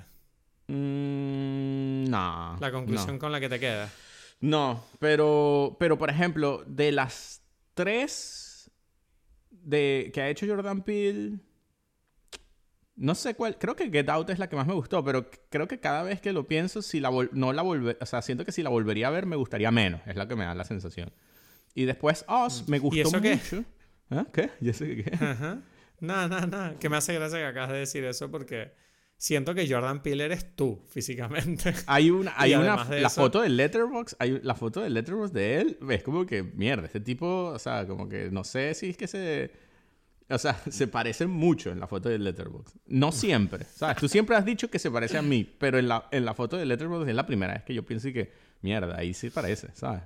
Mm, 0.68 2.10
no. 2.10 2.58
La 2.60 2.72
conclusión 2.72 3.16
no. 3.16 3.20
con 3.20 3.32
la 3.32 3.40
que 3.40 3.50
te 3.50 3.60
queda. 3.60 3.90
No, 4.42 4.84
pero, 5.00 5.78
pero 5.80 5.98
por 5.98 6.10
ejemplo, 6.10 6.64
de 6.68 6.92
las 6.92 7.42
tres 7.74 8.70
de, 9.50 10.12
que 10.14 10.22
ha 10.22 10.30
hecho 10.30 10.46
Jordan 10.46 10.84
Peele, 10.84 11.40
no 12.96 13.14
sé 13.16 13.36
cuál, 13.36 13.58
creo 13.58 13.76
que 13.76 13.90
Get 13.90 14.10
Out 14.10 14.30
es 14.30 14.40
la 14.40 14.48
que 14.48 14.56
más 14.56 14.66
me 14.68 14.74
gustó, 14.74 15.04
pero 15.04 15.30
creo 15.50 15.68
que 15.68 15.80
cada 15.80 16.04
vez 16.04 16.22
que 16.22 16.32
lo 16.34 16.48
pienso, 16.48 16.82
si 16.82 17.00
la 17.00 17.10
vol- 17.12 17.30
no 17.34 17.52
la 17.54 17.62
volver, 17.62 17.98
o 18.00 18.06
sea, 18.06 18.22
siento 18.22 18.46
que 18.46 18.52
si 18.52 18.64
la 18.64 18.70
volvería 18.70 19.08
a 19.08 19.12
ver 19.12 19.26
me 19.26 19.36
gustaría 19.36 19.70
menos, 19.72 20.02
es 20.06 20.16
la 20.16 20.28
que 20.28 20.36
me 20.36 20.46
da 20.46 20.56
la 20.56 20.64
sensación. 20.64 21.12
Y 21.74 21.86
después 21.86 22.24
Oz 22.28 22.68
me 22.70 22.80
gustó 22.80 23.02
eso 23.10 23.22
qué? 23.22 23.36
mucho. 23.36 23.64
¿Ah? 24.10 24.26
¿Qué? 24.34 24.50
¿Y 24.62 24.70
eso 24.70 24.86
qué? 24.86 25.04
qué? 25.04 25.16
Ajá. 25.26 25.60
No, 26.00 26.28
no, 26.28 26.42
no. 26.48 26.80
Que 26.80 26.90
me 26.90 26.98
hace 26.98 27.14
gracia 27.14 27.38
que 27.40 27.46
acabas 27.46 27.72
de 27.72 27.80
decir 27.80 28.04
eso 28.06 28.30
porque 28.32 28.72
siento 29.18 29.54
que 29.56 29.68
Jordan 29.70 30.02
Peele 30.02 30.26
eres 30.26 30.56
tú 30.56 30.82
físicamente. 30.90 31.74
Hay 31.88 32.10
una, 32.12 32.34
hay 32.38 32.52
Y 32.54 32.56
una, 32.56 32.84
de 32.86 33.02
la 33.02 33.08
eso- 33.08 33.22
foto 33.22 33.42
del 33.42 33.58
Letterbox, 33.58 34.16
hay 34.20 34.40
la 34.42 34.56
foto 34.56 34.82
del 34.82 34.94
Letterbox 34.94 35.34
de 35.34 35.60
él, 35.62 35.78
es 35.90 36.04
como 36.04 36.26
que, 36.26 36.44
mierda, 36.44 36.86
este 36.86 37.00
tipo, 37.02 37.48
o 37.48 37.60
sea, 37.60 37.86
como 37.88 38.08
que 38.08 38.30
no 38.32 38.44
sé 38.46 38.74
si 38.74 38.90
es 38.92 38.98
que 38.98 39.08
se, 39.08 39.52
o 40.30 40.38
sea, 40.38 40.54
se 40.70 40.88
parecen 40.88 41.30
mucho 41.30 41.72
en 41.72 41.80
la 41.80 41.88
foto 41.88 42.10
del 42.10 42.24
Letterbox. 42.24 42.74
No 42.88 43.12
siempre, 43.12 43.66
¿sabes? 43.66 43.98
Tú 43.98 44.08
siempre 44.08 44.36
has 44.36 44.46
dicho 44.46 44.70
que 44.70 44.80
se 44.80 44.92
parece 44.92 45.18
a 45.18 45.22
mí, 45.22 45.44
pero 45.44 45.78
en 45.80 45.88
la, 45.88 46.08
en 46.12 46.26
la 46.26 46.34
foto 46.34 46.58
del 46.58 46.68
Letterbox 46.70 47.08
es 47.08 47.16
la 47.16 47.26
primera 47.26 47.54
vez 47.54 47.64
que 47.64 47.74
yo 47.74 47.86
pienso 47.86 48.12
que, 48.12 48.32
mierda, 48.62 48.98
ahí 48.98 49.14
sí 49.14 49.30
parece, 49.30 49.70
¿sabes? 49.74 50.02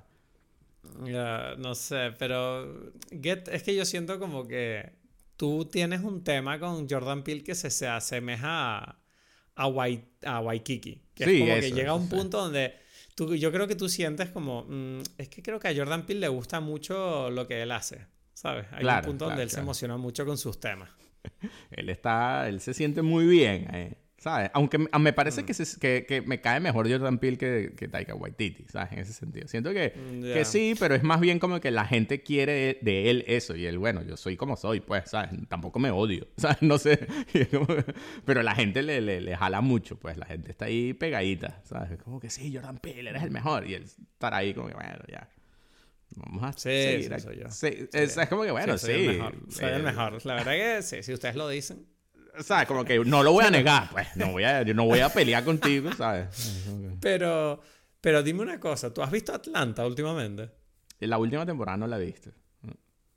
Ya, 1.04 1.54
no 1.58 1.74
sé, 1.74 2.12
pero 2.18 2.92
Get, 3.10 3.48
es 3.48 3.62
que 3.62 3.74
yo 3.74 3.84
siento 3.84 4.18
como 4.18 4.46
que 4.46 4.92
tú 5.36 5.66
tienes 5.66 6.00
un 6.02 6.24
tema 6.24 6.58
con 6.58 6.88
Jordan 6.88 7.22
Peele 7.22 7.42
que 7.44 7.54
se, 7.54 7.70
se 7.70 7.86
asemeja 7.86 8.78
a, 8.78 8.98
a, 9.56 9.66
Wai- 9.68 10.04
a 10.24 10.40
Waikiki. 10.40 11.02
Que 11.14 11.24
Sí, 11.24 11.30
es 11.34 11.40
como 11.40 11.58
que 11.60 11.66
eso, 11.66 11.74
llega 11.74 11.90
a 11.90 11.94
un 11.94 12.08
sí. 12.08 12.14
punto 12.16 12.38
donde 12.40 12.74
tú, 13.14 13.34
yo 13.36 13.52
creo 13.52 13.66
que 13.68 13.76
tú 13.76 13.88
sientes 13.88 14.30
como, 14.30 14.64
mm, 14.68 15.00
es 15.18 15.28
que 15.28 15.42
creo 15.42 15.60
que 15.60 15.68
a 15.68 15.74
Jordan 15.76 16.06
Peele 16.06 16.20
le 16.22 16.28
gusta 16.28 16.60
mucho 16.60 17.30
lo 17.30 17.46
que 17.46 17.62
él 17.62 17.72
hace, 17.72 18.06
¿sabes? 18.40 18.66
Hay 18.72 18.80
Claro, 18.80 19.00
un 19.00 19.04
punto 19.12 19.24
donde 19.26 19.34
claro, 19.36 19.42
él 19.42 19.50
se 19.50 19.54
claro. 19.56 19.64
emociona 19.64 19.96
mucho 19.98 20.24
con 20.24 20.38
sus 20.38 20.58
temas. 20.58 20.88
Él 21.70 21.90
está, 21.90 22.48
él 22.48 22.60
se 22.60 22.72
siente 22.72 23.02
muy 23.02 23.26
bien, 23.26 23.66
eh, 23.74 23.98
¿sabes? 24.16 24.50
Aunque 24.54 24.78
me, 24.78 24.88
me 24.98 25.12
Mm. 25.12 25.14
parece 25.14 25.44
que, 25.44 25.52
se- 25.52 25.78
que, 25.78 26.06
que 26.06 26.22
me 26.22 26.40
cae 26.40 26.60
mejor 26.60 26.90
Jordan 26.90 27.18
Peele 27.18 27.36
que, 27.36 27.74
que 27.76 27.88
Taika 27.88 28.14
Waititi, 28.14 28.64
¿sabes? 28.68 28.92
En 28.92 28.98
ese 29.00 29.12
sentido. 29.12 29.46
Siento 29.46 29.72
que, 29.74 29.92
Mm, 29.94 30.22
que 30.32 30.44
sí, 30.46 30.74
pero 30.80 30.94
es 30.94 31.02
más 31.02 31.20
bien 31.20 31.38
como 31.38 31.60
que 31.60 31.70
la 31.70 31.84
gente 31.84 32.22
quiere 32.22 32.78
de 32.80 33.10
él 33.10 33.24
eso. 33.28 33.54
Y 33.54 33.66
él, 33.66 33.76
bueno, 33.78 34.02
yo 34.02 34.16
soy 34.16 34.38
como 34.38 34.56
soy, 34.56 34.80
pues, 34.80 35.10
¿sabes? 35.10 35.30
Tampoco 35.48 35.78
me 35.78 35.90
odio, 35.90 36.26
¿sabes? 36.38 36.62
No 36.62 36.78
sé. 36.78 37.06
Como- 37.50 37.66
pero 38.24 38.42
la 38.42 38.54
gente 38.54 38.82
le, 38.82 39.02
le, 39.02 39.20
le 39.20 39.36
jala 39.36 39.60
mucho, 39.60 39.96
pues. 39.98 40.16
La 40.16 40.24
gente 40.24 40.50
está 40.50 40.64
ahí 40.66 40.94
pegadita, 40.94 41.60
¿sabes? 41.64 41.98
Como 42.02 42.18
que 42.18 42.30
sí, 42.30 42.50
Jordan 42.54 42.78
Peele, 42.78 43.10
eres 43.10 43.22
el 43.24 43.30
mejor. 43.30 43.66
Y 43.68 43.74
él 43.74 43.82
estará 43.84 44.38
ahí 44.38 44.54
como 44.54 44.68
que, 44.68 44.74
bueno, 44.74 45.00
ya. 45.06 45.28
Vamos 46.16 46.42
a 46.42 46.52
Sí, 46.52 46.58
seguir 46.68 47.14
sí, 47.14 47.20
soy 47.20 47.38
yo. 47.38 47.50
Sí, 47.50 47.88
es, 47.92 48.16
es 48.16 48.28
como 48.28 48.42
que, 48.42 48.50
bueno, 48.50 48.76
sí. 48.78 48.86
soy 48.86 48.94
el 48.94 49.06
mejor. 49.18 49.34
Soy 49.48 49.64
el 49.66 49.74
eh, 49.74 49.82
mejor. 49.82 50.26
La 50.26 50.34
verdad 50.34 50.52
que 50.52 50.82
sí, 50.82 51.02
si 51.02 51.12
ustedes 51.12 51.36
lo 51.36 51.48
dicen. 51.48 51.86
¿Sabes? 52.40 52.66
Como 52.68 52.84
que 52.84 52.98
no 53.00 53.22
lo 53.22 53.32
voy 53.32 53.44
a 53.44 53.50
negar, 53.50 53.88
pues. 53.90 54.08
No 54.16 54.32
voy 54.32 54.44
a, 54.44 54.62
yo 54.62 54.74
no 54.74 54.84
voy 54.84 55.00
a 55.00 55.08
pelear 55.08 55.44
contigo, 55.44 55.92
¿sabes? 55.96 56.64
Pero, 57.00 57.60
pero 58.00 58.22
dime 58.22 58.42
una 58.42 58.58
cosa, 58.60 58.92
¿tú 58.92 59.02
has 59.02 59.10
visto 59.10 59.32
Atlanta 59.34 59.86
últimamente? 59.86 60.50
La 61.00 61.18
última 61.18 61.44
temporada 61.46 61.76
no 61.78 61.86
la 61.86 61.98
he 61.98 62.04
visto. 62.04 62.30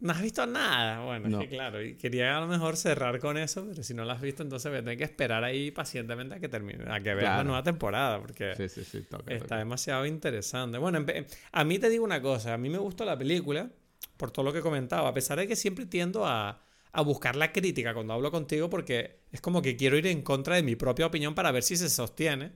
No 0.04 0.12
has 0.14 0.22
visto 0.22 0.45
nada. 0.45 1.04
Bueno, 1.06 1.30
No. 1.30 1.41
es 1.41 1.47
que 1.47 1.56
claro, 1.56 1.82
y 1.82 1.95
quería 1.95 2.38
a 2.38 2.41
lo 2.41 2.47
mejor 2.47 2.76
cerrar 2.78 3.20
con 3.20 3.38
eso, 3.38 3.66
pero 3.70 3.82
si 3.84 3.93
no 3.93 4.04
lo 4.06 4.12
has 4.12 4.22
visto, 4.22 4.43
entonces 4.43 4.70
voy 4.70 4.80
a 4.80 4.84
tener 4.84 4.97
que 4.97 5.06
esperar 5.06 5.43
ahí 5.43 5.72
pacientemente 5.72 6.36
a 6.36 6.39
que 6.39 6.49
termine, 6.49 6.84
a 6.91 6.99
que 7.01 7.14
veas 7.16 7.38
la 7.38 7.43
nueva 7.43 7.64
temporada, 7.64 8.20
porque 8.20 8.54
Sí, 8.56 8.68
sí, 8.70 8.84
sí. 8.84 9.01
Toca, 9.10 9.32
está 9.34 9.45
toca. 9.45 9.58
demasiado 9.58 10.06
interesante. 10.06 10.78
Bueno, 10.78 11.06
a 11.51 11.64
mí 11.64 11.80
te 11.80 11.89
digo 11.89 12.04
una 12.04 12.22
cosa, 12.22 12.54
a 12.54 12.58
mí 12.58 12.70
me 12.70 12.78
gustó 12.78 13.06
la 13.06 13.18
película, 13.18 13.70
por 14.18 14.30
todo 14.32 14.43
lo 14.45 14.54
que 14.54 14.62
comentaba, 14.62 15.08
a 15.10 15.14
pesar 15.14 15.39
de 15.39 15.47
que 15.47 15.56
siempre 15.56 15.86
tiendo 15.86 16.26
a, 16.26 16.62
a 16.91 17.01
buscar 17.01 17.36
la 17.38 17.51
crítica 17.54 17.93
cuando 17.93 18.12
hablo 18.14 18.30
contigo, 18.30 18.70
porque 18.70 19.22
es 19.32 19.39
como 19.41 19.62
que 19.62 19.76
quiero 19.78 19.97
ir 19.97 20.06
en 20.08 20.22
contra 20.22 20.56
de 20.58 20.64
mi 20.64 20.76
propia 20.76 21.06
opinión 21.06 21.34
para 21.34 21.51
ver 21.51 21.64
si 21.64 21.78
se 21.78 21.89
sostiene. 21.89 22.51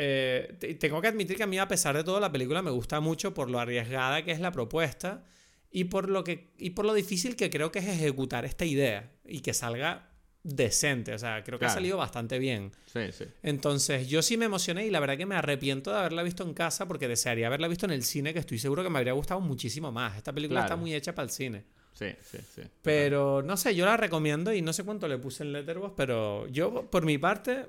Eh, 0.00 0.54
te- 0.60 0.74
tengo 0.74 1.00
que 1.00 1.08
admitir 1.08 1.36
que 1.36 1.42
a 1.42 1.46
mí, 1.46 1.58
a 1.58 1.66
pesar 1.66 1.96
de 1.96 2.04
todo, 2.04 2.20
la 2.20 2.30
película 2.30 2.62
me 2.62 2.70
gusta 2.70 3.00
mucho 3.00 3.34
por 3.34 3.50
lo 3.50 3.58
arriesgada 3.58 4.22
que 4.22 4.30
es 4.32 4.40
la 4.40 4.52
propuesta 4.52 5.24
y 5.70 5.84
por 5.84 6.08
lo, 6.08 6.24
que, 6.24 6.52
y 6.58 6.70
por 6.70 6.84
lo 6.86 6.94
difícil 6.94 7.36
que 7.36 7.50
creo 7.50 7.70
que 7.72 7.78
es 7.80 7.86
ejecutar 7.88 8.44
esta 8.44 8.64
idea 8.64 9.10
y 9.24 9.40
que 9.40 9.52
salga 9.54 10.10
decente. 10.42 11.12
O 11.12 11.18
sea, 11.18 11.42
creo 11.44 11.58
que 11.58 11.66
ha 11.66 11.68
Claro. 11.68 11.74
salido 11.80 11.96
bastante 11.98 12.38
bien. 12.38 12.72
Sí, 12.86 13.00
sí. 13.12 13.24
Entonces, 13.42 14.08
yo 14.08 14.22
sí 14.22 14.36
me 14.36 14.46
emocioné 14.46 14.86
y 14.86 14.90
la 14.90 15.00
verdad 15.00 15.16
que 15.18 15.26
me 15.26 15.34
arrepiento 15.34 15.90
de 15.90 15.98
haberla 15.98 16.22
visto 16.22 16.42
en 16.42 16.54
casa 16.54 16.86
porque 16.88 17.06
desearía 17.08 17.48
haberla 17.48 17.68
visto 17.68 17.84
en 17.86 17.92
el 17.92 18.02
cine, 18.02 18.32
que 18.32 18.38
estoy 18.38 18.58
seguro 18.58 18.82
que 18.82 18.88
me 18.90 18.98
habría 18.98 19.12
gustado 19.12 19.40
muchísimo 19.40 19.92
más. 19.92 20.16
Esta 20.16 20.32
película 20.32 20.60
Claro. 20.60 20.74
está 20.74 20.76
muy 20.80 20.94
hecha 20.94 21.14
para 21.14 21.24
el 21.24 21.30
cine. 21.30 21.64
Sí, 21.92 22.06
sí, 22.22 22.38
sí. 22.54 22.62
Pero 22.82 23.42
no 23.42 23.56
sé, 23.56 23.74
yo 23.74 23.84
la 23.84 23.96
recomiendo 23.96 24.52
y 24.54 24.62
no 24.62 24.72
sé 24.72 24.84
cuánto 24.84 25.08
le 25.08 25.18
puse 25.18 25.42
en 25.42 25.52
Letterboxd, 25.52 25.94
pero 25.96 26.46
yo 26.46 26.88
por 26.90 27.04
mi 27.04 27.18
parte, 27.18 27.66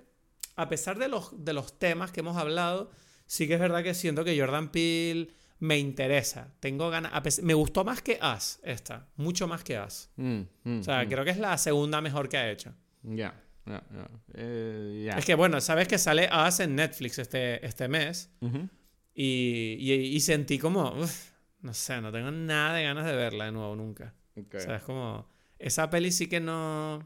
a 0.56 0.70
pesar 0.70 1.00
de 1.00 1.08
los, 1.10 1.44
de 1.44 1.52
los 1.54 1.80
temas 1.80 2.12
que 2.12 2.20
hemos 2.20 2.38
hablado, 2.38 2.92
sí 3.26 3.48
que 3.48 3.56
es 3.56 3.60
verdad 3.60 3.84
que 3.84 3.94
siento 3.96 4.24
que 4.24 4.40
Jordan 4.40 4.72
Peele 4.72 5.30
me 5.60 5.78
interesa. 5.78 6.54
Tengo 6.60 6.90
ganas, 6.90 7.42
me 7.44 7.54
gustó 7.54 7.84
más 7.84 8.02
que 8.02 8.20
Us 8.36 8.60
esta, 8.64 9.08
mucho 9.18 9.48
más 9.48 9.64
que 9.64 9.80
Us. 9.80 10.10
Mm, 10.16 10.42
mm, 10.64 10.80
O 10.80 10.84
sea, 10.84 11.04
mm. 11.04 11.10
creo 11.10 11.24
que 11.26 11.32
es 11.32 11.38
la 11.38 11.58
segunda 11.58 12.02
mejor 12.02 12.30
que 12.30 12.38
ha 12.38 12.50
hecho. 12.50 12.74
Ya, 13.04 13.34
ya, 13.66 13.84
ya. 13.94 14.08
Eh, 14.36 15.04
ya. 15.08 15.18
Es 15.18 15.26
que 15.26 15.36
bueno, 15.36 15.60
sabes 15.62 15.88
que 15.88 15.98
sale 15.98 16.30
Us 16.48 16.60
en 16.62 16.76
Netflix 16.76 17.20
este, 17.20 17.66
este 17.66 17.88
mes 17.88 18.30
y, 19.14 19.76
y- 19.80 20.16
y 20.16 20.20
sentí 20.22 20.58
como, 20.60 20.92
uf, 20.94 21.32
no 21.62 21.74
sé, 21.74 22.00
no 22.02 22.12
tengo 22.12 22.32
nada 22.32 22.76
de 22.76 22.84
ganas 22.84 23.06
de 23.06 23.16
verla 23.16 23.46
de 23.46 23.52
nuevo 23.52 23.76
nunca. 23.76 24.14
O 24.38 24.60
sea, 24.60 24.78
es 24.78 24.84
como. 24.84 25.28
Esa 25.58 25.90
peli 25.90 26.12
sí 26.12 26.28
que 26.28 26.40
no. 26.40 27.06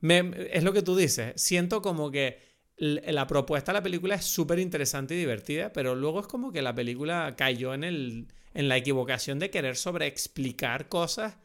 Me, 0.00 0.32
es 0.52 0.62
lo 0.64 0.74
que 0.74 0.82
tú 0.82 0.94
dices. 0.96 1.32
Siento 1.40 1.80
como 1.80 2.10
que 2.10 2.38
la 2.76 3.26
propuesta 3.26 3.72
de 3.72 3.78
la 3.78 3.82
película 3.82 4.16
es 4.16 4.24
súper 4.24 4.58
interesante 4.58 5.14
y 5.14 5.18
divertida, 5.18 5.72
pero 5.72 5.94
luego 5.94 6.20
es 6.20 6.26
como 6.26 6.52
que 6.52 6.62
la 6.62 6.74
película 6.74 7.34
cayó 7.36 7.72
en, 7.72 7.84
el, 7.84 8.28
en 8.52 8.68
la 8.68 8.76
equivocación 8.76 9.38
de 9.38 9.50
querer 9.50 9.76
sobreexplicar 9.76 10.88
cosas 10.88 11.36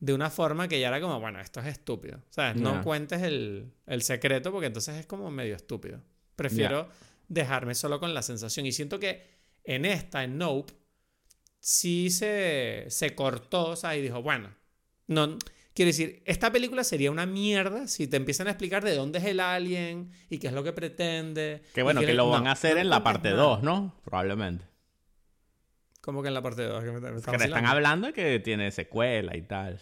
de 0.00 0.14
una 0.14 0.30
forma 0.30 0.68
que 0.68 0.80
ya 0.80 0.88
era 0.88 1.00
como, 1.00 1.20
bueno, 1.20 1.40
esto 1.40 1.60
es 1.60 1.66
estúpido. 1.66 2.22
¿Sabes? 2.30 2.56
No 2.56 2.82
cuentes 2.82 3.22
el, 3.22 3.72
secreto 4.00 4.50
porque 4.52 4.68
entonces 4.68 4.96
es 4.96 5.06
como 5.06 5.30
medio 5.30 5.56
estúpido. 5.56 6.00
Prefiero 6.36 6.88
dejarme 7.28 7.74
solo 7.74 8.00
con 8.00 8.14
la 8.14 8.22
sensación. 8.22 8.64
Y 8.64 8.72
siento 8.72 8.98
que 8.98 9.22
en 9.64 9.84
esta, 9.84 10.24
en 10.24 10.38
Nope, 10.38 10.72
sí 11.58 12.10
se, 12.10 12.86
se 12.88 13.14
cortó, 13.14 13.76
¿sabes? 13.76 13.98
Y 13.98 14.02
dijo, 14.02 14.22
bueno, 14.22 14.54
no 15.08 15.36
Quiero 15.78 15.90
decir, 15.90 16.24
esta 16.26 16.50
película 16.50 16.82
sería 16.82 17.08
una 17.08 17.24
mierda 17.24 17.86
si 17.86 18.08
te 18.08 18.16
empiezan 18.16 18.48
a 18.48 18.50
explicar 18.50 18.82
de 18.82 18.96
dónde 18.96 19.20
es 19.20 19.24
el 19.26 19.38
alien 19.38 20.10
y 20.28 20.38
qué 20.38 20.48
es 20.48 20.52
lo 20.52 20.64
que 20.64 20.72
pretende. 20.72 21.62
Que 21.72 21.84
bueno, 21.84 22.00
que, 22.00 22.14
lo 22.14 22.28
van 22.28 22.48
a 22.48 22.50
hacer 22.50 22.78
en 22.78 22.90
la 22.90 23.04
parte 23.04 23.30
2, 23.30 23.62
¿no? 23.62 23.94
Probablemente. 24.02 24.64
¿Cómo 26.00 26.20
que 26.20 26.26
en 26.26 26.34
la 26.34 26.42
parte 26.42 26.64
2? 26.64 26.82
Que, 26.82 26.90
me, 26.90 27.12
que 27.12 27.44
están 27.44 27.64
hablando 27.64 28.12
que 28.12 28.40
tiene 28.40 28.72
secuela 28.72 29.36
y 29.36 29.42
tal. 29.42 29.80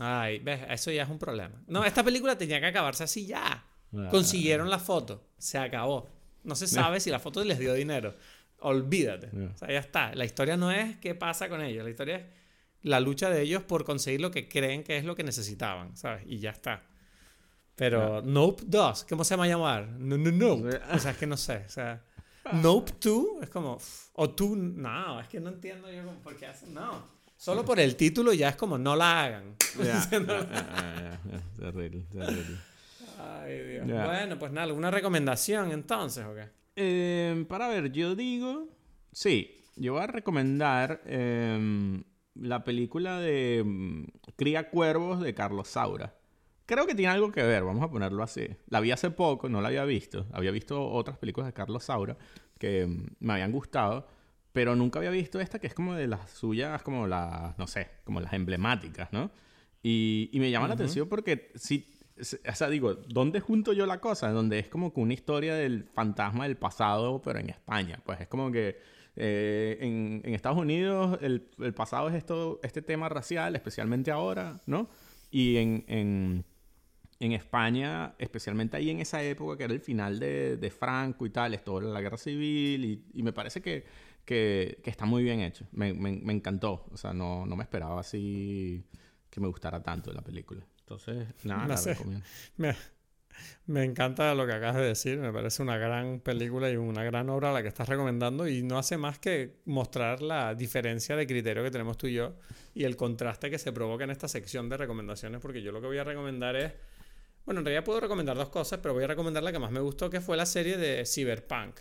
Ay, 0.00 0.38
ves, 0.40 0.60
eso 0.68 0.90
ya 0.90 1.04
es 1.04 1.08
un 1.08 1.18
problema. 1.18 1.62
No, 1.66 1.82
esta 1.86 2.04
película 2.04 2.36
tenía 2.36 2.60
que 2.60 2.66
acabarse 2.66 3.04
así 3.04 3.24
ya. 3.24 3.64
Ah. 3.96 4.08
Consiguieron 4.10 4.68
la 4.68 4.78
foto, 4.78 5.30
se 5.38 5.56
acabó. 5.56 6.10
No 6.44 6.54
se 6.54 6.66
sabe 6.66 7.00
si 7.00 7.08
la 7.08 7.20
foto 7.20 7.42
les 7.42 7.58
dio 7.58 7.72
dinero. 7.72 8.16
Olvídate. 8.58 9.30
O 9.34 9.56
sea, 9.56 9.68
ya 9.68 9.78
está. 9.78 10.14
La 10.14 10.26
historia 10.26 10.58
no 10.58 10.70
es 10.70 10.98
qué 10.98 11.14
pasa 11.14 11.48
con 11.48 11.62
ellos. 11.62 11.84
La 11.84 11.90
historia 11.90 12.16
es 12.16 12.24
la 12.82 13.00
lucha 13.00 13.30
de 13.30 13.42
ellos 13.42 13.62
por 13.62 13.84
conseguir 13.84 14.20
lo 14.20 14.30
que 14.30 14.48
creen 14.48 14.84
que 14.84 14.96
es 14.96 15.04
lo 15.04 15.14
que 15.16 15.24
necesitaban, 15.24 15.96
¿sabes? 15.96 16.24
Y 16.26 16.38
ya 16.38 16.50
está. 16.50 16.84
Pero 17.78 18.22
Nope 18.22 18.64
2, 18.66 19.06
¿cómo 19.08 19.22
se 19.22 19.34
llama 19.34 19.46
llamar? 19.46 19.86
No, 19.86 20.18
no, 20.18 20.32
no. 20.32 20.68
O 20.92 20.98
sea, 20.98 21.12
es 21.12 21.16
que 21.16 21.26
no 21.28 21.36
sé. 21.36 21.62
O 21.64 21.68
sea, 21.68 22.02
Nope 22.52 22.92
2 23.00 23.26
es 23.42 23.50
como. 23.50 23.78
O 24.14 24.30
tú. 24.30 24.56
No, 24.56 25.20
es 25.20 25.28
que 25.28 25.38
no 25.38 25.50
entiendo 25.50 25.90
yo 25.90 26.02
por 26.24 26.36
qué 26.36 26.46
hacen. 26.46 26.74
No. 26.74 27.18
Solo 27.36 27.64
por 27.64 27.78
el 27.78 27.94
título 27.94 28.32
ya 28.32 28.48
es 28.48 28.56
como 28.56 28.78
no 28.78 28.96
la 28.96 29.22
hagan. 29.22 29.54
Terrible, 31.56 32.04
terrible. 32.10 32.58
Ay, 33.16 33.62
Dios. 33.62 33.86
Bueno, 33.86 34.38
pues 34.40 34.50
nada, 34.50 34.66
¿alguna 34.66 34.90
recomendación 34.90 35.70
entonces 35.70 36.24
o 36.24 36.34
qué? 36.34 36.48
Eh, 36.74 37.44
para 37.48 37.68
ver, 37.68 37.92
yo 37.92 38.16
digo. 38.16 38.66
Sí, 39.12 39.64
yo 39.76 39.92
voy 39.92 40.02
a 40.02 40.08
recomendar. 40.08 41.00
Eh, 41.06 42.02
la 42.40 42.64
película 42.64 43.18
de 43.18 43.62
mm, 43.64 44.04
Cría 44.36 44.70
Cuervos 44.70 45.20
de 45.20 45.34
Carlos 45.34 45.68
Saura. 45.68 46.14
Creo 46.66 46.86
que 46.86 46.94
tiene 46.94 47.10
algo 47.10 47.32
que 47.32 47.42
ver, 47.42 47.64
vamos 47.64 47.82
a 47.82 47.90
ponerlo 47.90 48.22
así. 48.22 48.46
La 48.68 48.80
vi 48.80 48.90
hace 48.90 49.10
poco, 49.10 49.48
no 49.48 49.60
la 49.60 49.68
había 49.68 49.84
visto. 49.84 50.26
Había 50.32 50.50
visto 50.50 50.90
otras 50.90 51.16
películas 51.18 51.46
de 51.48 51.54
Carlos 51.54 51.84
Saura 51.84 52.16
que 52.58 52.86
mm, 52.86 53.06
me 53.20 53.32
habían 53.34 53.52
gustado, 53.52 54.06
pero 54.52 54.76
nunca 54.76 54.98
había 54.98 55.10
visto 55.10 55.40
esta 55.40 55.58
que 55.58 55.66
es 55.66 55.74
como 55.74 55.94
de 55.94 56.06
las 56.06 56.30
suyas, 56.30 56.82
como 56.82 57.06
las, 57.06 57.56
no 57.58 57.66
sé, 57.66 57.88
como 58.04 58.20
las 58.20 58.32
emblemáticas, 58.32 59.12
¿no? 59.12 59.30
Y, 59.82 60.30
me 60.34 60.50
llama 60.50 60.68
la 60.68 60.74
atención 60.74 61.08
porque 61.08 61.52
sí, 61.54 61.88
o 62.20 62.54
sea, 62.54 62.68
digo, 62.68 62.94
¿dónde 62.94 63.40
junto 63.40 63.72
yo 63.72 63.86
la 63.86 64.00
cosa? 64.00 64.30
Donde 64.32 64.58
es 64.58 64.68
como 64.68 64.92
que 64.92 65.00
una 65.00 65.14
historia 65.14 65.54
del 65.54 65.84
fantasma 65.84 66.44
del 66.44 66.56
pasado, 66.56 67.22
pero 67.22 67.38
en 67.38 67.50
España. 67.50 68.00
Pues 68.04 68.20
es 68.20 68.26
como 68.26 68.50
que 68.50 68.78
eh, 69.20 69.78
en, 69.80 70.32
Estados 70.32 70.58
Unidos 70.58 71.18
el, 71.20 71.40
pasado 71.74 72.08
es 72.08 72.14
esto, 72.14 72.60
este 72.62 72.82
tema 72.82 73.08
racial, 73.08 73.56
especialmente 73.56 74.12
ahora, 74.12 74.60
¿no? 74.66 74.88
Y 75.30 75.56
en, 75.56 76.44
España, 77.18 78.14
especialmente 78.18 78.76
ahí 78.76 78.90
en 78.90 79.00
esa 79.00 79.20
época 79.24 79.58
que 79.58 79.64
era 79.64 79.74
el 79.74 79.80
final 79.80 80.20
de, 80.20 80.72
Franco 80.76 81.26
y 81.26 81.30
tal, 81.30 81.52
esto 81.52 81.80
la 81.80 82.00
guerra 82.00 82.16
civil, 82.16 83.04
y, 83.12 83.22
me 83.24 83.32
parece 83.32 83.60
que, 83.60 83.84
está 84.84 85.04
muy 85.04 85.24
bien 85.24 85.40
hecho. 85.40 85.66
Me, 85.72 85.88
encantó. 86.32 86.86
O 86.92 86.96
sea, 86.96 87.12
no, 87.12 87.44
me 87.44 87.64
esperaba 87.64 88.00
así 88.00 88.84
que 89.28 89.40
me 89.40 89.48
gustara 89.48 89.82
tanto 89.82 90.12
la 90.12 90.22
película. 90.22 90.64
Entonces, 90.80 91.26
nada, 91.44 91.66
la 91.66 91.76
recomiendo. 91.76 92.24
Me 92.56 92.74
encanta 93.84 94.34
lo 94.34 94.46
que 94.46 94.52
acabas 94.52 94.76
de 94.76 94.86
decir, 94.86 95.18
me 95.18 95.32
parece 95.32 95.62
una 95.62 95.76
gran 95.76 96.20
película 96.20 96.70
y 96.70 96.76
una 96.76 97.04
gran 97.04 97.28
obra 97.28 97.52
la 97.52 97.62
que 97.62 97.68
estás 97.68 97.88
recomendando 97.88 98.48
y 98.48 98.62
no 98.62 98.78
hace 98.78 98.96
más 98.96 99.18
que 99.18 99.56
mostrar 99.66 100.22
la 100.22 100.54
diferencia 100.54 101.16
de 101.16 101.26
criterio 101.26 101.62
que 101.62 101.70
tenemos 101.70 101.98
tú 101.98 102.06
y 102.06 102.14
yo 102.14 102.36
y 102.74 102.84
el 102.84 102.96
contraste 102.96 103.50
que 103.50 103.58
se 103.58 103.72
provoca 103.72 104.04
en 104.04 104.10
esta 104.10 104.28
sección 104.28 104.68
de 104.68 104.76
recomendaciones 104.76 105.40
porque 105.40 105.62
yo 105.62 105.72
lo 105.72 105.80
que 105.80 105.86
voy 105.86 105.98
a 105.98 106.04
recomendar 106.04 106.56
es, 106.56 106.72
bueno, 107.44 107.60
en 107.60 107.66
realidad 107.66 107.84
puedo 107.84 108.00
recomendar 108.00 108.36
dos 108.36 108.48
cosas, 108.48 108.80
pero 108.82 108.94
voy 108.94 109.04
a 109.04 109.08
recomendar 109.08 109.42
la 109.42 109.52
que 109.52 109.58
más 109.58 109.70
me 109.70 109.80
gustó 109.80 110.08
que 110.08 110.20
fue 110.20 110.36
la 110.36 110.46
serie 110.46 110.76
de 110.76 111.04
Cyberpunk 111.04 111.78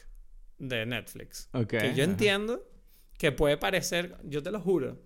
de 0.57 0.85
Netflix. 0.85 1.49
Que 1.67 1.93
yo 1.95 2.03
entiendo 2.03 2.67
que 3.17 3.31
puede 3.31 3.57
parecer, 3.57 4.15
yo 4.23 4.43
te 4.43 4.51
lo 4.51 4.59
juro, 4.59 4.99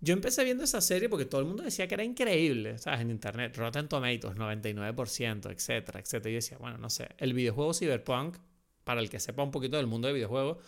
yo 0.00 0.12
empecé 0.12 0.44
viendo 0.44 0.64
esa 0.64 0.80
serie 0.80 1.08
porque 1.08 1.24
todo 1.24 1.40
el 1.40 1.46
mundo 1.46 1.62
decía 1.62 1.88
que 1.88 1.94
era 1.94 2.04
increíble, 2.04 2.78
¿sabes? 2.78 3.00
En 3.00 3.10
internet, 3.10 3.56
Rotten 3.56 3.88
Tomatoes, 3.88 4.36
99%, 4.36 5.50
etcétera, 5.50 6.00
etcétera. 6.00 6.30
Y 6.30 6.32
yo 6.32 6.36
decía, 6.36 6.58
bueno, 6.58 6.78
no 6.78 6.90
sé, 6.90 7.08
el 7.18 7.32
videojuego 7.32 7.72
Cyberpunk, 7.72 8.36
para 8.84 9.00
el 9.00 9.08
que 9.08 9.18
sepa 9.18 9.42
un 9.42 9.50
poquito 9.50 9.76
del 9.76 9.86
mundo 9.86 10.08
de 10.08 10.14
videojuegos, 10.14 10.58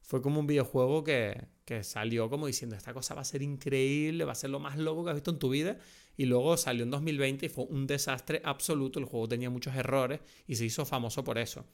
fue 0.00 0.22
como 0.22 0.40
un 0.40 0.46
videojuego 0.46 1.02
que, 1.02 1.48
que 1.64 1.82
salió 1.82 2.30
como 2.30 2.46
diciendo, 2.46 2.76
esta 2.76 2.94
cosa 2.94 3.14
va 3.14 3.22
a 3.22 3.24
ser 3.24 3.42
increíble, 3.42 4.24
va 4.24 4.32
a 4.32 4.36
ser 4.36 4.50
lo 4.50 4.60
más 4.60 4.78
loco 4.78 5.04
que 5.04 5.10
has 5.10 5.16
visto 5.16 5.32
en 5.32 5.38
tu 5.38 5.50
vida. 5.50 5.78
Y 6.16 6.26
luego 6.26 6.56
salió 6.56 6.84
en 6.84 6.90
2020 6.90 7.46
y 7.46 7.48
fue 7.48 7.64
un 7.64 7.86
desastre 7.86 8.40
absoluto. 8.44 8.98
El 8.98 9.04
juego 9.04 9.28
tenía 9.28 9.50
muchos 9.50 9.74
errores 9.74 10.20
y 10.46 10.54
se 10.54 10.64
hizo 10.64 10.86
famoso 10.86 11.24
por 11.24 11.38
eso. 11.38 11.66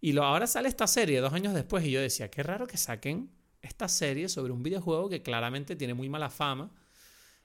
Y 0.00 0.12
lo, 0.12 0.24
ahora 0.24 0.46
sale 0.46 0.68
esta 0.68 0.86
serie 0.86 1.20
dos 1.20 1.32
años 1.32 1.54
después 1.54 1.84
y 1.84 1.90
yo 1.90 2.00
decía, 2.00 2.30
qué 2.30 2.42
raro 2.42 2.66
que 2.66 2.76
saquen 2.76 3.30
esta 3.68 3.88
serie 3.88 4.28
sobre 4.28 4.52
un 4.52 4.62
videojuego 4.62 5.08
que 5.08 5.22
claramente 5.22 5.76
tiene 5.76 5.94
muy 5.94 6.08
mala 6.08 6.30
fama. 6.30 6.70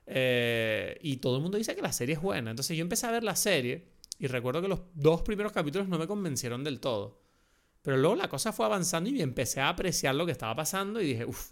Eh, 0.05 0.97
y 1.01 1.17
todo 1.17 1.37
el 1.37 1.41
mundo 1.41 1.57
dice 1.57 1.75
que 1.75 1.81
la 1.81 1.93
serie 1.93 2.15
es 2.15 2.21
buena. 2.21 2.49
Entonces 2.49 2.75
yo 2.75 2.81
empecé 2.81 3.07
a 3.07 3.11
ver 3.11 3.23
la 3.23 3.35
serie 3.35 3.93
y 4.19 4.27
recuerdo 4.27 4.61
que 4.61 4.67
los 4.67 4.81
dos 4.93 5.21
primeros 5.21 5.51
capítulos 5.51 5.87
no 5.87 5.97
me 5.97 6.07
convencieron 6.07 6.63
del 6.63 6.79
todo. 6.79 7.21
Pero 7.81 7.97
luego 7.97 8.15
la 8.15 8.29
cosa 8.29 8.53
fue 8.53 8.65
avanzando 8.65 9.09
y 9.09 9.21
empecé 9.21 9.59
a 9.59 9.69
apreciar 9.69 10.15
lo 10.15 10.25
que 10.25 10.31
estaba 10.31 10.55
pasando 10.55 11.01
y 11.01 11.05
dije, 11.05 11.25
uff, 11.25 11.51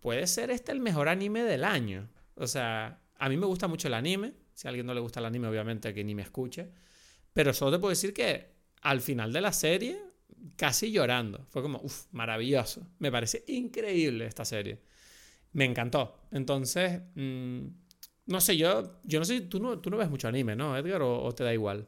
puede 0.00 0.26
ser 0.26 0.50
este 0.50 0.72
el 0.72 0.80
mejor 0.80 1.08
anime 1.08 1.42
del 1.42 1.64
año. 1.64 2.08
O 2.34 2.46
sea, 2.46 3.00
a 3.16 3.28
mí 3.28 3.36
me 3.36 3.46
gusta 3.46 3.66
mucho 3.66 3.88
el 3.88 3.94
anime. 3.94 4.34
Si 4.52 4.66
a 4.66 4.70
alguien 4.70 4.86
no 4.86 4.94
le 4.94 5.00
gusta 5.00 5.20
el 5.20 5.26
anime, 5.26 5.48
obviamente 5.48 5.94
que 5.94 6.04
ni 6.04 6.14
me 6.14 6.22
escuche. 6.22 6.70
Pero 7.32 7.52
solo 7.52 7.72
te 7.72 7.78
puedo 7.78 7.90
decir 7.90 8.12
que 8.12 8.54
al 8.82 9.00
final 9.00 9.32
de 9.32 9.40
la 9.40 9.52
serie 9.52 9.98
casi 10.56 10.90
llorando. 10.90 11.46
Fue 11.48 11.62
como, 11.62 11.80
uff, 11.82 12.06
maravilloso. 12.12 12.86
Me 12.98 13.10
parece 13.10 13.44
increíble 13.48 14.26
esta 14.26 14.44
serie. 14.44 14.80
Me 15.52 15.64
encantó. 15.64 16.16
Entonces, 16.30 17.02
mm, 17.14 17.66
no 18.26 18.40
sé, 18.40 18.56
yo, 18.56 19.00
yo 19.04 19.18
no 19.18 19.24
sé, 19.24 19.42
tú 19.42 19.60
no, 19.60 19.78
tú 19.78 19.90
no 19.90 19.96
ves 19.96 20.10
mucho 20.10 20.28
anime, 20.28 20.56
¿no, 20.56 20.76
Edgar? 20.76 21.02
¿O, 21.02 21.32
te 21.34 21.44
da 21.44 21.52
igual? 21.52 21.86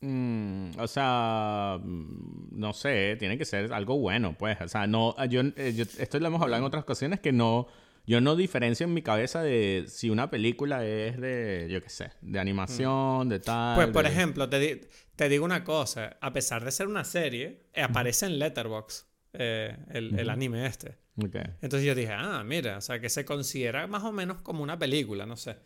Mm, 0.00 0.78
o 0.78 0.86
sea, 0.86 1.78
mm, 1.82 2.58
no 2.58 2.72
sé, 2.72 3.16
tiene 3.18 3.36
que 3.38 3.44
ser 3.44 3.72
algo 3.72 3.98
bueno, 3.98 4.36
pues. 4.38 4.60
O 4.60 4.68
sea, 4.68 4.86
no, 4.86 5.14
yo, 5.26 5.42
eh, 5.56 5.74
yo 5.74 5.84
esto 5.98 6.18
lo 6.18 6.26
hemos 6.26 6.42
hablado 6.42 6.62
en 6.62 6.66
otras 6.66 6.84
ocasiones 6.84 7.20
que 7.20 7.32
no 7.32 7.66
yo 8.06 8.20
no 8.20 8.36
diferencio 8.36 8.84
en 8.84 8.94
mi 8.94 9.02
cabeza 9.02 9.42
de 9.42 9.84
si 9.88 10.10
una 10.10 10.30
película 10.30 10.84
es 10.84 11.20
de, 11.20 11.68
yo 11.70 11.82
qué 11.82 11.88
sé, 11.88 12.10
de 12.20 12.38
animación, 12.38 13.28
de 13.28 13.40
tal. 13.40 13.76
Pues, 13.76 13.88
por 13.88 14.06
ejemplo, 14.06 14.48
te, 14.48 14.88
te, 15.16 15.28
digo 15.28 15.44
una 15.44 15.64
cosa. 15.64 16.16
A 16.20 16.32
pesar 16.32 16.64
de 16.64 16.70
ser 16.70 16.86
una 16.86 17.04
serie, 17.04 17.66
aparece 17.74 18.26
en 18.26 18.38
Letterboxd 18.38 19.06
eh, 19.32 19.76
el, 19.90 20.30
anime 20.30 20.66
este. 20.66 20.96
Entonces 21.16 21.86
yo 21.86 21.94
dije, 21.94 22.12
ah, 22.12 22.42
mira, 22.44 22.78
o 22.78 22.80
sea, 22.80 23.00
que 23.00 23.08
se 23.08 23.24
considera 23.24 23.86
más 23.86 24.02
o 24.02 24.12
menos 24.12 24.42
como 24.42 24.62
una 24.62 24.78
película, 24.78 25.26
no 25.26 25.36
sé. 25.36 25.56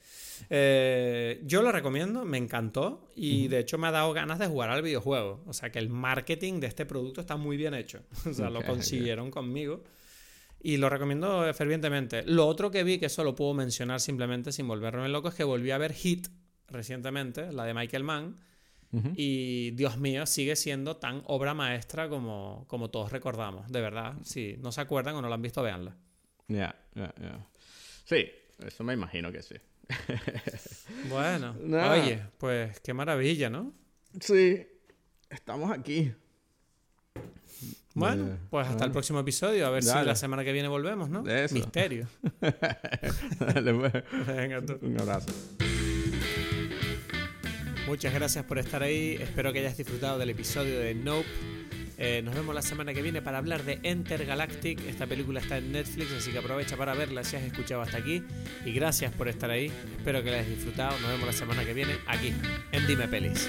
Eh, 0.50 1.40
yo 1.44 1.62
lo 1.62 1.72
recomiendo, 1.72 2.24
me 2.24 2.36
encantó 2.36 3.08
y 3.16 3.48
de 3.48 3.60
hecho 3.60 3.78
me 3.78 3.86
ha 3.86 3.90
dado 3.90 4.12
ganas 4.12 4.38
de 4.38 4.46
jugar 4.46 4.70
al 4.70 4.82
videojuego. 4.82 5.42
O 5.46 5.52
sea, 5.54 5.70
que 5.70 5.78
el 5.78 5.88
marketing 5.88 6.60
de 6.60 6.66
este 6.66 6.84
producto 6.84 7.20
está 7.20 7.36
muy 7.36 7.56
bien 7.56 7.74
hecho. 7.74 8.02
O 8.28 8.32
sea, 8.34 8.50
lo 8.50 8.62
consiguieron 8.62 9.30
conmigo. 9.30 9.82
Y 10.60 10.76
lo 10.76 10.88
recomiendo 10.88 11.52
fervientemente. 11.54 12.24
Lo 12.24 12.46
otro 12.46 12.70
que 12.70 12.82
vi, 12.84 12.98
que 12.98 13.06
eso 13.06 13.22
lo 13.24 13.34
puedo 13.34 13.54
mencionar 13.54 14.00
simplemente 14.00 14.52
sin 14.52 14.66
volverme 14.66 15.08
loco, 15.08 15.28
es 15.28 15.34
que 15.34 15.44
volví 15.44 15.70
a 15.70 15.78
ver 15.78 15.92
Hit 15.92 16.28
recientemente, 16.68 17.52
la 17.52 17.64
de 17.64 17.74
Michael 17.74 18.04
Mann. 18.04 18.36
Y 19.14 19.72
Dios 19.72 19.98
mío, 19.98 20.24
sigue 20.24 20.56
siendo 20.56 20.96
tan 20.96 21.22
obra 21.26 21.52
maestra 21.52 22.08
como, 22.08 22.64
como 22.68 22.88
todos 22.90 23.12
recordamos, 23.12 23.70
de 23.70 23.82
verdad. 23.82 24.14
Si 24.22 24.56
no 24.60 24.72
se 24.72 24.80
acuerdan 24.80 25.14
o 25.14 25.20
no 25.20 25.28
la 25.28 25.34
han 25.34 25.42
visto, 25.42 25.62
véanla. 25.62 25.94
Ya, 26.48 26.74
ya, 26.94 27.12
ya. 27.20 27.46
Sí, 28.04 28.30
eso 28.66 28.84
me 28.84 28.94
imagino 28.94 29.30
que 29.30 29.42
sí. 29.42 29.56
bueno, 31.10 31.54
oye, 31.92 32.22
pues 32.38 32.80
qué 32.80 32.94
maravilla, 32.94 33.50
¿no? 33.50 33.74
Sí, 34.20 34.66
estamos 35.28 35.70
aquí. 35.70 36.10
Bueno, 37.98 38.26
eh, 38.26 38.36
pues 38.50 38.68
hasta 38.68 38.84
el 38.84 38.92
próximo 38.92 39.20
episodio. 39.20 39.66
A 39.66 39.70
ver 39.70 39.82
si 39.82 39.92
la 39.92 40.14
semana 40.14 40.44
que 40.44 40.52
viene 40.52 40.68
volvemos, 40.68 41.10
¿no? 41.10 41.22
Misterio. 41.50 42.06
Dale, 43.40 43.74
pues. 43.74 43.92
Venga 44.26 44.62
tú. 44.62 44.78
Un 44.82 45.00
abrazo. 45.00 45.28
Muchas 47.86 48.12
gracias 48.12 48.44
por 48.44 48.58
estar 48.58 48.82
ahí. 48.82 49.16
Espero 49.18 49.52
que 49.52 49.60
hayas 49.60 49.76
disfrutado 49.76 50.18
del 50.18 50.30
episodio 50.30 50.78
de 50.78 50.94
Nope. 50.94 51.26
Eh, 52.00 52.22
nos 52.22 52.32
vemos 52.34 52.54
la 52.54 52.62
semana 52.62 52.94
que 52.94 53.02
viene 53.02 53.22
para 53.22 53.38
hablar 53.38 53.64
de 53.64 53.80
Enter 53.82 54.24
Galactic. 54.24 54.78
Esta 54.86 55.06
película 55.06 55.40
está 55.40 55.58
en 55.58 55.72
Netflix, 55.72 56.12
así 56.12 56.30
que 56.30 56.38
aprovecha 56.38 56.76
para 56.76 56.94
verla 56.94 57.24
si 57.24 57.36
has 57.36 57.42
escuchado 57.42 57.82
hasta 57.82 57.98
aquí. 57.98 58.22
Y 58.64 58.72
gracias 58.72 59.12
por 59.12 59.26
estar 59.26 59.50
ahí. 59.50 59.72
Espero 59.96 60.22
que 60.22 60.30
la 60.30 60.36
hayas 60.36 60.50
disfrutado. 60.50 60.92
Nos 61.00 61.10
vemos 61.10 61.26
la 61.26 61.32
semana 61.32 61.64
que 61.64 61.74
viene 61.74 61.96
aquí 62.06 62.32
en 62.72 62.86
Dime 62.86 63.08
Pelis. 63.08 63.48